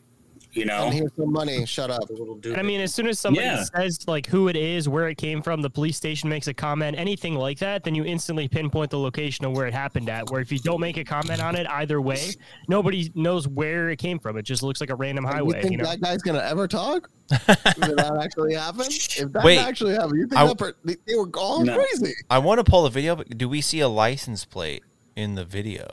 you 0.53 0.65
know. 0.65 0.85
And 0.87 0.95
here's 0.95 1.11
some 1.17 1.33
money. 1.33 1.65
Shut 1.67 1.91
up. 1.91 2.09
And 2.11 2.57
I 2.57 2.63
mean, 2.63 2.81
as 2.81 2.95
soon 2.95 3.07
as 3.07 3.19
somebody 3.19 3.47
Yeah. 3.47 3.63
says 3.65 4.07
like 4.09 4.27
who 4.27 4.49
it 4.49 4.57
is, 4.57 4.89
where 4.89 5.09
it 5.09 5.17
came 5.17 5.43
from, 5.43 5.63
the 5.63 5.71
police 5.71 5.97
station 5.97 6.29
makes 6.29 6.47
a 6.49 6.55
comment, 6.55 6.99
anything 6.99 7.35
like 7.37 7.59
that, 7.61 7.85
then 7.85 7.95
you 7.95 8.05
instantly 8.05 8.49
pinpoint 8.49 8.91
the 8.91 8.99
location 8.99 9.45
of 9.45 9.53
where 9.53 9.67
it 9.67 9.75
happened 9.75 10.09
at. 10.09 10.31
Where 10.31 10.41
if 10.41 10.51
you 10.53 10.59
don't 10.59 10.81
make 10.81 10.97
a 10.97 11.05
comment 11.05 11.41
on 11.43 11.57
it 11.57 11.67
either 11.69 12.01
way, 12.01 12.31
nobody 12.69 13.11
knows 13.15 13.47
where 13.49 13.91
it 13.91 13.97
came 13.99 14.19
from. 14.19 14.37
It 14.37 14.43
just 14.43 14.63
looks 14.63 14.81
like 14.81 14.91
a 14.91 14.95
random 14.97 15.25
You 15.25 15.31
highway. 15.31 15.61
think 15.63 15.73
You 15.73 15.79
know? 15.79 15.85
that 15.85 16.01
guy's 16.01 16.23
gonna 16.23 16.39
ever 16.41 16.67
talk? 16.69 17.09
Did 17.31 17.39
that 17.47 18.19
actually 18.23 18.55
happen? 18.55 18.87
If 18.89 19.33
that 19.33 19.45
Wait. 19.45 19.59
actually 19.59 19.95
happened, 19.95 20.19
you 20.19 20.27
think 20.27 20.41
I- 20.41 20.55
per- 20.55 20.75
they, 20.85 20.97
they 21.07 21.15
were 21.15 21.31
all 21.39 21.65
No. 21.65 21.77
crazy? 21.77 22.13
I 22.29 22.39
want 22.39 22.59
to 22.59 22.65
pull 22.69 22.83
the 22.85 22.91
video, 22.91 23.15
but 23.17 23.39
do 23.39 23.49
we 23.49 23.61
see 23.61 23.81
a 23.81 23.89
license 23.89 24.45
plate 24.45 24.83
in 25.15 25.37
the 25.37 25.45
video? 25.45 25.87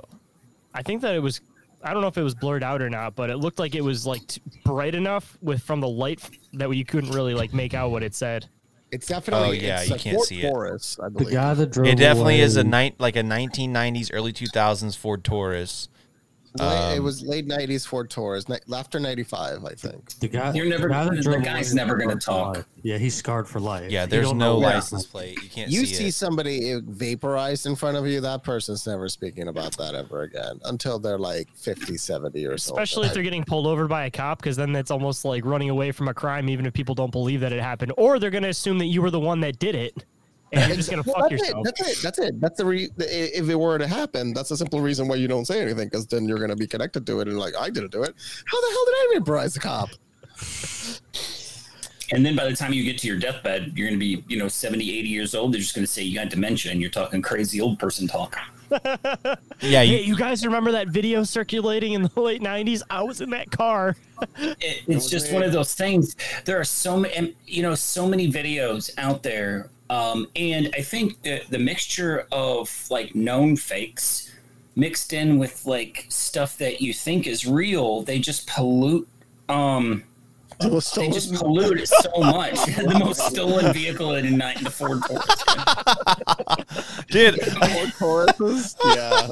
I 0.73 0.81
think 0.83 1.01
that 1.01 1.13
it 1.15 1.19
was. 1.19 1.41
I 1.83 1.93
don't 1.93 2.01
know 2.01 2.07
if 2.07 2.17
it 2.17 2.23
was 2.23 2.35
blurred 2.35 2.63
out 2.63 2.81
or 2.81 2.89
not, 2.89 3.15
but 3.15 3.29
it 3.29 3.37
looked 3.37 3.59
like 3.59 3.75
it 3.75 3.83
was 3.83 4.05
like 4.05 4.21
bright 4.65 4.95
enough 4.95 5.37
with 5.41 5.61
from 5.61 5.79
the 5.79 5.87
light 5.87 6.21
that 6.53 6.69
you 6.69 6.85
couldn't 6.85 7.11
really 7.11 7.33
like 7.33 7.53
make 7.53 7.73
out 7.73 7.91
what 7.91 8.03
it 8.03 8.15
said. 8.15 8.47
It's 8.91 9.07
definitely. 9.07 9.47
Oh, 9.47 9.51
yeah, 9.51 9.81
it's 9.81 9.89
you 9.89 9.95
a 9.95 9.99
can't 9.99 10.15
Ford 10.15 10.27
see 10.27 10.41
it. 10.41 10.49
Taurus, 10.49 10.97
I 11.01 11.09
the 11.09 11.25
guy 11.25 11.53
that 11.53 11.71
drove 11.71 11.87
It 11.87 11.97
definitely 11.97 12.39
is 12.39 12.55
a 12.55 12.63
night 12.63 12.95
like 12.99 13.15
a 13.15 13.21
1990s, 13.21 14.09
early 14.13 14.33
2000s 14.33 14.95
Ford 14.95 15.23
Taurus. 15.23 15.89
Late- 16.59 16.95
it 16.95 16.97
Um, 16.99 17.03
was 17.03 17.21
late 17.23 17.47
'90s 17.47 17.85
Ford 17.85 18.09
Taurus, 18.09 18.47
ni- 18.49 18.57
after 18.73 18.99
'95, 18.99 19.63
I 19.65 19.73
think. 19.73 20.19
The 20.19 20.27
guy, 20.27 20.53
You're 20.53 20.65
never- 20.65 20.87
the, 20.87 20.93
guy 20.93 21.09
the 21.09 21.41
guy's 21.43 21.73
never 21.73 21.95
gonna 21.95 22.15
talk. 22.15 22.65
Yeah, 22.83 22.97
he's 22.97 23.15
scarred 23.15 23.47
for 23.47 23.59
life. 23.59 23.91
Yeah, 23.91 24.05
there's 24.05 24.27
no 24.33 24.33
know 24.33 24.57
license 24.57 25.03
happened. 25.05 25.11
plate. 25.11 25.43
You 25.43 25.49
can't 25.49 25.71
You 25.71 25.85
see, 25.85 25.93
see 25.95 26.07
it. 26.07 26.13
somebody 26.13 26.79
vaporized 26.85 27.65
in 27.65 27.75
front 27.75 27.97
of 27.97 28.07
you, 28.07 28.21
that 28.21 28.43
person's 28.43 28.85
never 28.87 29.09
speaking 29.09 29.47
about 29.47 29.77
that 29.77 29.95
ever 29.95 30.21
again 30.23 30.59
until 30.65 30.99
they're 30.99 31.17
like 31.19 31.47
50, 31.55 31.97
70 31.97 32.45
or 32.45 32.57
so. 32.57 32.73
Especially 32.73 33.07
if 33.07 33.13
they're 33.13 33.23
getting 33.23 33.43
pulled 33.43 33.67
over 33.67 33.87
by 33.87 34.05
a 34.05 34.11
cop, 34.11 34.39
because 34.39 34.55
then 34.55 34.71
that's 34.71 34.91
almost 34.91 35.25
like 35.25 35.45
running 35.45 35.69
away 35.69 35.91
from 35.91 36.07
a 36.07 36.13
crime, 36.13 36.49
even 36.49 36.65
if 36.65 36.73
people 36.73 36.95
don't 36.95 37.11
believe 37.11 37.39
that 37.41 37.51
it 37.51 37.61
happened, 37.61 37.91
or 37.97 38.19
they're 38.19 38.29
gonna 38.29 38.47
assume 38.49 38.77
that 38.79 38.85
you 38.87 39.01
were 39.01 39.11
the 39.11 39.19
one 39.19 39.39
that 39.41 39.59
did 39.59 39.75
it, 39.75 39.93
and 40.53 40.67
you're 40.67 40.77
just 40.77 40.89
gonna 40.89 41.03
Well, 41.05 41.15
fuck 41.15 41.29
that's 41.29 41.41
yourself. 41.41 41.67
It, 41.67 41.75
that's 41.77 41.89
it. 41.89 42.03
That's 42.03 42.19
it. 42.19 42.41
That's 42.41 42.57
the 42.57 42.65
re- 42.65 42.89
if 42.97 43.49
it 43.49 43.55
were 43.55 43.77
to 43.77 43.87
happen, 43.87 44.33
that's 44.33 44.51
a 44.51 44.57
simple 44.57 44.81
reason 44.81 45.07
why 45.07 45.15
you 45.15 45.27
don't 45.27 45.45
say 45.45 45.61
anything 45.61 45.87
because 45.89 46.07
then 46.07 46.27
you're 46.27 46.37
going 46.37 46.49
to 46.49 46.55
be 46.55 46.67
connected 46.67 47.05
to 47.07 47.19
it 47.21 47.27
and 47.27 47.37
like 47.37 47.55
I 47.55 47.69
didn't 47.69 47.91
do 47.91 48.03
it. 48.03 48.13
How 48.45 48.61
the 48.61 48.67
hell 48.71 48.85
did 48.85 48.93
I 48.93 49.11
vaporize 49.19 49.53
the 49.53 49.59
cop? 49.59 49.89
And 52.13 52.25
then 52.25 52.37
by 52.37 52.45
the 52.49 52.55
time 52.55 52.71
you 52.71 52.83
get 52.83 52.97
to 52.99 53.07
your 53.07 53.17
deathbed, 53.17 53.73
you're 53.75 53.89
going 53.89 53.99
to 53.99 54.05
be, 54.05 54.23
you 54.29 54.37
know, 54.37 54.47
70, 54.47 54.97
80 54.97 55.09
years 55.09 55.35
old. 55.35 55.53
They're 55.53 55.59
just 55.59 55.75
going 55.75 55.85
to 55.85 55.91
say 55.91 56.03
you 56.03 56.17
got 56.17 56.29
dementia 56.29 56.71
and 56.71 56.79
you're 56.79 56.89
talking 56.89 57.21
crazy 57.21 57.59
old 57.59 57.79
person 57.79 58.07
talk. 58.07 58.37
Yeah, 59.61 59.81
you- 59.81 59.97
Hey, 59.97 60.03
you 60.03 60.15
guys 60.15 60.45
remember 60.45 60.71
that 60.73 60.89
video 60.89 61.23
circulating 61.23 61.93
in 61.93 62.03
the 62.03 62.21
late 62.21 62.41
'90s? 62.41 62.81
I 62.89 63.01
was 63.01 63.21
in 63.21 63.29
that 63.31 63.49
car. 63.49 63.95
It, 64.37 64.83
it's 64.87 65.09
just 65.09 65.31
one 65.31 65.41
of 65.43 65.51
those 65.51 65.73
things. 65.75 66.15
There 66.45 66.59
are 66.59 66.63
so 66.65 66.97
many, 66.97 67.35
you 67.45 67.61
know, 67.63 67.75
so 67.75 68.07
many 68.07 68.31
videos 68.31 68.89
out 68.97 69.23
there, 69.23 69.69
um, 69.89 70.27
and 70.35 70.69
I 70.73 70.81
think 70.81 71.21
the 71.21 71.41
the 71.49 71.59
mixture 71.59 72.27
of 72.31 72.87
like 72.89 73.15
known 73.15 73.55
fakes 73.55 74.33
mixed 74.75 75.11
in 75.11 75.39
with 75.39 75.65
like 75.65 76.05
stuff 76.09 76.57
that 76.59 76.81
you 76.81 76.93
think 76.93 77.25
is 77.25 77.45
real, 77.47 78.03
they 78.03 78.19
just 78.19 78.47
pollute. 78.47 79.07
Um, 79.49 80.03
they 80.59 81.09
just 81.09 81.33
pollute 81.35 81.79
it 81.81 81.87
so 81.87 82.11
much. 82.19 82.53
the 82.65 82.99
most 82.99 83.21
stolen 83.27 83.73
vehicle 83.73 84.15
in 84.15 84.37
night 84.37 84.63
the 84.63 84.71
Ford 84.71 85.01
Taurus. 85.07 85.25
Dude, 87.07 87.39
Ford 87.99 88.27
Tauruses? 88.37 88.75
Yeah. 88.95 89.29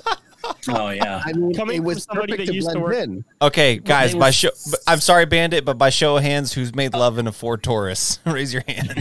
Oh 0.70 0.90
yeah. 0.90 1.22
I 1.26 1.34
mean, 1.34 1.54
Coming 1.54 1.78
it 1.78 1.80
from 1.80 1.86
was 1.86 2.04
somebody 2.04 2.34
perfect 2.34 2.48
that 2.48 2.52
to 2.52 2.56
used 2.56 2.68
to 2.70 2.80
blend 2.80 2.84
work- 2.84 3.04
in. 3.04 3.26
Okay, 3.42 3.78
guys, 3.78 4.14
they 4.14 4.20
by 4.20 4.30
show, 4.30 4.50
I'm 4.88 5.00
sorry, 5.00 5.26
Bandit, 5.26 5.66
but 5.66 5.78
by 5.78 5.90
show 5.90 6.18
of 6.18 6.24
hands, 6.24 6.54
who's 6.54 6.76
made 6.76 6.94
oh. 6.94 7.00
love 7.00 7.18
in 7.18 7.28
a 7.28 7.32
Ford 7.32 7.64
Taurus? 7.64 8.20
Raise 8.26 8.54
your 8.54 8.64
hand. 8.68 8.92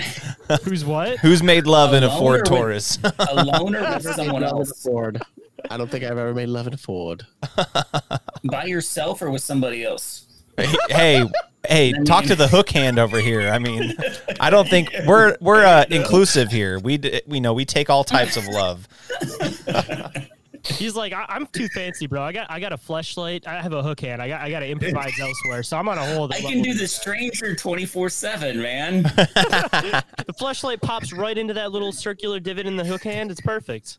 Who's 0.64 0.84
what? 0.84 1.18
Who's 1.18 1.42
made 1.42 1.66
love 1.66 1.92
in 1.94 2.02
a 2.02 2.06
Alone 2.06 2.18
Ford 2.18 2.34
or 2.34 2.42
with- 2.42 2.48
Taurus? 2.48 2.98
Alone 3.30 3.76
or 3.76 3.80
with 3.94 4.02
someone 4.14 4.42
Love 4.42 4.52
in 4.52 4.56
a 4.56 4.60
else? 4.60 4.82
Ford. 4.82 5.22
I 5.70 5.76
don't 5.76 5.90
think 5.90 6.05
I've 6.05 6.18
ever 6.18 6.34
made 6.34 6.48
love 6.48 6.66
in 6.66 6.74
a 6.74 6.78
Ford. 6.78 7.26
By 8.44 8.64
yourself 8.64 9.22
or 9.22 9.30
with 9.30 9.42
somebody 9.42 9.84
else? 9.84 10.26
Hey, 10.89 11.24
hey, 11.66 11.93
talk 12.05 12.24
to 12.24 12.36
the 12.36 12.48
hook 12.48 12.68
hand 12.70 12.98
over 12.98 13.18
here. 13.20 13.48
I 13.51 13.59
mean, 13.59 13.94
I 14.40 14.51
don't 14.51 14.68
think 14.68 14.94
we're 15.06 15.36
we're 15.40 15.64
uh, 15.64 15.85
inclusive 15.90 16.51
here. 16.51 16.78
We 16.78 16.98
d- 16.98 17.22
we 17.26 17.40
know 17.40 17.52
we 17.55 17.64
take 17.64 17.90
all 17.90 18.05
types 18.05 18.36
of 18.36 18.47
love. 18.48 18.89
He's 20.66 20.97
like, 20.97 21.12
I- 21.12 21.26
I'm 21.28 21.47
too 21.48 21.68
fancy, 21.68 22.06
bro. 22.06 22.22
I 22.22 22.32
got 22.32 22.51
I 22.51 22.59
got 22.59 22.72
a 22.72 22.78
fleshlight. 22.78 23.47
I 23.47 23.60
have 23.60 23.74
a 23.74 23.82
hook 23.82 24.01
hand. 24.01 24.22
I 24.22 24.28
got 24.28 24.40
I 24.40 24.51
got 24.51 24.60
to 24.60 24.66
improvise 24.68 25.12
elsewhere. 25.20 25.62
So 25.62 25.76
I'm 25.76 25.89
on 25.89 25.98
a 25.98 26.06
whole. 26.14 26.24
other 26.24 26.35
I 26.36 26.40
can 26.40 26.62
do 26.62 26.72
the 26.72 26.89
stranger 26.89 27.55
24 27.55 28.09
7, 28.09 28.62
man. 28.62 29.02
The 30.26 30.32
fleshlight 30.40 30.81
pops 30.81 31.12
right 31.12 31.36
into 31.36 31.52
that 31.55 31.70
little 31.70 31.93
circular 31.93 32.40
divot 32.40 32.64
in 32.66 32.76
the 32.76 32.85
hook 32.85 33.05
hand. 33.05 33.31
It's 33.31 33.43
perfect. 33.43 33.98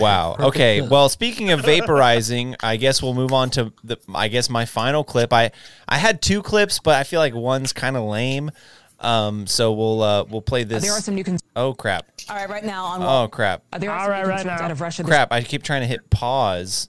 Wow. 0.00 0.36
Okay. 0.38 0.80
Well, 0.80 1.08
speaking 1.08 1.50
of 1.50 1.60
vaporizing, 1.60 2.56
I 2.60 2.76
guess 2.76 3.02
we'll 3.02 3.14
move 3.14 3.32
on 3.32 3.50
to 3.50 3.72
the. 3.84 3.98
I 4.14 4.28
guess 4.28 4.50
my 4.50 4.64
final 4.64 5.04
clip. 5.04 5.32
I 5.32 5.52
I 5.88 5.98
had 5.98 6.20
two 6.22 6.42
clips, 6.42 6.78
but 6.80 6.96
I 6.96 7.04
feel 7.04 7.20
like 7.20 7.34
one's 7.34 7.72
kind 7.72 7.96
of 7.96 8.04
lame. 8.04 8.50
Um. 8.98 9.46
So 9.46 9.72
we'll 9.72 10.02
uh 10.02 10.24
we'll 10.24 10.42
play 10.42 10.64
this. 10.64 10.82
There 10.82 10.92
are 10.92 11.00
some 11.00 11.14
new 11.14 11.22
cons- 11.24 11.42
oh 11.54 11.74
crap. 11.74 12.06
All 12.28 12.36
right, 12.36 12.48
right 12.48 12.64
now 12.64 12.84
on 12.84 13.02
Oh 13.02 13.28
crap. 13.28 13.62
Uh, 13.72 13.78
there 13.78 13.90
are 13.90 13.98
All 13.98 14.04
some 14.06 14.12
right, 14.12 14.26
right 14.26 14.46
now. 14.46 14.60
out 14.62 14.70
of 14.70 14.80
Russia. 14.80 15.02
this- 15.02 15.10
Crap. 15.10 15.32
I 15.32 15.42
keep 15.42 15.62
trying 15.62 15.82
to 15.82 15.86
hit 15.86 16.08
pause. 16.10 16.88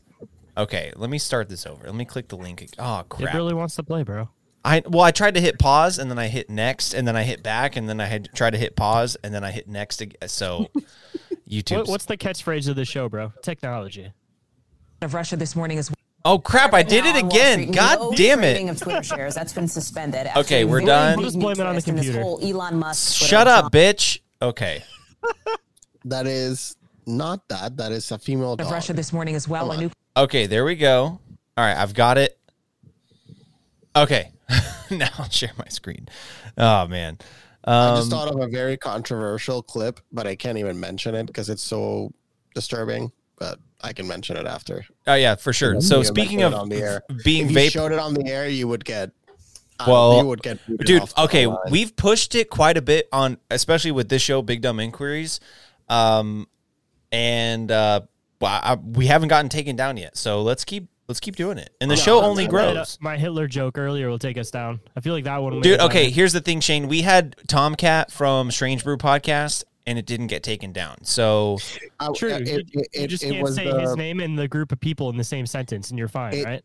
Okay. 0.58 0.92
Let 0.96 1.10
me 1.10 1.20
start 1.20 1.50
this 1.50 1.68
over. 1.68 1.86
Let 1.86 1.96
me 1.96 2.06
click 2.06 2.30
the 2.30 2.38
link. 2.38 2.68
Oh 2.80 3.04
crap. 3.10 3.34
It 3.36 3.38
really 3.38 3.54
wants 3.54 3.76
to 3.76 3.84
play, 3.84 4.04
bro. 4.04 4.30
I 4.66 4.82
well, 4.88 5.02
I 5.04 5.12
tried 5.12 5.36
to 5.36 5.42
hit 5.42 5.60
pause 5.60 5.98
and 6.00 6.10
then 6.10 6.18
I 6.20 6.28
hit 6.28 6.50
next 6.50 6.94
and 6.94 7.08
then 7.08 7.16
I 7.16 7.24
hit 7.24 7.44
back 7.44 7.76
and 7.76 7.88
then 7.88 8.02
I 8.02 8.06
had 8.06 8.30
tried 8.34 8.50
to 8.52 8.58
hit 8.58 8.76
pause 8.76 9.16
and 9.24 9.34
then 9.34 9.44
I 9.44 9.52
hit 9.52 9.68
next. 9.68 10.02
Again. 10.02 10.28
So 10.28 10.68
YouTube. 11.50 11.78
What, 11.78 11.88
what's 11.88 12.06
the 12.06 12.18
catchphrase 12.18 12.68
of 12.68 12.76
the 12.76 12.86
show, 12.86 13.10
bro? 13.10 13.32
Technology. 13.42 14.12
of 15.02 15.14
Russia 15.14 15.36
this 15.38 15.56
morning 15.56 15.78
is 15.78 15.92
oh 16.26 16.40
crap! 16.40 16.74
I 16.74 16.84
did 16.84 17.06
it 17.06 17.14
Now 17.14 17.20
on 17.20 17.28
Wall 17.28 17.32
again. 17.32 17.72
God 17.72 18.00
no 18.00 18.12
damn 18.14 18.44
it! 18.44 18.70
of 18.70 18.80
Twitter 18.82 19.04
shares 19.04 19.36
that's 19.36 19.54
been 19.54 19.68
suspended. 19.68 20.28
after 20.28 20.40
Okay, 20.42 20.66
we're 20.66 20.82
done. 20.82 21.18
We'll 21.18 21.26
just 21.28 21.40
blame 21.40 21.60
it 21.60 21.66
on 21.66 21.76
the 21.76 21.82
this 21.82 21.86
computer. 21.86 22.22
whole 22.22 22.40
Elon 22.44 22.78
Musk. 22.78 23.16
Shut 23.16 23.48
up, 23.48 23.72
bitch. 23.72 24.20
Okay. 24.42 24.84
That 26.06 26.26
is 26.26 26.78
not 27.06 27.46
that. 27.50 27.76
That 27.76 27.92
is 27.92 28.10
a 28.12 28.18
female 28.18 28.54
Of 28.54 28.60
dog. 28.60 28.72
Russia 28.72 28.94
this 28.94 29.12
morning 29.12 29.36
as 29.36 29.46
well. 29.46 29.72
A 29.72 29.78
new 29.78 29.92
Okay, 30.16 30.46
there 30.46 30.64
we 30.64 30.76
go. 30.76 31.04
All 31.04 31.20
right, 31.58 31.76
I've 31.76 31.94
got 31.94 32.18
it. 32.18 32.40
Okay, 33.96 34.32
now 34.92 35.10
I'll 35.18 35.30
share 35.30 35.52
my 35.58 35.68
screen. 35.68 36.08
Oh 36.58 36.88
man, 36.88 37.18
I 37.68 37.96
just 37.98 38.12
Um, 38.12 38.18
thought 38.20 38.34
of 38.34 38.40
a 38.40 38.48
very 38.48 38.78
controversial 38.78 39.62
clip, 39.62 40.00
but 40.12 40.26
I 40.26 40.36
can't 40.36 40.58
even 40.58 40.80
mention 40.80 41.14
it 41.16 41.26
because 41.26 41.50
it's 41.50 41.62
so 41.62 42.12
disturbing. 42.56 43.12
But 43.38 43.60
I 43.82 43.94
can 43.94 44.08
mention 44.08 44.36
it 44.38 44.48
after. 44.48 44.86
oh 45.06 45.14
yeah, 45.14 45.36
for 45.36 45.54
sure. 45.54 45.80
So 45.82 46.02
speaking 46.02 46.42
of 46.42 46.54
on 46.54 46.70
the 46.70 46.78
air, 46.78 47.04
being 47.24 47.46
if 47.46 47.52
you 47.52 47.58
vape, 47.58 47.72
showed 47.72 47.92
it 47.92 48.00
on 48.00 48.14
the 48.16 48.26
air, 48.26 48.48
you 48.50 48.68
would 48.68 48.84
get. 48.84 49.12
well, 49.86 50.18
you 50.18 50.26
would 50.26 50.42
get 50.42 50.58
dude. 50.86 51.04
Okay, 51.18 51.46
we've 51.70 51.96
pushed 51.96 52.34
it 52.34 52.50
quite 52.50 52.78
a 52.78 52.82
bit 52.82 53.08
on, 53.12 53.38
especially 53.52 53.92
with 53.92 54.10
this 54.10 54.24
show, 54.24 54.42
Big 54.42 54.62
Dumb 54.62 54.80
Inquiries, 54.80 55.40
um, 55.88 56.48
and 57.12 57.70
uh, 57.72 58.02
I, 58.42 58.76
we 58.84 59.06
haven't 59.06 59.28
gotten 59.28 59.50
taken 59.50 59.76
down 59.76 59.98
yet. 59.98 60.18
So 60.18 60.42
let's 60.42 60.66
keep 60.66 60.88
let's 61.08 61.20
keep 61.20 61.36
doing 61.36 61.58
it, 61.58 61.70
and 61.80 61.90
the 61.90 61.96
No, 61.96 62.02
show 62.02 62.22
only 62.22 62.46
My- 62.46 62.50
grows. 62.50 62.98
My 63.02 63.18
Hitler 63.18 63.48
joke 63.48 63.78
earlier 63.78 64.10
will 64.10 64.20
take 64.20 64.38
us 64.38 64.52
down. 64.52 64.80
I 64.96 65.00
feel 65.00 65.14
like 65.14 65.24
that 65.24 65.42
one. 65.42 65.54
will 65.56 65.62
Dude, 65.62 65.80
okay, 65.80 66.04
better. 66.06 66.16
here's 66.16 66.34
the 66.34 66.42
thing, 66.42 66.60
Shayn. 66.60 66.88
We 66.88 67.02
had 67.02 67.36
Tomcat 67.48 68.12
from 68.12 68.52
Strange 68.52 68.84
Brew 68.84 68.98
podcast, 68.98 69.64
and 69.86 69.98
it 69.98 70.06
didn't 70.06 70.28
get 70.28 70.44
taken 70.44 70.74
down. 70.74 71.04
So 71.04 71.58
I- 72.00 72.10
True. 72.14 72.30
it- 72.34 72.48
you, 72.48 72.58
it- 72.58 72.70
you 72.74 72.84
it- 72.94 73.08
just 73.08 73.24
it 73.24 73.32
can't 73.32 73.44
was 73.44 73.56
say 73.56 73.72
the- 73.72 73.80
his 73.82 73.96
name 73.96 74.20
and 74.20 74.38
the 74.38 74.48
group 74.48 74.72
of 74.72 74.80
people 74.80 75.10
in 75.10 75.18
the 75.18 75.24
same 75.24 75.46
sentence, 75.46 75.90
and 75.90 75.98
you're 75.98 76.10
fine, 76.10 76.34
It- 76.34 76.46
right? 76.46 76.64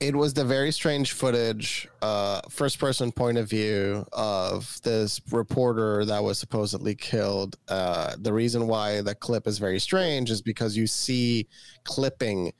it 0.00 0.14
was 0.16 0.32
the 0.32 0.44
very 0.44 0.72
strange 0.72 1.12
footage, 1.12 1.86
uh, 2.00 2.40
first 2.48 2.78
person 2.78 3.12
point 3.12 3.36
of 3.36 3.50
view 3.50 4.06
of 4.12 4.80
this 4.84 5.20
reporter 5.32 6.04
that 6.06 6.22
was 6.24 6.38
supposedly 6.38 6.94
killed. 6.94 7.56
Uh, 7.68 8.14
the 8.18 8.32
reason 8.32 8.68
why 8.68 9.02
the 9.02 9.14
clip 9.14 9.46
is 9.46 9.58
very 9.58 9.78
strange 9.80 10.30
is 10.30 10.40
because 10.40 10.76
you 10.78 10.86
see 10.86 11.46
clipping, 11.84 12.48
uh, 12.48 12.50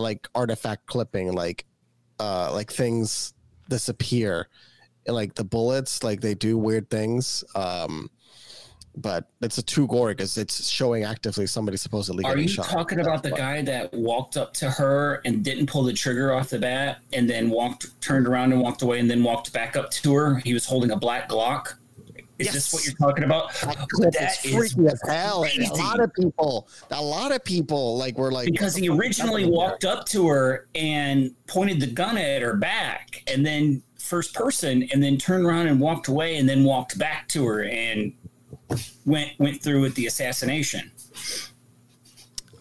like 0.00 0.28
artifact 0.34 0.86
clipping, 0.86 1.32
like 1.32 1.64
uh, 2.18 2.52
like 2.52 2.72
things 2.72 3.34
disappear, 3.68 4.48
and 5.06 5.14
like 5.14 5.34
the 5.34 5.44
bullets, 5.44 6.02
like 6.02 6.20
they 6.20 6.34
do 6.34 6.58
weird 6.58 6.90
things. 6.90 7.44
Um, 7.54 8.10
but 8.96 9.28
it's 9.42 9.58
a 9.58 9.62
too 9.62 9.86
gory 9.88 10.14
because 10.14 10.38
it's 10.38 10.68
showing 10.68 11.04
actively 11.04 11.46
somebody 11.46 11.76
supposedly 11.76 12.24
Are 12.24 12.36
you 12.36 12.48
shot. 12.48 12.66
talking 12.66 13.00
about 13.00 13.22
the 13.22 13.30
guy 13.30 13.60
that 13.62 13.92
walked 13.92 14.36
up 14.36 14.54
to 14.54 14.70
her 14.70 15.20
and 15.26 15.44
didn't 15.44 15.66
pull 15.66 15.82
the 15.82 15.92
trigger 15.92 16.32
off 16.32 16.48
the 16.48 16.58
bat 16.58 16.98
and 17.12 17.28
then 17.28 17.50
walked, 17.50 18.00
turned 18.00 18.26
around 18.26 18.52
and 18.52 18.62
walked 18.62 18.82
away 18.82 18.98
and 18.98 19.10
then 19.10 19.22
walked 19.22 19.52
back 19.52 19.76
up 19.76 19.90
to 19.90 20.14
her? 20.14 20.36
He 20.36 20.54
was 20.54 20.64
holding 20.64 20.92
a 20.92 20.96
black 20.96 21.28
Glock. 21.28 21.74
Is 22.38 22.52
this 22.52 22.72
what 22.72 22.84
you're 22.84 22.94
talking 22.94 23.24
about? 23.24 23.52
That 23.60 23.88
clip 23.90 24.12
That 24.12 24.44
is 24.44 24.52
freaky 24.52 24.88
as 24.88 25.00
hell. 25.06 25.44
and 25.44 25.64
A 25.64 25.74
lot 25.74 26.00
of 26.00 26.12
people, 26.12 26.68
a 26.90 27.02
lot 27.02 27.32
of 27.32 27.42
people, 27.44 27.96
like 27.96 28.18
were 28.18 28.30
like 28.30 28.50
because 28.50 28.76
he 28.76 28.88
originally 28.88 29.46
walked 29.46 29.84
up 29.84 30.06
to 30.06 30.28
her 30.28 30.68
and 30.74 31.34
pointed 31.46 31.80
the 31.80 31.86
gun 31.86 32.16
at 32.18 32.42
her 32.42 32.54
back 32.54 33.22
and 33.26 33.44
then 33.44 33.82
first 33.98 34.34
person 34.34 34.88
and 34.92 35.02
then 35.02 35.16
turned 35.16 35.44
around 35.44 35.66
and 35.66 35.80
walked 35.80 36.08
away 36.08 36.36
and 36.36 36.48
then 36.48 36.62
walked 36.62 36.98
back 36.98 37.26
to 37.28 37.44
her 37.46 37.64
and 37.64 38.12
went 39.04 39.30
went 39.38 39.62
through 39.62 39.80
with 39.80 39.94
the 39.94 40.06
assassination 40.06 40.90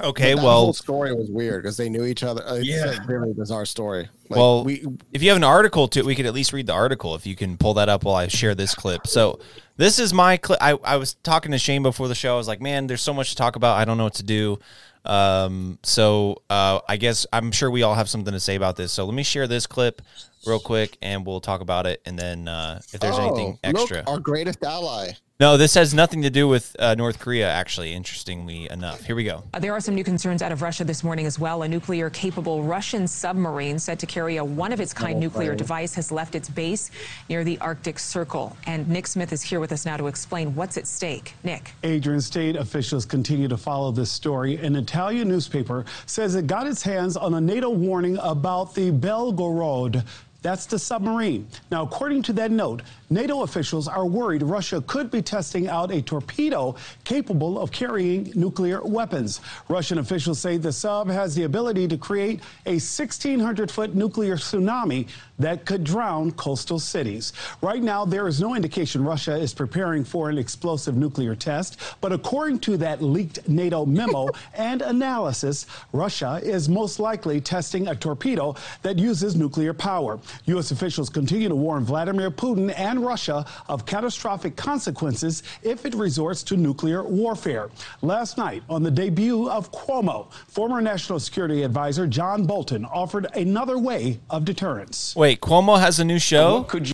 okay, 0.01 0.33
But 0.33 0.41
that 0.41 0.45
well, 0.45 0.59
whole 0.61 0.73
story 0.73 1.13
was 1.13 1.29
weird 1.29 1.63
because 1.63 1.77
they 1.77 1.89
knew 1.89 2.05
each 2.05 2.23
other. 2.23 2.45
Uh, 2.47 2.55
It's 2.55 2.67
Yeah. 2.67 3.01
a 3.03 3.05
really 3.07 3.33
bizarre 3.33 3.65
story. 3.65 4.09
Like, 4.29 4.37
well, 4.39 4.63
we 4.63 4.85
if 5.13 5.21
you 5.23 5.29
have 5.29 5.37
an 5.37 5.43
article 5.43 5.87
to 5.89 5.99
it, 5.99 6.05
we 6.05 6.15
could 6.15 6.25
at 6.25 6.33
least 6.33 6.51
read 6.53 6.67
the 6.67 6.73
article 6.73 7.15
if 7.15 7.25
you 7.25 7.35
can 7.35 7.57
pull 7.57 7.73
that 7.75 7.89
up 7.89 8.03
while 8.03 8.15
I 8.15 8.27
share 8.27 8.55
this 8.55 8.73
clip. 8.75 9.05
So 9.07 9.39
this 9.77 9.99
is 9.99 10.13
my 10.13 10.37
clip. 10.37 10.59
I, 10.61 10.71
I 10.83 10.97
was 10.97 11.13
talking 11.23 11.51
to 11.51 11.57
Shayn 11.57 11.83
before 11.83 12.07
the 12.07 12.15
show. 12.15 12.33
I 12.33 12.37
was 12.37 12.47
like, 12.47 12.61
man, 12.61 12.87
there's 12.87 13.01
so 13.01 13.13
much 13.13 13.29
to 13.31 13.35
talk 13.35 13.55
about. 13.55 13.77
I 13.77 13.85
don't 13.85 13.97
know 13.97 14.05
what 14.05 14.15
to 14.15 14.23
do. 14.23 14.57
Um, 15.05 15.77
so 15.83 16.41
uh, 16.49 16.79
I 16.89 16.97
guess 16.97 17.27
I'm 17.31 17.51
sure 17.51 17.69
we 17.69 17.83
all 17.83 17.93
have 17.93 18.09
something 18.09 18.33
to 18.33 18.39
say 18.39 18.55
about 18.55 18.75
this. 18.75 18.91
So 18.91 19.05
let 19.05 19.13
me 19.13 19.23
share 19.23 19.47
this 19.47 19.67
clip 19.67 20.01
real 20.47 20.59
quick 20.59 20.97
and 21.01 21.25
we'll 21.25 21.41
talk 21.41 21.61
about 21.61 21.85
it. 21.85 22.01
And 22.05 22.17
then 22.17 22.47
uh, 22.47 22.79
if 22.91 22.99
there's 22.99 23.17
anything 23.19 23.59
Oh, 23.63 23.69
look, 23.69 23.91
extra. 23.91 24.03
our 24.07 24.19
greatest 24.19 24.63
ally. 24.63 25.11
No, 25.37 25.57
this 25.57 25.73
has 25.73 25.93
nothing 25.93 26.21
to 26.21 26.29
do 26.29 26.47
with 26.47 26.77
uh, 26.79 26.95
North 26.95 27.19
Korea, 27.19 27.49
actually, 27.49 27.93
interestingly 27.93 28.69
enough. 28.69 29.03
Here 29.03 29.17
we 29.17 29.25
go. 29.25 29.43
Uh, 29.53 29.59
There 29.59 29.73
are 29.73 29.81
some 29.81 29.93
new 29.93 30.03
concerns 30.03 30.41
out 30.41 30.53
of 30.53 30.61
Russia 30.61 30.85
this 30.85 31.03
morning 31.03 31.25
as 31.25 31.37
well. 31.37 31.63
A 31.63 31.67
nuclear 31.67 32.09
capable 32.09 32.63
Russian 32.63 33.05
submarine 33.05 33.77
said 33.77 33.99
to 33.99 34.05
carry 34.05 34.37
a 34.37 34.45
one 34.45 34.71
of 34.71 34.79
its 34.79 34.93
kind 34.93 35.19
nuclear 35.19 35.53
device 35.53 35.93
has 35.95 36.09
left 36.09 36.35
its 36.35 36.47
base 36.47 36.89
near 37.27 37.43
the 37.43 37.57
Arctic 37.59 37.99
Circle. 37.99 38.55
And 38.65 38.87
Nick 38.87 39.07
Smith 39.07 39.33
is 39.33 39.41
here 39.41 39.59
with 39.59 39.73
us 39.73 39.85
now 39.85 39.97
to 39.97 40.07
explain 40.07 40.55
what's 40.55 40.77
at 40.77 40.87
stake. 40.87 41.33
Nick. 41.43 41.73
Adrian, 41.83 42.21
state 42.21 42.55
officials 42.55 43.05
continue 43.05 43.49
to 43.49 43.57
follow 43.57 43.91
this 43.91 44.09
story. 44.09 44.55
An 44.55 44.77
Italian 44.77 45.27
newspaper 45.27 45.83
says 46.05 46.35
it 46.35 46.47
got 46.47 46.65
its 46.65 46.81
hands 46.81 47.17
on 47.17 47.33
a 47.33 47.41
NATO 47.41 47.69
warning 47.69 48.17
about 48.21 48.73
the 48.73 48.89
Belgorod. 48.89 50.05
That's 50.41 50.67
the 50.67 50.77
submarine. 50.77 51.47
Now, 51.71 51.81
according 51.81 52.21
to 52.23 52.33
that 52.33 52.51
note, 52.51 52.83
NATO 53.09 53.43
officials 53.43 53.87
are 53.87 54.05
worried 54.05 54.41
Russia 54.41 54.81
could 54.81 55.11
be 55.11 55.21
testing 55.21 55.67
out 55.67 55.91
a 55.91 56.01
torpedo 56.01 56.75
capable 57.03 57.59
of 57.59 57.71
carrying 57.71 58.31
nuclear 58.35 58.81
weapons. 58.81 59.41
Russian 59.69 59.99
officials 59.99 60.39
say 60.39 60.57
the 60.57 60.71
sub 60.71 61.09
has 61.09 61.35
the 61.35 61.43
ability 61.43 61.87
to 61.87 61.97
create 61.97 62.41
a 62.65 62.73
1,600 62.73 63.69
foot 63.69 63.95
nuclear 63.95 64.37
tsunami 64.37 65.07
that 65.37 65.65
could 65.65 65.83
drown 65.83 66.31
coastal 66.31 66.79
cities. 66.79 67.33
Right 67.61 67.83
now, 67.83 68.05
there 68.05 68.27
is 68.27 68.39
no 68.39 68.55
indication 68.55 69.03
Russia 69.03 69.35
is 69.35 69.53
preparing 69.53 70.03
for 70.03 70.29
an 70.29 70.37
explosive 70.37 70.95
nuclear 70.95 71.35
test, 71.35 71.77
but 72.01 72.11
according 72.11 72.59
to 72.59 72.77
that 72.77 73.01
leaked 73.01 73.47
NATO 73.47 73.85
memo 73.85 74.29
and 74.55 74.81
analysis, 74.81 75.65
Russia 75.91 76.39
is 76.43 76.69
most 76.69 76.99
likely 76.99 77.41
testing 77.41 77.87
a 77.87 77.95
torpedo 77.95 78.55
that 78.81 78.97
uses 78.97 79.35
nuclear 79.35 79.73
power. 79.73 80.19
U.S. 80.45 80.71
officials 80.71 81.09
continue 81.09 81.49
to 81.49 81.55
warn 81.55 81.83
Vladimir 81.83 82.31
Putin 82.31 82.73
and 82.77 82.94
Russia 82.99 83.45
of 83.67 83.85
catastrophic 83.85 84.55
consequences 84.55 85.43
if 85.63 85.85
it 85.85 85.93
resorts 85.95 86.43
to 86.43 86.57
nuclear 86.57 87.03
warfare. 87.03 87.69
Last 88.01 88.37
night, 88.37 88.63
on 88.69 88.83
the 88.83 88.91
debut 88.91 89.49
of 89.49 89.71
Cuomo, 89.71 90.31
former 90.47 90.81
National 90.81 91.19
Security 91.19 91.63
Advisor 91.63 92.07
John 92.07 92.45
Bolton 92.45 92.85
offered 92.85 93.27
another 93.35 93.77
way 93.77 94.19
of 94.29 94.45
deterrence. 94.45 95.15
Wait, 95.15 95.41
Cuomo 95.41 95.79
has 95.79 95.99
a 95.99 96.05
new 96.05 96.19
show? 96.19 96.59
What 96.59 96.67
could 96.67 96.87
you? 96.87 96.93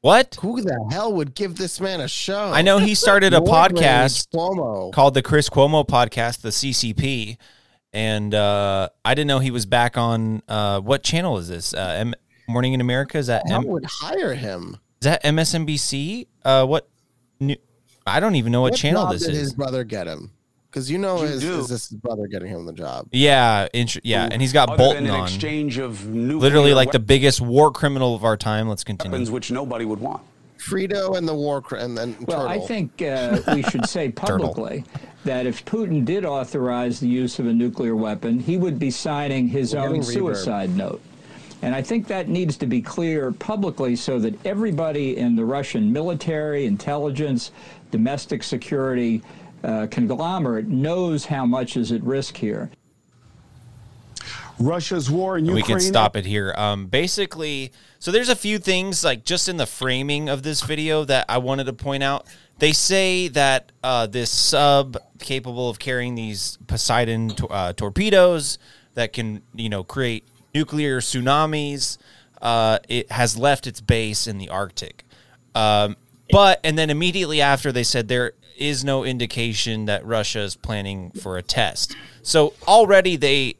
What? 0.00 0.36
Who 0.40 0.60
the 0.60 0.88
hell 0.90 1.12
would 1.12 1.34
give 1.34 1.56
this 1.56 1.80
man 1.80 2.00
a 2.00 2.08
show? 2.08 2.50
I 2.52 2.62
know 2.62 2.78
he 2.78 2.94
started 2.96 3.32
a 3.34 3.40
podcast 3.40 4.26
Cuomo. 4.34 4.92
called 4.92 5.14
the 5.14 5.22
Chris 5.22 5.48
Cuomo 5.48 5.86
podcast, 5.86 6.40
the 6.40 6.48
CCP, 6.48 7.36
and 7.92 8.34
uh, 8.34 8.88
I 9.04 9.14
didn't 9.14 9.28
know 9.28 9.38
he 9.38 9.52
was 9.52 9.64
back 9.64 9.96
on. 9.96 10.42
Uh, 10.48 10.80
what 10.80 11.04
channel 11.04 11.38
is 11.38 11.48
this? 11.48 11.72
Uh, 11.72 11.94
M- 11.98 12.14
Morning 12.48 12.72
in 12.72 12.80
America? 12.80 13.16
Is 13.18 13.28
that 13.28 13.48
Who 13.48 13.68
would 13.68 13.84
hire 13.86 14.34
him? 14.34 14.76
Is 15.02 15.04
that 15.06 15.24
MSNBC? 15.24 16.28
Uh, 16.44 16.64
what? 16.64 16.88
New- 17.40 17.56
I 18.06 18.20
don't 18.20 18.36
even 18.36 18.52
know 18.52 18.60
what, 18.60 18.76
channel 18.76 19.02
job 19.02 19.12
this 19.14 19.22
did 19.26 19.32
is. 19.34 19.38
his 19.40 19.52
brother 19.52 19.82
get 19.82 20.06
him? 20.06 20.30
Because 20.70 20.88
you 20.88 20.96
know, 20.98 21.18
You 21.18 21.24
is, 21.24 21.40
do. 21.40 21.58
is 21.58 21.68
this 21.68 21.88
his 21.88 21.98
brother 21.98 22.28
getting 22.28 22.46
him 22.48 22.66
the 22.66 22.72
job? 22.72 23.08
Yeah, 23.10 23.66
int- 23.74 24.04
yeah, 24.04 24.28
and 24.30 24.40
he's 24.40 24.52
got 24.52 24.68
Other 24.68 24.78
Bolton 24.78 25.06
an 25.06 25.10
on. 25.10 25.24
exchange 25.24 25.78
of 25.78 26.06
nuclear 26.06 26.38
Literally, 26.38 26.72
like 26.74 26.92
the 26.92 27.00
biggest 27.00 27.40
war 27.40 27.72
criminal 27.72 28.14
of 28.14 28.22
our 28.22 28.36
time. 28.36 28.68
Let's 28.68 28.84
continue. 28.84 29.28
which 29.30 29.50
nobody 29.50 29.84
would 29.84 29.98
want. 29.98 30.22
Frito 30.58 31.16
and 31.18 31.26
the 31.26 31.34
war 31.34 31.60
cr- 31.60 31.74
and 31.76 31.98
then 31.98 32.16
Well, 32.20 32.46
I 32.46 32.60
think 32.60 33.02
uh, 33.02 33.40
we 33.56 33.64
should 33.64 33.86
say 33.86 34.10
publicly 34.10 34.84
that 35.24 35.46
if 35.46 35.64
Putin 35.64 36.04
did 36.04 36.24
authorize 36.24 37.00
the 37.00 37.08
use 37.08 37.40
of 37.40 37.48
a 37.48 37.52
nuclear 37.52 37.96
weapon, 37.96 38.38
he 38.38 38.56
would 38.56 38.78
be 38.78 38.92
signing 38.92 39.48
his 39.48 39.74
We're 39.74 39.80
own 39.80 39.86
getting 39.86 40.02
reverb. 40.02 40.12
suicide 40.36 40.76
note. 40.76 41.02
And 41.62 41.74
I 41.76 41.80
think 41.82 42.08
that 42.08 42.28
needs 42.28 42.56
to 42.58 42.66
be 42.66 42.82
clear 42.82 43.30
publicly 43.32 43.94
so 43.94 44.18
that 44.18 44.34
everybody 44.44 45.16
in 45.16 45.36
the 45.36 45.44
Russian 45.44 45.92
military, 45.92 46.66
intelligence, 46.66 47.52
domestic 47.92 48.42
security 48.42 49.22
uh, 49.62 49.86
conglomerate 49.90 50.66
knows 50.66 51.24
how 51.24 51.46
much 51.46 51.76
is 51.76 51.92
at 51.92 52.02
risk 52.02 52.36
here. 52.36 52.68
Russia's 54.58 55.10
war 55.10 55.38
in 55.38 55.48
And 55.48 55.56
Ukraine. 55.56 55.76
we 55.76 55.80
can 55.80 55.80
stop 55.80 56.16
it 56.16 56.26
here. 56.26 56.52
Um, 56.56 56.86
basically, 56.86 57.72
so 57.98 58.10
there's 58.10 58.28
a 58.28 58.36
few 58.36 58.58
things 58.58 59.04
like 59.04 59.24
just 59.24 59.48
in 59.48 59.56
the 59.56 59.66
framing 59.66 60.28
of 60.28 60.42
this 60.42 60.62
video 60.62 61.04
that 61.04 61.26
I 61.28 61.38
wanted 61.38 61.64
to 61.64 61.72
point 61.72 62.02
out. 62.02 62.26
They 62.58 62.72
say 62.72 63.28
that 63.28 63.72
uh, 63.82 64.06
this 64.08 64.30
sub 64.30 64.96
capable 65.20 65.68
of 65.70 65.78
carrying 65.78 66.14
these 66.16 66.58
Poseidon 66.66 67.30
to- 67.30 67.48
uh, 67.48 67.72
torpedoes 67.72 68.58
that 68.94 69.12
can, 69.12 69.42
you 69.54 69.68
know, 69.68 69.82
create 69.82 70.24
nuclear 70.54 71.00
tsunamis. 71.00 71.98
Uh, 72.40 72.78
it 72.88 73.10
has 73.12 73.36
left 73.36 73.66
its 73.66 73.80
base 73.80 74.26
in 74.26 74.38
the 74.38 74.48
Arctic. 74.48 75.04
Um, 75.54 75.96
but 76.30 76.60
and 76.64 76.78
then 76.78 76.90
immediately 76.90 77.40
after 77.40 77.70
they 77.72 77.84
said 77.84 78.08
there 78.08 78.32
is 78.56 78.84
no 78.84 79.04
indication 79.04 79.86
that 79.86 80.04
Russia 80.04 80.40
is 80.40 80.56
planning 80.56 81.10
for 81.10 81.36
a 81.36 81.42
test. 81.42 81.94
So 82.22 82.54
already 82.66 83.16
they 83.16 83.56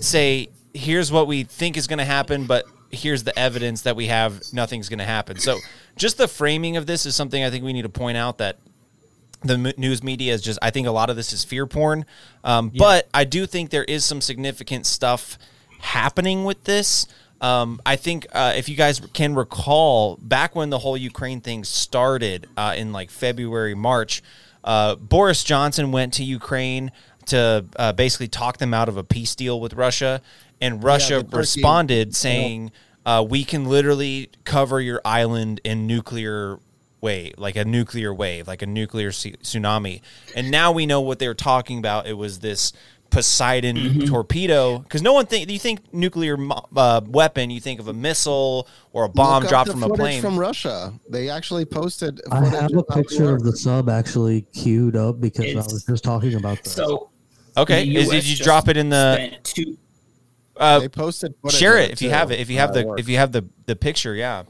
say 0.00 0.48
here's 0.72 1.10
what 1.10 1.26
we 1.26 1.44
think 1.44 1.76
is 1.76 1.86
going 1.86 1.98
to 1.98 2.04
happen, 2.04 2.46
but 2.46 2.64
here's 2.90 3.24
the 3.24 3.36
evidence 3.38 3.82
that 3.82 3.96
we 3.96 4.06
have 4.06 4.40
nothing's 4.52 4.88
going 4.88 5.00
to 5.00 5.04
happen. 5.04 5.38
So 5.38 5.58
just 5.96 6.16
the 6.16 6.28
framing 6.28 6.76
of 6.76 6.86
this 6.86 7.06
is 7.06 7.16
something 7.16 7.42
I 7.42 7.50
think 7.50 7.64
we 7.64 7.72
need 7.72 7.82
to 7.82 7.88
point 7.88 8.16
out 8.16 8.38
that 8.38 8.58
the 9.42 9.54
m- 9.54 9.72
news 9.76 10.02
media 10.02 10.32
is 10.32 10.40
just 10.42 10.58
I 10.62 10.70
think 10.70 10.86
a 10.86 10.92
lot 10.92 11.10
of 11.10 11.16
this 11.16 11.32
is 11.32 11.44
fear 11.44 11.66
porn. 11.66 12.06
Um, 12.44 12.70
But 12.78 13.08
I 13.12 13.24
do 13.24 13.46
think 13.46 13.70
there 13.70 13.84
is 13.84 14.04
some 14.04 14.20
significant 14.20 14.86
stuff 14.86 15.38
happening 15.84 16.44
with 16.44 16.64
this. 16.64 17.06
Um, 17.40 17.80
I 17.84 17.96
think 17.96 18.26
uh, 18.32 18.54
if 18.56 18.68
you 18.68 18.76
guys 18.76 19.00
can 19.12 19.34
recall, 19.34 20.16
back 20.22 20.56
when 20.56 20.70
the 20.70 20.78
whole 20.78 20.96
Ukraine 20.96 21.40
thing 21.40 21.62
started 21.64 22.48
uh, 22.56 22.74
in 22.76 22.92
like 22.92 23.10
February, 23.10 23.74
March, 23.74 24.22
uh, 24.64 24.94
Boris 24.94 25.44
Johnson 25.44 25.92
went 25.92 26.14
to 26.14 26.24
Ukraine 26.24 26.90
to 27.26 27.64
uh, 27.76 27.92
basically 27.92 28.28
talk 28.28 28.58
them 28.58 28.72
out 28.72 28.88
of 28.88 28.96
a 28.96 29.04
peace 29.04 29.34
deal 29.34 29.60
with 29.60 29.74
Russia, 29.74 30.22
and 30.60 30.82
Russia 30.82 31.22
Turkey- 31.22 31.36
responded 31.36 32.16
saying, 32.16 32.70
uh, 33.04 33.24
"We 33.28 33.44
can 33.44 33.66
literally 33.66 34.30
cover 34.44 34.80
your 34.80 35.00
island 35.04 35.60
in 35.64 35.86
nuclear 35.86 36.58
wave, 37.02 37.34
like 37.36 37.56
a 37.56 37.64
nuclear 37.64 38.14
wave, 38.14 38.46
like 38.48 38.62
a 38.62 38.66
nuclear 38.66 39.10
tsu- 39.10 39.36
tsunami." 39.42 40.00
And 40.34 40.50
now 40.50 40.72
we 40.72 40.86
know 40.86 41.02
what 41.02 41.18
they 41.18 41.28
were 41.28 41.34
talking 41.34 41.78
about. 41.78 42.06
It 42.06 42.14
was 42.16 42.38
this 42.38 42.72
Poseidon 43.14 43.76
Mm-hmm. 43.76 44.04
torpedo 44.06 44.78
because 44.78 45.00
no 45.02 45.12
one 45.12 45.26
think 45.26 45.48
you 45.50 45.58
think 45.58 45.92
nuclear 45.94 46.36
uh, 46.76 47.00
weapon, 47.06 47.50
you 47.50 47.60
think 47.60 47.80
of 47.80 47.88
a 47.88 47.92
missile 47.92 48.68
or 48.92 49.04
a 49.04 49.08
bomb 49.08 49.42
Look 49.42 49.44
up 49.44 49.50
dropped 49.50 49.66
the 49.68 49.72
from 49.72 49.82
a 49.84 49.94
plane. 49.94 50.20
from 50.20 50.38
Russia. 50.38 50.92
They 51.08 51.28
actually 51.30 51.64
posted. 51.64 52.20
I 52.30 52.44
have 52.46 52.74
a 52.76 52.82
picture 52.82 53.34
of 53.34 53.42
the 53.44 53.56
sub 53.56 53.88
actually 53.88 54.42
queued 54.52 54.96
up 54.96 55.20
because 55.20 55.46
I 55.54 55.58
was 55.58 55.84
just 55.88 56.04
talking 56.04 56.34
about 56.34 56.62
this. 56.64 56.72
So 56.74 57.10
okay, 57.56 57.86
is, 57.88 58.06
US 58.06 58.10
did 58.24 58.28
you 58.38 58.44
drop 58.44 58.68
it 58.68 58.76
in 58.76 58.88
the? 58.90 59.32
two- 59.42 59.78
Uh, 60.56 60.78
They 60.80 60.88
posted 60.88 61.34
share 61.50 61.76
it 61.78 61.90
it 61.90 61.92
if 61.94 62.02
you 62.02 62.10
have 62.10 62.30
it. 62.30 62.38
If 62.40 62.48
you 62.50 62.58
have 62.58 62.72
the 62.74 62.94
if 62.98 63.08
you 63.08 63.16
have 63.18 63.32
the 63.32 63.44
the 63.66 63.74
picture, 63.76 64.14
yeah. 64.14 64.42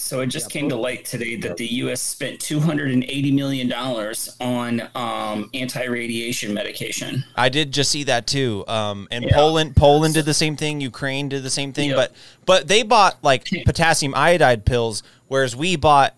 So 0.00 0.20
it 0.20 0.26
just 0.26 0.50
came 0.50 0.68
to 0.70 0.76
light 0.76 1.04
today 1.04 1.36
that 1.36 1.56
the 1.56 1.66
U.S. 1.66 2.00
spent 2.00 2.40
280 2.40 3.32
million 3.32 3.68
dollars 3.68 4.34
on 4.40 4.82
um, 4.94 5.50
anti-radiation 5.54 6.52
medication. 6.54 7.24
I 7.36 7.48
did 7.48 7.72
just 7.72 7.90
see 7.90 8.04
that 8.04 8.26
too. 8.26 8.64
Um, 8.66 9.08
and 9.10 9.24
Yeah. 9.24 9.34
Poland, 9.34 9.76
Poland 9.76 10.14
did 10.14 10.24
the 10.24 10.34
same 10.34 10.56
thing. 10.56 10.80
Ukraine 10.80 11.28
did 11.28 11.42
the 11.42 11.50
same 11.50 11.72
thing. 11.72 11.90
Yeah. 11.90 11.96
But 11.96 12.12
but 12.46 12.68
they 12.68 12.82
bought 12.82 13.22
like 13.22 13.48
potassium 13.66 14.14
iodide 14.14 14.64
pills, 14.64 15.02
whereas 15.28 15.54
we 15.54 15.76
bought 15.76 16.14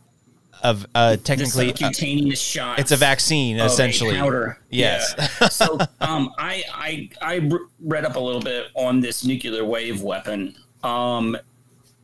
of 0.62 0.86
uh, 0.94 1.16
technically 1.16 1.72
the 1.72 1.76
subcutaneous 1.76 2.40
shot. 2.40 2.78
it's 2.78 2.92
a 2.92 2.96
vaccine 2.96 3.56
of 3.59 3.62
a 3.62 3.66
essentially. 3.66 4.14
powder. 4.16 4.59
Yes. 4.70 5.12
Yeah. 5.18 5.48
so 5.48 5.76
um, 6.00 6.32
I 6.38 6.62
I 6.72 7.10
I 7.20 7.48
r- 7.50 7.60
read 7.80 8.04
up 8.04 8.14
a 8.16 8.20
little 8.20 8.40
bit 8.40 8.66
on 8.74 9.00
this 9.00 9.24
nuclear 9.24 9.64
wave 9.64 10.02
weapon. 10.02 10.54
Um, 10.84 11.36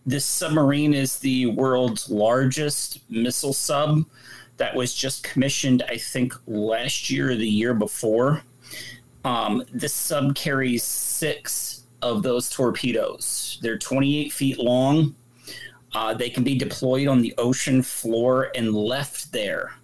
this 0.09 0.25
submarine 0.25 0.95
is 0.95 1.19
the 1.19 1.47
world's 1.47 2.09
largest 2.09 3.01
missile 3.11 3.53
sub 3.53 4.07
that 4.57 4.75
was 4.75 4.95
just 4.95 5.23
commissioned, 5.23 5.83
I 5.87 5.99
think, 5.99 6.33
last 6.47 7.11
year 7.11 7.31
or 7.31 7.35
the 7.35 7.47
year 7.47 7.75
before. 7.75 8.43
Um, 9.27 9.65
this 9.71 9.93
sub 9.93 10.35
carries 10.35 10.83
six 10.83 11.83
of 12.01 12.23
those 12.23 12.49
torpedoes. 12.49 13.59
They're 13.61 13.77
28 13.77 14.33
feet 14.33 14.59
long. 14.59 15.15
Uh, 15.93 16.15
they 16.15 16.31
can 16.31 16.43
be 16.43 16.57
deployed 16.57 17.07
on 17.07 17.21
the 17.21 17.35
ocean 17.37 17.83
floor 17.83 18.51
and 18.55 18.75
left 18.75 19.31
there. 19.31 19.75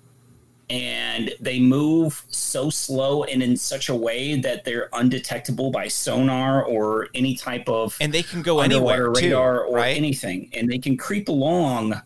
And 0.70 1.35
they 1.41 1.61
move 1.61 2.24
so 2.28 2.70
slow 2.70 3.24
and 3.24 3.43
in 3.43 3.57
such 3.57 3.91
a 3.91 3.95
way 3.95 4.41
that 4.41 4.65
they're 4.65 4.89
undetectable 4.95 5.70
by 5.70 5.89
sonar 5.89 6.65
or 6.65 7.09
any 7.15 7.36
type 7.36 7.69
of 7.69 7.97
and 8.01 8.12
they 8.12 8.23
can 8.23 8.41
go 8.41 8.61
anywhere 8.61 9.12
too, 9.12 9.27
radar 9.27 9.65
or 9.65 9.77
right? 9.77 9.97
anything. 9.97 10.51
And 10.55 10.70
they 10.70 10.78
can 10.78 10.97
creep 10.97 11.28
along, 11.28 12.01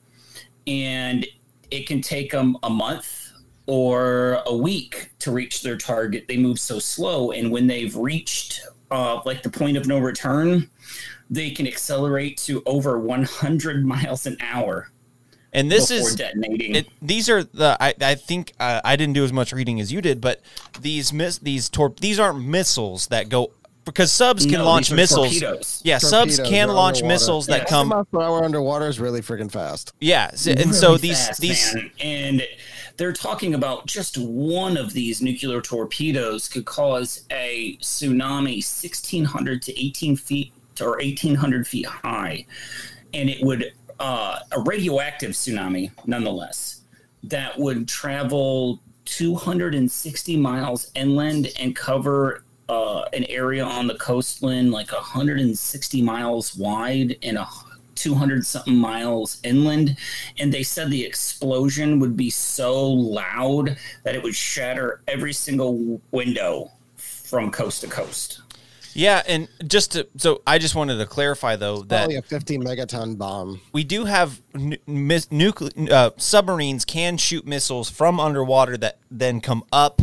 and 0.66 1.24
it 1.70 1.86
can 1.86 2.00
take 2.00 2.32
them 2.32 2.56
a 2.62 2.70
month 2.70 3.32
or 3.66 4.42
a 4.46 4.56
week 4.56 5.10
to 5.20 5.30
reach 5.30 5.62
their 5.62 5.76
target. 5.76 6.26
They 6.26 6.38
move 6.38 6.58
so 6.58 6.78
slow, 6.78 7.30
and 7.30 7.52
when 7.52 7.66
they've 7.66 7.94
reached 7.94 8.62
uh, 8.90 9.20
like 9.24 9.42
the 9.42 9.50
point 9.50 9.76
of 9.76 9.86
no 9.86 9.98
return, 9.98 10.70
they 11.30 11.50
can 11.50 11.66
accelerate 11.66 12.38
to 12.38 12.62
over 12.66 12.98
100 12.98 13.84
miles 13.86 14.26
an 14.26 14.36
hour. 14.40 14.90
And 15.52 15.70
this 15.70 15.88
before 15.88 16.08
is 16.08 16.14
detonating. 16.16 16.74
It, 16.74 16.88
these 17.00 17.30
are 17.30 17.42
the 17.42 17.76
I, 17.80 17.94
I 18.00 18.14
think 18.16 18.52
uh, 18.60 18.80
I 18.84 18.96
didn't 18.96 19.14
do 19.14 19.24
as 19.24 19.32
much 19.32 19.52
reading 19.52 19.80
as 19.80 19.90
you 19.92 20.00
did, 20.02 20.20
but 20.20 20.40
these 20.80 21.12
miss 21.12 21.38
these 21.38 21.68
tor- 21.68 21.94
these 22.00 22.18
aren't 22.20 22.44
missiles 22.44 23.06
that 23.08 23.28
go 23.30 23.52
because 23.86 24.12
subs 24.12 24.44
can 24.44 24.56
No, 24.56 24.66
launch 24.66 24.92
missiles. 24.92 25.30
torpedoes. 25.40 25.80
Yeah, 25.82 25.96
subs 25.96 26.38
can 26.38 26.68
launch 26.68 26.96
underwater. 26.98 27.06
missiles 27.06 27.46
that 27.46 27.60
Six 27.60 27.70
come. 27.70 27.88
miles 27.88 28.06
per 28.12 28.20
hour 28.20 28.44
underwater 28.44 28.86
is 28.86 29.00
really 29.00 29.22
freaking 29.22 29.50
fast. 29.50 29.94
Yeah, 30.00 30.28
s- 30.34 30.46
and 30.46 30.74
so 30.74 30.98
these 30.98 31.26
fast, 31.26 31.40
these 31.40 31.74
man. 31.74 31.90
and 31.98 32.42
they're 32.98 33.14
talking 33.14 33.54
about 33.54 33.86
just 33.86 34.18
one 34.18 34.76
of 34.76 34.92
these 34.92 35.22
nuclear 35.22 35.62
torpedoes 35.62 36.48
could 36.48 36.66
cause 36.66 37.24
a 37.30 37.78
tsunami 37.80 38.56
1600 38.56 39.62
to 39.62 39.80
18 39.82 40.16
feet 40.16 40.52
or 40.80 40.98
1,800 41.00 41.66
feet 41.66 41.86
high, 41.86 42.44
and 43.14 43.30
it 43.30 43.42
would 43.42 43.72
uh, 43.98 44.38
a 44.52 44.60
radioactive 44.60 45.32
tsunami, 45.32 45.90
nonetheless, 46.06 46.82
that 47.24 47.58
would 47.58 47.88
travel 47.88 48.80
260 49.04 50.36
miles 50.36 50.90
inland 50.94 51.48
and 51.58 51.74
cover 51.74 52.44
uh, 52.68 53.04
an 53.14 53.24
area 53.24 53.64
on 53.64 53.86
the 53.86 53.94
coastline 53.94 54.70
like 54.70 54.92
160 54.92 56.02
miles 56.02 56.54
wide 56.56 57.16
and 57.22 57.38
a 57.38 57.48
200 57.94 58.46
something 58.46 58.76
miles 58.76 59.40
inland. 59.42 59.96
And 60.38 60.52
they 60.52 60.62
said 60.62 60.90
the 60.90 61.04
explosion 61.04 61.98
would 62.00 62.16
be 62.16 62.30
so 62.30 62.86
loud 62.86 63.76
that 64.04 64.14
it 64.14 64.22
would 64.22 64.34
shatter 64.34 65.00
every 65.08 65.32
single 65.32 66.00
window 66.10 66.70
from 66.96 67.50
coast 67.50 67.80
to 67.80 67.88
coast. 67.88 68.42
Yeah, 68.98 69.22
and 69.28 69.46
just 69.66 69.92
to 69.92 70.08
so 70.16 70.42
I 70.44 70.58
just 70.58 70.74
wanted 70.74 70.98
to 70.98 71.06
clarify 71.06 71.54
though 71.54 71.82
that 71.82 72.00
Probably 72.00 72.16
a 72.16 72.22
50 72.22 72.58
megaton 72.58 73.16
bomb. 73.16 73.60
we 73.72 73.84
do 73.84 74.04
have 74.06 74.42
nu- 74.54 74.76
mis- 74.88 75.30
nuclear 75.30 75.70
uh, 75.92 76.10
submarines 76.16 76.84
can 76.84 77.16
shoot 77.16 77.46
missiles 77.46 77.88
from 77.88 78.18
underwater 78.18 78.76
that 78.78 78.98
then 79.08 79.40
come 79.40 79.62
up 79.72 80.02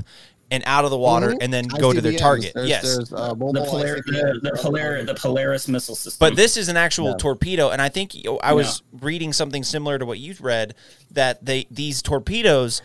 and 0.50 0.64
out 0.66 0.86
of 0.86 0.92
the 0.92 0.98
water 0.98 1.32
Mhm. 1.32 1.38
and 1.42 1.52
then 1.54 1.66
go 1.68 1.92
to 1.92 2.00
their 2.00 2.14
target. 2.14 2.54
There's- 2.54 2.70
yes, 2.70 2.84
there's, 2.84 3.12
uh, 3.12 3.34
The, 3.34 3.66
Polar, 3.68 3.96
the, 3.96 4.40
the, 4.44 4.52
Polar, 4.56 5.04
the 5.04 5.16
Polaris 5.16 5.68
missile 5.68 5.96
system. 5.96 6.18
But 6.20 6.38
this 6.38 6.56
is 6.56 6.70
an 6.70 6.78
actual 6.78 7.10
Yeah. 7.10 7.16
torpedo, 7.18 7.72
and 7.72 7.82
I 7.82 7.90
think 7.90 8.16
I 8.44 8.54
was 8.54 8.82
reading 9.02 9.34
something 9.34 9.64
similar 9.66 9.98
to 10.00 10.06
what 10.06 10.20
you 10.20 10.36
read 10.40 10.74
that 11.12 11.44
they 11.46 11.66
these 11.70 12.02
torpedoes 12.02 12.82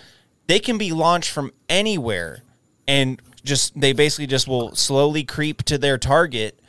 they 0.49 0.59
can 0.59 0.77
be 0.77 0.91
launched 0.91 1.31
from 1.31 1.53
anywhere, 1.69 2.43
and 2.89 3.21
just 3.45 3.79
they 3.79 3.93
basically 3.93 4.27
just 4.27 4.49
will 4.49 4.75
slowly 4.75 5.25
creep 5.25 5.63
to 5.65 5.79
their 5.79 5.99
target, 5.99 6.61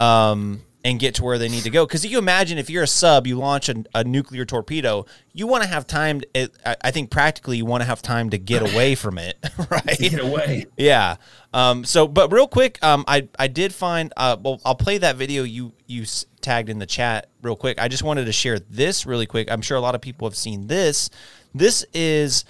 um, 0.00 0.62
and 0.84 1.00
get 1.00 1.14
to 1.14 1.24
where 1.24 1.38
they 1.38 1.48
need 1.48 1.62
to 1.64 1.70
go. 1.70 1.86
Because 1.86 2.04
you 2.04 2.18
imagine 2.18 2.58
if 2.58 2.68
you're 2.68 2.82
a 2.82 2.86
sub, 2.86 3.26
you 3.26 3.38
launch 3.38 3.70
a, 3.70 3.84
a 3.94 4.04
nuclear 4.04 4.44
torpedo, 4.44 5.06
you 5.32 5.46
want 5.46 5.62
to 5.62 5.68
have 5.68 5.86
time. 5.86 6.20
To, 6.20 6.50
I 6.66 6.76
I 6.82 6.90
think 6.90 7.10
practically 7.10 7.56
you 7.56 7.64
want 7.64 7.82
to 7.82 7.86
have 7.86 8.02
time 8.02 8.30
to 8.30 8.38
get 8.38 8.62
away 8.62 8.94
from 9.02 9.18
it, 9.18 9.38
right? 9.70 9.98
Get 9.98 10.20
away. 10.20 10.66
Yeah. 10.76 11.16
Um, 11.52 11.84
so, 11.84 12.06
but 12.06 12.32
real 12.32 12.48
quick, 12.48 12.82
um, 12.84 13.04
I 13.08 13.28
I 13.38 13.48
did 13.48 13.74
find. 13.74 14.12
Uh, 14.16 14.36
well, 14.40 14.60
I'll 14.64 14.74
play 14.74 14.98
that 14.98 15.16
video 15.16 15.42
you 15.44 15.72
you 15.86 16.02
s- 16.02 16.26
tagged 16.40 16.68
in 16.68 16.78
the 16.78 16.86
chat 16.86 17.28
real 17.42 17.56
quick. 17.56 17.78
I 17.80 17.88
just 17.88 18.02
wanted 18.02 18.26
to 18.26 18.32
share 18.32 18.58
this 18.58 19.06
really 19.06 19.26
quick. 19.26 19.50
I'm 19.50 19.62
sure 19.62 19.76
a 19.76 19.80
lot 19.80 19.94
of 19.94 20.00
people 20.00 20.28
have 20.28 20.36
seen 20.36 20.66
this. 20.66 21.08
This 21.54 21.86
is 21.94 22.44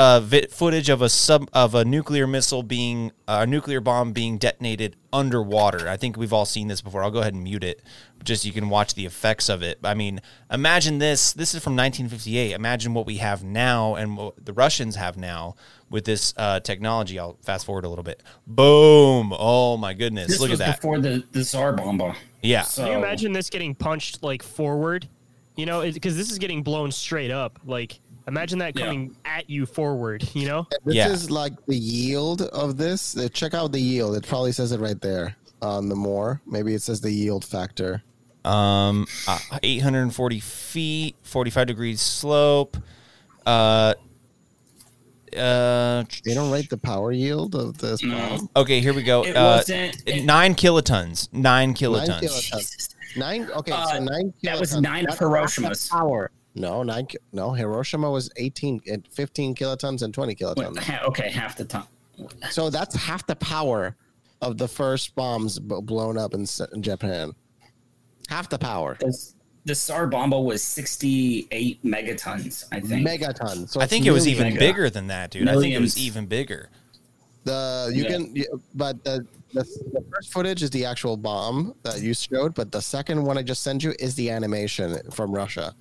uh, 0.00 0.22
footage 0.50 0.88
of 0.88 1.02
a 1.02 1.10
sub 1.10 1.46
of 1.52 1.74
a 1.74 1.84
nuclear 1.84 2.26
missile 2.26 2.62
being 2.62 3.12
uh, 3.28 3.40
a 3.42 3.46
nuclear 3.46 3.82
bomb 3.82 4.12
being 4.12 4.38
detonated 4.38 4.96
underwater. 5.12 5.90
I 5.90 5.98
think 5.98 6.16
we've 6.16 6.32
all 6.32 6.46
seen 6.46 6.68
this 6.68 6.80
before. 6.80 7.02
I'll 7.02 7.10
go 7.10 7.20
ahead 7.20 7.34
and 7.34 7.44
mute 7.44 7.62
it, 7.62 7.82
just 8.24 8.42
so 8.42 8.46
you 8.46 8.54
can 8.54 8.70
watch 8.70 8.94
the 8.94 9.04
effects 9.04 9.50
of 9.50 9.62
it. 9.62 9.78
I 9.84 9.92
mean, 9.92 10.22
imagine 10.50 11.00
this. 11.00 11.34
This 11.34 11.54
is 11.54 11.62
from 11.62 11.76
1958. 11.76 12.52
Imagine 12.52 12.94
what 12.94 13.04
we 13.04 13.18
have 13.18 13.44
now 13.44 13.94
and 13.94 14.16
what 14.16 14.42
the 14.42 14.54
Russians 14.54 14.96
have 14.96 15.18
now 15.18 15.54
with 15.90 16.06
this 16.06 16.32
uh, 16.38 16.60
technology. 16.60 17.18
I'll 17.18 17.36
fast 17.42 17.66
forward 17.66 17.84
a 17.84 17.90
little 17.90 18.02
bit. 18.04 18.22
Boom! 18.46 19.34
Oh 19.38 19.76
my 19.76 19.92
goodness! 19.92 20.28
this 20.28 20.40
Look 20.40 20.48
was 20.48 20.62
at 20.62 20.66
that. 20.66 20.76
before 20.76 20.98
the, 20.98 21.22
the 21.32 21.44
Tsar 21.44 21.74
bomba. 21.74 22.16
Yeah. 22.40 22.62
Can 22.62 22.86
you 22.86 22.92
imagine 22.94 23.34
this 23.34 23.50
getting 23.50 23.74
punched 23.74 24.22
like 24.22 24.42
forward? 24.42 25.08
You 25.56 25.66
know, 25.66 25.82
because 25.82 26.16
this 26.16 26.30
is 26.30 26.38
getting 26.38 26.62
blown 26.62 26.90
straight 26.90 27.30
up. 27.30 27.58
Like, 27.66 28.00
imagine 28.30 28.58
that 28.60 28.78
Yeah. 28.78 28.86
coming 28.86 29.16
at 29.24 29.50
you 29.50 29.66
forward. 29.66 30.26
You 30.34 30.46
know? 30.46 30.66
This 30.84 31.06
is 31.10 31.30
like 31.30 31.52
the 31.66 31.76
yield 31.76 32.42
of 32.42 32.76
this. 32.78 33.16
Uh, 33.16 33.28
Check 33.28 33.52
out 33.54 33.72
the 33.72 33.80
yield. 33.80 34.16
It 34.16 34.26
probably 34.26 34.52
says 34.52 34.72
it 34.72 34.80
right 34.80 35.00
there 35.00 35.36
on 35.60 35.88
the 35.88 35.96
more. 35.96 36.40
Maybe 36.46 36.72
it 36.74 36.82
says 36.82 37.00
the 37.00 37.10
yield 37.10 37.44
factor. 37.44 38.02
Um, 38.44 39.06
uh, 39.28 39.38
840 39.62 40.40
feet, 40.40 41.16
45 41.24 41.66
degrees 41.66 42.00
slope. 42.00 42.76
Uh, 43.44 43.94
uh, 45.36 46.04
they 46.24 46.34
don't 46.34 46.50
rate 46.50 46.68
the 46.70 46.78
power 46.78 47.12
yield 47.12 47.54
of 47.54 47.78
this 47.78 48.02
bomb. 48.02 48.48
Okay, 48.56 48.80
here 48.80 48.92
we 48.94 49.02
go. 49.02 49.24
It 49.24 49.36
uh, 49.36 49.58
wasn't- 49.58 50.02
it- 50.06 50.24
nine 50.24 50.54
kilotons. 50.54 51.28
Nine 51.32 51.74
kilotons. 51.74 52.08
Nine 52.08 52.20
kilotons. 52.22 52.88
Nine. 53.16 53.50
Okay, 53.50 53.70
so 53.72 53.76
Uh, 53.76 53.98
nine. 54.00 54.32
that 54.44 54.58
was 54.58 54.74
nine 54.74 55.04
That's 55.04 55.18
half 55.18 55.28
Hiroshimas. 55.28 55.90
Power. 55.90 56.30
No, 56.54 56.82
nine. 56.82 57.06
No, 57.32 57.52
Hiroshima 57.52 58.10
was 58.10 58.30
18, 58.36 58.80
and 58.90 59.06
15 59.12 59.54
kilotons 59.54 60.02
and 60.02 60.12
20 60.12 60.34
kilotons. 60.34 60.78
Ha- 60.78 61.02
okay, 61.06 61.30
half 61.30 61.56
the 61.56 61.64
time. 61.64 61.86
So 62.50 62.70
that's 62.70 62.94
half 62.96 63.26
the 63.26 63.36
power 63.36 63.96
of 64.42 64.58
the 64.58 64.68
first 64.68 65.14
bombs 65.14 65.58
b- 65.58 65.76
blown 65.82 66.18
up 66.18 66.34
in, 66.34 66.46
in 66.72 66.82
Japan. 66.82 67.32
Half 68.28 68.48
the 68.48 68.58
power. 68.58 68.98
The 69.64 69.74
Tsar 69.74 70.06
bomba 70.06 70.40
was 70.40 70.62
68 70.62 71.84
megatons, 71.84 72.64
I 72.72 72.80
think. 72.80 73.06
Megaton. 73.06 73.68
So 73.68 73.80
I 73.80 73.86
think 73.86 74.06
it 74.06 74.10
was 74.10 74.24
million. 74.26 74.46
even 74.48 74.58
bigger 74.58 74.90
than 74.90 75.06
that, 75.08 75.30
dude. 75.30 75.48
I 75.48 75.56
think 75.58 75.74
it 75.74 75.80
was 75.80 75.98
even 75.98 76.26
bigger. 76.26 76.70
The 77.44 77.90
you 77.94 78.02
Yeah. 78.04 78.08
can, 78.08 78.34
but 78.74 79.02
the, 79.04 79.26
the 79.52 79.62
the 79.92 80.04
first 80.12 80.32
footage 80.32 80.62
is 80.62 80.70
the 80.70 80.84
actual 80.84 81.16
bomb 81.16 81.74
that 81.82 82.00
you 82.00 82.12
showed, 82.14 82.54
but 82.54 82.70
the 82.72 82.80
second 82.80 83.22
one 83.22 83.36
I 83.38 83.42
just 83.42 83.62
sent 83.62 83.82
you 83.84 83.94
is 83.98 84.14
the 84.14 84.30
animation 84.30 84.98
from 85.10 85.32
Russia. 85.32 85.74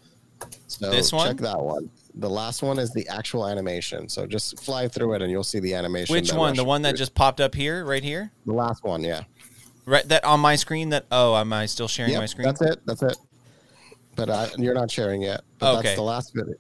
So 0.68 0.90
This 0.92 1.12
one? 1.12 1.28
check 1.28 1.38
that 1.38 1.60
one. 1.60 1.90
The 2.16 2.30
last 2.30 2.62
one 2.64 2.80
is 2.80 2.92
the 2.94 3.08
actual 3.08 3.48
animation. 3.48 4.10
So 4.10 4.26
just 4.26 4.60
fly 4.64 4.88
through 4.88 5.14
it 5.16 5.22
and 5.22 5.32
you'll 5.32 5.44
see 5.44 5.60
the 5.60 5.74
animation. 5.74 6.14
Which 6.14 6.34
one? 6.34 6.56
The 6.56 6.64
one 6.66 6.82
that 6.84 6.96
just 6.96 7.14
popped 7.16 7.40
up 7.42 7.56
here, 7.56 7.86
right 7.86 8.04
here? 8.04 8.32
the 8.46 8.54
last 8.54 8.84
one, 8.84 9.04
yeah. 9.04 9.24
Right, 9.86 10.08
that 10.10 10.24
on 10.24 10.40
my 10.40 10.56
screen. 10.56 10.90
That 10.90 11.06
oh, 11.12 11.36
am 11.36 11.52
I 11.54 11.66
still 11.66 11.88
sharing 11.88 12.12
Yep, 12.12 12.20
my 12.22 12.26
screen? 12.28 12.46
That's 12.48 12.62
it. 12.62 12.80
That's 12.86 13.02
it. 13.02 13.18
But 14.16 14.30
I, 14.30 14.50
you're 14.58 14.74
not 14.74 14.92
sharing 14.92 15.22
yet. 15.22 15.42
But 15.58 15.78
Okay. 15.78 15.82
that's 15.88 15.96
the 15.96 16.04
last 16.04 16.34
video. 16.36 16.56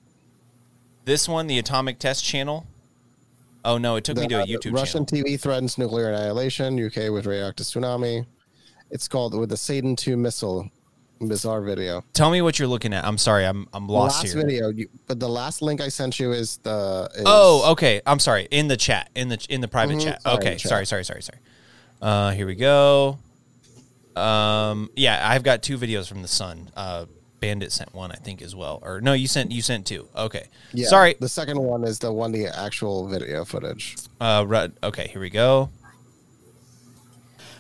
This 1.05 1.27
one, 1.27 1.47
the 1.47 1.59
Atomic 1.59 1.99
Test 1.99 2.23
Channel. 2.23 2.65
Oh 3.65 3.77
no, 3.77 3.97
it 3.97 4.03
took 4.03 4.17
me 4.17 4.27
to 4.29 4.41
a 4.41 4.45
The 4.45 4.53
YouTube 4.57 4.73
Russian 4.73 5.05
channel. 5.05 5.25
TV 5.25 5.39
threatens 5.39 5.77
nuclear 5.77 6.09
annihilation. 6.09 6.83
UK 6.83 7.11
with 7.11 7.25
radioactive 7.25 7.65
tsunami. 7.65 8.25
It's 8.89 9.07
called 9.07 9.37
with 9.37 9.49
the 9.49 9.57
Satan 9.57 9.95
two 9.95 10.15
missile. 10.17 10.69
Bizarre 11.21 11.61
video. 11.61 12.03
Tell 12.13 12.31
me 12.31 12.41
what 12.41 12.59
you're 12.59 12.67
looking 12.67 12.93
at. 12.93 13.03
I'm 13.05 13.17
sorry, 13.17 13.45
I'm 13.45 13.67
I'm 13.73 13.87
lost 13.87 14.23
last 14.23 14.33
here. 14.33 14.41
video, 14.41 14.69
you, 14.69 14.87
but 15.07 15.19
the 15.19 15.27
last 15.27 15.61
link 15.61 15.81
I 15.81 15.89
sent 15.89 16.19
you 16.19 16.31
is 16.31 16.57
the. 16.57 17.09
Is, 17.15 17.23
Oh, 17.25 17.71
okay. 17.73 18.01
I'm 18.05 18.19
sorry. 18.19 18.47
In 18.51 18.67
the 18.69 18.77
chat, 18.77 19.09
in 19.15 19.27
the 19.29 19.45
in 19.49 19.59
the 19.61 19.67
private 19.67 19.97
Mhm, 19.97 20.03
chat. 20.03 20.21
sorry, 20.21 20.37
Okay, 20.37 20.55
chat. 20.55 20.69
sorry, 20.69 20.85
sorry, 20.85 21.03
sorry, 21.03 21.21
sorry. 21.21 21.39
Uh, 22.01 22.31
here 22.31 22.45
we 22.47 22.55
go. 22.55 23.17
Um, 24.15 24.89
yeah, 24.95 25.21
I've 25.29 25.43
got 25.43 25.61
two 25.61 25.77
videos 25.77 26.07
from 26.07 26.21
the 26.21 26.27
Sun. 26.27 26.71
Uh, 26.75 27.05
Bandit 27.41 27.71
sent 27.71 27.93
one, 27.95 28.11
I 28.11 28.15
think, 28.15 28.41
as 28.41 28.53
well. 28.55 28.79
Or 28.81 28.99
no, 28.99 29.13
you 29.13 29.27
sent 29.27 29.51
you 29.51 29.61
sent 29.61 29.85
two. 29.85 30.07
Okay, 30.15 30.47
Yeah, 30.73 30.87
sorry. 30.87 31.15
The 31.19 31.29
second 31.29 31.59
one 31.61 31.83
is 31.85 31.99
the 31.99 32.11
one, 32.11 32.31
the 32.33 32.47
actual 32.47 33.07
video 33.07 33.45
footage. 33.45 33.95
Uh, 34.19 34.43
ru- 34.47 34.71
okay, 34.83 35.07
here 35.07 35.21
we 35.21 35.29
go. 35.29 35.69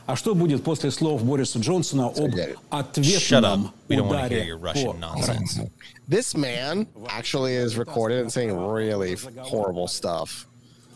А 0.08 0.16
что 0.16 0.34
будет 0.34 0.62
после 0.62 0.90
слов 0.90 1.24
Бориса 1.24 1.58
Джонсона 1.58 2.08
об 2.08 2.34
Shut 2.34 2.58
ответном 2.70 3.66
up. 3.66 3.72
We 3.88 3.96
don't 3.96 4.08
want 4.08 4.18
to 4.18 4.26
ударе 4.26 4.42
hear 4.42 4.44
your 4.44 4.58
по 4.58 4.66
Russian 4.66 5.00
nonsense. 5.00 5.60
This 6.06 6.36
man 6.36 6.86
actually 7.08 7.54
is 7.54 7.76
recorded 7.76 8.20
and 8.20 8.32
saying 8.32 8.54
really 8.54 9.16
horrible 9.38 9.88
stuff. 9.88 10.46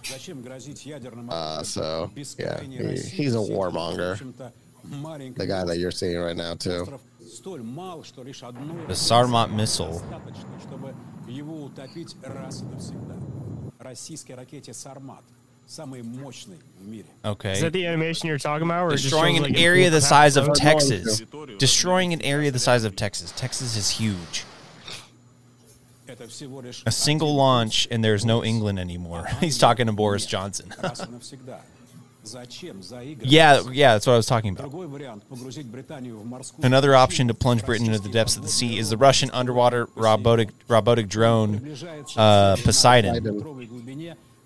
Зачем 0.04 0.42
грозить 0.42 0.86
ядерным 0.86 1.28
Uh, 1.30 1.62
so 1.62 2.10
yeah, 2.38 2.60
he, 2.60 2.98
he's 2.98 3.34
a 3.34 3.38
warmonger. 3.38 4.18
The 5.36 5.46
guy 5.46 5.64
that 5.64 5.78
you're 5.78 5.90
seeing 5.90 6.18
right 6.18 6.36
now 6.36 6.54
too. 6.54 6.86
столь 7.28 7.62
мал, 7.62 8.04
что 8.04 8.22
лишь 8.22 8.42
одной 8.42 8.86
The 8.86 8.94
Sarmat 8.94 9.50
missile. 9.50 10.00
достаточно, 10.00 10.60
чтобы 10.66 10.94
его 11.28 11.64
утопить 11.64 12.16
раз 12.22 12.62
и 12.62 12.64
навсегда. 12.64 13.16
Российской 13.78 14.32
ракете 14.32 14.74
«Сармат» 14.74 15.22
самой 15.68 16.02
мощной 16.02 16.58
в 16.80 16.88
мире. 16.88 17.06
Okay. 17.24 17.52
Is 17.52 17.60
that 17.60 17.72
the 17.72 17.86
animation 17.86 18.28
you're 18.28 18.38
talking 18.38 18.66
about? 18.66 18.84
Or 18.84 18.88
it 18.88 18.92
just 18.92 19.04
Destroying 19.04 19.36
shows, 19.36 19.46
an 19.46 19.52
like, 19.52 19.62
area 19.62 19.90
the 19.90 19.96
improved 19.96 20.04
size 20.08 20.36
of 20.36 20.46
power? 20.46 20.54
Texas. 20.54 21.22
Destroying 21.58 22.12
an 22.12 22.22
area 22.22 22.50
the 22.50 22.58
size 22.58 22.84
of 22.84 22.96
Texas. 22.96 23.32
Texas 23.36 23.76
is 23.76 23.90
huge. 23.90 24.44
Это 26.06 26.26
всего 26.26 26.62
лишь 26.62 26.82
A 26.86 26.90
single 26.90 27.34
launch, 27.34 27.86
and 27.90 28.02
there's 28.02 28.24
no 28.24 28.42
England 28.42 28.78
anymore. 28.78 29.26
He's 29.40 29.58
talking 29.58 29.86
to 29.86 29.92
Boris 29.92 30.24
Johnson. 30.24 30.72
раз 30.78 31.00
и 31.00 31.10
навсегда. 31.10 31.60
Зачем 32.24 32.82
заигрывать? 32.82 33.30
yeah, 33.30 33.62
yeah, 33.70 33.94
that's 33.94 34.06
what 34.06 34.14
I 34.14 34.16
was 34.16 34.26
talking 34.26 34.52
about. 34.52 34.70
Другой 34.70 34.86
вариант – 34.86 35.28
погрузить 35.28 35.66
Британию 35.66 36.18
в 36.18 36.26
морскую 36.26 36.64
Another 36.64 36.94
option 36.94 37.28
to 37.28 37.34
plunge 37.34 37.64
Britain 37.64 37.86
into 37.86 38.00
the 38.00 38.08
depths 38.10 38.36
of 38.36 38.42
the 38.42 38.48
sea 38.48 38.78
is 38.78 38.90
the 38.90 38.96
Russian 38.96 39.30
underwater 39.30 39.88
robotic 39.94 40.50
robotic 40.66 41.08
drone 41.08 41.76
uh, 42.16 42.56
Poseidon. 42.64 43.14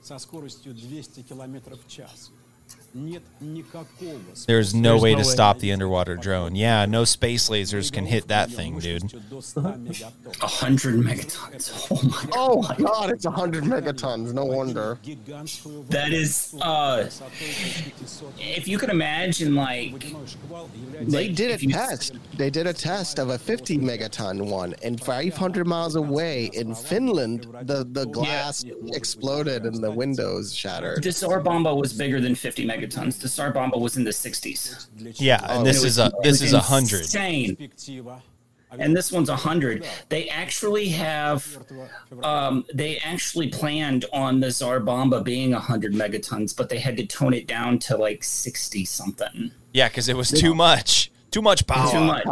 Со 0.07 0.19
скоростью 0.19 0.73
200 0.73 1.23
км 1.23 1.75
в 1.75 1.85
час. 1.89 2.31
There's 4.47 4.73
no 4.73 4.97
way 4.97 5.15
to 5.15 5.23
stop 5.23 5.59
the 5.59 5.71
underwater 5.71 6.15
drone. 6.15 6.55
Yeah, 6.55 6.85
no 6.85 7.03
space 7.03 7.49
lasers 7.49 7.91
can 7.91 8.05
hit 8.05 8.27
that 8.29 8.49
thing, 8.49 8.79
dude. 8.79 9.03
A 10.41 10.47
hundred 10.47 10.95
megatons. 10.95 11.87
Oh 11.91 12.01
my 12.03 12.25
Oh 12.33 12.75
god, 12.77 13.09
it's 13.11 13.25
a 13.25 13.31
hundred 13.31 13.63
megatons. 13.65 14.33
No 14.33 14.45
wonder. 14.45 14.97
That 15.89 16.11
is, 16.13 16.55
uh, 16.61 17.09
if 18.39 18.67
you 18.67 18.77
can 18.77 18.89
imagine, 18.89 19.55
like, 19.55 19.99
They 21.01 21.27
like, 21.27 21.35
did 21.35 21.51
a 21.51 21.53
if 21.53 21.63
you- 21.63 21.69
test. 21.71 22.13
They 22.37 22.49
did 22.49 22.67
a 22.67 22.73
test 22.73 23.19
of 23.19 23.29
a 23.29 23.37
50 23.37 23.77
megaton 23.79 24.49
one, 24.49 24.75
and 24.83 25.01
500 25.01 25.65
miles 25.67 25.95
away 25.95 26.49
in 26.53 26.73
Finland, 26.75 27.47
the 27.63 27.85
the 27.89 28.05
glass 28.05 28.63
exploded 28.93 29.63
and 29.63 29.83
the 29.83 29.91
windows 29.91 30.53
shattered. 30.53 31.03
The 31.03 31.11
Tsar 31.11 31.39
Bomba 31.41 31.73
was 31.75 31.93
bigger 31.93 32.19
than 32.21 32.35
50 32.35 32.65
megatons. 32.65 32.76
The 32.81 33.27
Tsar 33.29 33.51
Bomba 33.51 33.77
was 33.77 33.97
in 33.97 34.03
the 34.03 34.11
60s. 34.11 34.87
Yeah, 35.19 35.45
and 35.49 35.65
this 35.65 35.77
is 35.77 35.83
was- 35.83 35.99
a 35.99 36.11
this 36.23 36.41
is 36.41 36.53
a 36.53 36.59
hundred. 36.59 37.01
Insane. 37.01 37.71
And 38.69 38.95
this 38.95 39.13
one's 39.13 39.29
a 39.29 39.35
hundred. 39.35 39.85
They 40.09 40.27
actually 40.27 40.89
have, 40.89 41.57
um, 42.21 42.65
they 42.73 42.97
actually 42.97 43.47
planned 43.47 44.03
on 44.11 44.41
the 44.41 44.51
Tsar 44.51 44.81
Bomba 44.81 45.21
being 45.21 45.53
a 45.53 45.59
hundred 45.59 45.93
megatons, 45.93 46.55
but 46.55 46.67
they 46.67 46.79
had 46.79 46.97
to 46.97 47.05
tone 47.05 47.33
it 47.33 47.47
down 47.47 47.79
to 47.79 47.95
like 47.95 48.25
60 48.25 48.83
something. 48.83 49.51
Yeah, 49.71 49.87
because 49.87 50.09
it 50.09 50.17
was 50.17 50.31
too 50.31 50.53
much. 50.53 51.11
Too 51.31 51.41
much 51.41 51.65
power. 51.65 51.91
Too 51.91 52.03
much. 52.03 52.25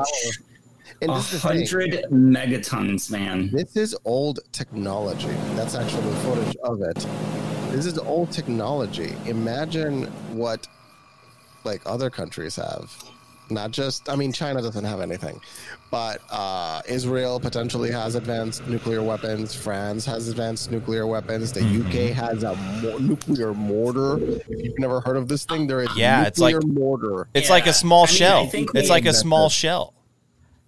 A 1.02 1.08
this 1.08 1.26
is 1.26 1.32
the 1.32 1.40
thing. 1.40 1.58
hundred 1.58 2.06
megatons, 2.12 3.12
man. 3.12 3.50
This 3.52 3.76
is 3.76 3.96
old 4.06 4.40
technology. 4.52 5.28
That's 5.56 5.76
actually 5.76 6.10
the 6.10 6.16
footage 6.18 6.56
of 6.64 6.82
it. 6.82 7.06
This 7.76 7.86
is 7.88 7.98
old 7.98 8.32
technology. 8.32 9.14
Imagine 9.26 10.04
what 10.34 10.66
like 11.66 11.82
other 11.86 12.10
countries 12.10 12.56
have. 12.56 12.90
Not 13.50 13.72
just 13.72 14.08
I 14.10 14.16
mean 14.16 14.32
China 14.32 14.62
doesn't 14.62 14.86
have 14.86 15.02
anything. 15.02 15.42
But 15.92 16.22
uh, 16.32 16.82
Israel 16.88 17.38
potentially 17.40 17.92
has 17.92 18.16
advanced 18.16 18.66
nuclear 18.68 19.04
weapons. 19.04 19.54
France 19.54 20.06
has 20.06 20.30
advanced 20.30 20.72
nuclear 20.72 21.06
weapons. 21.06 21.52
The 21.52 21.62
UK 21.62 22.16
has 22.16 22.44
a 22.44 22.56
mo- 22.82 22.98
nuclear 22.98 23.54
mortar. 23.54 24.18
If 24.20 24.48
you've 24.64 24.80
never 24.80 25.02
heard 25.02 25.18
of 25.18 25.28
this 25.28 25.44
thing, 25.46 25.68
there 25.68 25.82
is 25.82 25.90
Yeah, 25.98 26.24
it's 26.26 26.40
like- 26.40 26.56
mortar. 26.64 27.28
It's 27.34 27.50
like 27.50 27.68
a 27.68 27.74
small 27.74 28.04
I 28.06 28.08
mean, 28.08 28.16
shell. 28.16 28.48
think 28.48 28.70
It's 28.74 28.90
like 28.90 29.06
a 29.06 29.14
small 29.14 29.50
shell. 29.50 29.94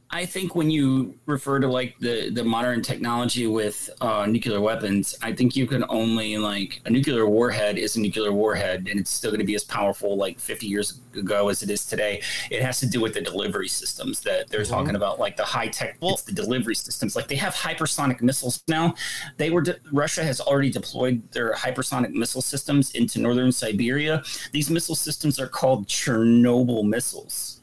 I 0.09 0.25
think 0.25 0.55
when 0.55 0.69
you 0.69 1.15
refer 1.25 1.59
to 1.59 1.67
like 1.67 1.99
the 1.99 2.29
the 2.29 2.43
modern 2.43 2.81
technology 2.81 3.45
with 3.45 3.89
uh, 3.99 4.25
nuclear 4.25 4.61
weapons, 4.61 5.15
I 5.21 5.33
think 5.33 5.55
you 5.55 5.67
can 5.67 5.83
only 5.89 6.37
like 6.37 6.79
a 6.85 6.89
nuclear 6.89 7.27
warhead 7.27 7.77
is 7.77 7.97
a 7.97 7.99
nuclear 7.99 8.31
warhead, 8.31 8.87
and 8.89 8.99
it's 8.99 9.11
still 9.11 9.31
going 9.31 9.41
to 9.41 9.45
be 9.45 9.55
as 9.55 9.65
powerful 9.65 10.15
like 10.15 10.39
50 10.39 10.65
years 10.65 11.01
ago 11.13 11.49
as 11.49 11.61
it 11.61 11.69
is 11.69 11.85
today. 11.85 12.21
It 12.49 12.61
has 12.61 12.79
to 12.79 12.87
do 12.87 13.01
with 13.01 13.15
the 13.15 13.21
delivery 13.21 13.67
systems 13.67 14.21
that 14.21 14.47
they're 14.47 14.63
talking 14.63 14.95
about, 14.95 15.19
like 15.19 15.35
the 15.35 15.43
high 15.43 15.67
tech. 15.67 15.97
it's 16.01 16.21
the 16.21 16.31
delivery 16.31 16.75
systems. 16.75 17.15
Like 17.15 17.27
they 17.27 17.35
have 17.35 17.53
hypersonic 17.53 18.21
missiles 18.21 18.63
now. 18.69 18.93
They 19.35 19.49
were 19.49 19.61
de- 19.61 19.79
Russia 19.91 20.23
has 20.23 20.39
already 20.39 20.69
deployed 20.69 21.21
their 21.33 21.53
hypersonic 21.53 22.11
missile 22.11 22.41
systems 22.41 22.91
into 22.91 23.19
northern 23.19 23.51
Siberia. 23.51 24.23
These 24.53 24.69
missile 24.69 24.95
systems 24.95 25.37
are 25.37 25.47
called 25.47 25.87
Chernobyl 25.87 26.87
missiles. 26.87 27.56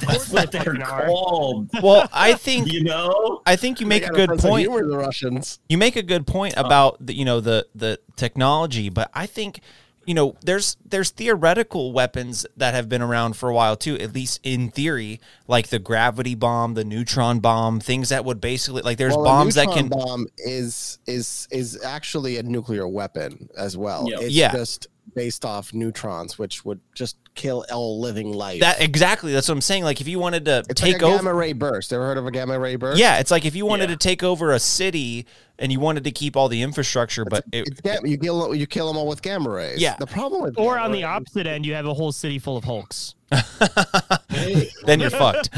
That's 0.00 0.30
what 0.30 0.52
they're 0.52 0.76
called. 0.76 1.70
Well, 1.82 2.08
I 2.12 2.34
think 2.34 2.72
you 2.72 2.84
know. 2.84 3.42
I 3.46 3.56
think 3.56 3.80
you 3.80 3.86
make 3.86 4.06
a 4.06 4.10
good 4.10 4.30
sense 4.30 4.44
of 4.44 4.50
point. 4.50 4.68
humor, 4.68 4.86
the 4.86 4.96
Russians. 4.96 5.58
You 5.68 5.78
make 5.78 5.96
a 5.96 6.02
good 6.02 6.26
point 6.26 6.56
uh-huh. 6.56 6.66
about 6.66 7.06
the, 7.06 7.14
you 7.14 7.24
know 7.24 7.40
the 7.40 7.66
the 7.74 7.98
technology, 8.16 8.88
but 8.88 9.10
I 9.14 9.26
think 9.26 9.60
you 10.06 10.14
know 10.14 10.36
there's 10.42 10.76
there's 10.84 11.10
theoretical 11.10 11.92
weapons 11.92 12.46
that 12.56 12.74
have 12.74 12.88
been 12.88 13.02
around 13.02 13.34
for 13.36 13.48
a 13.48 13.54
while 13.54 13.76
too, 13.76 13.98
at 13.98 14.14
least 14.14 14.40
in 14.42 14.70
theory, 14.70 15.20
like 15.48 15.68
the 15.68 15.78
gravity 15.78 16.34
bomb, 16.34 16.74
the 16.74 16.84
neutron 16.84 17.40
bomb, 17.40 17.80
things 17.80 18.08
that 18.10 18.24
would 18.24 18.40
basically 18.40 18.82
like 18.82 18.98
there's 18.98 19.14
Well, 19.14 19.24
bombs 19.24 19.56
that 19.56 19.66
neutron 19.66 19.88
can 19.88 19.98
bomb 19.98 20.26
is 20.38 20.98
is 21.06 21.48
is 21.50 21.82
actually 21.84 22.38
a 22.38 22.42
nuclear 22.42 22.86
weapon 22.86 23.48
as 23.56 23.76
well. 23.76 24.06
Yeah. 24.08 24.20
It's 24.20 24.34
Yeah. 24.34 24.52
just 24.52 24.86
based 25.14 25.44
off 25.44 25.72
neutrons, 25.74 26.38
which 26.38 26.64
would 26.64 26.80
just 26.94 27.16
kill 27.34 27.64
all 27.72 28.00
living 28.00 28.32
life. 28.32 28.60
that 28.60 28.80
exactly 28.80 29.32
that's 29.32 29.48
what 29.48 29.54
I'm 29.54 29.60
saying. 29.60 29.84
Like 29.84 30.00
if 30.00 30.08
you 30.08 30.18
wanted 30.18 30.44
to 30.46 30.64
it's 30.68 30.80
take 30.80 30.94
like 30.94 31.02
a 31.02 31.06
over 31.06 31.16
gamma 31.18 31.34
ray 31.34 31.52
burst. 31.52 31.92
Ever 31.92 32.04
heard 32.06 32.18
of 32.18 32.26
a 32.26 32.30
gamma 32.30 32.58
ray 32.58 32.76
burst? 32.76 32.98
Yeah, 32.98 33.18
it's 33.18 33.30
like 33.30 33.44
if 33.44 33.54
you 33.54 33.66
wanted 33.66 33.88
to 33.88 33.96
take 33.96 34.22
over 34.22 34.52
a 34.52 34.58
city 34.58 35.26
and 35.58 35.70
you 35.72 35.80
wanted 35.80 36.04
to 36.04 36.10
keep 36.10 36.36
all 36.36 36.48
the 36.48 36.62
infrastructure, 36.62 37.24
but 37.24 37.44
it, 37.52 37.66
It's 37.68 37.80
gamma, 37.80 38.08
you 38.08 38.18
kill 38.18 38.54
you 38.54 38.66
kill 38.66 38.86
them 38.88 38.96
all 38.96 39.06
with 39.06 39.22
gamma 39.22 39.50
rays. 39.50 39.80
Yeah. 39.80 39.96
The 39.98 40.06
problem 40.06 40.42
with 40.42 40.58
Or 40.58 40.74
gamma 40.74 40.84
on 40.86 40.92
the 40.92 40.98
rays- 40.98 41.04
opposite 41.04 41.46
end, 41.46 41.66
you 41.66 41.74
have 41.74 41.86
a 41.86 41.94
whole 41.94 42.12
city 42.12 42.38
full 42.38 42.56
of 42.56 42.64
Hulks. 42.64 43.14
then 44.84 45.00
you're 45.00 45.10
fucked. 45.10 45.50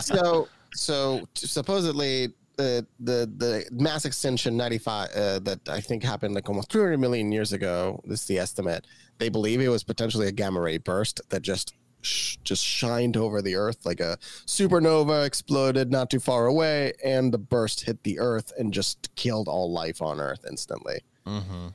so 0.04 0.48
so 0.74 1.26
supposedly 1.34 2.32
the 2.56 2.86
the 3.00 3.30
the 3.36 3.64
mass 3.72 4.04
extinction 4.04 4.56
95 4.56 5.08
uh, 5.10 5.38
that 5.40 5.60
I 5.68 5.80
think 5.80 6.02
happened 6.04 6.34
like 6.34 6.48
almost 6.48 6.70
300 6.72 6.98
million 6.98 7.32
years 7.32 7.52
ago. 7.52 8.00
This 8.04 8.22
is 8.22 8.26
the 8.26 8.38
estimate. 8.38 8.86
They 9.18 9.28
believe 9.28 9.60
it 9.60 9.68
was 9.68 9.82
potentially 9.84 10.26
a 10.28 10.32
gamma 10.32 10.60
ray 10.60 10.78
burst 10.78 11.20
that 11.30 11.42
just 11.42 11.74
sh- 12.02 12.36
just 12.44 12.64
shined 12.64 13.16
over 13.16 13.40
the 13.42 13.54
earth 13.54 13.84
like 13.86 14.00
a 14.00 14.18
supernova 14.46 15.24
exploded 15.26 15.90
not 15.90 16.10
too 16.10 16.20
far 16.20 16.46
away 16.46 16.92
and 17.04 17.32
the 17.32 17.38
burst 17.38 17.84
hit 17.84 18.02
the 18.02 18.18
earth 18.18 18.52
and 18.58 18.72
just 18.72 19.14
killed 19.16 19.48
all 19.48 19.72
life 19.72 20.02
on 20.02 20.20
earth 20.20 20.44
instantly. 20.48 21.00
Mm-hmm. 21.26 21.68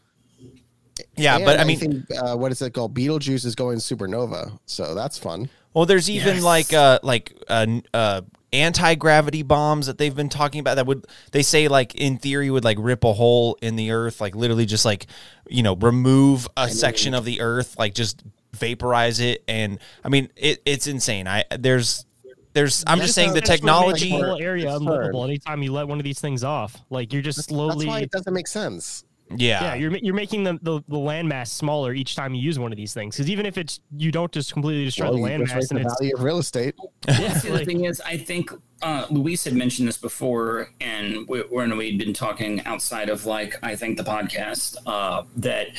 Yeah, 1.15 1.35
And 1.35 1.45
but 1.45 1.59
I 1.59 1.63
mean, 1.63 1.79
think, 1.79 2.05
uh, 2.19 2.35
what 2.35 2.51
is 2.51 2.61
it 2.61 2.73
called? 2.73 2.93
Betelgeuse 2.95 3.45
is 3.45 3.53
going 3.55 3.77
supernova, 3.77 4.57
so 4.65 4.95
that's 4.95 5.17
fun. 5.17 5.47
Well, 5.73 5.85
there's 5.85 6.09
even 6.09 6.35
Yes. 6.35 6.43
like 6.43 6.73
uh 6.73 6.99
like 7.03 7.33
uh, 7.47 7.67
uh 7.93 8.21
anti 8.53 8.95
gravity 8.95 9.43
bombs 9.43 9.87
that 9.87 9.97
they've 9.97 10.15
been 10.15 10.29
talking 10.29 10.59
about 10.59 10.75
that 10.75 10.85
would 10.85 11.05
they 11.31 11.41
say 11.41 11.67
like 11.67 11.95
in 11.95 12.17
theory 12.17 12.49
would 12.49 12.63
like 12.63 12.77
rip 12.79 13.03
a 13.03 13.13
hole 13.13 13.57
in 13.61 13.75
the 13.75 13.91
earth, 13.91 14.21
like 14.21 14.35
literally 14.35 14.65
just 14.65 14.85
like 14.85 15.07
you 15.49 15.63
know 15.63 15.75
remove 15.75 16.47
a 16.57 16.69
section 16.69 17.13
of 17.13 17.25
the 17.25 17.41
earth, 17.41 17.75
like 17.77 17.93
just 17.93 18.23
vaporize 18.53 19.19
it, 19.19 19.43
and 19.47 19.79
I 20.03 20.09
mean 20.09 20.29
it, 20.35 20.61
it's 20.65 20.87
insane. 20.87 21.27
I 21.27 21.43
there's 21.57 22.05
there's 22.53 22.83
I'm 22.87 22.99
just 22.99 23.13
saying 23.13 23.33
the 23.33 23.41
That's 23.41 23.49
what 23.49 23.53
makes 23.53 24.01
technology. 24.01 24.09
whole 24.09 24.41
area 24.41 24.75
unlivable 24.75 25.23
anytime 25.23 25.61
you 25.61 25.71
let 25.71 25.87
one 25.87 25.99
of 25.99 26.03
these 26.03 26.19
things 26.19 26.43
off. 26.43 26.75
Like 26.89 27.13
you're 27.13 27.21
just 27.21 27.43
slowly. 27.43 27.85
That's 27.85 27.87
why 27.87 27.99
it 28.01 28.11
doesn't 28.11 28.33
make 28.33 28.47
sense. 28.47 29.03
Yeah. 29.35 29.63
Yeah, 29.63 29.75
you're 29.75 29.97
you're 29.97 30.13
making 30.15 30.43
the, 30.43 30.59
the, 30.61 30.81
the 30.87 30.97
landmass 30.97 31.49
smaller 31.49 31.93
each 31.93 32.15
time 32.15 32.33
you 32.33 32.41
use 32.41 32.57
one 32.59 32.71
of 32.71 32.77
these 32.77 32.93
things. 32.93 33.15
Because 33.15 33.29
even 33.29 33.45
if 33.45 33.57
it's 33.57 33.79
you 33.95 34.11
don't 34.11 34.31
just 34.31 34.53
completely 34.53 34.85
destroy 34.85 35.05
Well, 35.05 35.13
the 35.13 35.19
you 35.19 35.25
landmass 35.25 35.69
and 35.69 35.79
the 35.79 35.83
it's 35.83 35.99
value 35.99 36.15
of 36.15 36.23
real 36.23 36.39
estate. 36.39 36.75
Yeah, 37.07 37.33
see, 37.33 37.49
the 37.49 37.63
thing 37.63 37.85
is, 37.85 38.01
I 38.01 38.17
think 38.17 38.51
uh, 38.81 39.05
Luis 39.09 39.45
had 39.45 39.53
mentioned 39.53 39.87
this 39.87 39.97
before, 39.97 40.69
and 40.81 41.27
we, 41.27 41.39
when 41.39 41.75
we'd 41.77 41.97
been 41.97 42.13
talking 42.13 42.63
outside 42.65 43.09
of 43.09 43.25
like 43.25 43.55
I 43.63 43.75
think 43.75 43.97
the 43.97 44.03
podcast 44.03 44.75
uh, 44.85 45.23
that. 45.37 45.69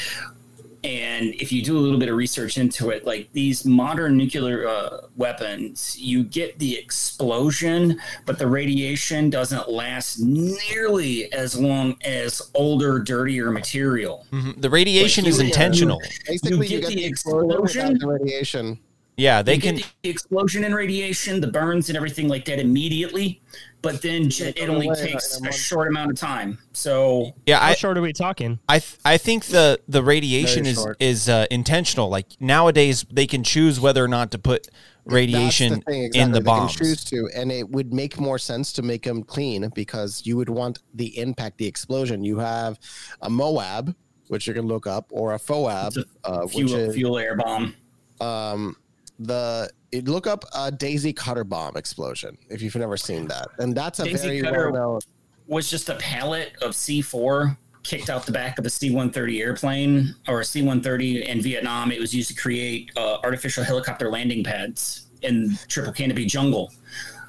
And 0.84 1.34
if 1.34 1.50
you 1.52 1.62
do 1.62 1.76
a 1.76 1.80
little 1.80 1.98
bit 1.98 2.08
of 2.08 2.16
research 2.16 2.56
into 2.56 2.90
it, 2.90 3.04
like 3.04 3.28
these 3.32 3.64
modern 3.64 4.16
nuclear 4.16 4.66
uh, 4.68 4.98
weapons, 5.16 5.98
you 5.98 6.22
get 6.24 6.58
the 6.58 6.76
explosion, 6.78 8.00
but 8.26 8.38
the 8.38 8.46
radiation 8.46 9.28
doesn't 9.30 9.68
last 9.70 10.20
nearly 10.20 11.32
as 11.32 11.58
long 11.58 11.96
as 12.04 12.40
older, 12.54 12.98
dirtier 13.00 13.50
material. 13.50 14.26
Mhm. 14.32 14.60
The 14.62 14.70
radiation 14.70 15.24
Like, 15.24 15.30
is 15.32 15.38
you- 15.40 15.46
intentional. 15.46 16.00
Basically, 16.26 16.66
you 16.68 16.80
get 16.80 16.80
get, 16.82 16.88
the 16.90 16.94
the 16.96 17.04
explosion 17.04 17.48
without 17.48 17.64
explosion. 17.64 17.98
the 17.98 18.06
radiation. 18.06 18.78
Yeah, 19.18 19.42
they 19.42 19.56
You 19.56 19.60
can. 19.60 19.76
get 19.76 19.92
the 20.04 20.08
explosion 20.10 20.62
and 20.62 20.72
radiation, 20.74 21.40
the 21.40 21.48
burns 21.48 21.88
and 21.90 21.96
everything 21.96 22.28
like 22.28 22.44
that 22.44 22.60
immediately, 22.60 23.42
but 23.82 24.00
then 24.00 24.30
j- 24.30 24.50
it 24.56 24.68
only 24.68 24.86
away 24.86 24.96
in 25.00 25.04
a- 25.06 25.10
takes 25.10 25.40
a 25.42 25.48
a 25.48 25.52
short 25.52 25.88
amount 25.88 26.12
of 26.12 26.16
time. 26.16 26.56
So 26.72 27.32
Yeah, 27.44 27.58
how 27.58 27.70
I 27.70 27.74
short 27.74 27.98
are 27.98 28.00
we 28.00 28.12
talking? 28.12 28.60
I 28.68 28.78
th- 28.78 28.96
I 29.04 29.18
think 29.18 29.46
the 29.46 29.80
the 29.88 30.04
radiation 30.04 30.62
Very 30.62 30.72
is 30.72 30.78
short. 30.78 30.96
is 31.02 31.28
uh, 31.28 31.46
intentional. 31.50 32.08
Like 32.08 32.26
nowadays, 32.38 33.04
they 33.10 33.26
can 33.26 33.42
choose 33.42 33.80
whether 33.80 34.04
or 34.04 34.08
not 34.08 34.30
to 34.30 34.38
put 34.38 34.68
radiation 35.04 35.74
the 35.74 35.80
thing, 35.80 36.10
in 36.14 36.30
the 36.30 36.38
They 36.38 36.44
bombs. 36.44 36.76
Choose 36.76 37.02
to, 37.06 37.28
and 37.34 37.50
it 37.50 37.68
would 37.70 37.92
make 37.92 38.20
more 38.20 38.38
sense 38.38 38.72
to 38.74 38.82
make 38.82 39.02
them 39.02 39.24
clean 39.24 39.68
because 39.74 40.22
you 40.26 40.36
would 40.36 40.48
want 40.50 40.78
the 40.94 41.18
impact, 41.18 41.58
the 41.58 41.66
explosion. 41.66 42.22
You 42.22 42.38
have 42.38 42.78
a 43.22 43.28
Moab, 43.30 43.96
which 44.28 44.46
you 44.46 44.54
can 44.54 44.68
look 44.68 44.86
up, 44.86 45.06
or 45.10 45.34
a 45.34 45.38
FOAB, 45.40 46.04
uh, 46.22 46.42
which 46.42 46.52
fuel, 46.52 46.74
is 46.76 46.94
fuel 46.94 47.18
air 47.18 47.34
bomb. 47.36 47.74
um 48.20 48.76
the 49.18 49.70
it, 49.92 50.06
look 50.06 50.26
up 50.26 50.44
a 50.54 50.70
Daisy 50.70 51.12
Cutter 51.12 51.44
bomb 51.44 51.76
explosion 51.76 52.36
if 52.48 52.62
you've 52.62 52.76
never 52.76 52.96
seen 52.96 53.26
that, 53.28 53.48
and 53.58 53.74
that's 53.74 54.00
a 54.00 54.04
Daisy 54.04 54.40
very 54.40 54.42
Cutter 54.42 54.70
well 54.70 54.92
known. 54.92 55.00
was 55.46 55.70
just 55.70 55.88
a 55.88 55.94
pallet 55.96 56.52
of 56.62 56.72
C4 56.72 57.56
kicked 57.82 58.10
out 58.10 58.26
the 58.26 58.32
back 58.32 58.58
of 58.58 58.66
a 58.66 58.70
C-130 58.70 59.40
airplane 59.40 60.14
or 60.26 60.40
a 60.40 60.44
C-130 60.44 61.26
in 61.26 61.40
Vietnam. 61.40 61.90
It 61.90 61.98
was 61.98 62.14
used 62.14 62.28
to 62.28 62.34
create 62.34 62.90
uh, 62.96 63.18
artificial 63.24 63.64
helicopter 63.64 64.10
landing 64.10 64.44
pads 64.44 65.06
in 65.22 65.56
triple 65.68 65.92
canopy 65.92 66.26
jungle. 66.26 66.70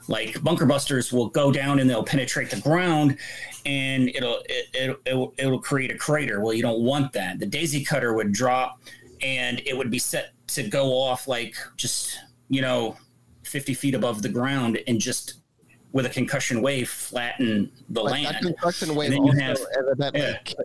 Like 0.09 0.41
bunker 0.43 0.65
busters 0.65 1.13
will 1.13 1.29
go 1.29 1.51
down 1.51 1.79
and 1.79 1.89
they'll 1.89 2.03
penetrate 2.03 2.49
the 2.49 2.59
ground, 2.61 3.17
and 3.65 4.09
it'll 4.09 4.41
it, 4.49 4.65
it, 4.73 4.99
it'll 5.05 5.33
it'll 5.37 5.61
create 5.61 5.91
a 5.91 5.97
crater. 5.97 6.41
Well, 6.41 6.53
you 6.53 6.63
don't 6.63 6.81
want 6.81 7.13
that. 7.13 7.39
The 7.39 7.45
Daisy 7.45 7.85
Cutter 7.85 8.13
would 8.13 8.31
drop 8.31 8.81
and 9.21 9.61
it 9.65 9.77
would 9.77 9.91
be 9.91 9.99
set 9.99 10.33
to 10.55 10.63
go 10.63 10.93
off 10.97 11.27
like 11.27 11.55
just 11.77 12.17
you 12.49 12.61
know 12.61 12.97
50 13.43 13.73
feet 13.73 13.95
above 13.95 14.21
the 14.21 14.29
ground 14.29 14.79
and 14.87 14.99
just 14.99 15.35
with 15.91 16.05
a 16.05 16.09
concussion 16.09 16.61
wave 16.61 16.89
flatten 16.89 17.71
the 17.89 18.01
But 18.01 18.05
land. 18.05 18.25
that 18.25 18.41
concussion 18.41 18.93
wave 18.95 19.11
And 19.11 19.25
then 19.27 19.37
you 19.37 19.49
also 19.49 19.65
have- 19.65 19.85
evidently 19.89 20.21
yeah. 20.21 20.63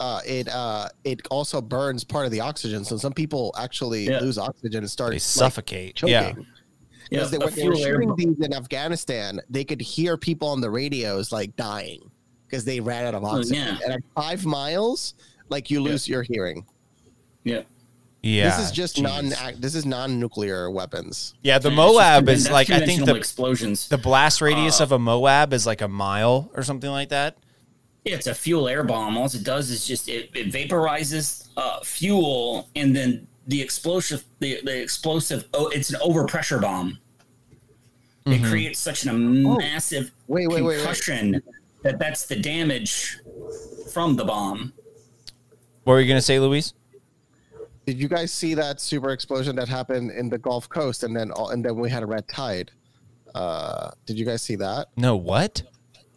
uh, 0.00 0.20
it 0.26 0.48
uh, 0.48 0.88
it 1.04 1.26
also 1.30 1.60
burns 1.62 2.04
part 2.04 2.26
of 2.26 2.32
the 2.32 2.40
oxygen. 2.40 2.84
So 2.84 2.96
some 2.98 3.12
people 3.14 3.54
actually 3.58 4.06
Yeah. 4.06 4.20
lose 4.20 4.36
oxygen 4.38 4.80
and 4.80 4.90
start 4.90 5.10
They 5.10 5.14
like, 5.16 5.22
suffocate. 5.22 5.94
choking. 5.96 6.12
Yeah. 6.12 6.32
Yeah, 6.36 7.20
Because 7.20 7.30
they, 7.30 7.38
when 7.38 7.54
they 7.54 7.68
were 7.68 7.76
fuel 7.76 7.86
air 7.86 8.02
these 8.16 8.40
in 8.40 8.52
Afghanistan, 8.52 9.40
they 9.48 9.64
could 9.64 9.80
hear 9.80 10.16
people 10.16 10.48
on 10.48 10.60
the 10.60 10.68
radios 10.68 11.30
like 11.32 11.54
dying 11.56 12.10
because 12.46 12.64
they 12.64 12.80
ran 12.80 13.06
out 13.06 13.14
of 13.14 13.22
Oh, 13.24 13.28
oxygen. 13.38 13.54
yeah. 13.64 13.78
And 13.84 13.92
at 13.94 14.00
five 14.14 14.44
miles, 14.44 15.14
like 15.48 15.70
you 15.70 15.80
lose 15.80 16.06
your 16.08 16.22
hearing. 16.24 16.66
Yeah. 17.44 17.62
Yeah. 18.26 18.56
This 18.56 18.66
is 18.66 18.72
just 18.72 18.96
jeez. 18.96 19.02
non. 19.02 19.54
This 19.60 19.74
is 19.74 19.86
non-nuclear 19.86 20.70
weapons. 20.70 21.34
Yeah, 21.42 21.58
the 21.58 21.70
Yeah, 21.70 21.76
Moab 21.76 22.28
is 22.28 22.50
like 22.50 22.70
I 22.70 22.84
think 22.84 23.04
the 23.04 23.14
explosions. 23.14 23.88
The 23.88 23.98
blast 23.98 24.40
radius 24.40 24.80
Uh, 24.80 24.84
of 24.84 24.92
a 24.92 24.98
Moab 24.98 25.52
is 25.52 25.66
like 25.66 25.80
a 25.80 25.88
mile 25.88 26.50
or 26.54 26.62
something 26.62 26.90
like 26.90 27.10
that. 27.10 27.36
Yeah, 28.04 28.14
it's 28.14 28.26
a 28.26 28.34
fuel 28.34 28.68
air 28.68 28.82
bomb. 28.84 29.16
All 29.16 29.26
it 29.26 29.42
does 29.44 29.70
is 29.70 29.86
just 29.86 30.08
it, 30.08 30.30
it 30.34 30.52
vaporizes 30.52 31.48
uh, 31.56 31.80
fuel, 31.82 32.68
and 32.76 32.94
then 32.94 33.26
the 33.46 33.60
explosive, 33.62 34.24
the, 34.40 34.60
the 34.64 34.80
explosive, 34.82 35.44
oh, 35.54 35.68
it's 35.68 35.90
an 35.90 36.00
overpressure 36.00 36.60
bomb. 36.60 36.98
It 38.26 38.42
Mhm. 38.42 38.48
creates 38.50 38.80
such 38.80 39.06
a 39.06 39.12
massive 39.12 40.10
wait, 40.26 40.48
wait, 40.48 40.62
wait. 40.62 40.76
concussion 40.78 41.40
that 41.84 41.98
that's 42.00 42.26
the 42.26 42.34
damage 42.36 43.18
from 43.92 44.16
the 44.16 44.24
bomb. 44.24 44.72
What 45.84 45.92
were 45.94 46.00
you 46.00 46.08
gonna 46.08 46.20
say, 46.20 46.40
Luis? 46.40 46.74
Did 47.86 47.98
you 47.98 48.08
guys 48.08 48.32
see 48.32 48.54
that 48.54 48.80
super 48.80 49.10
explosion 49.10 49.54
that 49.56 49.68
happened 49.68 50.10
in 50.10 50.28
the 50.28 50.38
Gulf 50.38 50.68
Coast, 50.68 51.04
and 51.04 51.16
then 51.16 51.30
all, 51.30 51.50
and 51.50 51.64
then 51.64 51.76
we 51.76 51.88
had 51.88 52.02
a 52.02 52.06
red 52.06 52.26
tide? 52.26 52.72
Uh, 53.34 53.90
did 54.06 54.18
you 54.18 54.24
guys 54.24 54.42
see 54.42 54.56
that? 54.56 54.88
No, 54.96 55.14
what? 55.16 55.62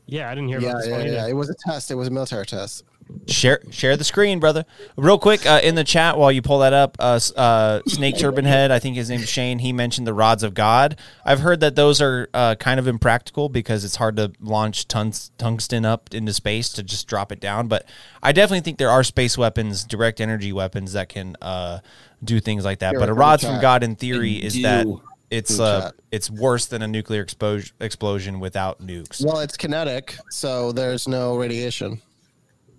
Yeah, 0.08 0.32
I 0.32 0.36
didn't 0.36 0.48
hear 0.50 0.60
Yeah, 0.60 0.70
about 0.70 0.78
this 0.80 0.88
yeah, 0.88 0.94
one 0.98 1.02
either. 1.06 1.14
yeah. 1.16 1.28
It 1.28 1.34
was 1.34 1.50
a 1.50 1.56
test. 1.68 1.92
It 1.92 1.96
was 1.96 2.08
a 2.08 2.12
military 2.12 2.46
test. 2.48 2.84
Share 3.28 3.62
share 3.72 3.98
the 3.98 4.04
screen, 4.04 4.40
brother. 4.40 4.66
Real 4.96 5.18
quick, 5.18 5.46
uh, 5.46 5.60
in 5.64 5.76
the 5.76 5.84
chat 5.84 6.18
while 6.18 6.32
you 6.32 6.42
pull 6.42 6.60
that 6.60 6.74
up, 6.74 6.96
uh, 7.00 7.20
uh, 7.36 7.82
Snake 7.88 8.18
Turban 8.18 8.46
Head, 8.46 8.70
I 8.72 8.80
think 8.80 8.96
his 8.96 9.10
name's 9.10 9.28
Shane. 9.28 9.60
He 9.60 9.74
mentioned 9.74 10.06
the 10.06 10.14
rods 10.14 10.44
of 10.44 10.54
God. 10.54 10.98
I've 11.26 11.40
heard 11.40 11.60
that 11.62 11.76
those 11.76 12.02
are 12.02 12.30
uh, 12.34 12.56
kind 12.56 12.80
of 12.80 12.88
impractical 12.88 13.50
because 13.50 13.84
it's 13.84 13.96
hard 13.96 14.16
to 14.18 14.32
launch 14.40 14.88
tons, 14.88 15.32
tungsten 15.38 15.86
up 15.86 16.14
into 16.14 16.34
space 16.34 16.70
to 16.74 16.84
just 16.84 17.08
drop 17.08 17.32
it 17.32 17.40
down. 17.40 17.68
But 17.68 17.86
I 18.22 18.32
definitely 18.32 18.62
think 18.62 18.78
there 18.78 18.92
are 18.92 19.04
space 19.04 19.38
weapons, 19.38 19.84
direct 19.84 20.22
energy 20.22 20.54
weapons 20.54 20.94
that 20.94 21.10
can 21.10 21.36
uh, 21.42 21.80
do 22.24 22.40
things 22.40 22.64
like 22.64 22.80
that. 22.80 22.92
Here, 22.92 23.00
but 23.00 23.10
a 23.10 23.14
rods 23.14 23.44
from. 23.44 23.60
God, 23.60 23.84
in 23.84 23.96
theory, 23.96 24.40
They 24.40 24.46
is 24.46 24.54
do. 24.54 24.62
that 24.64 24.88
it's 25.32 25.60
uh, 25.60 25.92
it's 26.12 26.30
worse 26.30 26.66
than 26.68 26.82
a 26.82 26.88
nuclear 26.88 27.22
explosion 27.22 27.76
explosion 27.80 28.40
without 28.40 28.82
nukes. 28.82 29.24
Well, 29.24 29.40
it's 29.40 29.58
kinetic, 29.58 30.16
so 30.30 30.72
there's 30.72 31.08
no 31.08 31.38
radiation. 31.38 32.02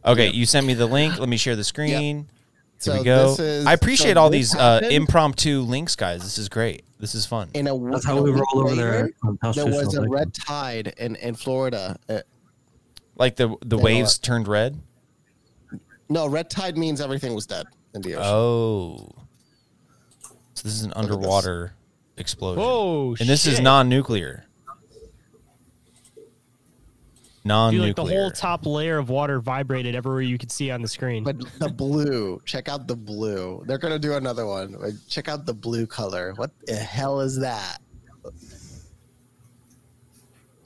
Okay, 0.05 0.31
you 0.31 0.47
sent 0.47 0.67
me 0.67 0.75
the 0.75 0.87
link. 0.87 1.19
Let 1.19 1.29
me 1.29 1.37
share 1.37 1.57
the 1.57 1.65
screen. 1.65 2.17
Here 2.17 2.27
So 2.79 2.99
we 2.99 3.05
go. 3.05 3.29
this 3.31 3.39
is- 3.41 3.67
I 3.67 3.73
appreciate 3.75 4.15
so 4.15 4.21
all 4.21 4.31
these 4.31 4.55
uh, 4.55 4.81
impromptu 4.91 5.61
links, 5.61 5.95
guys. 5.97 6.23
This 6.23 6.39
is 6.39 6.49
great. 6.49 6.85
This 6.99 7.15
is 7.15 7.27
fun. 7.27 7.51
In 7.55 7.67
a 7.67 7.79
That's 7.91 8.05
how 8.05 8.21
we 8.23 8.31
week 8.31 8.43
roll 8.53 8.65
over 8.67 8.75
there 8.75 8.91
later, 9.05 9.15
on 9.25 9.39
House 9.43 9.57
There 9.57 9.67
was 9.67 9.75
a 9.75 9.81
Traditional 9.81 10.09
red 10.09 10.35
tide 10.35 10.95
in 10.99 11.17
in 11.17 11.35
Florida. 11.35 11.97
Uh, 12.09 12.21
Like 13.17 13.37
the 13.37 13.57
the 13.65 13.77
Yeah. 13.77 13.83
waves 13.85 14.19
turned 14.19 14.49
red. 14.49 14.81
no, 16.09 16.27
red 16.29 16.49
tide 16.51 16.77
means 16.79 17.01
everything 17.01 17.35
was 17.35 17.47
dead 17.47 17.67
in 17.95 18.03
the 18.03 18.15
ocean. 18.17 18.27
Oh, 18.27 19.11
so 20.55 20.63
this 20.65 20.75
is 20.75 20.83
an 20.83 20.93
underwater 20.97 21.73
explosion. 22.17 22.63
Whoa, 22.63 23.17
and 23.21 23.29
this 23.29 23.47
is 23.47 23.61
non-nuclear. 23.61 24.45
Dude, 27.43 27.49
Non-nuclear. 27.49 27.87
like 27.87 27.97
the 27.97 28.05
whole 28.05 28.31
top 28.31 28.67
layer 28.67 28.99
of 28.99 29.09
water 29.09 29.41
vibrated 29.41 29.95
everywhere 29.95 30.21
you 30.21 30.37
could 30.37 30.53
see 30.53 30.71
on 30.71 30.83
the 30.83 30.89
screen. 30.89 31.25
But 31.25 31.39
the 31.59 31.71
blue, 31.71 32.39
check 32.45 32.69
out 32.69 32.87
the 32.87 32.97
blue. 32.97 33.65
They're 33.67 33.79
gonna 33.79 33.99
do 33.99 34.13
another 34.15 34.45
one. 34.47 34.77
Check 35.09 35.29
out 35.29 35.47
the 35.47 35.55
blue 35.55 35.87
color. 35.87 36.35
What 36.37 36.51
the 36.67 36.75
hell 36.77 37.21
is 37.21 37.39
that? 37.41 37.79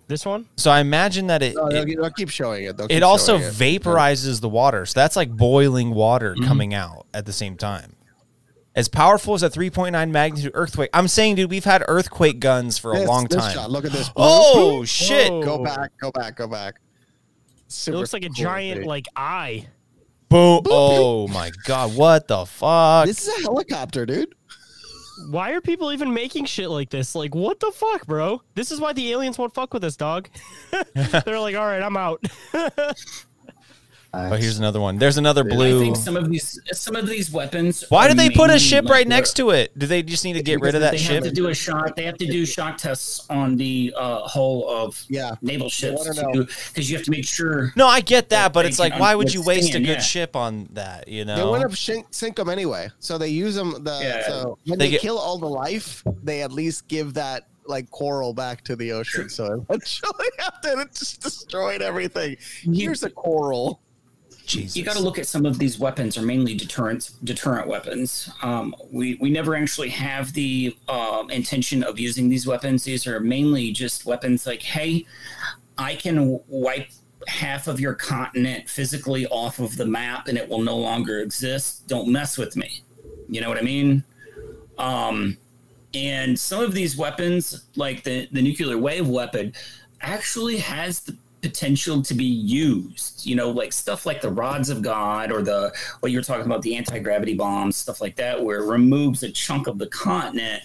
this 0.06 0.26
one? 0.26 0.46
so 0.56 0.70
I 0.70 0.80
imagine 0.80 1.28
that 1.28 1.42
it 1.42 1.54
No, 1.54 1.68
they'll, 1.70 1.82
it, 1.88 1.96
they'll 1.96 2.10
keep 2.10 2.28
showing 2.28 2.64
it. 2.64 2.76
They'll 2.76 2.88
it 2.90 3.02
also 3.02 3.38
showing 3.38 3.50
it. 3.50 3.54
vaporizes 3.82 4.40
the 4.40 4.48
water. 4.48 4.84
So 4.84 5.00
that's 5.00 5.16
like 5.16 5.30
boiling 5.34 5.94
water 5.94 6.34
Mm-hmm. 6.34 6.44
coming 6.46 6.74
out 6.74 7.06
at 7.14 7.24
the 7.26 7.32
same 7.32 7.56
time. 7.56 7.94
As 8.76 8.88
powerful 8.88 9.34
as 9.34 9.42
a 9.44 9.50
3.9 9.50 10.10
magnitude 10.10 10.50
earthquake. 10.54 10.90
I'm 10.92 11.06
saying, 11.06 11.36
dude, 11.36 11.48
we've 11.50 11.64
had 11.64 11.84
earthquake 11.86 12.40
guns 12.40 12.76
for 12.76 12.92
a 12.92 13.04
long 13.04 13.28
time. 13.28 13.54
shot, 13.54 13.70
Look 13.70 13.84
at 13.84 13.92
this. 13.92 14.10
Oh 14.16 14.80
Boop. 14.82 14.88
shit! 14.88 15.30
Whoa. 15.30 15.42
Go 15.42 15.62
back. 15.62 15.92
Go 16.00 16.10
back. 16.10 16.36
Go 16.36 16.48
back. 16.48 16.80
It 17.86 17.90
looks 17.92 18.12
like 18.12 18.24
a 18.24 18.28
cool, 18.28 18.34
giant 18.34 18.80
dude. 18.80 18.86
like 18.86 19.06
eye. 19.16 19.66
Boom! 20.28 20.62
Oh 20.66 21.28
my 21.28 21.52
god! 21.64 21.94
What 21.96 22.26
the 22.26 22.44
fuck? 22.46 23.06
This 23.06 23.28
is 23.28 23.38
a 23.38 23.42
helicopter, 23.42 24.04
dude. 24.04 24.34
Why 25.30 25.52
are 25.52 25.60
people 25.60 25.92
even 25.92 26.12
making 26.12 26.46
shit 26.46 26.68
like 26.70 26.90
this? 26.90 27.14
Like, 27.14 27.34
what 27.34 27.60
the 27.60 27.70
fuck, 27.70 28.06
bro? 28.06 28.42
This 28.54 28.72
is 28.72 28.80
why 28.80 28.92
the 28.92 29.12
aliens 29.12 29.38
won't 29.38 29.54
fuck 29.54 29.72
with 29.72 29.84
us, 29.84 29.96
dog. 29.96 30.28
They're 30.94 31.38
like, 31.38 31.54
all 31.54 31.66
right, 31.66 31.82
I'm 31.82 31.96
out. 31.96 32.24
Oh, 34.16 34.36
here's 34.36 34.58
another 34.58 34.80
one. 34.80 34.98
There's 34.98 35.18
another 35.18 35.44
blue. 35.44 35.66
I 35.66 35.70
blue. 35.72 35.80
think 35.80 35.96
some 35.96 36.16
of 36.16 36.30
these 36.30 36.58
some 36.72 36.96
of 36.96 37.06
these 37.06 37.30
weapons. 37.30 37.84
Why 37.88 38.06
are 38.06 38.08
do 38.10 38.14
they 38.14 38.30
put 38.30 38.50
a 38.50 38.58
ship 38.58 38.84
like, 38.84 38.92
right 38.92 39.08
they're- 39.08 39.16
next 39.16 39.34
to 39.34 39.50
it? 39.50 39.76
Do 39.78 39.86
they 39.86 40.02
just 40.02 40.24
need 40.24 40.34
to 40.34 40.42
get 40.42 40.60
rid 40.60 40.74
of 40.74 40.80
that 40.82 40.92
they 40.92 40.98
ship? 40.98 41.14
have 41.14 41.24
to 41.24 41.30
do 41.32 41.48
a 41.48 41.54
shot. 41.54 41.96
They 41.96 42.04
have 42.04 42.18
to 42.18 42.26
do 42.26 42.46
shock 42.46 42.78
tests 42.78 43.26
on 43.30 43.56
the 43.56 43.92
uh, 43.96 44.20
hull 44.20 44.68
of 44.68 45.02
Yeah. 45.08 45.34
naval 45.42 45.68
ships 45.68 46.08
because 46.08 46.90
you 46.90 46.96
have 46.96 47.04
to 47.04 47.10
make 47.10 47.24
sure. 47.26 47.72
No, 47.76 47.86
I 47.86 48.00
get 48.00 48.28
that, 48.30 48.52
but 48.52 48.66
it's 48.66 48.78
like, 48.78 48.98
why 48.98 49.14
would 49.14 49.32
you 49.32 49.42
waste 49.42 49.74
a 49.74 49.78
good 49.80 49.86
yeah. 49.88 50.00
ship 50.00 50.36
on 50.36 50.68
that? 50.72 51.08
You 51.08 51.24
know, 51.24 51.36
They 51.36 51.42
know? 51.42 51.50
want 51.50 51.70
to 51.70 51.76
sink, 51.76 52.06
sink 52.10 52.36
them 52.36 52.48
anyway, 52.48 52.90
so 53.00 53.18
they 53.18 53.28
use 53.28 53.54
them. 53.54 53.82
The 53.84 53.98
Yeah. 54.02 54.26
so 54.28 54.58
when 54.66 54.78
They 54.78 54.86
they, 54.86 54.90
get- 54.92 55.00
kill 55.00 55.18
all 55.18 55.38
the 55.38 55.48
life, 55.48 56.02
they 56.22 56.42
at 56.42 56.52
least 56.52 56.88
give 56.88 57.14
that 57.14 57.46
like 57.66 57.90
coral 57.90 58.34
back 58.34 58.62
to 58.64 58.76
the 58.76 58.92
ocean. 58.92 59.28
So 59.30 59.64
eventually, 59.70 60.26
after 60.38 60.80
it 60.80 60.92
just 60.94 61.22
destroyed 61.22 61.80
everything, 61.82 62.36
here's 62.62 63.02
a 63.04 63.10
coral. 63.10 63.80
Jesus. 64.46 64.76
You 64.76 64.84
got 64.84 64.96
to 64.96 65.02
look 65.02 65.18
at 65.18 65.26
some 65.26 65.46
of 65.46 65.58
these 65.58 65.78
weapons 65.78 66.18
are 66.18 66.22
mainly 66.22 66.54
deterrent 66.54 67.10
deterrent 67.24 67.66
weapons. 67.66 68.30
Um, 68.42 68.74
we 68.90 69.16
we 69.16 69.30
never 69.30 69.56
actually 69.56 69.88
have 69.90 70.32
the 70.32 70.76
um, 70.88 71.30
intention 71.30 71.82
of 71.82 71.98
using 71.98 72.28
these 72.28 72.46
weapons. 72.46 72.84
These 72.84 73.06
are 73.06 73.20
mainly 73.20 73.72
just 73.72 74.06
weapons 74.06 74.46
like, 74.46 74.62
hey, 74.62 75.06
I 75.78 75.94
can 75.94 76.40
wipe 76.48 76.88
half 77.26 77.68
of 77.68 77.80
your 77.80 77.94
continent 77.94 78.68
physically 78.68 79.26
off 79.26 79.58
of 79.58 79.76
the 79.76 79.86
map 79.86 80.28
and 80.28 80.36
it 80.36 80.48
will 80.48 80.60
no 80.60 80.76
longer 80.76 81.20
exist. 81.20 81.86
Don't 81.88 82.08
mess 82.08 82.36
with 82.36 82.56
me. 82.56 82.82
You 83.28 83.40
know 83.40 83.48
what 83.48 83.58
I 83.58 83.62
mean? 83.62 84.04
Um, 84.78 85.38
and 85.94 86.38
some 86.38 86.62
of 86.62 86.74
these 86.74 86.96
weapons, 86.96 87.64
like 87.76 88.02
the, 88.02 88.28
the 88.32 88.42
nuclear 88.42 88.76
wave 88.76 89.08
weapon, 89.08 89.54
actually 90.00 90.58
has 90.58 91.00
the 91.00 91.16
potential 91.44 92.02
to 92.02 92.14
be 92.14 92.24
used. 92.24 93.26
You 93.26 93.36
know, 93.36 93.50
like 93.50 93.72
stuff 93.72 94.06
like 94.06 94.20
the 94.22 94.30
rods 94.30 94.70
of 94.70 94.80
God 94.80 95.30
or 95.30 95.42
the 95.42 95.72
what 96.00 96.10
you 96.10 96.18
were 96.18 96.22
talking 96.24 96.46
about, 96.46 96.62
the 96.62 96.74
anti 96.74 96.98
gravity 96.98 97.34
bombs, 97.34 97.76
stuff 97.76 98.00
like 98.00 98.16
that, 98.16 98.42
where 98.42 98.62
it 98.62 98.66
removes 98.66 99.22
a 99.22 99.30
chunk 99.30 99.66
of 99.66 99.76
the 99.78 99.86
continent. 99.88 100.62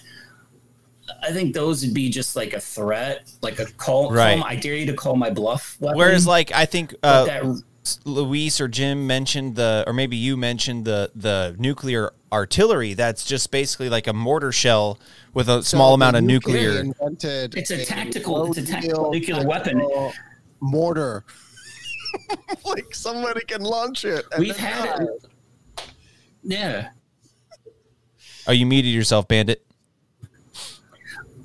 I 1.22 1.32
think 1.32 1.54
those 1.54 1.84
would 1.84 1.92
be 1.92 2.08
just 2.08 2.34
like 2.36 2.54
a 2.54 2.60
threat, 2.60 3.30
like 3.42 3.58
a 3.58 3.66
call. 3.66 4.06
call 4.08 4.16
Right. 4.16 4.42
I 4.44 4.56
dare 4.56 4.74
you 4.76 4.86
to 4.86 4.94
call 4.94 5.16
my 5.16 5.28
bluff. 5.28 5.76
Weapon. 5.80 5.98
Whereas, 5.98 6.26
like, 6.26 6.50
I 6.52 6.64
think 6.66 6.94
But 7.02 7.08
uh, 7.08 7.24
that- 7.24 7.62
Luis 8.04 8.60
or 8.60 8.68
Jim 8.68 9.06
mentioned 9.06 9.56
the, 9.56 9.84
or 9.86 9.92
maybe 9.92 10.16
you 10.16 10.36
mentioned 10.36 10.84
the 10.84 11.10
the 11.14 11.56
nuclear 11.58 12.12
artillery. 12.32 12.94
That's 12.94 13.24
just 13.24 13.50
basically 13.50 13.88
like 13.88 14.06
a 14.06 14.12
mortar 14.12 14.52
shell 14.52 14.98
with 15.34 15.48
a 15.48 15.62
small 15.64 15.94
amount 15.94 16.16
of 16.16 16.22
nuclear. 16.22 16.78
Invented 16.80 17.56
It's 17.56 17.70
a 17.70 17.84
tactical- 17.84 18.46
it's 18.46 18.58
a 18.58 18.66
tactical 18.66 19.12
yield 19.12 19.14
nuclear 19.14 19.46
weapon. 19.46 19.80
Tactical 20.60 20.68
mortar. 20.68 21.24
like 22.64 22.94
somebody 22.94 23.40
can 23.44 23.62
launch 23.62 24.04
it. 24.04 24.24
and 24.32 24.40
We've 24.40 24.56
had 24.56 24.98
die. 24.98 25.04
it. 25.04 25.28
Yeah. 26.42 26.88
Oh, 28.46 28.52
you 28.52 28.66
muted 28.66 28.92
yourself, 28.92 29.28
Bandit. 29.28 29.64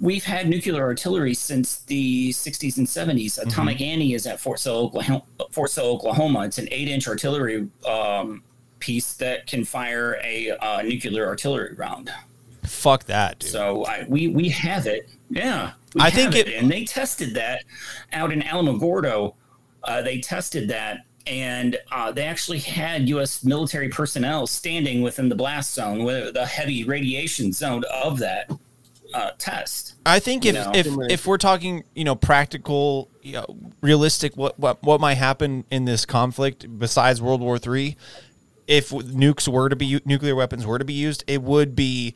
We've 0.01 0.23
had 0.23 0.49
nuclear 0.49 0.81
artillery 0.83 1.33
since 1.33 1.79
the 1.81 2.29
60s 2.31 2.77
and 2.77 2.87
70s. 2.87 3.37
Mm-hmm. 3.39 3.49
Atomic 3.49 3.81
Annie 3.81 4.13
is 4.13 4.27
at 4.27 4.39
Fort 4.39 4.59
Sill, 4.59 4.75
Oklahoma. 4.75 5.23
Fort 5.51 5.71
Sill, 5.71 5.85
Oklahoma. 5.85 6.45
It's 6.45 6.57
an 6.57 6.67
eight-inch 6.71 7.07
artillery 7.07 7.67
um, 7.87 8.43
piece 8.79 9.13
that 9.15 9.47
can 9.47 9.63
fire 9.63 10.19
a 10.23 10.51
uh, 10.51 10.81
nuclear 10.81 11.27
artillery 11.27 11.75
round. 11.75 12.11
Fuck 12.63 13.05
that, 13.05 13.39
dude. 13.39 13.51
So 13.51 13.85
I, 13.85 14.05
we 14.09 14.27
we 14.27 14.49
have 14.49 14.87
it. 14.87 15.09
Yeah, 15.29 15.73
I 15.99 16.09
think 16.09 16.35
it- 16.35 16.47
and 16.47 16.69
they 16.69 16.85
tested 16.85 17.33
that 17.35 17.63
out 18.13 18.31
in 18.31 18.41
Alamogordo. 18.41 19.33
Uh, 19.83 20.01
they 20.01 20.19
tested 20.19 20.67
that 20.69 21.05
and 21.27 21.77
uh, 21.91 22.11
they 22.11 22.23
actually 22.23 22.59
had 22.59 23.09
U.S. 23.09 23.43
military 23.43 23.89
personnel 23.89 24.45
standing 24.47 25.01
within 25.01 25.29
the 25.29 25.35
blast 25.35 25.73
zone, 25.73 26.03
with 26.03 26.33
the 26.33 26.45
heavy 26.45 26.83
radiation 26.83 27.51
zone 27.51 27.83
of 27.91 28.19
that 28.19 28.51
uh, 29.13 29.31
test. 29.37 29.95
I 30.05 30.19
think 30.19 30.45
if 30.45 30.55
know? 30.55 30.71
if 30.73 30.87
if 31.09 31.25
we're 31.25 31.37
talking, 31.37 31.83
you 31.95 32.03
know, 32.03 32.15
practical, 32.15 33.09
you 33.21 33.33
know, 33.33 33.45
realistic, 33.81 34.37
what 34.37 34.59
what 34.59 34.83
what 34.83 35.01
might 35.01 35.15
happen 35.15 35.65
in 35.71 35.85
this 35.85 36.05
conflict 36.05 36.77
besides 36.77 37.21
World 37.21 37.41
War 37.41 37.57
Three, 37.57 37.97
if 38.67 38.89
nukes 38.91 39.47
were 39.47 39.69
to 39.69 39.75
be 39.75 39.99
nuclear 40.05 40.35
weapons 40.35 40.65
were 40.65 40.77
to 40.79 40.85
be 40.85 40.93
used, 40.93 41.23
it 41.27 41.41
would 41.41 41.75
be 41.75 42.13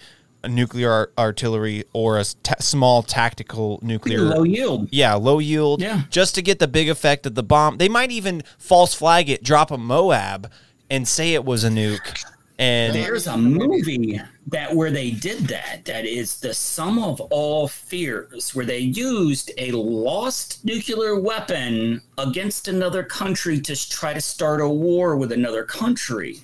nuclear 0.48 0.92
ar- 0.92 1.12
artillery 1.18 1.84
or 1.94 2.18
a 2.20 2.26
ta- 2.44 2.56
small 2.60 3.04
tactical 3.04 3.80
nuclear 3.82 4.22
Low 4.22 4.44
yield. 4.44 4.90
Yeah, 4.92 5.16
low 5.16 5.40
yield. 5.40 5.82
Yeah. 5.82 6.04
just 6.10 6.36
to 6.36 6.42
get 6.42 6.60
the 6.60 6.68
big 6.68 6.90
effect 6.90 7.26
of 7.26 7.36
the 7.36 7.44
bomb. 7.44 7.78
They 7.78 7.90
might 7.90 8.12
even 8.12 8.44
false 8.58 8.94
flag 8.94 9.30
it, 9.30 9.44
drop 9.44 9.72
a 9.72 9.78
Moab, 9.78 10.52
and 10.90 11.08
say 11.08 11.34
it 11.34 11.46
was 11.46 11.64
a 11.64 11.70
nuke. 11.70 12.24
And 12.58 12.94
There's 12.94 13.28
a 13.28 13.38
movie 13.38 14.20
that 14.48 14.76
where 14.76 14.92
they 14.92 15.12
did 15.12 15.40
that. 15.48 15.86
That 15.86 16.06
is 16.06 16.42
the 16.42 16.54
sum 16.54 17.02
of 17.02 17.22
all 17.22 17.70
fears, 17.70 18.54
where 18.54 18.66
they 18.66 18.80
used 18.80 19.52
a 19.58 19.72
lost 19.72 20.66
nuclear 20.66 21.18
weapon 21.18 22.02
against 22.18 22.68
another 22.68 23.02
country 23.02 23.62
to 23.62 23.90
try 23.90 24.14
to 24.14 24.20
start 24.20 24.60
a 24.60 24.68
war 24.68 25.16
with 25.16 25.32
another 25.32 25.64
country. 25.64 26.42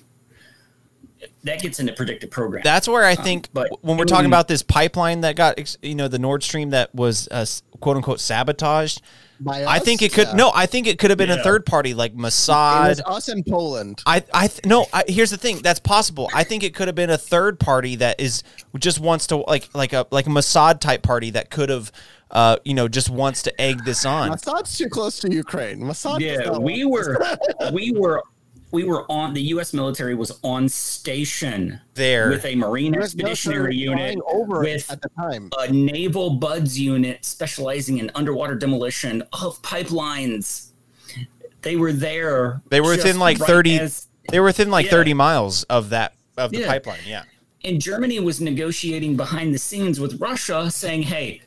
That 1.44 1.60
gets 1.60 1.78
into 1.80 1.92
predictive 1.92 2.30
programming. 2.30 2.64
That's 2.64 2.88
where 2.88 3.04
I 3.04 3.12
Um, 3.14 3.24
think 3.24 3.48
but 3.52 3.68
when 3.82 3.96
we're 3.96 4.04
talking 4.04 4.24
would- 4.24 4.30
about 4.34 4.48
this 4.48 4.62
pipeline 4.62 5.20
that 5.22 5.36
got, 5.36 5.76
you 5.82 5.94
know, 5.94 6.08
the 6.08 6.18
Nord 6.18 6.42
Stream 6.42 6.70
that 6.70 6.94
was 6.94 7.28
uh, 7.30 7.46
quote 7.80 7.96
unquote 7.96 8.20
sabotaged. 8.20 9.00
By 9.38 9.66
I 9.66 9.80
think 9.80 10.00
it 10.00 10.14
could 10.14 10.28
Yeah. 10.28 10.34
no. 10.34 10.50
I 10.54 10.64
think 10.64 10.86
it 10.86 10.98
could 10.98 11.10
have 11.10 11.18
been 11.18 11.30
a 11.30 11.42
third 11.42 11.66
party 11.66 11.92
like 11.92 12.12
It 12.12 12.16
was 12.16 12.34
Mossad. 12.34 13.02
us 13.04 13.28
in 13.28 13.44
Poland. 13.44 14.00
I 14.06 14.24
I 14.32 14.48
th- 14.48 14.64
no. 14.64 14.86
I, 14.94 15.04
here's 15.08 15.30
the 15.30 15.36
thing. 15.36 15.60
That's 15.62 15.78
possible. 15.80 16.30
I 16.34 16.42
think 16.42 16.62
it 16.64 16.74
could 16.74 16.88
have 16.88 16.94
been 16.94 17.10
a 17.10 17.18
third 17.18 17.60
party 17.60 17.96
that 17.96 18.18
is 18.18 18.42
just 18.78 18.98
wants 18.98 19.26
to 19.26 19.36
like 19.36 19.68
like 19.74 19.92
a 19.92 20.06
like 20.10 20.26
a 20.26 20.30
Mossad 20.30 20.80
type 20.80 21.02
party 21.02 21.28
that 21.32 21.50
could 21.50 21.68
have, 21.68 21.92
uh, 22.30 22.56
you 22.64 22.72
know, 22.72 22.88
just 22.88 23.10
wants 23.10 23.42
to 23.42 23.60
egg 23.60 23.84
this 23.84 24.06
on. 24.06 24.30
Mossad's 24.30 24.78
too 24.78 24.88
close 24.88 25.18
to 25.20 25.30
Ukraine. 25.30 25.80
Mossad. 25.80 26.20
yeah, 26.20 26.56
we 26.58 26.86
were, 26.86 27.22
we 27.74 27.90
were, 27.92 28.22
we 28.76 28.84
were 28.84 29.10
on. 29.10 29.32
The 29.32 29.40
U.S. 29.54 29.72
military 29.72 30.14
was 30.14 30.38
on 30.44 30.68
station 30.68 31.80
There. 31.94 32.28
with 32.28 32.44
a 32.44 32.54
Marine 32.54 32.92
US 32.94 33.04
expeditionary 33.04 33.74
unit 33.74 34.18
over 34.30 34.60
with 34.60 34.90
at 34.90 35.00
the 35.00 35.08
time. 35.16 35.48
a 35.58 35.72
naval 35.72 36.34
buds 36.36 36.78
unit 36.78 37.24
specializing 37.24 37.96
in 37.98 38.10
underwater 38.14 38.54
demolition 38.54 39.22
of 39.32 39.60
pipelines. 39.62 40.72
They 41.62 41.76
were 41.76 41.92
there. 41.92 42.60
They 42.68 42.82
were 42.82 42.90
within 42.90 43.18
like 43.18 43.38
right 43.40 43.46
thirty. 43.46 43.78
as- 43.78 44.08
they 44.30 44.40
were 44.40 44.46
within 44.46 44.70
like 44.70 44.84
Yeah. 44.86 44.90
thirty 44.90 45.14
miles 45.14 45.62
of 45.64 45.88
that 45.90 46.12
of 46.36 46.50
the 46.50 46.58
Yeah. 46.60 46.66
pipeline. 46.68 47.00
Yeah. 47.06 47.22
and 47.64 47.80
Germany 47.80 48.20
was 48.20 48.40
negotiating 48.40 49.16
behind 49.16 49.52
the 49.52 49.58
scenes 49.58 49.98
with 49.98 50.20
Russia, 50.20 50.70
saying, 50.70 51.02
"Hey, 51.02 51.40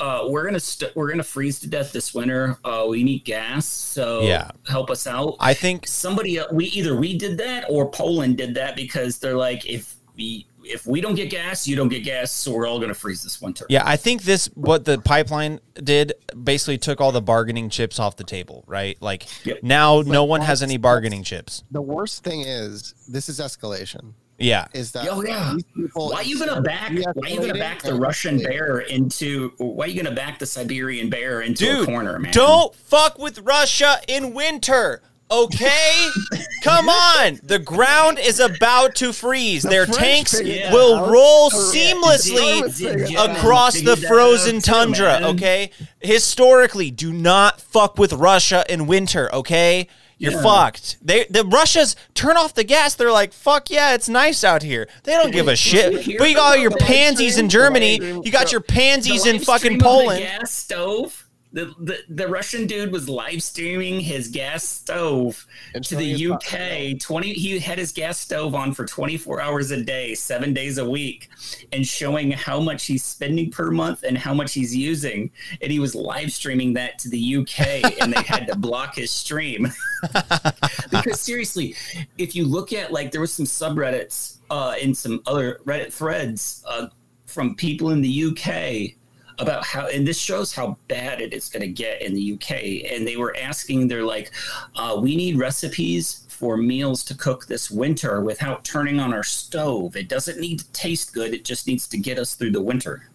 uh, 0.00 0.24
we're 0.28 0.44
gonna 0.44 0.60
st- 0.60 0.94
we're 0.94 1.08
gonna 1.10 1.22
freeze 1.22 1.58
to 1.60 1.66
death 1.68 1.92
this 1.92 2.12
winter. 2.14 2.58
Uh, 2.64 2.86
we 2.88 3.02
need 3.04 3.24
gas, 3.24 3.66
so 3.66 4.22
Yeah. 4.22 4.50
help 4.68 4.90
us 4.90 5.06
out." 5.06 5.36
I 5.40 5.54
think 5.54 5.86
somebody 5.86 6.38
uh, 6.38 6.46
we 6.52 6.66
either 6.66 6.94
we 6.96 7.16
did 7.16 7.38
that 7.38 7.64
or 7.68 7.90
Poland 7.90 8.36
did 8.36 8.54
that 8.56 8.76
because 8.76 9.18
they're 9.18 9.36
like, 9.36 9.66
if 9.66 9.96
we 10.16 10.46
if 10.68 10.84
we 10.84 11.00
don't 11.00 11.14
get 11.14 11.30
gas, 11.30 11.68
you 11.68 11.76
don't 11.76 11.88
get 11.88 12.02
gas, 12.02 12.32
so 12.32 12.50
we're 12.52 12.66
all 12.66 12.80
gonna 12.80 12.92
freeze 12.94 13.22
this 13.22 13.40
winter. 13.40 13.64
Yeah, 13.68 13.84
I 13.86 13.96
think 13.96 14.22
this 14.22 14.46
what 14.54 14.84
the 14.84 14.98
pipeline 14.98 15.60
did 15.74 16.12
basically 16.42 16.76
took 16.78 17.00
all 17.00 17.12
the 17.12 17.22
bargaining 17.22 17.70
chips 17.70 17.98
off 18.00 18.16
the 18.16 18.24
table, 18.24 18.64
right? 18.66 19.00
Like 19.00 19.26
now 19.62 20.00
no 20.02 20.24
one 20.24 20.40
has 20.40 20.62
any 20.62 20.76
bargaining 20.76 21.22
chips. 21.22 21.62
The 21.70 21.80
worst 21.82 22.24
thing 22.24 22.40
is 22.40 22.94
this 23.08 23.28
is 23.28 23.38
escalation. 23.38 24.14
Yeah. 24.38 24.66
Is 24.74 24.92
that 24.92 25.08
Oh 25.08 25.22
yeah. 25.22 25.54
people 25.74 26.10
Why 26.10 26.16
are 26.16 26.22
you 26.22 26.38
gonna 26.38 26.60
back? 26.60 26.92
Why 26.92 27.28
are 27.28 27.28
you 27.30 27.40
gonna 27.40 27.54
back 27.54 27.82
the 27.82 27.94
Russian 27.94 28.38
bear 28.38 28.80
into? 28.80 29.52
Why 29.58 29.86
are 29.86 29.88
you 29.88 30.02
gonna 30.02 30.14
back 30.14 30.38
the 30.38 30.46
Siberian 30.46 31.08
bear 31.08 31.40
into 31.40 31.82
a 31.82 31.86
corner, 31.86 32.18
man? 32.18 32.32
don't 32.32 32.74
fuck 32.74 33.18
with 33.18 33.38
Russia 33.40 33.98
in 34.08 34.34
winter. 34.34 35.02
Okay? 35.28 36.08
Come 36.62 36.88
on. 36.88 37.40
The 37.42 37.58
ground 37.58 38.18
is 38.20 38.38
about 38.38 38.94
to 38.96 39.12
freeze. 39.12 39.64
The 39.64 39.70
Their 39.70 39.86
French 39.86 39.98
tanks 39.98 40.38
figured 40.38 40.56
it 40.56 40.72
will 40.72 41.10
roll 41.10 41.50
seamlessly 41.50 42.62
the 42.62 42.70
Germans 42.70 42.80
figured 42.80 43.30
across 43.30 43.80
the 43.80 43.96
frozen 43.96 44.60
tundra, 44.60 45.20
okay? 45.24 45.70
Historically, 46.00 46.92
do 46.92 47.12
not 47.12 47.60
fuck 47.60 47.98
with 47.98 48.12
Russia 48.12 48.64
in 48.68 48.86
winter, 48.86 49.32
okay? 49.34 49.88
You're 50.18 50.32
Yeah. 50.32 50.42
fucked. 50.42 50.96
They 51.02 51.26
the 51.28 51.44
Russians 51.44 51.94
turn 52.14 52.36
off 52.38 52.54
the 52.54 52.64
gas. 52.64 52.94
They're 52.94 53.12
like, 53.12 53.32
"Fuck 53.34 53.68
yeah, 53.70 53.92
it's 53.94 54.08
nice 54.08 54.42
out 54.44 54.62
here." 54.62 54.88
They 55.04 55.12
don't 55.12 55.30
give 55.30 55.46
a 55.46 55.50
Did 55.50 55.64
you 55.66 56.02
shit. 56.02 56.18
But 56.18 56.28
you 56.30 56.34
got 56.36 56.52
all 56.52 56.56
your 56.56 56.70
pansies 56.70 57.36
in? 57.36 57.48
Germany. 57.50 57.96
You 58.24 58.30
got 58.30 58.50
your 58.50 58.62
pansies 58.62 59.26
in 59.26 59.38
fucking 59.40 59.58
stream 59.58 59.78
the 59.78 59.84
Poland. 59.84 60.20
gas 60.20 60.52
stove. 60.52 61.25
The, 61.56 61.74
the 61.78 61.98
the 62.10 62.28
Russian 62.28 62.66
dude 62.66 62.92
was 62.92 63.08
live 63.08 63.42
streaming 63.42 63.98
his 63.98 64.28
gas 64.28 64.62
stove 64.62 65.46
to 65.84 65.96
the 65.96 66.26
UK. 66.32 67.00
Twenty 67.00 67.32
he 67.32 67.58
had 67.58 67.78
his 67.78 67.92
gas 67.92 68.18
stove 68.18 68.54
on 68.54 68.74
for 68.74 68.84
twenty 68.84 69.16
four 69.16 69.40
hours 69.40 69.70
a 69.70 69.82
day, 69.82 70.14
seven 70.14 70.52
days 70.52 70.76
a 70.76 70.84
week, 70.84 71.30
and 71.72 71.86
showing 71.86 72.30
how 72.30 72.60
much 72.60 72.84
he's 72.84 73.02
spending 73.02 73.50
per 73.50 73.70
month 73.70 74.02
and 74.02 74.18
how 74.18 74.34
much 74.34 74.52
he's 74.52 74.76
using. 74.76 75.30
And 75.62 75.72
he 75.72 75.78
was 75.78 75.94
live 75.94 76.30
streaming 76.30 76.74
that 76.74 76.98
to 76.98 77.08
the 77.08 77.36
UK, 77.36 78.02
and 78.02 78.12
they 78.12 78.22
had 78.22 78.46
to 78.48 78.56
block 78.58 78.96
his 78.96 79.10
stream 79.10 79.72
because 80.90 81.22
seriously, 81.22 81.74
if 82.18 82.36
you 82.36 82.44
look 82.44 82.74
at 82.74 82.92
like 82.92 83.12
there 83.12 83.22
was 83.22 83.32
some 83.32 83.46
subreddits 83.46 84.40
uh, 84.50 84.74
and 84.82 84.94
some 84.94 85.22
other 85.24 85.58
Reddit 85.64 85.90
threads 85.90 86.62
uh, 86.68 86.88
from 87.24 87.56
people 87.56 87.92
in 87.92 88.02
the 88.02 88.24
UK 88.26 88.94
about 89.38 89.64
how, 89.64 89.86
and 89.88 90.06
this 90.06 90.18
shows 90.18 90.54
how 90.54 90.76
bad 90.88 91.20
it 91.20 91.32
is 91.32 91.48
going 91.48 91.62
to 91.62 91.68
get 91.68 92.02
in 92.02 92.14
the 92.14 92.32
UK. 92.34 92.90
And 92.92 93.06
they 93.06 93.16
were 93.16 93.36
asking, 93.36 93.88
they're 93.88 94.04
like, 94.04 94.32
uh, 94.76 94.98
we 95.00 95.16
need 95.16 95.38
recipes 95.38 96.26
for 96.28 96.56
meals 96.56 97.02
to 97.04 97.14
cook 97.14 97.46
this 97.46 97.70
winter 97.70 98.20
without 98.20 98.64
turning 98.64 99.00
on 99.00 99.12
our 99.12 99.22
stove. 99.22 99.96
It 99.96 100.08
doesn't 100.08 100.38
need 100.38 100.60
to 100.60 100.72
taste 100.72 101.14
good. 101.14 101.34
It 101.34 101.44
just 101.44 101.66
needs 101.66 101.88
to 101.88 101.98
get 101.98 102.18
us 102.18 102.34
through 102.34 102.52
the 102.52 102.62
winter. 102.62 103.10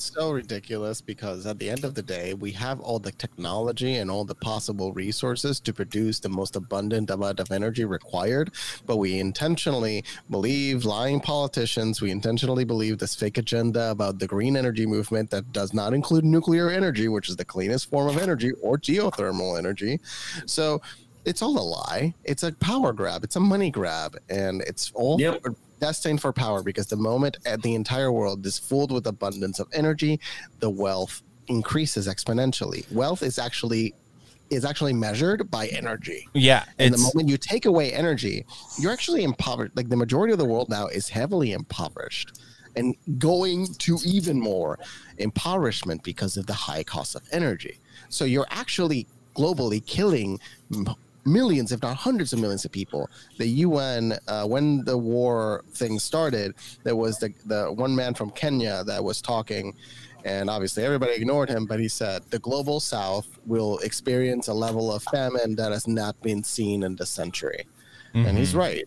It's 0.00 0.14
so 0.14 0.30
ridiculous 0.30 1.02
because 1.02 1.44
at 1.44 1.58
the 1.58 1.68
end 1.68 1.84
of 1.84 1.94
the 1.94 2.00
day, 2.00 2.32
we 2.32 2.52
have 2.52 2.80
all 2.80 2.98
the 2.98 3.12
technology 3.12 3.96
and 3.96 4.10
all 4.10 4.24
the 4.24 4.34
possible 4.34 4.94
resources 4.94 5.60
to 5.60 5.74
produce 5.74 6.20
the 6.20 6.28
most 6.30 6.56
abundant 6.56 7.10
amount 7.10 7.38
of 7.38 7.52
energy 7.52 7.84
required, 7.84 8.50
but 8.86 8.96
we 8.96 9.18
intentionally 9.18 10.02
believe 10.30 10.86
lying 10.86 11.20
politicians, 11.20 12.00
we 12.00 12.10
intentionally 12.10 12.64
believe 12.64 12.96
this 12.96 13.14
fake 13.14 13.36
agenda 13.36 13.90
about 13.90 14.18
the 14.18 14.26
green 14.26 14.56
energy 14.56 14.86
movement 14.86 15.28
that 15.28 15.52
does 15.52 15.74
not 15.74 15.92
include 15.92 16.24
nuclear 16.24 16.70
energy, 16.70 17.08
which 17.08 17.28
is 17.28 17.36
the 17.36 17.44
cleanest 17.44 17.90
form 17.90 18.08
of 18.08 18.16
energy, 18.16 18.52
or 18.62 18.78
geothermal 18.78 19.58
energy. 19.58 20.00
So 20.46 20.80
it's 21.26 21.42
all 21.42 21.58
a 21.58 21.60
lie. 21.60 22.14
It's 22.24 22.42
a 22.42 22.52
power 22.52 22.94
grab. 22.94 23.22
It's 23.22 23.36
a 23.36 23.40
money 23.40 23.70
grab, 23.70 24.16
and 24.30 24.62
it's 24.62 24.92
all 24.94 25.18
destined 25.80 26.20
for 26.20 26.32
power 26.32 26.62
because 26.62 26.86
the 26.86 26.96
moment 26.96 27.38
the 27.62 27.74
entire 27.74 28.12
world 28.12 28.46
is 28.46 28.58
filled 28.58 28.92
with 28.92 29.06
abundance 29.06 29.58
of 29.58 29.68
energy, 29.72 30.20
the 30.60 30.70
wealth 30.70 31.22
increases 31.48 32.06
exponentially. 32.06 32.90
Wealth 32.92 33.22
is 33.22 33.38
actually 33.38 33.94
is 34.50 34.64
actually 34.64 34.92
measured 34.92 35.48
by 35.48 35.68
energy. 35.68 36.26
Yeah, 36.32 36.64
And 36.78 36.92
the 36.92 36.98
moment 36.98 37.28
you 37.28 37.36
take 37.36 37.66
away 37.66 37.92
energy, 37.92 38.44
you're 38.80 38.92
actually 38.92 39.22
impoverished. 39.22 39.76
Like 39.76 39.88
the 39.88 39.96
majority 39.96 40.32
of 40.32 40.40
the 40.40 40.44
world 40.44 40.68
now 40.68 40.88
is 40.88 41.08
heavily 41.08 41.52
impoverished 41.52 42.40
and 42.74 42.96
going 43.18 43.72
to 43.74 43.98
even 44.04 44.40
more 44.40 44.78
impoverishment 45.18 46.02
because 46.02 46.36
of 46.36 46.46
the 46.46 46.52
high 46.52 46.82
cost 46.82 47.14
of 47.14 47.22
energy. 47.30 47.78
So 48.08 48.24
you're 48.24 48.46
actually 48.50 49.06
globally 49.36 49.84
killing 49.86 50.40
millions, 51.24 51.72
if 51.72 51.82
not 51.82 51.96
hundreds 51.96 52.32
of 52.32 52.38
millions 52.38 52.64
of 52.64 52.72
people. 52.72 53.08
The 53.38 53.46
UN, 53.46 54.18
uh, 54.28 54.46
when 54.46 54.84
the 54.84 54.96
war 54.96 55.64
thing 55.72 55.98
started, 55.98 56.54
there 56.84 56.96
was 56.96 57.18
the, 57.18 57.32
the 57.46 57.72
one 57.72 57.94
man 57.94 58.14
from 58.14 58.30
Kenya 58.30 58.84
that 58.84 59.02
was 59.02 59.20
talking 59.20 59.74
and 60.22 60.50
obviously 60.50 60.84
everybody 60.84 61.12
ignored 61.14 61.48
him 61.48 61.64
but 61.64 61.80
he 61.80 61.88
said 61.88 62.20
the 62.28 62.38
global 62.40 62.78
south 62.78 63.26
will 63.46 63.78
experience 63.78 64.48
a 64.48 64.52
level 64.52 64.92
of 64.92 65.02
famine 65.04 65.56
that 65.56 65.72
has 65.72 65.88
not 65.88 66.14
been 66.20 66.44
seen 66.44 66.82
in 66.82 66.94
the 66.96 67.06
century 67.06 67.66
and 68.12 68.36
he's 68.36 68.52
Mhm. 68.52 68.58
right 68.58 68.84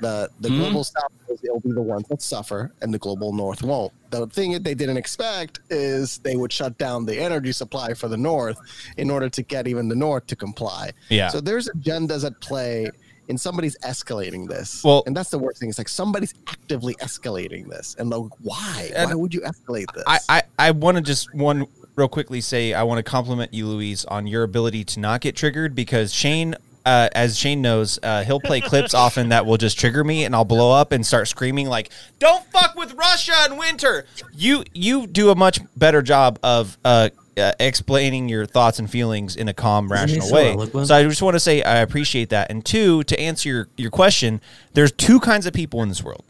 the 0.00 0.30
the 0.40 0.48
Mhm. 0.48 0.58
global 0.58 0.84
south 0.84 1.10
will 1.42 1.60
be 1.60 1.72
the 1.72 1.80
ones 1.82 2.06
that 2.08 2.20
suffer 2.22 2.72
and 2.82 2.92
the 2.92 2.98
global 2.98 3.32
north 3.32 3.62
won't. 3.62 3.92
The 4.10 4.26
thing 4.26 4.52
that 4.52 4.64
they 4.64 4.74
didn't 4.74 4.96
expect 4.96 5.60
is 5.70 6.18
they 6.18 6.36
would 6.36 6.52
shut 6.52 6.76
down 6.78 7.06
the 7.06 7.18
energy 7.18 7.52
supply 7.52 7.94
for 7.94 8.08
the 8.08 8.16
north 8.16 8.58
in 8.96 9.10
order 9.10 9.28
to 9.30 9.42
get 9.42 9.66
even 9.68 9.88
the 9.88 9.94
north 9.94 10.26
to 10.28 10.36
comply. 10.36 10.92
Yeah. 11.08 11.28
so 11.28 11.40
there's 11.40 11.68
agendas 11.70 12.24
at 12.24 12.40
play 12.40 12.90
and 13.28 13.40
somebody's 13.40 13.76
escalating 13.84 14.48
this. 14.48 14.82
Well- 14.84 15.02
and 15.06 15.16
that's 15.16 15.30
the 15.30 15.38
worst 15.38 15.60
thing. 15.60 15.68
It's 15.68 15.78
like 15.78 15.88
somebody's 15.88 16.34
actively 16.48 16.94
escalating 16.96 17.68
this. 17.70 17.94
And 17.98 18.10
like 18.10 18.30
why? 18.42 18.90
And- 18.94 19.08
why 19.10 19.14
would 19.14 19.32
you 19.32 19.40
escalate 19.42 19.86
this? 19.94 20.04
I, 20.06 20.18
I, 20.28 20.42
I 20.58 20.70
want 20.72 20.96
to 20.96 21.02
just 21.02 21.32
one 21.34 21.66
real 21.96 22.08
quickly 22.08 22.40
say 22.40 22.74
I 22.74 22.82
want 22.82 22.98
to 22.98 23.02
compliment 23.02 23.54
you, 23.54 23.66
Luis, 23.66 24.04
on 24.06 24.26
your 24.26 24.42
ability 24.42 24.84
to 24.84 25.00
not 25.00 25.20
get 25.20 25.36
triggered 25.36 25.74
because 25.74 26.12
Shayn, 26.12 26.54
uh, 26.84 27.08
as 27.12 27.36
Shayn 27.36 27.58
knows, 27.58 27.98
uh, 28.02 28.24
he'll 28.24 28.40
play 28.40 28.60
clips 28.60 28.94
often 28.94 29.28
that 29.30 29.46
will 29.46 29.56
just 29.56 29.78
trigger 29.78 30.02
me 30.02 30.24
and 30.24 30.34
I'll 30.34 30.44
blow 30.44 30.72
up 30.72 30.92
and 30.92 31.04
start 31.04 31.28
screaming 31.28 31.68
like, 31.68 31.90
"Don't 32.18 32.44
fuck 32.46 32.74
with 32.76 32.94
Russia 32.94 33.34
in 33.50 33.56
winter." 33.56 34.06
You 34.34 34.64
you 34.72 35.06
do 35.06 35.30
a 35.30 35.34
much 35.34 35.60
better 35.76 36.02
job 36.02 36.38
of 36.42 36.78
uh, 36.84 37.10
uh, 37.36 37.52
explaining 37.60 38.28
your 38.28 38.46
thoughts 38.46 38.78
and 38.78 38.90
feelings 38.90 39.36
in 39.36 39.48
a 39.48 39.54
calm, 39.54 39.90
rational 39.90 40.30
way. 40.32 40.56
So 40.84 40.94
I 40.94 41.02
just 41.04 41.22
want 41.22 41.34
to 41.34 41.40
say 41.40 41.62
I 41.62 41.78
appreciate 41.78 42.30
that. 42.30 42.50
And 42.50 42.64
two, 42.64 43.04
to 43.04 43.18
answer 43.20 43.48
your 43.48 43.68
your 43.76 43.90
question, 43.90 44.40
there's 44.74 44.92
two 44.92 45.20
kinds 45.20 45.46
of 45.46 45.52
people 45.52 45.82
in 45.82 45.88
this 45.88 46.02
world 46.02 46.24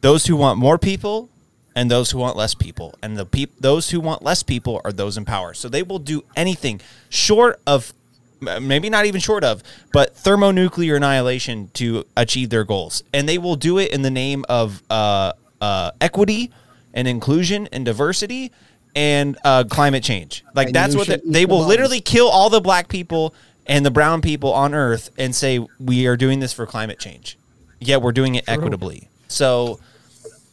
those 0.00 0.26
who 0.26 0.36
want 0.36 0.58
more 0.58 0.78
people 0.78 1.28
and 1.74 1.90
those 1.90 2.10
who 2.10 2.18
want 2.18 2.36
less 2.36 2.54
people 2.54 2.94
and 3.02 3.16
the 3.16 3.26
peop- 3.26 3.58
those 3.58 3.90
who 3.90 4.00
want 4.00 4.22
less 4.22 4.42
people 4.42 4.80
are 4.84 4.92
those 4.92 5.16
in 5.16 5.24
power 5.24 5.52
so 5.52 5.68
they 5.68 5.82
will 5.82 5.98
do 5.98 6.22
anything 6.36 6.80
short 7.08 7.60
of 7.66 7.92
maybe 8.40 8.90
not 8.90 9.06
even 9.06 9.20
short 9.20 9.44
of 9.44 9.62
but 9.92 10.14
thermonuclear 10.16 10.96
annihilation 10.96 11.70
to 11.74 12.04
achieve 12.16 12.50
their 12.50 12.64
goals. 12.64 13.02
And 13.12 13.28
they 13.28 13.38
will 13.38 13.56
do 13.56 13.78
it 13.78 13.92
in 13.92 14.02
the 14.02 14.10
name 14.10 14.44
of 14.48 14.82
uh, 14.90 15.32
uh, 15.60 15.92
equity 16.00 16.50
and 16.94 17.08
inclusion 17.08 17.68
and 17.72 17.84
diversity 17.84 18.52
and 18.94 19.36
uh, 19.44 19.64
climate 19.64 20.02
change. 20.02 20.44
Like 20.54 20.68
And 20.68 20.74
that's 20.74 20.96
what 20.96 21.06
they, 21.06 21.20
they 21.24 21.46
will 21.46 21.64
literally 21.64 22.00
kill 22.00 22.28
all 22.28 22.50
the 22.50 22.60
black 22.60 22.88
people 22.88 23.34
and 23.66 23.84
the 23.84 23.90
brown 23.90 24.22
people 24.22 24.52
on 24.52 24.74
earth 24.74 25.10
and 25.18 25.34
say 25.34 25.66
we 25.78 26.06
are 26.06 26.16
doing 26.16 26.40
this 26.40 26.52
for 26.52 26.66
climate 26.66 26.98
change. 26.98 27.36
Yet 27.78 28.00
we're 28.00 28.12
doing 28.12 28.36
it 28.36 28.44
equitably. 28.48 29.08
So 29.28 29.80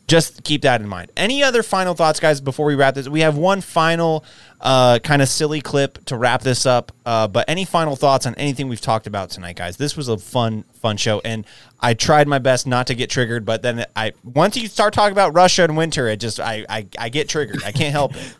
just 0.07 0.43
keep 0.43 0.63
that 0.63 0.81
in 0.81 0.87
mind. 0.87 1.11
Any 1.15 1.43
other 1.43 1.63
final 1.63 1.93
thoughts, 1.93 2.19
guys, 2.19 2.41
before 2.41 2.65
we 2.65 2.75
wrap 2.75 2.95
this? 2.95 3.07
We 3.07 3.21
have 3.21 3.37
one 3.37 3.61
final 3.61 4.25
uh, 4.59 4.99
kind 4.99 5.21
of 5.21 5.29
silly 5.29 5.61
clip 5.61 6.03
to 6.05 6.17
wrap 6.17 6.41
this 6.41 6.65
up. 6.65 6.91
Uh, 7.05 7.27
but 7.27 7.45
any 7.47 7.63
final 7.65 7.95
thoughts 7.95 8.25
on 8.25 8.35
anything 8.35 8.67
we've 8.67 8.81
talked 8.81 9.07
about 9.07 9.29
tonight, 9.29 9.55
guys? 9.55 9.77
This 9.77 9.95
was 9.95 10.09
a 10.09 10.17
fun, 10.17 10.63
fun 10.73 10.97
show, 10.97 11.21
and 11.23 11.45
I 11.79 11.93
tried 11.93 12.27
my 12.27 12.39
best 12.39 12.67
not 12.67 12.87
to 12.87 12.95
get 12.95 13.09
triggered. 13.09 13.45
But 13.45 13.61
then 13.61 13.85
I, 13.95 14.11
once 14.23 14.57
you 14.57 14.67
start 14.67 14.93
talking 14.93 15.13
about 15.13 15.33
Russia 15.33 15.63
and 15.63 15.77
winter, 15.77 16.07
it 16.07 16.17
just 16.17 16.39
I, 16.39 16.65
I, 16.67 16.87
I 16.99 17.09
get 17.09 17.29
triggered. 17.29 17.63
I 17.63 17.71
can't 17.71 17.91
help 17.91 18.15
it. 18.15 18.35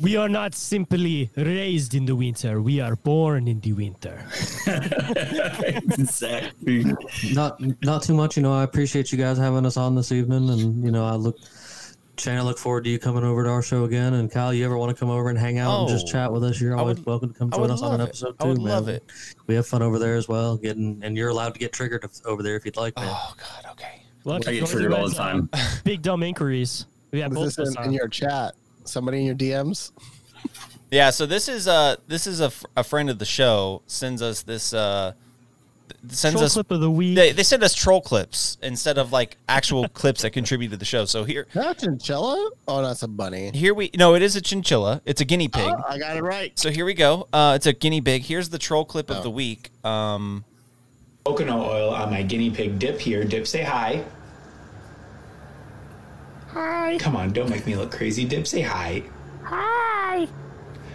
We 0.00 0.16
are 0.16 0.28
not 0.28 0.54
simply 0.54 1.30
raised 1.36 1.94
in 1.94 2.06
the 2.06 2.14
winter. 2.14 2.62
We 2.62 2.80
are 2.80 2.94
born 2.94 3.48
in 3.48 3.58
the 3.60 3.72
winter. 3.72 4.24
exactly. 5.98 6.84
Not 7.32 7.60
not 7.82 8.02
too 8.04 8.14
much, 8.14 8.36
you 8.36 8.42
know. 8.44 8.54
I 8.54 8.62
appreciate 8.62 9.10
you 9.10 9.18
guys 9.18 9.38
having 9.38 9.66
us 9.66 9.76
on 9.76 9.96
this 9.96 10.12
evening, 10.12 10.48
and 10.50 10.84
you 10.84 10.90
know, 10.92 11.04
I 11.04 11.14
look. 11.14 11.36
Shayn, 12.16 12.36
I 12.36 12.42
look 12.42 12.58
forward 12.58 12.82
to 12.82 12.90
you 12.90 12.98
coming 12.98 13.22
over 13.22 13.44
to 13.44 13.50
our 13.50 13.62
show 13.62 13.84
again. 13.84 14.14
And 14.14 14.28
Kyle, 14.30 14.52
you 14.52 14.64
ever 14.64 14.76
want 14.76 14.90
to 14.90 14.98
come 14.98 15.08
over 15.08 15.30
and 15.30 15.38
hang 15.38 15.58
out 15.58 15.80
and 15.82 15.88
just 15.88 16.08
Oh, 16.08 16.10
chat 16.12 16.32
with 16.32 16.42
us? 16.42 16.60
You're 16.60 16.76
always 16.76 16.96
would- 16.98 17.06
welcome 17.06 17.32
to 17.32 17.38
come 17.38 17.50
join 17.50 17.70
us 17.70 17.80
on 17.80 17.92
an 17.94 17.98
love 18.00 18.08
it. 18.08 18.08
episode 18.10 18.34
I 18.40 18.42
too, 18.42 18.48
would 18.50 18.58
man. 18.58 18.66
love 18.66 18.88
it. 18.88 19.04
We 19.46 19.54
have 19.54 19.66
fun 19.68 19.82
over 19.82 20.00
there 20.00 20.16
as 20.16 20.26
well. 20.26 20.56
Getting 20.56 20.98
and 21.04 21.16
you're 21.16 21.28
allowed 21.28 21.54
to 21.54 21.60
get 21.60 21.72
triggered 21.72 22.04
over 22.24 22.42
there 22.42 22.56
if 22.56 22.64
you'd 22.64 22.76
like, 22.76 22.96
man. 22.96 23.06
Oh 23.08 23.34
God, 23.36 23.70
okay. 23.72 24.02
Well, 24.24 24.36
I 24.36 24.52
get 24.52 24.66
triggered 24.66 24.92
all 24.94 25.08
the 25.08 25.14
time. 25.14 25.48
Big 25.84 26.02
dumb 26.02 26.24
inquiries. 26.24 26.86
We 27.12 27.20
have 27.20 27.30
both 27.32 27.38
of 27.46 27.56
this 27.56 27.58
us 27.60 27.68
in, 27.70 27.76
on. 27.78 27.84
in 27.84 27.92
your 27.92 28.08
chat? 28.08 28.54
Somebody 28.88 29.18
in 29.20 29.26
your 29.26 29.34
DMs? 29.34 29.92
Yeah, 30.90 31.10
so 31.10 31.26
this 31.26 31.48
is 31.48 31.68
uh 31.68 31.96
this 32.06 32.26
is 32.26 32.40
a, 32.40 32.46
f- 32.46 32.64
a 32.76 32.82
friend 32.84 33.10
of 33.10 33.18
the 33.18 33.24
show 33.26 33.82
sends 33.86 34.22
us 34.22 34.42
this 34.42 34.72
uh 34.72 35.12
sends 36.08 36.34
Troll 36.36 36.44
us 36.44 36.52
clip 36.54 36.70
of 36.70 36.80
the 36.80 36.90
week. 36.90 37.16
They, 37.16 37.32
they 37.32 37.42
send 37.42 37.62
us 37.62 37.74
troll 37.74 38.00
clips 38.00 38.56
instead 38.62 38.98
of 38.98 39.12
like 39.12 39.36
actual 39.48 39.88
clips 39.94 40.22
that 40.22 40.30
contribute 40.30 40.68
to 40.70 40.76
the 40.76 40.84
show. 40.84 41.04
So 41.04 41.24
here 41.24 41.46
Not 41.54 41.78
chinchilla? 41.78 42.50
Oh, 42.66 42.82
that's 42.82 43.02
a 43.02 43.08
bunny. 43.08 43.50
here 43.50 43.74
we 43.74 43.90
no, 43.98 44.14
it 44.14 44.22
is 44.22 44.36
a 44.36 44.40
chinchilla. 44.40 45.02
It's 45.04 45.20
a 45.20 45.24
guinea 45.24 45.48
pig. 45.48 45.64
Oh, 45.76 45.82
I 45.88 45.98
got 45.98 46.16
it 46.16 46.22
right. 46.22 46.56
So 46.58 46.70
here 46.70 46.84
we 46.84 46.94
go. 46.94 47.28
Uh, 47.32 47.52
it's 47.56 47.66
a 47.66 47.72
guinea 47.72 48.00
pig. 48.00 48.22
Here's 48.22 48.48
the 48.48 48.58
troll 48.58 48.84
clip 48.84 49.10
of 49.10 49.18
Oh. 49.18 49.22
the 49.22 49.30
week. 49.30 49.70
Um, 49.84 50.44
coconut 51.26 51.58
oil 51.58 51.90
on 51.90 52.10
my 52.10 52.22
guinea 52.22 52.50
pig 52.50 52.78
dip 52.78 52.98
here. 53.00 53.24
Dip, 53.24 53.46
say 53.46 53.62
hi. 53.62 54.04
Hi. 56.48 56.98
Come 56.98 57.16
on, 57.16 57.32
don't 57.32 57.50
make 57.50 57.66
me 57.66 57.76
look 57.76 57.90
crazy. 57.90 58.24
Dip, 58.24 58.46
say 58.46 58.62
hi. 58.62 59.02
Hi. 59.42 60.26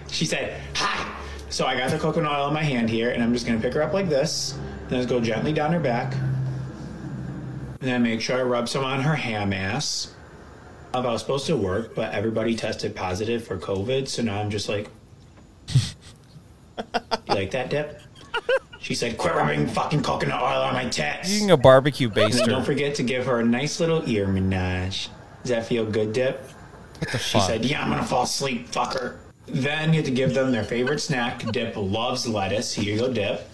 She 0.10 0.26
said, 0.26 0.60
hi. 0.76 1.12
So 1.50 1.66
I 1.66 1.78
got 1.78 1.92
the 1.92 2.00
coconut 2.00 2.32
oil 2.32 2.48
in 2.48 2.54
my 2.54 2.64
hand 2.64 2.90
here, 2.90 3.12
and 3.12 3.22
I'm 3.24 3.34
just 3.34 3.46
gonna 3.46 3.60
pick 3.60 3.74
her 3.74 3.84
up 3.84 3.94
like 3.94 4.10
this. 4.10 4.54
And 4.54 4.90
then 4.90 5.00
just 5.00 5.10
go 5.10 5.20
gently 5.20 5.54
down 5.54 5.72
her 5.72 5.80
back. 5.80 6.14
And 6.14 7.90
then 7.90 8.04
make 8.04 8.22
sure 8.22 8.40
I 8.40 8.44
rub 8.44 8.68
some 8.68 8.84
on 8.84 9.02
her 9.02 9.16
ham 9.16 9.54
ass. 9.54 10.14
I 10.94 11.00
was 11.00 11.22
supposed 11.22 11.48
to 11.48 11.58
work, 11.58 11.96
but 11.96 12.14
everybody 12.14 12.56
tested 12.56 12.96
positive 12.96 13.46
for 13.46 13.58
COVID, 13.58 14.08
so 14.08 14.22
now 14.22 14.40
I'm 14.40 14.50
just 14.50 14.70
like, 14.70 14.90
you 15.68 15.84
like 17.28 17.52
that 17.52 17.70
dip? 17.70 18.00
She 18.80 18.96
said, 18.96 19.18
quit 19.18 19.34
rubbing 19.34 19.68
fucking 19.68 20.04
coconut 20.04 20.42
oil 20.42 20.62
on 20.62 20.74
my 20.74 20.90
tits. 20.90 21.30
using 21.32 21.52
a 21.52 21.58
barbecue 21.58 22.10
And 22.14 22.34
don't 22.46 22.66
forget 22.66 22.96
to 22.96 23.04
give 23.04 23.26
her 23.26 23.40
a 23.40 23.46
nice 23.46 23.80
little 23.80 24.08
ear 24.08 24.28
menage. 24.28 25.10
Does 25.44 25.52
that 25.52 25.66
feel 25.66 25.86
good, 25.86 26.14
Dip? 26.14 26.44
She 27.20 27.40
said, 27.40 27.66
Yeah, 27.66 27.84
I'm 27.84 27.90
gonna 27.90 28.04
fall 28.04 28.24
asleep, 28.24 28.72
fucker. 28.72 29.18
Then 29.46 29.90
you 29.90 29.98
have 29.98 30.06
to 30.06 30.12
give 30.12 30.34
them 30.34 30.52
their 30.52 30.64
favorite 30.64 31.00
snack. 31.00 31.46
Dip 31.52 31.76
loves 31.76 32.28
lettuce. 32.28 32.74
Here 32.74 32.94
you 32.96 33.00
go, 33.00 33.14
Dip. 33.14 33.48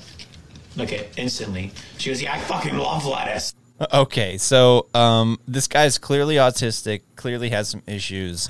Look 0.76 0.94
at 0.94 1.18
instantly. 1.18 1.72
She 1.98 2.10
goes, 2.10 2.22
Yeah, 2.22 2.34
I 2.34 2.40
fucking 2.40 2.78
love 2.78 3.06
lettuce. 3.06 3.53
Okay, 3.94 4.38
so 4.38 4.88
um, 4.94 5.40
this 5.48 5.68
guy's 5.68 5.98
clearly 5.98 6.36
autistic. 6.36 7.02
Clearly 7.16 7.49
has 7.49 7.70
some 7.70 7.82
issues. 7.88 8.49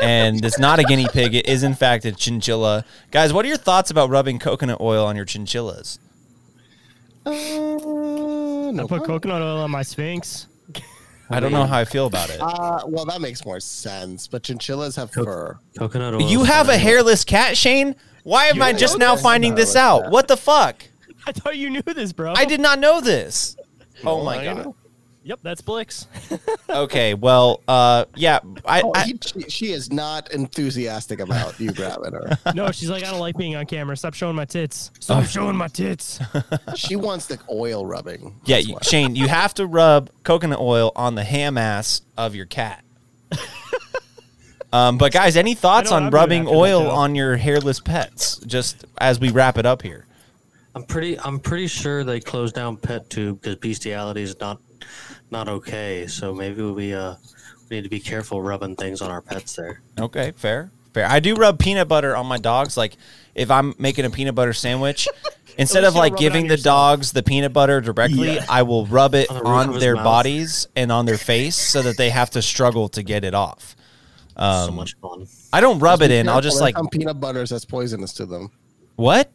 And 0.00 0.44
it's 0.44 0.58
not 0.58 0.78
a 0.78 0.84
guinea 0.84 1.08
pig. 1.12 1.34
It 1.34 1.46
is, 1.48 1.62
in 1.62 1.74
fact, 1.74 2.04
a 2.04 2.12
chinchilla. 2.12 2.84
Guys, 3.10 3.32
what 3.32 3.44
are 3.44 3.48
your 3.48 3.56
thoughts 3.56 3.90
about 3.90 4.10
rubbing 4.10 4.38
coconut 4.38 4.80
oil 4.80 5.04
on 5.04 5.16
your 5.16 5.24
chinchillas? 5.24 5.98
Uh, 7.26 7.30
I 7.30 8.72
put 8.82 8.88
comment. 8.88 9.04
coconut 9.04 9.42
oil 9.42 9.58
on 9.58 9.70
my 9.70 9.82
Sphynx. 9.82 10.46
I 11.30 11.40
don't 11.40 11.52
know 11.52 11.64
how 11.64 11.78
I 11.78 11.84
feel 11.84 12.06
about 12.06 12.30
it. 12.30 12.40
Uh, 12.40 12.80
well, 12.86 13.04
that 13.06 13.20
makes 13.20 13.44
more 13.44 13.60
sense. 13.60 14.26
But 14.26 14.42
chinchillas 14.42 14.96
have 14.96 15.12
fur. 15.12 15.58
Coconut 15.78 16.14
oil. 16.14 16.22
You 16.22 16.44
have 16.44 16.68
a 16.68 16.76
hairless 16.76 17.24
cat, 17.24 17.54
Shayn? 17.54 17.94
Why 18.24 18.46
am 18.46 18.60
I 18.60 18.72
just 18.72 18.98
now 18.98 19.16
finding 19.16 19.54
this 19.54 19.76
out? 19.76 20.10
What 20.10 20.28
the 20.28 20.36
fuck? 20.36 20.84
I 21.26 21.32
thought 21.32 21.56
you 21.56 21.70
knew 21.70 21.82
this, 21.82 22.12
bro. 22.12 22.32
I 22.34 22.44
did 22.44 22.60
not 22.60 22.78
know 22.78 23.00
this. 23.00 23.56
Oh 24.04 24.24
my 24.24 24.38
I 24.38 24.44
god. 24.44 24.74
Yep, 25.22 25.40
that's 25.42 25.60
Blix. 25.60 26.06
Okay, 26.68 27.14
well, 27.14 27.60
uh, 27.68 28.04
yeah, 28.14 28.38
I, 28.64 28.80
Oh, 28.82 28.92
I 28.94 29.04
he, 29.04 29.18
she, 29.20 29.40
she 29.50 29.72
is 29.72 29.92
not 29.92 30.30
enthusiastic 30.32 31.20
about 31.20 31.58
you 31.58 31.72
grabbing 31.72 32.12
her. 32.12 32.38
no, 32.54 32.70
she's 32.70 32.88
like, 32.88 33.02
I 33.04 33.10
don't 33.10 33.20
like 33.20 33.36
being 33.36 33.56
on 33.56 33.66
camera. 33.66 33.96
Stop 33.96 34.14
showing 34.14 34.36
my 34.36 34.44
tits. 34.44 34.90
Stop 35.00 35.24
showing 35.24 35.56
my 35.56 35.68
tits. 35.68 36.20
she 36.76 36.96
wants 36.96 37.26
the 37.26 37.38
oil 37.50 37.84
rubbing. 37.84 38.34
yeah, 38.44 38.58
you. 38.58 38.76
Shayn, 38.76 39.16
you 39.16 39.28
have 39.28 39.52
to 39.54 39.66
rub 39.66 40.10
coconut 40.22 40.60
oil 40.60 40.92
on 40.96 41.16
the 41.16 41.24
ham 41.24 41.58
ass 41.58 42.02
of 42.16 42.34
your 42.34 42.46
cat. 42.46 42.84
Um, 44.72 44.98
but 44.98 45.12
guys, 45.12 45.36
any 45.36 45.54
thoughts 45.54 45.90
on 45.90 46.04
I'm 46.04 46.10
rubbing 46.10 46.46
oil 46.46 46.88
on 46.88 47.14
your 47.14 47.36
hairless 47.36 47.80
pets? 47.80 48.38
Just 48.46 48.84
as 48.98 49.18
we 49.18 49.30
wrap 49.30 49.58
it 49.58 49.66
up 49.66 49.82
here. 49.82 50.06
I'm 50.74 50.84
pretty. 50.84 51.18
I'm 51.18 51.40
pretty 51.40 51.66
sure 51.66 52.04
they 52.04 52.20
closed 52.20 52.54
down 52.54 52.76
Pet 52.76 53.10
Tube 53.10 53.40
because 53.40 53.56
bestiality 53.56 54.22
is 54.22 54.38
not 54.38 54.60
not 55.30 55.48
okay. 55.48 56.06
So 56.06 56.34
maybe 56.34 56.62
we 56.62 56.94
uh 56.94 57.14
we 57.68 57.76
need 57.76 57.82
to 57.82 57.88
be 57.88 58.00
careful 58.00 58.42
rubbing 58.42 58.76
things 58.76 59.00
on 59.00 59.10
our 59.10 59.20
pets 59.22 59.54
there. 59.56 59.80
Okay, 59.98 60.32
fair, 60.36 60.70
fair. 60.92 61.06
I 61.06 61.20
do 61.20 61.34
rub 61.36 61.58
peanut 61.58 61.88
butter 61.88 62.16
on 62.16 62.26
my 62.26 62.38
dogs. 62.38 62.76
Like 62.76 62.96
if 63.34 63.50
I'm 63.50 63.74
making 63.78 64.04
a 64.04 64.10
peanut 64.10 64.34
butter 64.34 64.52
sandwich, 64.52 65.08
instead 65.58 65.84
of 65.84 65.94
like 65.94 66.12
don't 66.12 66.14
rub 66.16 66.22
it 66.22 66.26
on 66.26 66.32
giving 66.32 66.48
the 66.48 66.56
dogs 66.56 67.12
the 67.12 67.22
peanut 67.22 67.52
butter 67.52 67.80
directly, 67.80 68.34
Yeah. 68.34 68.44
I 68.48 68.62
will 68.62 68.86
rub 68.86 69.14
it 69.14 69.30
On 69.30 69.36
the 69.38 69.44
on 69.44 69.78
their 69.78 69.94
mouth. 69.94 70.04
bodies 70.04 70.66
and 70.74 70.90
on 70.90 71.06
their 71.06 71.18
face 71.18 71.56
so 71.56 71.82
that 71.82 71.96
they 71.96 72.10
have 72.10 72.30
to 72.30 72.42
struggle 72.42 72.88
to 72.90 73.02
get 73.02 73.24
it 73.24 73.34
off. 73.34 73.76
so 74.36 74.42
Um, 74.44 74.74
much 74.74 74.96
fun. 74.96 75.26
I 75.52 75.60
don't 75.60 75.78
rub 75.78 76.02
it 76.02 76.10
in. 76.10 76.28
I'll 76.28 76.40
just 76.40 76.60
like 76.60 76.76
some 76.76 76.88
peanut 76.88 77.20
butters 77.20 77.50
that's 77.50 77.64
poisonous 77.64 78.12
to 78.14 78.26
them. 78.26 78.50
what? 78.96 79.30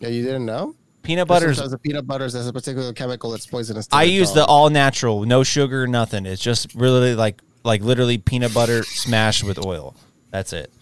Yeah, 0.00 0.08
you 0.08 0.22
didn't 0.22 0.44
know? 0.44 0.74
Peanut 1.04 1.28
There's 1.28 1.40
butter's. 1.40 1.56
sometimes 1.58 1.70
the 1.72 1.78
peanut 1.78 2.06
butters 2.06 2.32
has 2.32 2.48
a 2.48 2.52
particular 2.52 2.92
chemical 2.92 3.30
that's 3.30 3.46
poisonous. 3.46 3.86
To 3.88 3.94
I 3.96 4.02
use 4.04 4.28
dog. 4.28 4.36
the 4.36 4.44
all 4.46 4.70
natural, 4.70 5.24
no 5.24 5.42
sugar, 5.44 5.86
nothing. 5.86 6.26
It's 6.26 6.42
just 6.42 6.74
really 6.74 7.14
like 7.14 7.40
like 7.62 7.82
literally 7.82 8.18
peanut 8.18 8.52
butter 8.52 8.82
smashed 8.82 9.44
with 9.44 9.64
oil. 9.64 9.94
That's 10.30 10.52
it. 10.52 10.72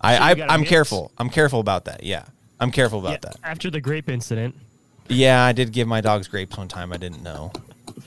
I, 0.00 0.16
So 0.16 0.18
you 0.18 0.24
I 0.30 0.34
got 0.34 0.48
a 0.48 0.52
I'm 0.52 0.60
mix? 0.60 0.70
careful. 0.70 1.12
I'm 1.18 1.30
careful 1.30 1.60
about 1.60 1.84
that. 1.84 2.02
Yeah, 2.02 2.24
I'm 2.58 2.70
careful 2.72 2.98
about 2.98 3.12
Yeah, 3.12 3.18
that. 3.30 3.36
After 3.44 3.70
the 3.70 3.80
grape 3.80 4.08
incident. 4.08 4.54
Yeah, 5.08 5.44
I 5.44 5.52
did 5.52 5.72
give 5.72 5.86
my 5.86 6.00
dogs 6.00 6.26
grapes 6.26 6.56
one 6.58 6.66
time. 6.68 6.92
I 6.92 6.96
didn't 6.96 7.22
know. 7.22 7.52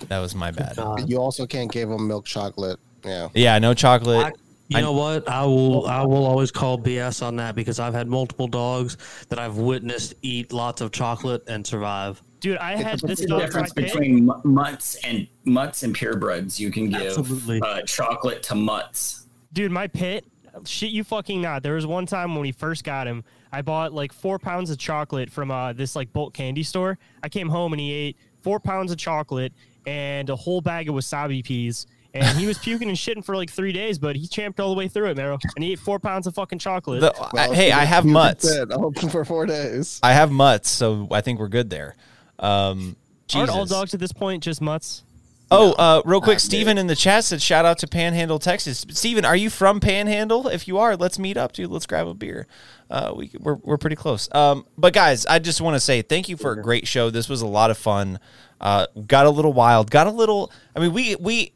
That 0.10 0.20
was 0.20 0.36
my 0.36 0.52
bad. 0.52 0.78
You 1.08 1.18
also 1.18 1.46
can't 1.48 1.72
give 1.72 1.88
them 1.88 2.08
milk 2.08 2.26
chocolate. 2.26 2.78
Yeah. 3.06 3.30
Yeah, 3.34 3.58
no 3.60 3.74
chocolate. 3.74 4.26
I, 4.26 4.32
you 4.70 4.78
I- 4.78 4.82
know 4.82 4.94
what? 4.94 5.28
I 5.28 5.44
will. 5.46 5.88
I 5.88 6.04
will 6.04 6.26
always 6.26 6.52
call 6.52 6.78
BS 6.78 7.26
on 7.26 7.36
that 7.38 7.56
because 7.56 7.80
I've 7.80 7.94
had 7.94 8.08
multiple 8.08 8.48
dogs 8.48 8.98
that 9.30 9.40
I've 9.40 9.58
witnessed 9.58 10.14
eat 10.22 10.54
lots 10.54 10.82
of 10.82 10.92
chocolate 10.92 11.44
and 11.48 11.66
survive. 11.66 12.22
Dude, 12.40 12.58
I 12.58 12.76
had 12.76 13.00
this 13.02 13.20
There's 13.20 13.22
a 13.22 13.28
dog 13.28 13.42
difference 13.42 13.74
between 13.74 14.30
mutts 14.46 14.96
and 15.04 15.28
mutts 15.44 15.84
and 15.84 15.94
purebreds. 15.96 16.60
You 16.60 16.72
can 16.72 16.90
give 16.90 17.18
uh, 17.64 17.82
chocolate 17.82 18.44
to 18.44 18.56
mutts. 18.56 19.26
Dude, 19.52 19.72
my 19.72 19.88
pit, 19.88 20.26
shit 20.66 20.92
you 20.92 21.04
fucking 21.04 21.42
not. 21.42 21.64
There 21.64 21.74
was 21.74 21.86
one 21.88 22.06
time 22.06 22.34
when 22.36 22.42
we 22.42 22.52
first 22.52 22.84
got 22.84 23.08
him, 23.08 23.24
I 23.52 23.62
bought 23.62 23.92
like 23.92 24.14
four 24.14 24.38
pounds 24.40 24.70
of 24.70 24.78
chocolate 24.78 25.30
from 25.32 25.52
uh, 25.52 25.74
this 25.74 25.96
like 25.96 26.14
bulk 26.14 26.34
candy 26.34 26.64
store. 26.64 26.98
I 27.24 27.30
came 27.30 27.50
home 27.50 27.74
and 27.74 27.80
he 27.80 27.92
ate 27.92 28.18
four 28.42 28.60
pounds 28.60 28.92
of 28.92 28.98
chocolate 28.98 29.52
and 29.86 30.30
a 30.30 30.36
whole 30.36 30.62
bag 30.62 30.88
of 30.88 30.96
wasabi 30.96 31.44
peas. 31.44 31.88
And 32.14 32.38
he 32.40 32.48
was 32.48 32.58
puking 32.58 32.90
and 32.90 32.98
shitting 32.98 33.24
for 33.24 33.36
like 33.36 33.52
three 33.52 33.72
days, 33.72 34.00
but 34.00 34.16
he 34.16 34.28
champed 34.28 34.60
all 34.60 34.70
the 34.70 34.76
way 34.78 34.88
through 34.88 35.10
it, 35.12 35.18
Mero. 35.18 35.38
And 35.56 35.64
he 35.64 35.74
ate 35.74 35.80
four 35.80 36.00
pounds 36.00 36.26
of 36.26 36.34
fucking 36.34 36.58
chocolate. 36.60 37.02
The- 37.02 37.14
I- 37.38 37.54
hey, 37.54 37.72
I 37.72 37.86
have 37.86 38.06
mutts. 38.06 38.50
Open 38.72 39.10
for 39.12 39.24
four 39.24 39.46
days. 39.46 40.00
I 40.02 40.14
have 40.14 40.32
mutts, 40.32 40.70
so 40.70 41.08
I 41.12 41.22
think 41.22 41.40
we're 41.40 41.50
good 41.50 41.70
there. 41.70 41.96
Um, 42.40 42.96
Aren't 43.36 43.52
all 43.52 43.66
dogs 43.66 43.94
at 43.94 44.00
this 44.00 44.12
point 44.12 44.44
just 44.44 44.62
mutts? 44.62 45.04
Oh, 45.52 45.74
uh, 45.74 46.02
real 46.06 46.22
quick, 46.22 46.40
Steven 46.40 46.78
in 46.78 46.86
the 46.88 46.96
chat 46.96 47.24
said 47.24 47.42
shout 47.42 47.66
out 47.66 47.80
to 47.80 47.88
Panhandle, 47.88 48.38
Texas. 48.38 48.86
Steven, 48.90 49.26
are 49.26 49.36
you 49.36 49.50
from 49.50 49.80
Panhandle? 49.80 50.48
If 50.48 50.68
you 50.68 50.78
are, 50.78 50.96
let's 50.96 51.18
meet 51.18 51.38
up, 51.38 51.54
dude. 51.54 51.72
Let's 51.72 51.88
grab 51.88 52.08
a 52.08 52.14
beer. 52.14 52.46
Uh, 52.90 53.14
we, 53.16 53.32
we're, 53.40 53.56
we're 53.56 53.78
pretty 53.78 53.96
close. 53.96 54.30
Um, 54.34 54.66
but 54.78 54.94
guys, 54.94 55.26
I 55.26 55.40
just 55.40 55.60
want 55.60 55.76
to 55.76 55.80
say 55.80 56.04
thank 56.04 56.30
you 56.30 56.38
for 56.38 56.52
a 56.52 56.62
great 56.62 56.88
show. 56.88 57.10
This 57.10 57.28
was 57.30 57.42
a 57.42 57.48
lot 57.48 57.72
of 57.72 57.78
fun. 57.80 58.20
Uh, 58.62 58.86
got 59.08 59.26
a 59.26 59.30
little 59.32 59.54
wild. 59.54 59.90
Got 59.90 60.06
a 60.06 60.12
little. 60.12 60.52
I 60.76 60.80
mean, 60.82 60.94
we 60.94 61.16
we 61.16 61.52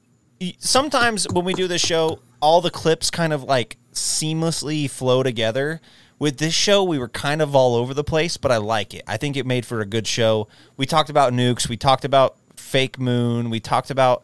sometimes 0.59 1.27
when 1.31 1.45
we 1.45 1.53
do 1.53 1.67
this 1.67 1.81
show, 1.81 2.19
all 2.41 2.61
the 2.61 2.71
clips 2.71 3.09
kind 3.09 3.33
of 3.33 3.43
like 3.43 3.77
seamlessly 3.93 4.89
flow 4.89 5.23
together. 5.23 5.81
With 6.19 6.37
this 6.37 6.53
show, 6.53 6.83
we 6.83 6.99
were 6.99 7.09
kind 7.09 7.41
of 7.41 7.55
all 7.55 7.75
over 7.75 7.93
the 7.93 8.03
place, 8.03 8.37
but 8.37 8.51
I 8.51 8.57
like 8.57 8.93
it. 8.93 9.03
I 9.07 9.17
think 9.17 9.35
it 9.35 9.45
made 9.45 9.65
for 9.65 9.81
a 9.81 9.85
good 9.85 10.07
show. 10.07 10.47
We 10.77 10.85
talked 10.85 11.09
about 11.09 11.33
nukes. 11.33 11.67
We 11.67 11.77
talked 11.77 12.05
about 12.05 12.37
fake 12.55 12.99
moon. 12.99 13.49
We 13.49 13.59
talked 13.59 13.89
about 13.89 14.23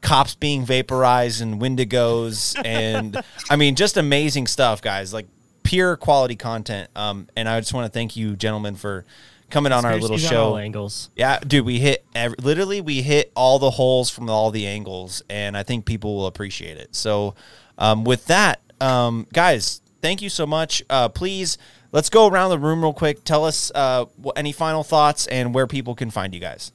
cops 0.00 0.34
being 0.34 0.64
vaporized 0.64 1.40
and 1.40 1.60
wendigos 1.60 2.60
and 2.64 3.22
I 3.48 3.56
mean 3.56 3.76
just 3.76 3.96
amazing 3.96 4.46
stuff, 4.46 4.82
guys. 4.82 5.12
Like 5.12 5.26
pure 5.62 5.96
quality 5.96 6.36
content. 6.36 6.90
Um, 6.96 7.28
and 7.36 7.48
I 7.48 7.60
just 7.60 7.72
want 7.72 7.86
to 7.86 7.92
thank 7.92 8.16
you, 8.16 8.36
gentlemen, 8.36 8.74
for 8.74 9.04
coming 9.52 9.70
on 9.70 9.84
our 9.84 9.92
little 9.92 10.16
Conspiracies 10.16 10.30
show. 10.30 10.44
all 10.46 10.56
angles. 10.56 11.10
Yeah, 11.14 11.38
dude, 11.38 11.64
we 11.64 11.78
hit 11.78 12.04
every, 12.14 12.36
literally 12.42 12.80
we 12.80 13.02
hit 13.02 13.30
all 13.36 13.60
the 13.60 13.70
holes 13.70 14.10
from 14.10 14.28
all 14.28 14.50
the 14.50 14.66
angles, 14.66 15.22
and 15.30 15.56
I 15.56 15.62
think 15.62 15.84
people 15.84 16.16
will 16.16 16.26
appreciate 16.26 16.78
it. 16.78 16.96
So, 16.96 17.34
um, 17.78 18.02
with 18.02 18.26
that, 18.26 18.60
um, 18.80 19.28
guys, 19.32 19.80
thank 20.00 20.22
you 20.22 20.28
so 20.28 20.46
much. 20.46 20.82
Uh, 20.90 21.08
please 21.08 21.58
let's 21.92 22.08
go 22.10 22.26
around 22.26 22.50
the 22.50 22.58
room 22.58 22.82
real 22.82 22.92
quick. 22.94 23.22
Tell 23.24 23.44
us 23.44 23.70
uh, 23.74 24.06
wh- 24.24 24.30
any 24.34 24.50
final 24.52 24.82
thoughts 24.82 25.26
and 25.28 25.54
where 25.54 25.66
people 25.68 25.94
can 25.94 26.10
find 26.10 26.34
you 26.34 26.40
guys. 26.40 26.72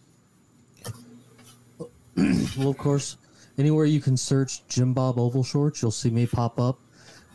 well, 2.58 2.70
of 2.70 2.78
course, 2.78 3.18
anywhere 3.58 3.86
you 3.86 4.00
can 4.00 4.16
search 4.16 4.66
Jim 4.68 4.94
Bob 4.94 5.20
Oval 5.20 5.44
Shorts, 5.44 5.82
you'll 5.82 5.92
see 5.92 6.10
me 6.10 6.26
pop 6.26 6.60
up. 6.60 6.80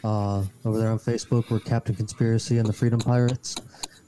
Uh, 0.04 0.42
over 0.64 0.78
there 0.78 0.90
on 0.90 0.98
Facebook, 0.98 1.48
we're 1.50 1.60
Captain 1.60 1.94
Conspiracy 1.94 2.58
and 2.58 2.68
the 2.68 2.72
Freedom 2.72 2.98
Pirates. 2.98 3.54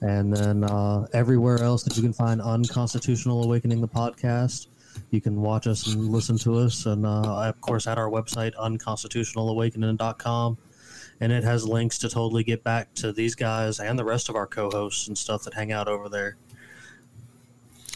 And 0.04 0.36
then 0.36 0.62
uh, 0.64 1.06
everywhere 1.14 1.62
else 1.62 1.82
that 1.84 1.96
you 1.96 2.02
can 2.02 2.12
find 2.12 2.42
Unconstitutional 2.42 3.42
Awakening, 3.42 3.80
the 3.80 3.88
podcast, 3.88 4.66
you 5.10 5.22
can 5.22 5.40
watch 5.40 5.66
us 5.66 5.86
and 5.86 6.10
listen 6.10 6.36
to 6.40 6.58
us. 6.58 6.84
And 6.84 7.06
uh, 7.06 7.48
of 7.48 7.58
course, 7.62 7.86
at 7.86 7.96
our 7.96 8.10
website, 8.10 8.54
unconstitutionalawakening.com. 8.56 10.58
And 11.20 11.32
it 11.32 11.42
has 11.42 11.66
links 11.66 11.96
to 12.00 12.10
totally 12.10 12.44
get 12.44 12.62
back 12.62 12.92
to 12.96 13.14
these 13.14 13.34
guys 13.34 13.80
and 13.80 13.98
the 13.98 14.04
rest 14.04 14.28
of 14.28 14.36
our 14.36 14.46
co 14.46 14.68
hosts 14.68 15.08
and 15.08 15.16
stuff 15.16 15.44
that 15.44 15.54
hang 15.54 15.72
out 15.72 15.88
over 15.88 16.10
there. 16.10 16.36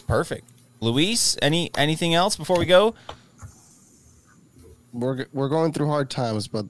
Perfect, 0.06 0.48
Luis. 0.80 1.36
Any 1.42 1.70
anything 1.76 2.14
else 2.14 2.36
before 2.36 2.58
we 2.58 2.64
go? 2.64 2.94
We're 4.94 5.26
we're 5.34 5.50
going 5.50 5.74
through 5.74 5.88
hard 5.88 6.08
times, 6.08 6.48
but 6.48 6.64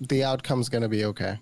the 0.00 0.24
outcome's 0.24 0.68
gonna 0.68 0.88
be 0.88 1.04
okay. 1.04 1.38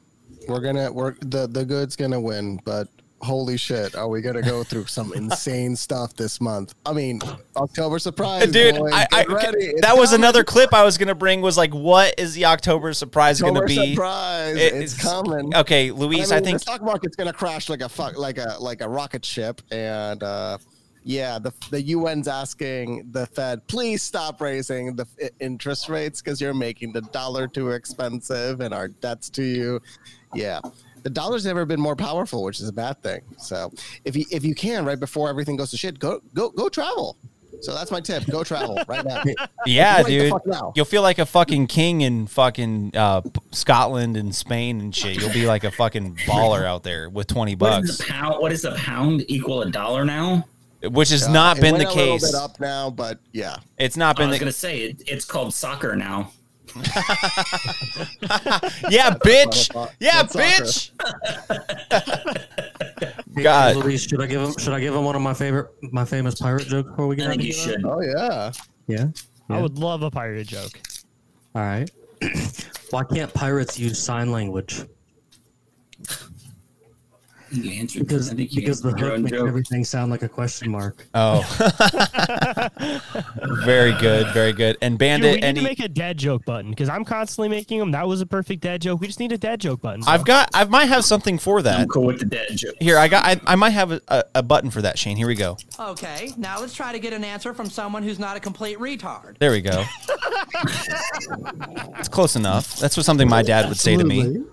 We're 0.49 0.61
gonna 0.61 0.93
we're 0.93 1.15
the 1.21 1.47
the 1.47 1.65
good's 1.65 1.97
gonna 1.97 2.21
win, 2.21 2.61
but 2.65 2.89
holy 3.23 3.57
shit, 3.57 3.95
are 3.95 4.09
we 4.09 4.21
gonna 4.21 4.43
go 4.43 4.65
through 4.65 4.87
some 4.87 5.13
insane 5.17 5.77
stuff 5.77 6.15
this 6.15 6.41
month? 6.41 6.75
I 6.85 6.93
mean, 6.93 7.21
October 7.57 7.99
surprise, 7.99 8.51
dude 8.51 8.77
boys, 8.77 8.93
I, 8.93 9.07
I. 9.13 9.25
That 9.81 9.95
was 9.97 10.11
coming. 10.11 10.25
another 10.25 10.45
clip 10.45 10.73
i 10.75 10.83
was 10.85 10.99
gonna 10.99 11.15
bring 11.15 11.41
was 11.41 11.57
like 11.57 11.73
what 11.73 12.15
is 12.19 12.35
the 12.35 12.45
october 12.45 12.93
surprise 12.93 13.41
gonna 13.41 13.65
be 13.65 13.93
surprise. 13.93 14.57
It- 14.57 14.75
it's, 14.75 15.01
coming. 15.01 15.55
okay 15.55 15.91
luis 15.91 16.31
i, 16.31 16.37
mean, 16.37 16.45
think 16.45 16.55
the 16.57 16.61
stock 16.61 16.83
market's 16.83 17.17
gonna 17.17 17.33
crash 17.33 17.69
like 17.69 17.81
a 17.81 17.89
fuck, 17.89 18.17
like 18.17 18.39
a 18.39 18.57
like 18.61 18.81
a 18.81 18.89
rocket 18.89 19.25
ship, 19.25 19.63
and 19.71 20.23
uh, 20.23 20.59
yeah, 21.05 21.39
the 21.39 21.53
the 21.71 21.93
UN's 21.95 22.29
asking 22.29 23.11
the 23.11 23.27
Fed, 23.27 23.67
please 23.67 24.03
stop 24.03 24.41
raising 24.41 24.95
the 24.95 25.07
interest 25.41 25.89
rates 25.89 26.23
because 26.23 26.41
you're 26.41 26.55
making 26.55 26.93
the 26.93 27.03
dollar 27.03 27.49
too 27.49 27.71
expensive 27.71 28.61
and 28.61 28.73
our 28.73 28.89
debts 28.89 29.29
to 29.31 29.43
you. 29.43 29.81
Yeah. 30.35 30.61
The 31.03 31.11
dollar's 31.11 31.45
never 31.45 31.65
been 31.65 31.81
more 31.81 31.97
powerful, 31.97 32.43
which 32.45 32.61
is 32.61 32.69
a 32.69 32.73
bad 32.73 33.03
thing. 33.03 33.23
So, 33.39 33.73
if 34.05 34.17
you 34.17 34.25
if 34.31 34.45
you 34.45 34.55
can, 34.55 34.85
right 34.85 34.99
before 35.01 35.29
everything 35.29 35.57
goes 35.57 35.71
to 35.71 35.77
shit, 35.77 35.99
go 35.99 36.21
go 36.35 36.51
go 36.51 36.69
travel. 36.69 37.17
So 37.61 37.75
that's 37.75 37.91
my 37.93 38.01
tip: 38.01 38.25
go 38.27 38.43
travel 38.43 38.79
right 38.89 39.05
now. 39.05 39.23
yeah 39.67 39.97
Right 39.99 40.07
dude 40.07 40.31
fuck 40.31 40.47
now. 40.47 40.73
you'll 40.75 40.85
feel 40.85 41.03
like 41.03 41.19
a 41.21 41.27
fucking 41.27 41.69
king 41.69 42.01
in 42.01 42.27
fucking 42.27 42.97
uh, 42.97 43.21
scotland 43.53 44.17
and 44.17 44.35
spain 44.35 44.81
and 44.81 44.93
shit 44.95 45.21
you'll 45.21 45.33
be 45.33 45.47
like 45.47 45.63
a 45.63 45.71
fucking 45.71 46.17
baller 46.27 46.65
out 46.65 46.83
there 46.83 47.09
with 47.09 47.29
20 47.29 47.55
What 47.55 47.85
is 47.85 47.89
bucks 47.91 47.99
the 47.99 48.05
pound? 48.13 48.41
What 48.43 48.51
is 48.53 48.65
a 48.65 48.73
pound 48.73 49.25
equal 49.29 49.63
a 49.63 49.71
dollar 49.71 50.05
now? 50.05 50.47
which 50.83 51.11
has 51.11 51.25
Uh, 51.29 51.33
not 51.33 51.59
it 51.59 51.61
been 51.61 51.75
the 51.79 51.85
went 51.85 51.95
a 51.95 51.99
little 51.99 52.19
case 52.19 52.33
bit 52.33 52.41
up 52.41 52.59
now, 52.59 52.91
but 52.91 53.21
yeah, 53.33 53.59
it's 53.79 53.97
not 53.97 54.17
been. 54.17 54.25
I 54.25 54.27
been 54.27 54.31
was 54.31 54.39
the 54.39 54.45
gonna 54.45 54.53
say 54.53 54.79
it, 54.81 55.03
it's 55.07 55.25
called 55.25 55.55
soccer 55.55 55.95
now. 55.95 56.33
Yeah 58.91 59.11
bitch 59.25 59.71
yeah 60.01 60.23
That's 60.23 60.37
bitch 60.37 60.91
God. 63.43 63.77
Luis, 63.77 64.03
should 64.07 64.21
I 64.23 64.27
give 64.27 64.43
him? 64.43 64.53
Should 64.59 64.73
I 64.75 64.81
give 64.81 64.95
him 64.95 65.05
one 65.05 65.17
of 65.17 65.23
my 65.23 65.33
favorite, 65.35 65.71
my 65.93 66.05
famous 66.05 66.35
pirate 66.39 66.67
joke 66.67 66.87
before 66.89 67.07
we 67.07 67.17
get? 67.17 67.29
I 67.29 67.31
think 67.31 67.41
out 67.41 67.41
of 67.41 67.47
you 67.47 67.53
here? 67.55 67.73
should. 67.73 67.85
Oh 67.87 68.01
yeah. 68.01 68.53
Yeah. 68.87 69.07
I 69.49 69.61
would 69.61 69.79
love 69.79 70.03
a 70.03 70.11
pirate 70.11 70.47
joke. 70.47 70.73
All 71.55 71.63
right. 71.63 71.91
Why 72.91 73.05
can't 73.05 73.33
pirates 73.33 73.79
use 73.79 73.99
sign 74.03 74.31
language? 74.33 74.85
You 77.53 77.71
answered 77.73 78.07
Because 78.07 78.31
I 78.31 78.35
think 78.35 78.53
you 78.53 78.63
because 78.63 78.81
the 78.81 78.89
answered 78.89 79.01
hook 79.05 79.13
own 79.13 79.23
makes 79.25 79.37
joke. 79.37 79.49
everything 79.49 79.85
sound 79.85 80.11
like 80.11 80.23
a 80.23 80.29
question 80.29 80.71
mark. 80.71 81.07
oh 81.15 81.43
very 83.65 83.93
good 84.01 84.27
very 84.33 84.53
good 84.53 84.77
and 84.81 84.95
Dude, 84.95 84.99
bandit 84.99 85.31
we 85.31 85.35
need 85.37 85.45
any 85.45 85.61
to 85.61 85.67
make 85.67 85.81
a 85.81 85.89
dad 85.89 86.19
joke 86.19 86.45
button 86.45 86.71
because 86.71 86.89
I'm 86.89 87.05
constantly 87.05 87.49
making 87.49 87.79
them. 87.79 87.91
That 87.93 88.07
was 88.07 88.21
a 88.21 88.27
perfect 88.27 88.63
dad 88.63 88.83
joke. 88.83 89.01
We 89.01 89.07
just 89.07 89.21
need 89.21 89.33
a 89.33 89.39
dad 89.39 89.61
joke 89.61 89.81
button. 89.83 90.03
I've 90.07 90.25
got. 90.25 90.51
I 90.55 90.65
might 90.65 90.87
have 90.87 91.05
something 91.05 91.39
for 91.39 91.63
that. 91.63 91.81
I'm 91.81 91.89
cool 91.89 92.07
with 92.07 92.21
the 92.21 92.27
dead 92.27 92.49
joke. 92.57 92.75
Here, 92.81 92.99
I 92.99 93.09
got. 93.09 93.25
I, 93.25 93.41
I 93.47 93.57
might 93.57 93.71
have 93.71 93.93
a, 93.93 94.01
a, 94.09 94.25
a 94.37 94.43
button 94.43 94.71
for 94.71 94.83
that, 94.83 94.97
Shayn. 94.97 95.17
Here 95.17 95.27
we 95.27 95.35
go. 95.35 95.57
Okay, 95.79 96.33
now 96.37 96.61
let's 96.61 96.75
try 96.75 96.93
to 96.93 96.99
get 96.99 97.13
an 97.13 97.25
answer 97.25 97.55
from 97.55 97.71
someone 97.71 98.03
who's 98.03 98.19
not 98.19 98.37
a 98.37 98.41
complete 98.41 98.79
retard. 98.79 99.39
There 99.39 99.51
we 99.51 99.61
go. 99.61 99.85
it's 101.99 102.09
close 102.09 102.37
enough. 102.37 102.79
That's 102.79 102.97
what 102.97 103.07
something 103.07 103.29
my 103.29 103.43
dad 103.43 103.69
would 103.69 103.79
say 103.79 103.97
to 103.97 104.05
me. 104.05 104.45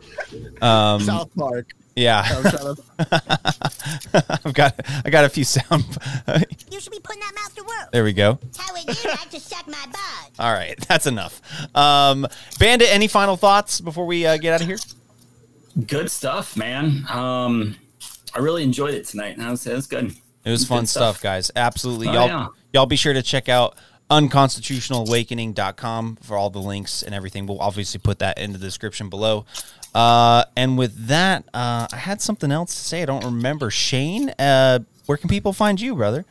Um, 0.62 1.02
South 1.02 1.34
Park. 1.36 1.72
Yeah, 2.00 2.24
I'm 2.26 2.42
trying 2.44 2.76
to- 2.76 2.84
I've 4.46 4.54
got. 4.54 4.80
I 5.06 5.10
got 5.10 5.26
a 5.26 5.30
few 5.30 5.44
sound. 5.44 5.84
You 6.72 6.80
should 6.80 6.92
be 6.94 7.00
putting 7.00 7.20
that 7.22 7.34
mouth 7.36 7.54
to 7.56 7.64
work. 7.64 7.92
there 7.92 8.04
we 8.06 8.14
go. 8.14 8.40
How 8.58 8.72
would 8.74 8.86
you 8.86 8.94
like 9.10 9.30
to 9.32 9.40
suck 9.40 9.68
my 9.68 9.84
butt? 9.92 10.32
All 10.40 10.54
right, 10.54 10.80
that's 10.88 11.08
enough. 11.08 11.42
Um, 11.76 12.26
Bandit, 12.58 12.88
any 12.94 13.08
final 13.10 13.36
thoughts 13.36 13.82
before 13.82 14.06
we 14.06 14.26
uh, 14.26 14.38
get 14.38 14.54
out 14.54 14.62
of 14.62 14.68
here? 14.68 14.78
Good 15.88 16.10
stuff, 16.10 16.56
man. 16.56 17.06
Um, 17.10 17.76
I 18.34 18.40
really 18.40 18.64
enjoyed 18.64 18.94
it 18.94 19.04
tonight. 19.06 19.38
That 19.38 19.50
was, 19.50 19.64
that 19.66 19.76
was 19.76 19.88
good. 19.88 20.14
It 20.46 20.52
was 20.52 20.62
Good 20.64 20.70
fun 20.70 20.86
stuff, 20.86 21.22
guys. 21.22 21.52
Absolutely. 21.56 22.08
Oh, 22.08 22.14
y'all 22.14 22.28
yeah. 22.28 22.48
y'all 22.74 22.86
be 22.86 22.96
sure 22.96 23.12
to 23.14 23.22
check 23.22 23.50
out 23.50 23.76
unconstitutionalawakening.com 24.10 26.18
for 26.22 26.38
all 26.38 26.50
the 26.50 26.60
links 26.60 27.04
and 27.04 27.14
everything. 27.14 27.46
We'll 27.46 27.60
obviously 27.62 28.00
put 28.00 28.20
that 28.20 28.40
in 28.40 28.54
the 28.54 28.58
description 28.60 29.10
below. 29.10 29.46
Uh, 29.94 30.46
and 30.56 30.78
with 30.78 31.08
that, 31.08 31.46
uh, 31.54 31.88
I 31.92 31.98
had 31.98 32.22
something 32.22 32.52
else 32.52 32.76
to 32.76 32.82
say. 32.82 33.02
I 33.02 33.06
don't 33.06 33.26
remember. 33.26 33.70
Shayn, 33.70 34.34
uh, 34.38 34.80
where 35.06 35.18
can 35.18 35.30
people 35.30 35.54
find 35.54 35.80
you, 35.82 35.96
brother? 35.96 36.26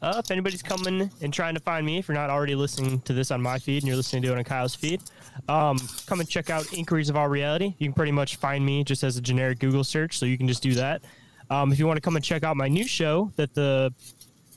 Uh, 0.00 0.20
if 0.24 0.30
anybody's 0.30 0.62
coming 0.62 1.10
and 1.20 1.34
trying 1.34 1.54
to 1.54 1.60
find 1.60 1.84
me, 1.84 1.98
if 1.98 2.06
you're 2.06 2.14
not 2.14 2.30
already 2.30 2.54
listening 2.54 3.00
to 3.00 3.12
this 3.12 3.30
on 3.30 3.42
my 3.42 3.58
feed 3.58 3.82
and 3.82 3.88
you're 3.88 3.96
listening 3.96 4.22
to 4.22 4.32
it 4.32 4.38
on 4.38 4.44
Kyle's 4.44 4.74
feed, 4.74 5.02
um, 5.48 5.76
come 6.06 6.20
and 6.20 6.28
check 6.28 6.50
out 6.50 6.72
Inquiries 6.72 7.10
of 7.10 7.16
Our 7.16 7.28
Reality. 7.28 7.74
You 7.78 7.88
can 7.88 7.94
pretty 7.94 8.12
much 8.12 8.36
find 8.36 8.64
me 8.64 8.84
just 8.84 9.02
as 9.02 9.16
a 9.16 9.20
generic 9.20 9.58
Google 9.58 9.82
search, 9.82 10.16
so 10.18 10.24
you 10.24 10.38
can 10.38 10.46
just 10.46 10.62
do 10.62 10.74
that. 10.74 11.02
Um, 11.50 11.72
if 11.72 11.78
you 11.78 11.86
want 11.86 11.96
to 11.96 12.00
come 12.00 12.14
and 12.14 12.24
check 12.24 12.44
out 12.44 12.56
my 12.56 12.68
new 12.68 12.86
show, 12.86 13.32
that 13.36 13.54
the 13.54 13.92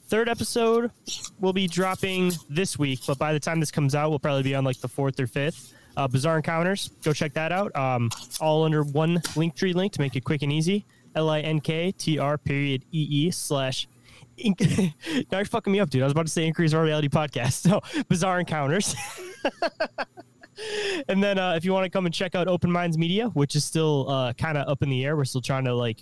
third 0.08 0.30
episode 0.30 0.91
will 1.40 1.53
be 1.53 1.68
dropping 1.68 2.34
this 2.49 2.78
week, 2.78 2.99
but 3.08 3.18
by 3.18 3.34
the 3.34 3.40
time 3.40 3.60
this 3.60 3.72
comes 3.72 3.95
out, 3.95 4.10
we'll 4.10 4.20
probably 4.20 4.44
be 4.44 4.53
on 4.53 4.64
like 4.64 4.80
the 4.80 4.90
fourth 4.90 5.20
or 5.20 5.26
fifth. 5.26 5.74
Uh, 5.97 6.07
Bizarre 6.07 6.38
Encounters, 6.38 6.91
go 7.03 7.13
check 7.13 7.34
that 7.34 7.51
out. 7.51 7.76
Um, 7.76 8.09
all 8.39 8.63
under 8.63 8.84
one 8.84 9.18
Linktree 9.19 9.73
link 9.73 9.93
to 9.93 10.01
make 10.01 10.15
it 10.15 10.23
quick 10.23 10.41
and 10.41 10.51
easy. 10.51 10.85
L 11.15 11.30
I 11.30 11.41
N 11.41 11.59
K 11.59 11.91
T 11.91 12.19
R 12.19 12.38
period 12.38 12.84
E 12.91 13.07
E 13.09 13.31
slash. 13.31 13.88
Now 14.43 15.38
you're 15.38 15.45
fucking 15.45 15.72
me 15.72 15.80
up, 15.80 15.89
dude. 15.89 16.01
I 16.01 16.05
was 16.05 16.13
about 16.13 16.26
to 16.26 16.31
say 16.31 16.47
Increase 16.47 16.73
Our 16.73 16.84
Reality 16.84 17.09
podcast. 17.09 17.68
So 17.69 18.03
Bizarre 18.07 18.39
Encounters. 18.39 18.95
and 21.07 21.23
then 21.23 21.38
uh, 21.38 21.53
if 21.53 21.65
you 21.65 21.73
want 21.73 21.84
to 21.84 21.89
come 21.89 22.05
and 22.05 22.13
check 22.13 22.34
out 22.34 22.47
Open 22.47 22.72
Minds 22.72 22.97
Media, 22.97 23.27
which 23.30 23.55
is 23.55 23.63
still 23.63 24.09
uh, 24.09 24.34
kind 24.34 24.57
of 24.57 24.68
up 24.68 24.81
in 24.81 24.89
the 24.89 25.05
air, 25.05 25.15
we're 25.15 25.26
still 25.26 25.41
trying 25.41 25.65
to 25.65 25.76
like 25.76 25.99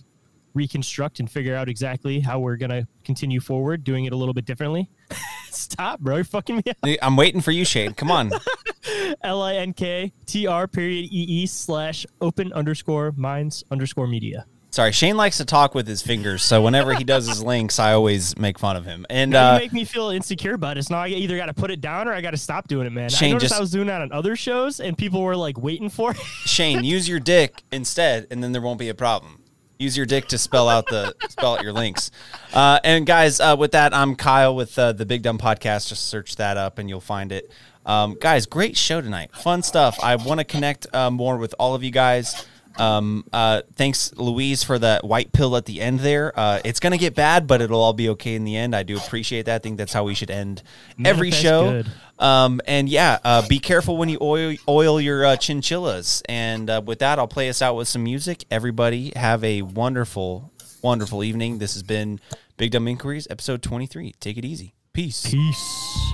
reconstruct 0.53 1.19
and 1.19 1.29
figure 1.29 1.55
out 1.55 1.69
exactly 1.69 2.19
how 2.19 2.39
we're 2.39 2.57
gonna 2.57 2.87
continue 3.03 3.39
forward, 3.39 3.83
doing 3.83 4.05
it 4.05 4.13
a 4.13 4.15
little 4.15 4.33
bit 4.33 4.45
differently. 4.45 4.89
Stop, 5.49 5.99
bro! 5.99 6.15
You're 6.17 6.23
fucking 6.25 6.57
me 6.57 6.63
up. 6.67 6.99
I'm 7.01 7.15
waiting 7.15 7.41
for 7.41 7.51
you, 7.51 7.63
Shayn. 7.65 7.95
Come 7.97 8.11
on. 8.11 8.31
L 9.23 9.41
I 9.41 9.55
N 9.55 9.73
K 9.73 10.13
T 10.25 10.47
R 10.47 10.67
period 10.67 11.05
E 11.11 11.25
E 11.43 11.45
slash 11.47 12.05
open 12.21 12.53
underscore 12.53 13.13
minds 13.17 13.63
underscore 13.71 14.07
media. 14.07 14.45
Sorry, 14.71 14.91
Shayn 14.91 15.15
likes 15.15 15.37
to 15.37 15.45
talk 15.45 15.73
with 15.73 15.87
his 15.87 16.03
fingers, 16.03 16.43
so 16.43 16.61
whenever 16.61 16.93
he 16.93 17.03
does 17.03 17.27
his 17.27 17.41
links, 17.43 17.79
I 17.79 17.93
always 17.93 18.37
make 18.37 18.59
fun 18.59 18.75
of 18.75 18.85
him. 18.85 19.03
And 19.09 19.33
uh, 19.33 19.53
you 19.55 19.59
make 19.61 19.73
me 19.73 19.83
feel 19.83 20.09
insecure 20.11 20.53
about 20.53 20.77
it. 20.77 20.83
So 20.83 20.93
now 20.93 21.01
I 21.01 21.07
either 21.07 21.37
got 21.37 21.47
to 21.47 21.55
put 21.55 21.71
it 21.71 21.81
down 21.81 22.07
or 22.07 22.13
I 22.13 22.21
got 22.21 22.31
to 22.31 22.37
stop 22.37 22.67
doing 22.67 22.85
it, 22.85 22.91
man. 22.91 23.09
Shayn, 23.09 23.29
I 23.29 23.31
noticed 23.31 23.45
just- 23.49 23.55
I 23.55 23.59
was 23.59 23.71
doing 23.71 23.87
that 23.87 24.01
on 24.01 24.11
other 24.11 24.35
shows 24.35 24.79
and 24.79 24.95
people 24.95 25.23
were 25.23 25.35
like 25.35 25.57
waiting 25.57 25.89
for 25.89 26.11
it. 26.11 26.17
Shayn, 26.17 26.83
use 26.83 27.09
your 27.09 27.19
dick 27.19 27.63
instead, 27.71 28.27
and 28.29 28.43
then 28.43 28.51
there 28.51 28.61
won't 28.61 28.77
be 28.79 28.89
a 28.89 28.93
problem. 28.93 29.41
Use 29.79 29.95
your 29.95 30.05
dick 30.05 30.27
to 30.27 30.37
spell 30.37 30.67
out 30.67 30.87
the 30.87 31.15
spell 31.29 31.55
out 31.55 31.63
your 31.63 31.71
links. 31.71 32.11
Uh, 32.53 32.81
and 32.83 33.05
guys, 33.05 33.39
uh, 33.39 33.55
with 33.57 33.71
that, 33.71 33.93
I'm 33.93 34.13
Kyle 34.17 34.53
with 34.53 34.77
uh, 34.77 34.91
the 34.91 35.05
Big 35.05 35.21
Dumb 35.21 35.37
Podcast. 35.37 35.87
Just 35.87 36.07
search 36.07 36.35
that 36.35 36.57
up, 36.57 36.79
and 36.79 36.89
you'll 36.89 36.99
find 36.99 37.31
it. 37.31 37.49
Um, 37.85 38.17
guys, 38.19 38.45
great 38.45 38.75
show 38.75 38.99
tonight. 38.99 39.33
Fun 39.33 39.63
stuff. 39.63 39.97
I 40.03 40.17
want 40.17 40.41
to 40.41 40.43
connect 40.43 40.93
uh, 40.93 41.09
more 41.09 41.37
with 41.37 41.55
all 41.57 41.75
of 41.75 41.83
you 41.85 41.91
guys. 41.91 42.45
Um, 42.79 43.25
uh, 43.33 43.61
thanks, 43.75 44.13
Luis, 44.15 44.63
for 44.63 44.79
that 44.79 45.03
white 45.03 45.31
pill 45.33 45.55
at 45.57 45.65
the 45.65 45.81
end 45.81 45.99
there. 45.99 46.37
Uh, 46.37 46.59
it's 46.63 46.79
gonna 46.79 46.97
get 46.97 47.15
bad, 47.15 47.45
but 47.45 47.61
it'll 47.61 47.81
all 47.81 47.93
be 47.93 48.09
okay 48.09 48.35
in 48.35 48.43
the 48.45 48.55
end. 48.55 48.75
I 48.75 48.83
do 48.83 48.97
appreciate 48.97 49.45
that. 49.47 49.55
I 49.55 49.59
think 49.59 49.77
that's 49.77 49.93
how 49.93 50.03
we 50.03 50.13
should 50.15 50.31
end 50.31 50.63
every 51.03 51.29
Manifest 51.31 51.41
show. 51.41 51.83
Um, 52.19 52.59
and 52.67 52.89
yeah, 52.89 53.19
uh, 53.23 53.47
be 53.47 53.59
careful 53.59 53.97
when 53.97 54.09
you 54.09 54.17
oil 54.21 54.55
oil 54.67 54.99
your 54.99 55.25
uh, 55.25 55.35
chinchillas. 55.37 56.21
And 56.27 56.69
uh, 56.69 56.81
with 56.85 56.99
that, 56.99 57.19
I'll 57.19 57.27
play 57.27 57.49
us 57.49 57.61
out 57.61 57.75
with 57.75 57.87
some 57.87 58.03
music. 58.03 58.45
Everybody 58.51 59.13
have 59.15 59.43
a 59.43 59.61
wonderful, 59.61 60.51
wonderful 60.81 61.23
evening. 61.23 61.59
This 61.59 61.73
has 61.73 61.83
been 61.83 62.19
Big 62.57 62.71
Dumb 62.71 62.87
Inquiries, 62.87 63.27
episode 63.29 63.61
twenty 63.61 63.85
three. 63.85 64.13
Take 64.19 64.37
it 64.37 64.45
easy. 64.45 64.73
Peace. 64.91 65.29
Peace. 65.29 66.13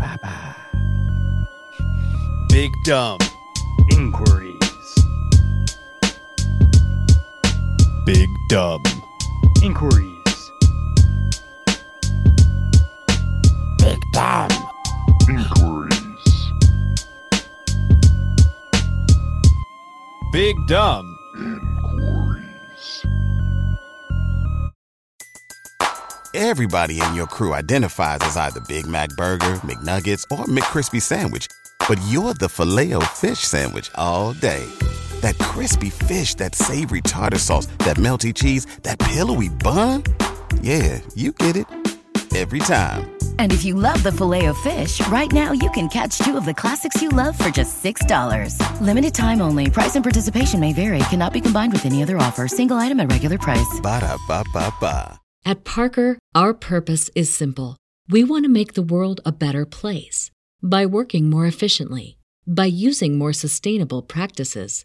Bye 0.00 0.16
bye. 0.22 0.54
Big 2.50 2.70
Dumb 2.84 3.18
Inquiries. 3.90 4.43
Big 8.04 8.28
Dumb 8.48 8.82
Inquiries. 9.62 10.50
Big 13.78 13.98
Dumb 14.12 14.50
Inquiries. 15.26 16.52
Big 20.34 20.54
Dumb. 20.68 21.16
Everybody 26.34 27.00
in 27.00 27.14
your 27.14 27.26
crew 27.26 27.54
identifies 27.54 28.18
as 28.20 28.36
either 28.36 28.60
Big 28.68 28.86
Mac 28.86 29.08
Burger, 29.16 29.54
McNuggets, 29.62 30.24
or 30.30 30.44
McCrispy 30.44 31.00
Sandwich. 31.00 31.48
But 31.88 31.98
you're 32.08 32.34
the 32.34 32.50
Filet-O-Fish 32.50 33.38
Sandwich 33.38 33.90
all 33.94 34.34
day. 34.34 34.68
That 35.24 35.38
crispy 35.38 35.88
fish, 35.88 36.34
that 36.34 36.54
savory 36.54 37.00
tartar 37.00 37.38
sauce, 37.38 37.64
that 37.78 37.96
melty 37.96 38.34
cheese, 38.34 38.66
that 38.82 38.98
pillowy 38.98 39.48
bun. 39.48 40.02
Yeah, 40.60 41.00
you 41.14 41.32
get 41.32 41.56
it. 41.56 41.66
Every 42.36 42.58
time. 42.58 43.10
And 43.38 43.50
if 43.50 43.64
you 43.64 43.74
love 43.74 44.02
the 44.02 44.12
filet 44.12 44.44
of 44.46 44.58
fish, 44.58 45.00
right 45.08 45.32
now 45.32 45.52
you 45.52 45.70
can 45.70 45.88
catch 45.88 46.18
two 46.18 46.36
of 46.36 46.44
the 46.44 46.52
classics 46.52 47.00
you 47.00 47.08
love 47.08 47.38
for 47.38 47.48
just 47.48 47.82
$6. 47.82 48.58
Limited 48.82 49.14
time 49.14 49.40
only. 49.40 49.70
Price 49.70 49.94
and 49.94 50.04
participation 50.04 50.60
may 50.60 50.74
vary. 50.74 50.98
Cannot 51.08 51.32
be 51.32 51.40
combined 51.40 51.72
with 51.72 51.86
any 51.86 52.02
other 52.02 52.18
offer. 52.18 52.46
Single 52.46 52.76
item 52.76 53.00
at 53.00 53.10
regular 53.10 53.38
price. 53.38 53.80
Ba-da-ba-ba-ba. 53.82 55.20
At 55.46 55.64
Parker, 55.64 56.18
our 56.34 56.52
purpose 56.52 57.08
is 57.14 57.32
simple. 57.32 57.78
We 58.10 58.24
want 58.24 58.44
to 58.44 58.50
make 58.50 58.74
the 58.74 58.88
world 58.94 59.22
a 59.24 59.32
better 59.32 59.64
place 59.64 60.30
by 60.62 60.84
working 60.84 61.30
more 61.30 61.46
efficiently, 61.46 62.18
by 62.46 62.66
using 62.66 63.16
more 63.16 63.32
sustainable 63.32 64.02
practices, 64.02 64.84